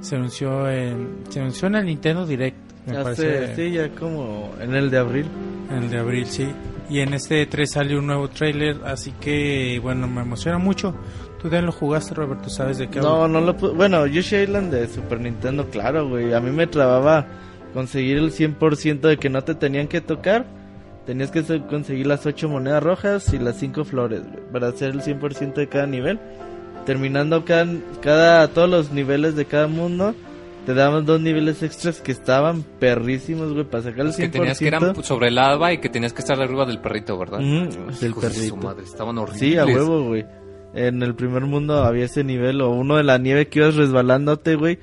se 0.00 0.16
anunció 0.16 0.68
en, 0.70 1.20
se 1.28 1.40
anunció 1.40 1.68
en 1.68 1.74
el 1.76 1.86
Nintendo 1.86 2.26
Direct, 2.26 2.56
me 2.86 2.94
Ya 2.94 3.02
parece, 3.02 3.54
sí, 3.56 3.70
ya 3.72 3.88
como 3.90 4.50
en 4.60 4.74
el 4.74 4.90
de 4.90 4.98
abril. 4.98 5.26
en 5.70 5.76
el 5.84 5.90
de 5.90 5.98
abril, 5.98 6.26
sí. 6.26 6.48
Y 6.88 7.00
en 7.00 7.14
este 7.14 7.46
3 7.46 7.70
salió 7.70 7.98
un 8.00 8.06
nuevo 8.08 8.28
trailer, 8.28 8.78
así 8.84 9.12
que 9.20 9.78
bueno, 9.82 10.08
me 10.08 10.22
emociona 10.22 10.58
mucho. 10.58 10.94
Tú 11.40 11.48
ya 11.48 11.62
lo 11.62 11.70
jugaste, 11.72 12.14
Roberto, 12.14 12.50
sabes 12.50 12.78
de 12.78 12.88
qué 12.88 13.00
No, 13.00 13.22
hablo? 13.24 13.40
no 13.40 13.40
lo 13.40 13.54
Bueno, 13.74 14.06
Yoshi 14.06 14.36
Island 14.36 14.72
de 14.72 14.88
Super 14.88 15.20
Nintendo, 15.20 15.68
claro, 15.70 16.08
güey. 16.08 16.34
A 16.34 16.40
mí 16.40 16.50
me 16.50 16.66
trababa 16.66 17.26
conseguir 17.72 18.18
el 18.18 18.32
100% 18.32 19.00
de 19.08 19.16
que 19.18 19.30
no 19.30 19.42
te 19.42 19.54
tenían 19.54 19.86
que 19.86 20.00
tocar. 20.00 20.44
Tenías 21.06 21.30
que 21.30 21.42
se- 21.42 21.60
conseguir 21.62 22.06
las 22.06 22.26
8 22.26 22.48
monedas 22.48 22.82
rojas 22.82 23.32
y 23.32 23.38
las 23.38 23.56
5 23.56 23.84
flores, 23.84 24.22
güey, 24.22 24.42
para 24.52 24.68
hacer 24.68 24.90
el 24.90 25.02
100% 25.02 25.54
de 25.60 25.68
cada 25.68 25.86
nivel. 25.86 26.18
Terminando 26.86 27.44
cada, 27.44 27.66
cada, 28.00 28.48
todos 28.48 28.68
los 28.68 28.90
niveles 28.92 29.36
de 29.36 29.44
cada 29.44 29.66
mundo, 29.66 30.14
te 30.66 30.74
daban 30.74 31.04
dos 31.06 31.20
niveles 31.20 31.62
extras 31.62 32.00
que 32.00 32.12
estaban 32.12 32.62
perrísimos, 32.78 33.52
güey, 33.52 33.64
para 33.64 33.82
sacar 33.82 34.06
el 34.06 34.12
100%. 34.12 34.16
Que 34.16 34.28
tenías 34.28 34.58
que 34.58 34.66
eran 34.68 35.02
sobre 35.04 35.28
el 35.28 35.34
lava 35.34 35.72
y 35.72 35.78
que 35.78 35.88
tenías 35.88 36.12
que 36.12 36.20
estar 36.20 36.40
arriba 36.40 36.64
del 36.66 36.78
perrito, 36.80 37.18
¿verdad? 37.18 37.40
Mm, 37.40 37.68
del 37.68 37.70
Hijos 37.70 38.00
de 38.00 38.08
su 38.08 38.20
perrito. 38.20 38.56
madre, 38.56 38.84
estaban 38.84 39.18
horribles. 39.18 39.40
Sí, 39.40 39.56
a 39.56 39.64
huevo, 39.66 40.04
güey. 40.04 40.24
En 40.74 41.02
el 41.02 41.14
primer 41.14 41.42
mundo 41.46 41.82
había 41.82 42.04
ese 42.04 42.22
nivel, 42.24 42.60
o 42.60 42.70
uno 42.70 42.96
de 42.96 43.02
la 43.04 43.18
nieve 43.18 43.48
que 43.48 43.58
ibas 43.60 43.74
resbalándote, 43.74 44.54
güey. 44.54 44.78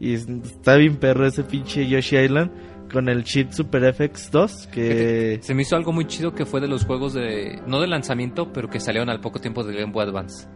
Y 0.00 0.14
es- 0.14 0.28
está 0.28 0.76
bien 0.76 0.96
perro 0.96 1.26
ese 1.26 1.42
pinche 1.44 1.86
Yoshi 1.88 2.16
Island. 2.18 2.50
Con 2.92 3.08
el 3.08 3.24
cheat 3.24 3.52
Super 3.52 3.94
FX 3.94 4.30
2, 4.30 4.68
que... 4.70 5.38
Se 5.42 5.54
me 5.54 5.62
hizo 5.62 5.76
algo 5.76 5.92
muy 5.92 6.06
chido 6.06 6.34
que 6.34 6.44
fue 6.44 6.60
de 6.60 6.68
los 6.68 6.84
juegos 6.84 7.14
de... 7.14 7.60
No 7.66 7.80
de 7.80 7.86
lanzamiento, 7.86 8.52
pero 8.52 8.68
que 8.68 8.80
salieron 8.80 9.08
al 9.08 9.20
poco 9.20 9.40
tiempo 9.40 9.64
de 9.64 9.74
Game 9.74 9.92
Boy 9.92 10.04
Advance. 10.04 10.46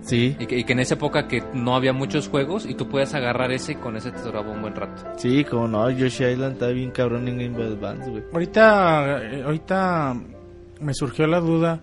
Sí, 0.00 0.36
Y 0.40 0.46
que, 0.46 0.58
y 0.58 0.64
que 0.64 0.72
en 0.72 0.80
esa 0.80 0.94
época 0.94 1.28
que 1.28 1.44
no 1.54 1.76
había 1.76 1.92
muchos 1.92 2.28
juegos 2.28 2.66
y 2.66 2.74
tú 2.74 2.88
podías 2.88 3.14
agarrar 3.14 3.52
ese 3.52 3.72
y 3.72 3.74
con 3.76 3.96
ese 3.96 4.10
te 4.10 4.20
duraba 4.20 4.50
un 4.50 4.60
buen 4.60 4.74
rato. 4.74 5.04
sí, 5.16 5.44
como 5.44 5.68
no, 5.68 5.88
Yoshi 5.90 6.24
Island 6.24 6.54
está 6.54 6.68
bien 6.68 6.90
cabrón 6.90 7.28
en 7.28 7.38
Game 7.38 7.56
Boy 7.56 7.66
Advance, 7.76 8.10
güey. 8.10 8.24
Ahorita, 8.32 9.20
eh, 9.22 9.42
ahorita 9.44 10.20
me 10.80 10.92
surgió 10.94 11.28
la 11.28 11.38
duda 11.38 11.80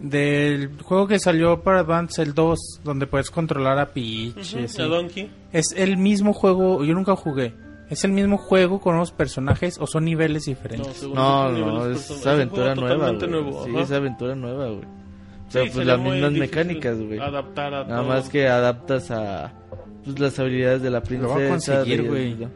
del 0.00 0.76
juego 0.82 1.06
que 1.06 1.18
salió 1.20 1.62
para 1.62 1.80
Advance, 1.80 2.20
el 2.22 2.34
2, 2.34 2.80
donde 2.82 3.06
puedes 3.06 3.30
controlar 3.30 3.78
a 3.78 3.86
Peach. 3.92 4.54
y 4.54 4.64
así. 4.64 4.82
A 4.82 4.86
Donkey. 4.86 5.30
Es 5.52 5.72
el 5.76 5.96
mismo 5.96 6.32
juego, 6.32 6.84
yo 6.84 6.92
nunca 6.94 7.14
jugué. 7.14 7.54
¿Es 7.90 8.04
el 8.04 8.12
mismo 8.12 8.38
juego 8.38 8.80
con 8.80 8.92
nuevos 8.94 9.12
personajes 9.12 9.78
o 9.78 9.86
son 9.86 10.04
niveles 10.06 10.46
diferentes? 10.46 11.02
No, 11.02 11.50
no, 11.50 11.78
niveles 11.80 12.10
es 12.10 12.24
person- 12.24 12.30
aventura 12.30 12.74
nueva, 12.74 13.12
nuevo, 13.12 13.64
Sí, 13.64 13.76
es 13.76 13.90
aventura 13.92 14.34
nueva, 14.34 14.66
güey. 14.68 14.80
Sí, 14.80 14.86
Pero 15.52 15.64
pues 15.66 15.74
sería 15.74 15.96
las 15.96 16.00
mismas 16.00 16.32
mecánicas, 16.32 16.98
güey. 16.98 17.18
Adaptar 17.18 17.74
a 17.74 17.84
Nada 17.84 18.00
todo. 18.00 18.08
más 18.08 18.28
que 18.30 18.48
adaptas 18.48 19.10
a 19.10 19.52
pues, 20.02 20.18
las 20.18 20.38
habilidades 20.38 20.82
de 20.82 20.90
la 20.90 20.98
Lo 20.98 21.04
princesa. 21.04 21.34
voy 21.34 21.44
a 21.44 21.48
conseguir, 21.50 22.08
güey. 22.08 22.34
Ujú. 22.34 22.48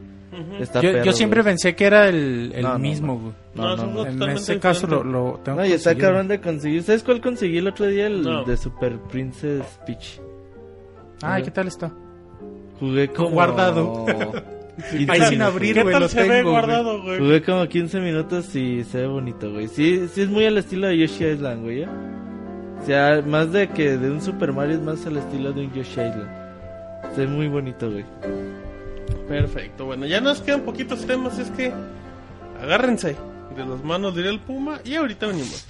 Está 0.59 0.81
Yo, 0.81 1.03
yo 1.03 1.11
siempre 1.13 1.41
güey. 1.41 1.51
pensé 1.53 1.75
que 1.75 1.85
era 1.85 2.07
el, 2.09 2.51
el 2.55 2.61
No, 2.63 2.73
no, 2.73 2.79
mismo, 2.79 3.13
no. 3.13 3.19
güey. 3.19 3.33
No, 3.55 3.63
No, 3.63 3.73
es 3.73 3.79
no, 3.79 4.15
no. 4.25 4.25
En 4.25 4.31
ese 4.37 4.59
caso 4.59 4.87
lo, 4.87 4.97
diferente. 5.03 5.19
lo 5.19 5.39
tengo 5.43 5.57
No, 5.57 5.63
que 5.63 5.69
y 5.69 5.73
está 5.73 5.95
cabrón 5.95 6.27
de 6.27 6.41
conseguir. 6.41 6.83
¿Sabes 6.83 7.03
cuál 7.03 7.21
conseguí 7.21 7.57
el 7.59 7.67
otro 7.67 7.85
día? 7.87 8.07
El 8.07 8.23
No. 8.23 8.43
de 8.43 8.57
Super 8.57 8.97
Princess 9.11 9.63
Peach. 9.85 10.19
Ay, 11.21 11.43
¿qué 11.43 11.51
tal 11.51 11.67
está? 11.67 11.91
Jugué 12.79 13.09
como... 13.09 13.29
Guardado. 13.29 14.05
15 14.91 15.11
Ahí 15.11 15.21
sin 15.23 15.41
abrir, 15.41 15.75
¿Qué 15.75 15.83
güey, 15.83 15.93
tal 15.93 16.01
lo 16.03 16.09
se 16.09 16.21
ve 16.23 16.29
tengo, 16.29 16.51
guardado, 16.51 17.01
güey? 17.01 17.19
Jugué 17.19 17.41
como 17.43 17.67
15 17.67 17.99
minutos 17.99 18.55
y 18.55 18.83
se 18.83 18.99
ve 18.99 19.07
bonito, 19.07 19.51
güey. 19.51 19.67
Sí, 19.67 20.07
sí 20.13 20.21
es 20.21 20.29
muy 20.29 20.45
al 20.45 20.57
estilo 20.57 20.87
de 20.87 20.97
Yoshi 20.97 21.25
Island, 21.25 21.63
güey. 21.63 21.83
¿eh? 21.83 21.87
O 22.81 22.85
sea, 22.85 23.21
más 23.25 23.51
de 23.51 23.67
que 23.69 23.97
de 23.97 24.09
un 24.11 24.21
Super 24.21 24.53
Mario 24.53 24.75
es 24.75 24.81
más 24.81 25.05
al 25.05 25.17
estilo 25.17 25.51
de 25.51 25.61
un 25.65 25.73
Yoshi 25.73 26.01
Island. 26.01 26.29
Se 27.15 27.21
ve 27.21 27.27
muy 27.27 27.47
bonito, 27.47 27.91
güey. 27.91 28.05
Perfecto, 29.27 29.85
bueno, 29.85 30.05
ya 30.07 30.21
nos 30.21 30.41
quedan 30.41 30.61
poquitos 30.61 31.05
temas, 31.05 31.37
es 31.37 31.51
que 31.51 31.71
agárrense 32.61 33.15
de 33.55 33.65
las 33.65 33.83
manos 33.83 34.15
diré 34.15 34.29
el 34.29 34.39
Puma 34.39 34.79
y 34.83 34.95
ahorita 34.95 35.27
venimos. 35.27 35.67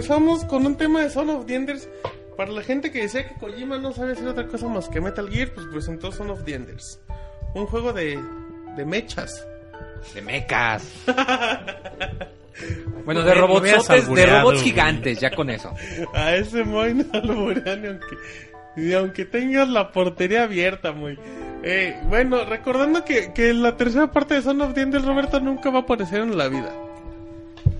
Regresamos 0.00 0.46
con 0.46 0.64
un 0.64 0.76
tema 0.76 1.02
de 1.02 1.10
Son 1.10 1.28
of 1.28 1.44
the 1.44 1.54
Enders. 1.54 1.86
Para 2.34 2.50
la 2.52 2.62
gente 2.62 2.90
que 2.90 3.02
decía 3.02 3.28
que 3.28 3.34
Kojima 3.34 3.76
no 3.76 3.92
sabe 3.92 4.12
hacer 4.12 4.28
otra 4.28 4.46
cosa 4.46 4.66
más 4.66 4.88
que 4.88 4.98
Metal 4.98 5.28
Gear, 5.28 5.50
pues 5.50 5.66
presentó 5.66 6.10
Son 6.10 6.30
of 6.30 6.42
the 6.44 6.54
Enders. 6.54 6.98
Un 7.54 7.66
juego 7.66 7.92
de, 7.92 8.18
de 8.76 8.84
mechas. 8.86 9.46
De 10.14 10.22
mecas. 10.22 10.90
bueno, 13.04 13.22
de 13.22 13.34
me 13.34 13.40
robots, 13.42 13.60
hubieras 13.60 13.88
de 13.88 14.26
robots 14.26 14.62
gigantes, 14.62 15.20
ya 15.20 15.30
con 15.32 15.50
eso. 15.50 15.74
A 16.14 16.34
ese 16.34 16.64
Moy 16.64 16.94
no 16.94 17.04
aunque, 17.12 18.16
ni 18.76 18.94
aunque 18.94 19.26
tengas 19.26 19.68
la 19.68 19.92
portería 19.92 20.44
abierta, 20.44 20.92
muy. 20.92 21.18
Eh, 21.62 22.00
bueno, 22.04 22.46
recordando 22.46 23.04
que, 23.04 23.34
que 23.34 23.52
la 23.52 23.76
tercera 23.76 24.10
parte 24.10 24.32
de 24.32 24.40
Son 24.40 24.62
of 24.62 24.72
the 24.72 24.80
Enders, 24.80 25.04
Roberto, 25.04 25.40
nunca 25.40 25.68
va 25.68 25.80
a 25.80 25.82
aparecer 25.82 26.22
en 26.22 26.38
la 26.38 26.48
vida. 26.48 26.72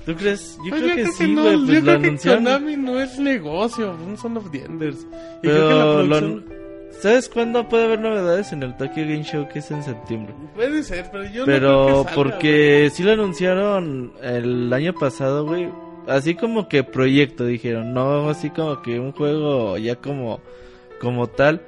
¿Tú 0.07 0.15
crees? 0.15 0.59
Yo 0.65 0.71
creo 0.77 0.97
que 0.97 1.07
sí, 1.09 1.33
no, 1.35 1.45
yo 1.53 1.81
lo 1.81 1.99
creo 1.99 2.01
que. 2.17 2.29
Konami 2.29 2.77
no 2.77 3.01
es 3.01 3.19
negocio, 3.19 3.93
un 4.07 4.17
Son 4.17 4.37
of 4.37 4.51
the 4.51 4.65
Enders. 4.65 5.07
Y 5.43 5.49
creo 5.49 5.69
que 5.69 5.75
la 5.75 5.85
Pero 5.85 6.03
lo 6.03 6.09
producción- 6.09 6.61
¿Sabes 7.01 7.29
cuándo 7.31 7.67
puede 7.69 7.85
haber 7.85 8.01
novedades 8.01 8.53
en 8.53 8.63
el 8.63 8.77
Tokyo 8.77 9.05
Game 9.05 9.23
Show 9.25 9.49
que 9.49 9.61
es 9.61 9.71
en 9.71 9.83
septiembre? 9.83 10.35
Puede 10.55 10.83
ser, 10.83 11.09
pero 11.11 11.25
yo 11.25 11.41
no 11.41 11.47
Pero 11.47 11.85
creo 11.85 11.87
que 11.87 12.03
salga, 12.03 12.15
porque 12.15 12.91
sí 12.93 13.03
lo 13.05 13.13
anunciaron 13.13 14.13
el 14.23 14.71
año 14.73 14.93
pasado, 14.93 15.47
güey. 15.47 15.69
Así 16.07 16.35
como 16.35 16.69
que 16.69 16.83
proyecto 16.85 17.47
dijeron, 17.47 17.95
no 17.95 18.29
así 18.29 18.51
como 18.51 18.83
que 18.83 18.99
un 19.01 19.13
juego 19.13 19.79
ya 19.79 19.97
como 19.97 20.41
como 21.01 21.27
tal. 21.29 21.63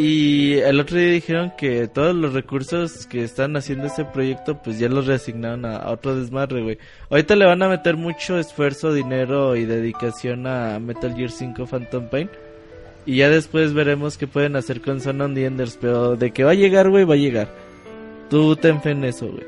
Y 0.00 0.60
el 0.60 0.78
otro 0.78 0.96
día 0.96 1.10
dijeron 1.10 1.52
que 1.58 1.88
todos 1.88 2.14
los 2.14 2.32
recursos 2.32 3.04
que 3.08 3.24
están 3.24 3.56
haciendo 3.56 3.88
ese 3.88 4.04
proyecto 4.04 4.62
pues 4.62 4.78
ya 4.78 4.88
los 4.88 5.08
reasignaron 5.08 5.64
a, 5.64 5.90
otro 5.90 6.14
desmadre, 6.14 6.62
güey. 6.62 6.78
Ahorita 7.10 7.34
le 7.34 7.44
van 7.46 7.60
a 7.64 7.68
meter 7.68 7.96
mucho 7.96 8.38
esfuerzo, 8.38 8.92
dinero 8.92 9.56
y 9.56 9.64
dedicación 9.64 10.46
a 10.46 10.78
Metal 10.78 11.16
Gear 11.16 11.32
5 11.32 11.66
Phantom 11.66 12.08
Pain. 12.10 12.30
Y 13.06 13.16
ya 13.16 13.28
después 13.28 13.74
veremos 13.74 14.16
qué 14.16 14.28
pueden 14.28 14.54
hacer 14.54 14.82
con 14.82 15.00
Son 15.00 15.20
of 15.20 15.34
the 15.34 15.44
Enders, 15.44 15.76
pero 15.80 16.14
de 16.14 16.30
que 16.30 16.44
va 16.44 16.52
a 16.52 16.54
llegar, 16.54 16.90
güey, 16.90 17.02
va 17.02 17.14
a 17.14 17.16
llegar. 17.16 17.48
Tú 18.30 18.54
ten 18.54 18.80
fe 18.80 18.92
en 18.92 19.02
eso, 19.02 19.26
güey. 19.26 19.46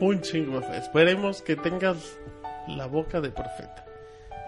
Un 0.00 0.22
chingo. 0.22 0.62
Esperemos 0.72 1.42
que 1.42 1.56
tengas 1.56 2.18
la 2.66 2.86
boca 2.86 3.20
de 3.20 3.30
profeta. 3.30 3.89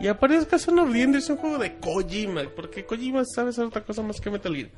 Y 0.02 0.08
aparezca 0.08 0.58
Son 0.58 0.80
of 0.80 0.92
the 0.92 1.00
Enders, 1.00 1.30
un 1.30 1.36
juego 1.36 1.58
de 1.58 1.78
Kojima, 1.78 2.42
porque 2.56 2.84
Kojima 2.84 3.24
sabe 3.24 3.50
hacer 3.50 3.64
otra 3.64 3.84
cosa 3.84 4.02
más 4.02 4.20
que 4.20 4.32
Metal 4.32 4.52
Gear. 4.52 4.68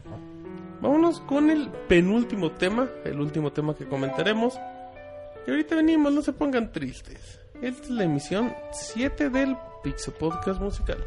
Vámonos 0.83 1.21
con 1.21 1.49
el 1.49 1.71
penúltimo 1.89 2.53
tema, 2.53 2.91
el 3.07 3.19
último 3.19 3.51
tema 3.51 3.75
que 3.75 3.87
comentaremos. 3.87 4.59
Y 5.47 5.51
ahorita 5.51 5.77
venimos, 5.77 6.13
no 6.13 6.21
se 6.21 6.35
pongan 6.35 6.71
tristes. 6.71 7.41
Esta 7.63 7.85
es 7.85 7.89
la 7.91 8.05
emisión 8.05 8.53
7 8.73 9.31
del 9.31 9.57
Pixel 9.83 10.13
Podcast 10.13 10.61
Musical. 10.61 11.03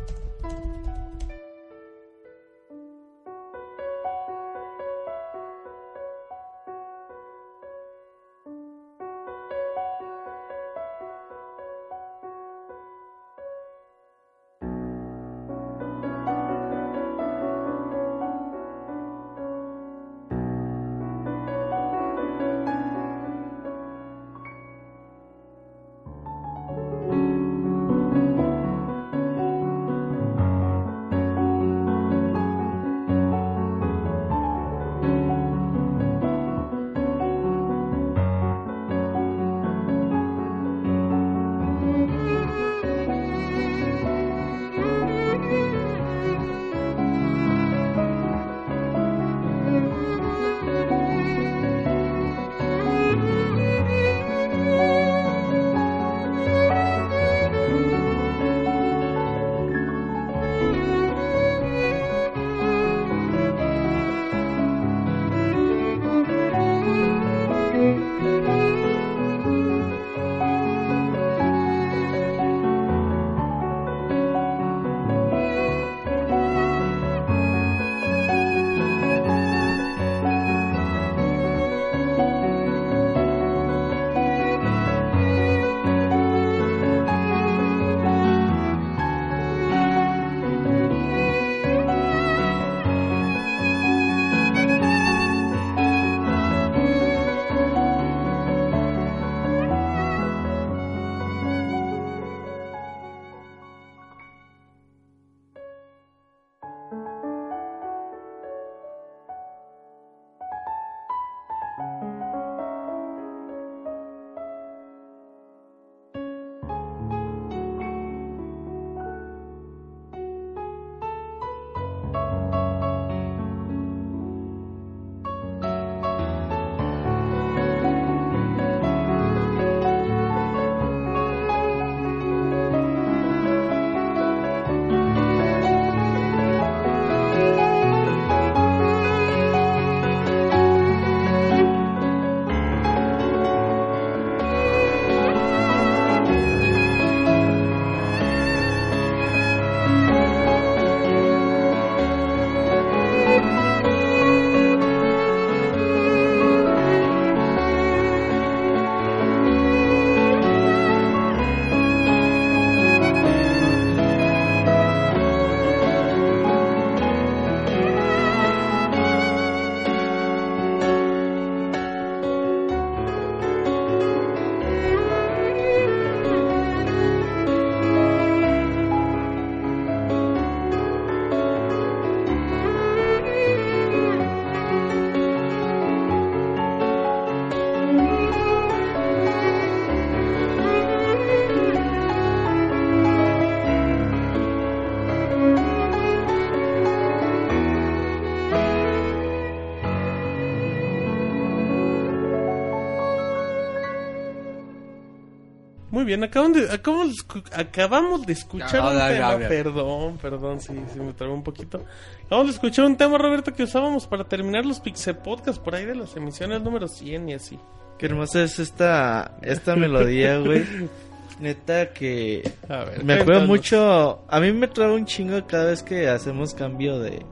Bien. 206.07 206.23
Acabamos 206.23 206.57
de, 206.57 206.71
acabamos 206.73 207.07
de, 207.09 207.13
escu- 207.13 207.49
acabamos 207.55 208.25
de 208.25 208.33
escuchar 208.33 208.71
Ya, 208.73 208.89
un 208.89 208.97
tema. 209.37 209.47
Perdón, 209.47 210.17
perdón, 210.19 210.59
sí, 210.59 210.73
sí 210.91 210.99
me 210.99 211.13
trabé 211.13 211.33
un 211.33 211.43
poquito. 211.43 211.83
Acabamos 212.25 212.47
de 212.47 212.53
escuchar 212.55 212.85
un 212.85 212.97
tema, 212.97 213.19
Roberto, 213.19 213.53
que 213.53 213.61
usábamos 213.63 214.07
para 214.07 214.23
terminar 214.23 214.65
los 214.65 214.79
Pixel 214.79 215.17
Podcast 215.17 215.61
por 215.61 215.75
ahí 215.75 215.85
de 215.85 215.93
las 215.93 216.15
emisiones 216.17 216.61
número 216.63 216.87
100 216.87 217.29
y 217.29 217.33
así. 217.35 217.59
Qué 217.99 218.07
hermosa 218.07 218.41
es 218.43 218.57
esta, 218.57 219.37
esta 219.43 219.75
melodía, 219.75 220.39
güey. 220.39 220.63
Neta 221.39 221.93
que 221.93 222.51
A 222.67 222.83
ver, 222.85 223.03
me 223.03 223.13
acuerdo 223.13 223.45
mucho. 223.45 224.23
A 224.27 224.39
mí 224.39 224.51
me 224.53 224.67
traba 224.67 224.93
un 224.93 225.05
chingo 225.05 225.45
cada 225.45 225.65
vez 225.65 225.83
que 225.83 226.07
hacemos 226.09 226.55
cambio 226.55 226.97
de, 226.99 227.23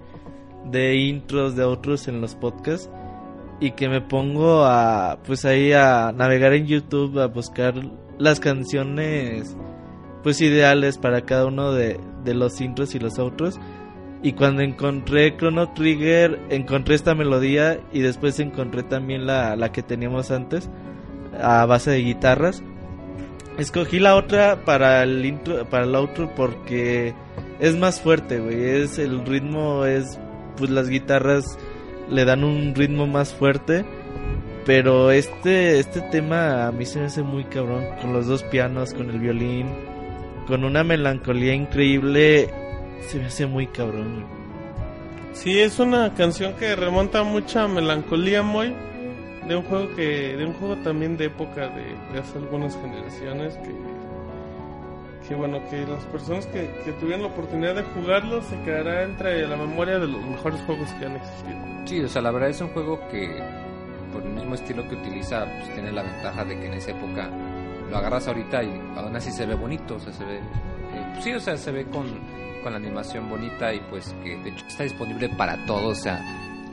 de 0.65 0.95
intros, 0.95 1.55
de 1.55 1.63
otros 1.63 2.07
en 2.07 2.21
los 2.21 2.35
podcasts. 2.35 2.87
Y 3.59 3.71
que 3.71 3.87
me 3.87 4.01
pongo 4.01 4.65
a, 4.65 5.17
pues 5.25 5.45
ahí 5.45 5.71
a 5.71 6.11
navegar 6.13 6.53
en 6.53 6.67
YouTube, 6.67 7.17
a 7.19 7.27
buscar 7.27 7.73
las 8.17 8.39
canciones, 8.39 9.55
pues 10.23 10.41
ideales 10.41 10.97
para 10.97 11.21
cada 11.21 11.45
uno 11.45 11.71
de, 11.71 11.99
de 12.23 12.33
los 12.33 12.59
intros 12.61 12.95
y 12.95 12.99
los 12.99 13.19
outros. 13.19 13.59
Y 14.23 14.33
cuando 14.33 14.61
encontré 14.63 15.37
Chrono 15.37 15.71
Trigger, 15.73 16.39
encontré 16.49 16.95
esta 16.95 17.13
melodía 17.13 17.79
y 17.93 17.99
después 17.99 18.39
encontré 18.39 18.83
también 18.83 19.27
la, 19.27 19.55
la 19.55 19.71
que 19.71 19.83
teníamos 19.83 20.31
antes, 20.31 20.69
a 21.39 21.65
base 21.65 21.91
de 21.91 21.99
guitarras. 21.99 22.63
Escogí 23.57 23.99
la 23.99 24.15
otra 24.15 24.65
para 24.65 25.03
el 25.03 25.23
intro, 25.25 25.65
para 25.69 25.85
el 25.85 25.95
outro 25.95 26.33
porque 26.35 27.13
es 27.59 27.77
más 27.77 28.01
fuerte, 28.01 28.39
güey. 28.39 28.63
Es 28.63 28.97
el 28.97 29.25
ritmo 29.25 29.85
es 29.85 30.19
pues 30.57 30.71
las 30.71 30.89
guitarras 30.89 31.57
le 32.09 32.25
dan 32.25 32.43
un 32.43 32.75
ritmo 32.75 33.07
más 33.07 33.33
fuerte, 33.33 33.85
pero 34.65 35.11
este 35.11 35.79
este 35.79 36.01
tema 36.01 36.67
a 36.67 36.71
mí 36.71 36.85
se 36.85 36.99
me 36.99 37.05
hace 37.05 37.21
muy 37.21 37.43
cabrón 37.45 37.85
con 38.01 38.13
los 38.13 38.27
dos 38.27 38.43
pianos, 38.43 38.93
con 38.93 39.09
el 39.09 39.19
violín, 39.19 39.67
con 40.47 40.63
una 40.63 40.83
melancolía 40.83 41.53
increíble, 41.53 42.49
se 43.07 43.19
me 43.19 43.25
hace 43.25 43.45
muy 43.45 43.67
cabrón. 43.67 44.25
Sí, 45.33 45.59
es 45.59 45.79
una 45.79 46.13
canción 46.13 46.53
que 46.53 46.75
remonta 46.75 47.23
mucha 47.23 47.67
melancolía, 47.67 48.41
muy 48.41 48.73
de 49.47 49.55
un 49.55 49.63
juego 49.63 49.95
que, 49.95 50.35
de 50.35 50.45
un 50.45 50.53
juego 50.53 50.75
también 50.77 51.17
de 51.17 51.25
época 51.25 51.67
de, 51.67 52.13
de 52.13 52.19
hace 52.19 52.37
algunas 52.37 52.75
generaciones 52.77 53.55
que, 53.57 55.27
que 55.27 55.35
bueno, 55.35 55.61
que 55.69 55.85
las 55.85 56.03
personas 56.05 56.47
que, 56.47 56.69
que 56.83 56.91
tuvieron 56.93 57.21
la 57.21 57.27
oportunidad 57.27 57.75
de 57.75 57.83
jugarlo 57.83 58.41
se 58.41 58.59
quedará 58.61 59.03
entre 59.03 59.47
la 59.47 59.55
memoria 59.55 59.99
de 59.99 60.07
los 60.07 60.21
mejores 60.25 60.59
juegos 60.61 60.89
que 60.93 61.05
han 61.05 61.15
existido. 61.17 61.57
Sí, 61.85 62.01
o 62.01 62.07
sea, 62.07 62.21
la 62.21 62.31
verdad 62.31 62.49
es 62.49 62.61
un 62.61 62.69
juego 62.69 62.99
que, 63.09 63.39
por 64.15 64.23
el 64.23 64.29
mismo 64.33 64.55
estilo 64.55 64.87
que 64.87 64.95
utiliza, 64.95 65.45
pues 65.45 65.73
tiene 65.73 65.91
la 65.91 66.01
ventaja 66.03 66.45
de 66.45 66.57
que 66.57 66.67
en 66.67 66.73
esa 66.73 66.91
época 66.91 67.29
lo 67.89 67.97
agarras 67.97 68.27
ahorita 68.27 68.63
y 68.63 68.69
aún 68.95 69.15
así 69.15 69.29
se 69.31 69.45
ve 69.45 69.55
bonito, 69.55 69.95
o 69.95 69.99
sea, 69.99 70.13
se 70.13 70.23
ve... 70.23 70.37
eh, 70.37 70.41
pues 71.13 71.23
sí, 71.23 71.33
o 71.33 71.39
sea, 71.39 71.57
se 71.57 71.71
ve 71.71 71.85
con, 71.85 72.05
con 72.63 72.71
la 72.71 72.77
animación 72.77 73.29
bonita 73.29 73.73
y 73.73 73.79
pues 73.89 74.15
que 74.23 74.37
de 74.37 74.49
hecho 74.51 74.65
está 74.67 74.83
disponible 74.83 75.29
para 75.37 75.63
todos, 75.65 75.99
o 75.99 76.01
sea... 76.01 76.23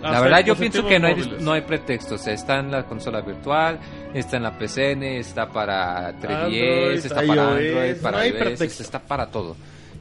La 0.01 0.09
Hasta 0.09 0.21
verdad 0.23 0.45
yo 0.45 0.57
pienso 0.57 0.85
que 0.85 0.99
no 0.99 1.07
hay, 1.07 1.37
no 1.41 1.53
hay 1.53 1.61
pretexto, 1.61 2.17
o 2.17 2.19
sea, 2.19 2.33
está 2.35 2.59
en 2.59 2.73
la 2.73 2.85
consola 2.87 3.21
virtual, 3.21 3.79
está 4.13 4.37
en 4.37 4.43
la 4.43 4.59
PCN, 4.59 5.03
está 5.05 5.47
para 5.49 6.13
3DS, 6.19 6.35
Android, 6.45 6.95
está 6.97 7.15
para 7.15 7.49
Android, 7.49 7.97
para 8.03 8.27
iOS, 8.27 8.81
está 8.81 8.99
para 8.99 9.27
todo. 9.31 9.57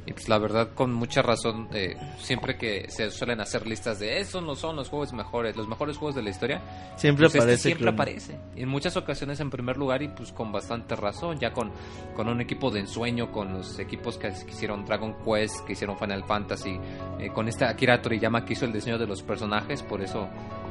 Y 0.05 0.13
pues 0.13 0.27
la 0.27 0.39
verdad, 0.39 0.69
con 0.73 0.91
mucha 0.93 1.21
razón, 1.21 1.67
eh, 1.73 1.95
siempre 2.17 2.57
que 2.57 2.89
se 2.89 3.11
suelen 3.11 3.39
hacer 3.39 3.67
listas 3.67 3.99
de 3.99 4.19
esos 4.19 4.41
no 4.41 4.55
son 4.55 4.75
los 4.75 4.89
juegos 4.89 5.13
mejores, 5.13 5.55
los 5.55 5.67
mejores 5.67 5.95
juegos 5.97 6.15
de 6.15 6.23
la 6.23 6.31
historia, 6.31 6.59
Siempre 6.95 7.25
pues 7.25 7.35
este 7.35 7.39
aparece 7.39 7.61
siempre 7.61 7.83
Chrono. 7.85 7.95
aparece. 7.95 8.39
En 8.55 8.67
muchas 8.67 8.97
ocasiones 8.97 9.39
en 9.41 9.51
primer 9.51 9.77
lugar 9.77 10.01
y 10.01 10.07
pues 10.07 10.31
con 10.31 10.51
bastante 10.51 10.95
razón, 10.95 11.37
ya 11.37 11.53
con, 11.53 11.71
con 12.15 12.27
un 12.29 12.41
equipo 12.41 12.71
de 12.71 12.79
ensueño, 12.79 13.31
con 13.31 13.53
los 13.53 13.77
equipos 13.77 14.17
que, 14.17 14.29
que 14.29 14.49
hicieron 14.51 14.85
Dragon 14.85 15.15
Quest, 15.23 15.65
que 15.67 15.73
hicieron 15.73 15.95
Final 15.99 16.23
Fantasy, 16.23 16.79
eh, 17.19 17.29
con 17.31 17.47
este 17.47 17.65
Akira 17.65 18.01
Toriyama 18.01 18.43
que 18.43 18.53
hizo 18.53 18.65
el 18.65 18.73
diseño 18.73 18.97
de 18.97 19.05
los 19.05 19.21
personajes, 19.21 19.83
por 19.83 20.01
eso 20.01 20.27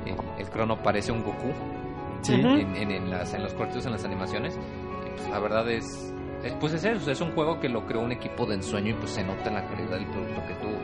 eh, 0.07 0.17
el 0.41 0.50
crono 0.50 0.83
parece 0.83 1.12
un 1.12 1.23
Goku 1.23 1.52
Sí. 2.23 2.34
En, 2.34 2.76
en, 2.76 2.91
en 2.91 3.10
las, 3.10 3.33
en 3.33 3.42
los 3.44 3.55
cortos, 3.55 3.86
en 3.86 3.92
las 3.92 4.05
animaciones. 4.05 4.55
Y, 5.07 5.10
pues, 5.17 5.28
la 5.31 5.39
verdad 5.39 5.70
es- 5.70 6.12
pues 6.60 6.72
es 6.74 6.84
eso, 6.84 7.10
es 7.10 7.20
un 7.20 7.32
juego 7.32 7.60
que 7.60 7.68
lo 7.68 7.86
creó 7.86 8.00
un 8.00 8.12
equipo 8.12 8.46
de 8.46 8.54
ensueño 8.56 8.90
y 8.90 8.94
pues 8.94 9.10
se 9.10 9.22
nota 9.24 9.48
en 9.48 9.54
la 9.54 9.66
calidad 9.68 9.90
del 9.98 10.06
producto 10.06 10.42
que 10.48 10.54
tuvo. 10.54 10.78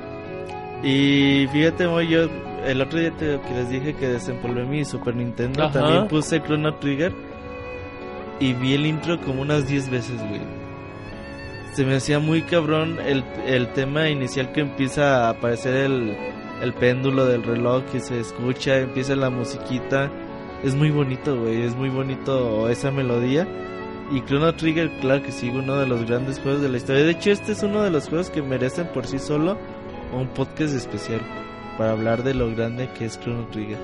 Y 0.82 1.46
fíjate, 1.48 1.88
muy 1.88 2.08
yo 2.08 2.28
el 2.66 2.80
otro 2.80 2.98
día 2.98 3.10
te- 3.12 3.40
que 3.40 3.54
les 3.54 3.70
dije 3.70 3.94
que 3.94 4.08
desempolvé 4.08 4.64
mi 4.64 4.84
Super 4.84 5.14
Nintendo, 5.16 5.64
Ajá. 5.64 5.80
también 5.80 6.08
puse 6.08 6.40
Chrono 6.42 6.74
Trigger 6.76 7.12
y 8.40 8.52
vi 8.52 8.74
el 8.74 8.84
intro 8.86 9.18
como 9.20 9.42
unas 9.42 9.66
10 9.66 9.88
veces, 9.90 10.16
güey. 10.28 10.40
Se 11.72 11.84
me 11.84 11.96
hacía 11.96 12.18
muy 12.18 12.42
cabrón 12.42 12.98
el, 13.04 13.24
el 13.46 13.68
tema 13.72 14.08
inicial 14.08 14.52
que 14.52 14.60
empieza 14.60 15.26
a 15.26 15.30
aparecer 15.30 15.74
el, 15.74 16.16
el 16.62 16.72
péndulo 16.74 17.26
del 17.26 17.42
reloj 17.42 17.84
que 17.92 18.00
se 18.00 18.20
escucha, 18.20 18.78
empieza 18.78 19.14
la 19.16 19.30
musiquita. 19.30 20.10
Es 20.64 20.74
muy 20.74 20.90
bonito, 20.90 21.38
güey, 21.38 21.62
es 21.62 21.74
muy 21.76 21.88
bonito 21.90 22.68
esa 22.68 22.90
melodía. 22.90 23.46
Y 24.10 24.20
Chrono 24.22 24.54
Trigger, 24.54 24.90
claro 25.00 25.22
que 25.22 25.32
sí, 25.32 25.50
uno 25.50 25.76
de 25.76 25.86
los 25.86 26.04
grandes 26.06 26.38
juegos 26.38 26.62
de 26.62 26.68
la 26.68 26.76
historia. 26.76 27.04
De 27.04 27.10
hecho, 27.10 27.32
este 27.32 27.52
es 27.52 27.62
uno 27.62 27.82
de 27.82 27.90
los 27.90 28.08
juegos 28.08 28.30
que 28.30 28.40
merecen 28.40 28.86
por 28.88 29.06
sí 29.06 29.18
solo 29.18 29.58
un 30.12 30.28
podcast 30.28 30.74
especial 30.74 31.20
para 31.76 31.92
hablar 31.92 32.22
de 32.22 32.34
lo 32.34 32.48
grande 32.54 32.88
que 32.96 33.06
es 33.06 33.18
Chrono 33.20 33.46
Trigger. 33.48 33.78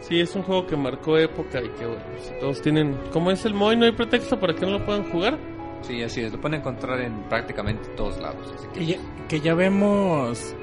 Sí, 0.00 0.20
es 0.20 0.34
un 0.34 0.42
juego 0.42 0.66
que 0.66 0.76
marcó 0.76 1.18
época 1.18 1.60
y 1.62 1.68
que 1.70 1.86
bueno, 1.86 2.02
si 2.18 2.32
todos 2.40 2.60
tienen, 2.62 2.96
como 3.12 3.30
es 3.30 3.44
el 3.44 3.54
Moy, 3.54 3.76
no 3.76 3.84
hay 3.84 3.92
pretexto 3.92 4.38
para 4.38 4.54
que 4.54 4.66
no 4.66 4.72
lo 4.72 4.84
puedan 4.84 5.04
jugar. 5.10 5.38
Sí, 5.82 6.02
así 6.02 6.20
es, 6.20 6.32
lo 6.32 6.40
pueden 6.40 6.60
encontrar 6.60 7.00
en 7.00 7.22
prácticamente 7.28 7.88
todos 7.96 8.20
lados. 8.20 8.52
Así 8.56 8.66
que, 8.68 8.78
Que 8.80 8.86
ya, 8.86 8.96
que 9.28 9.40
ya 9.40 9.54
vemos 9.54 10.54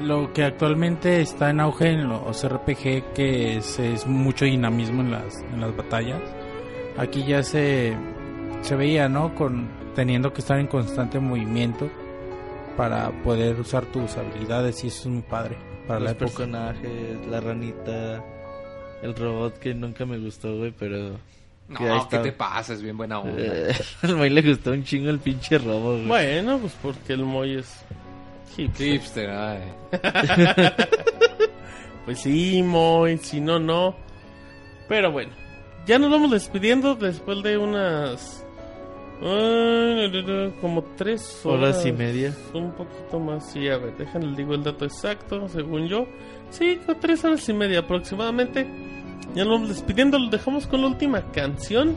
lo 0.00 0.32
que 0.32 0.44
actualmente 0.44 1.20
está 1.20 1.50
en 1.50 1.60
auge 1.60 1.90
en 1.90 2.08
los 2.08 2.46
RPG, 2.46 3.12
que 3.14 3.56
es, 3.58 3.78
es 3.78 4.06
mucho 4.06 4.44
dinamismo 4.44 5.02
en 5.02 5.10
las, 5.10 5.42
en 5.42 5.60
las 5.60 5.76
batallas. 5.76 6.20
Aquí 6.96 7.24
ya 7.24 7.42
se, 7.42 7.94
se 8.62 8.76
veía, 8.76 9.08
¿no? 9.08 9.34
Con, 9.34 9.68
teniendo 9.94 10.32
que 10.32 10.40
estar 10.40 10.58
en 10.58 10.66
constante 10.66 11.18
movimiento 11.18 11.88
para 12.76 13.10
poder 13.22 13.58
usar 13.60 13.84
tus 13.86 14.16
habilidades 14.16 14.82
y 14.84 14.88
eso 14.88 15.00
es 15.02 15.06
muy 15.06 15.22
padre 15.22 15.56
para 15.86 15.98
la 16.00 16.04
Los 16.06 16.12
época. 16.12 16.26
personajes, 16.36 17.26
la 17.28 17.40
ranita, 17.40 18.24
el 19.02 19.14
robot 19.14 19.58
que 19.58 19.74
nunca 19.74 20.04
me 20.06 20.18
gustó, 20.18 20.56
güey, 20.56 20.72
pero... 20.78 21.16
no, 21.68 21.78
que 22.08 22.16
¿qué 22.16 22.22
te 22.22 22.32
pasa? 22.32 22.74
Es 22.74 22.82
bien 22.82 22.96
buena 22.96 23.18
onda. 23.20 23.34
Eh, 23.42 23.72
al 24.02 24.16
Moy 24.16 24.30
le 24.30 24.42
gustó 24.42 24.72
un 24.72 24.84
chingo 24.84 25.10
el 25.10 25.18
pinche 25.18 25.58
robot, 25.58 25.96
güey. 25.96 26.06
Bueno, 26.06 26.58
pues 26.58 26.74
porque 26.82 27.12
el 27.14 27.24
Moy 27.24 27.56
es 27.56 27.82
hipster. 28.56 28.86
Hipster, 28.86 29.30
ay. 29.30 29.60
Pues 32.04 32.20
sí, 32.20 32.62
Moy, 32.62 33.18
si 33.18 33.40
no, 33.40 33.58
no. 33.60 33.94
Pero 34.88 35.12
bueno, 35.12 35.32
ya 35.90 35.98
nos 35.98 36.08
vamos 36.08 36.30
despidiendo 36.30 36.94
después 36.94 37.42
de 37.42 37.58
unas. 37.58 38.46
ah, 39.22 40.06
como 40.60 40.84
tres 40.96 41.44
horas. 41.44 41.62
Horas 41.62 41.86
y 41.86 41.90
media. 41.90 42.32
Un 42.54 42.70
poquito 42.70 43.18
más, 43.18 43.50
sí, 43.50 43.66
a 43.68 43.76
ver, 43.76 43.96
déjenle 43.96 44.36
digo 44.36 44.54
el 44.54 44.62
dato 44.62 44.84
exacto, 44.84 45.48
según 45.48 45.88
yo. 45.88 46.06
Sí, 46.50 46.78
tres 47.00 47.24
horas 47.24 47.48
y 47.48 47.52
media 47.54 47.80
aproximadamente. 47.80 48.68
Ya 49.34 49.44
nos 49.44 49.54
vamos 49.54 49.68
despidiendo, 49.70 50.16
lo 50.16 50.30
dejamos 50.30 50.68
con 50.68 50.82
la 50.82 50.86
última 50.86 51.22
canción. 51.32 51.96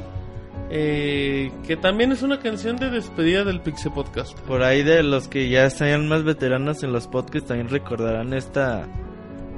eh, 0.72 1.52
que 1.68 1.78
también 1.78 2.12
es 2.12 2.24
una 2.24 2.40
canción 2.40 2.78
de 2.78 2.90
despedida 2.90 3.44
del 3.44 3.62
Pixie 3.62 3.92
Podcast. 3.92 4.36
Por 4.40 4.64
ahí 4.64 4.82
de 4.82 5.04
los 5.04 5.28
que 5.28 5.50
ya 5.50 5.66
están 5.66 6.08
más 6.08 6.24
veteranos 6.24 6.82
en 6.82 6.92
los 6.94 7.06
podcasts 7.08 7.48
también 7.50 7.70
recordarán 7.70 8.34
esta 8.34 8.88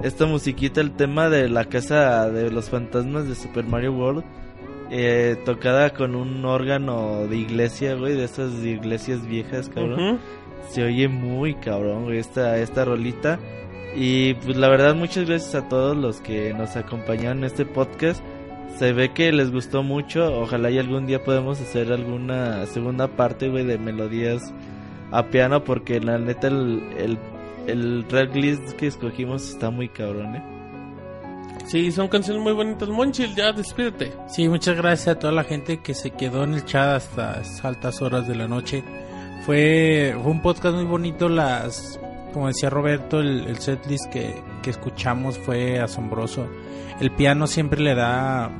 esta 0.05 0.27
musiquita, 0.27 0.81
el 0.81 0.91
tema 0.91 1.29
de 1.29 1.49
la 1.49 1.65
casa 1.65 2.29
de 2.29 2.51
los 2.51 2.69
fantasmas 2.69 3.27
de 3.27 3.33
Super 3.33 3.65
Mario 3.65 3.93
World, 3.93 4.23
eh, 4.91 5.35
tocada 5.45 5.93
con 5.93 6.15
un 6.15 6.45
órgano 6.45 7.25
de 7.27 7.37
iglesia, 7.37 7.95
güey, 7.95 8.15
de 8.15 8.25
esas 8.25 8.53
iglesias 8.63 9.25
viejas, 9.25 9.67
cabrón. 9.67 10.19
Se 10.69 10.83
oye 10.83 11.07
muy 11.07 11.55
cabrón, 11.55 12.03
güey, 12.03 12.19
esta, 12.19 12.57
esta 12.59 12.85
rolita. 12.85 13.39
Y 13.95 14.35
pues 14.35 14.57
la 14.57 14.69
verdad, 14.69 14.93
muchas 14.93 15.25
gracias 15.25 15.55
a 15.55 15.67
todos 15.69 15.97
los 15.97 16.21
que 16.21 16.53
nos 16.53 16.75
acompañaron 16.75 17.39
en 17.39 17.43
este 17.45 17.65
podcast. 17.65 18.23
Se 18.77 18.93
ve 18.93 19.11
que 19.11 19.31
les 19.31 19.51
gustó 19.51 19.81
mucho. 19.81 20.39
Ojalá 20.39 20.69
y 20.69 20.77
algún 20.77 21.07
día 21.07 21.23
podamos 21.23 21.59
hacer 21.61 21.91
alguna 21.91 22.65
segunda 22.67 23.07
parte, 23.07 23.49
güey, 23.49 23.65
de 23.65 23.79
melodías 23.79 24.53
a 25.11 25.27
piano. 25.27 25.63
Porque 25.63 25.99
la 25.99 26.17
neta, 26.17 26.47
el, 26.47 26.83
el, 26.97 27.17
el 27.67 28.05
track 28.07 28.35
list 28.35 28.71
que 28.73 28.87
escogimos 28.87 29.49
está 29.49 29.69
muy 29.69 29.89
cabrón, 29.89 30.35
eh. 30.35 30.43
Sí, 31.65 31.91
son 31.91 32.07
canciones 32.07 32.43
muy 32.43 32.53
bonitas. 32.53 32.87
Monchil, 32.89 33.33
ya 33.35 33.51
despídete. 33.51 34.13
Sí, 34.27 34.47
muchas 34.47 34.77
gracias 34.77 35.15
a 35.15 35.19
toda 35.19 35.33
la 35.33 35.43
gente 35.43 35.81
que 35.81 35.95
se 35.95 36.11
quedó 36.11 36.43
en 36.43 36.53
el 36.53 36.65
chat 36.65 36.97
hasta 36.97 37.41
altas 37.63 38.01
horas 38.01 38.27
de 38.27 38.35
la 38.35 38.47
noche. 38.47 38.83
Fue, 39.45 40.15
fue 40.21 40.31
un 40.31 40.41
podcast 40.41 40.75
muy 40.75 40.85
bonito, 40.85 41.27
las 41.27 41.99
como 42.33 42.47
decía 42.47 42.69
Roberto, 42.69 43.21
el, 43.21 43.47
el 43.47 43.59
setlist 43.59 44.11
que, 44.11 44.35
que 44.61 44.69
escuchamos 44.69 45.37
fue 45.37 45.79
asombroso. 45.79 46.47
El 46.99 47.11
piano 47.11 47.47
siempre 47.47 47.79
le 47.79 47.95
da 47.95 48.51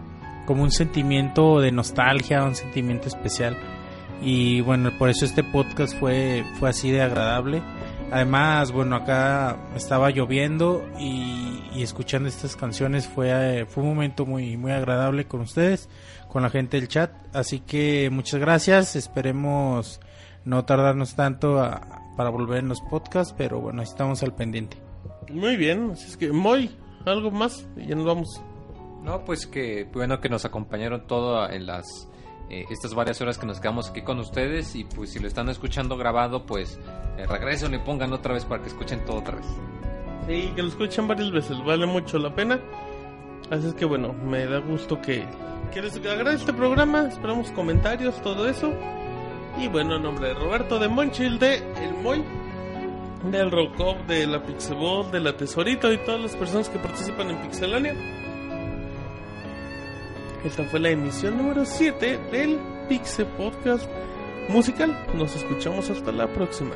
como 0.45 0.64
un 0.64 0.72
sentimiento 0.72 1.59
de 1.59 1.72
nostalgia, 1.72 2.43
un 2.43 2.56
sentimiento 2.56 3.08
especial. 3.08 3.58
Y 4.22 4.61
bueno, 4.61 4.92
por 4.98 5.09
eso 5.09 5.25
este 5.25 5.43
podcast 5.43 5.98
fue, 6.00 6.45
fue 6.59 6.69
así 6.69 6.90
de 6.90 7.01
agradable. 7.01 7.61
Además, 8.11 8.72
bueno, 8.72 8.95
acá 8.95 9.58
estaba 9.75 10.09
lloviendo 10.11 10.88
y, 11.00 11.61
y 11.74 11.84
escuchando 11.84 12.30
estas 12.30 12.56
canciones 12.56 13.08
fue, 13.08 13.30
eh, 13.61 13.66
fue 13.66 13.84
un 13.84 13.90
momento 13.90 14.25
muy, 14.25 14.56
muy 14.58 14.72
agradable 14.72 15.25
con 15.25 15.42
ustedes, 15.42 15.90
con 16.30 16.43
la 16.43 16.50
gente 16.50 16.77
del 16.80 16.88
chat. 16.88 17.11
Así 17.34 17.59
que 17.59 18.09
muchas 18.11 18.40
gracias. 18.40 18.95
Esperemos 18.95 20.00
no 20.45 20.64
tardarnos 20.66 21.16
tanto 21.16 21.59
a- 21.59 22.01
para 22.16 22.30
volver 22.30 22.59
en 22.59 22.69
los 22.69 22.80
podcasts, 22.82 23.34
pero 23.38 23.59
bueno, 23.59 23.82
ahí 23.82 23.88
estamos 23.88 24.24
al 24.24 24.34
pendiente. 24.34 24.77
Muy 25.30 25.58
bien, 25.58 25.90
así 25.92 26.06
es 26.08 26.16
que, 26.16 26.32
Moy, 26.32 26.74
algo 27.06 27.32
más 27.32 27.67
y 27.75 27.88
ya 27.88 27.95
nos 27.95 28.06
vamos. 28.06 28.42
No, 29.03 29.25
pues 29.25 29.45
que 29.48 29.90
bueno 29.93 30.22
que 30.22 30.30
nos 30.30 30.45
acompañaron 30.45 31.06
todo 31.08 31.50
en 31.50 31.66
las 31.66 32.08
eh, 32.49 32.65
estas 32.69 32.93
varias 32.93 33.19
horas 33.22 33.38
que 33.38 33.45
nos 33.45 33.59
quedamos 33.59 33.90
aquí 33.90 34.01
con 34.01 34.19
ustedes 34.19 34.75
y 34.75 34.83
pues 34.83 35.11
si 35.11 35.19
lo 35.19 35.27
están 35.27 35.49
escuchando 35.49 35.98
grabado, 35.98 36.45
pues 36.45 36.80
eh, 37.17 37.25
regresen 37.25 37.74
y 37.74 37.80
pongan 37.80 38.14
otra 38.14 38.33
vez 38.33 38.45
para 38.45 38.61
que 38.61 38.69
escuchen 38.69 39.03
todo 39.06 39.17
otra 39.17 39.38
vez. 39.38 39.45
Sí, 40.27 40.51
que 40.56 40.61
lo 40.61 40.69
escuchen 40.69 41.07
varias 41.07 41.32
veces, 41.32 41.57
vale 41.64 41.85
mucho 41.85 42.17
la 42.17 42.33
pena. 42.33 42.59
Así 43.49 43.67
es 43.67 43.74
que 43.74 43.85
bueno, 43.85 44.14
me 44.14 44.45
da 44.45 44.59
gusto 44.59 45.01
que, 45.01 45.25
que 45.74 45.82
les 45.82 45.95
agrade 45.98 46.35
este 46.35 46.53
programa. 46.53 47.07
Esperamos 47.07 47.51
comentarios, 47.51 48.22
todo 48.22 48.48
eso. 48.48 48.74
Y 49.59 49.67
bueno, 49.67 49.95
en 49.95 50.03
nombre 50.03 50.30
de 50.30 50.33
Roberto 50.33 50.80
de 50.80 50.88
Monchil, 50.88 51.40
de 51.40 51.57
El 51.57 51.93
Moy, 52.01 52.24
del 53.32 53.51
Rocop, 53.51 54.06
de 54.07 54.27
la 54.27 54.43
Pixelbot, 54.43 55.11
de 55.11 55.19
la 55.19 55.38
Tesorito 55.38 55.91
y 55.91 55.98
todas 55.99 56.22
las 56.22 56.35
personas 56.35 56.69
que 56.69 56.80
participan 56.80 57.30
en 57.30 57.38
Pixelania. 57.38 57.95
Esta 60.45 60.64
fue 60.65 60.80
la 60.80 60.91
emisión 60.91 61.38
número 61.38 61.65
7 61.65 62.19
del 62.32 62.59
Pixel 62.88 63.25
Podcast 63.35 63.90
musical. 64.48 64.95
Nos 65.15 65.35
escuchamos 65.35 65.90
hasta 65.90 66.11
la 66.11 66.32
próxima. 66.32 66.75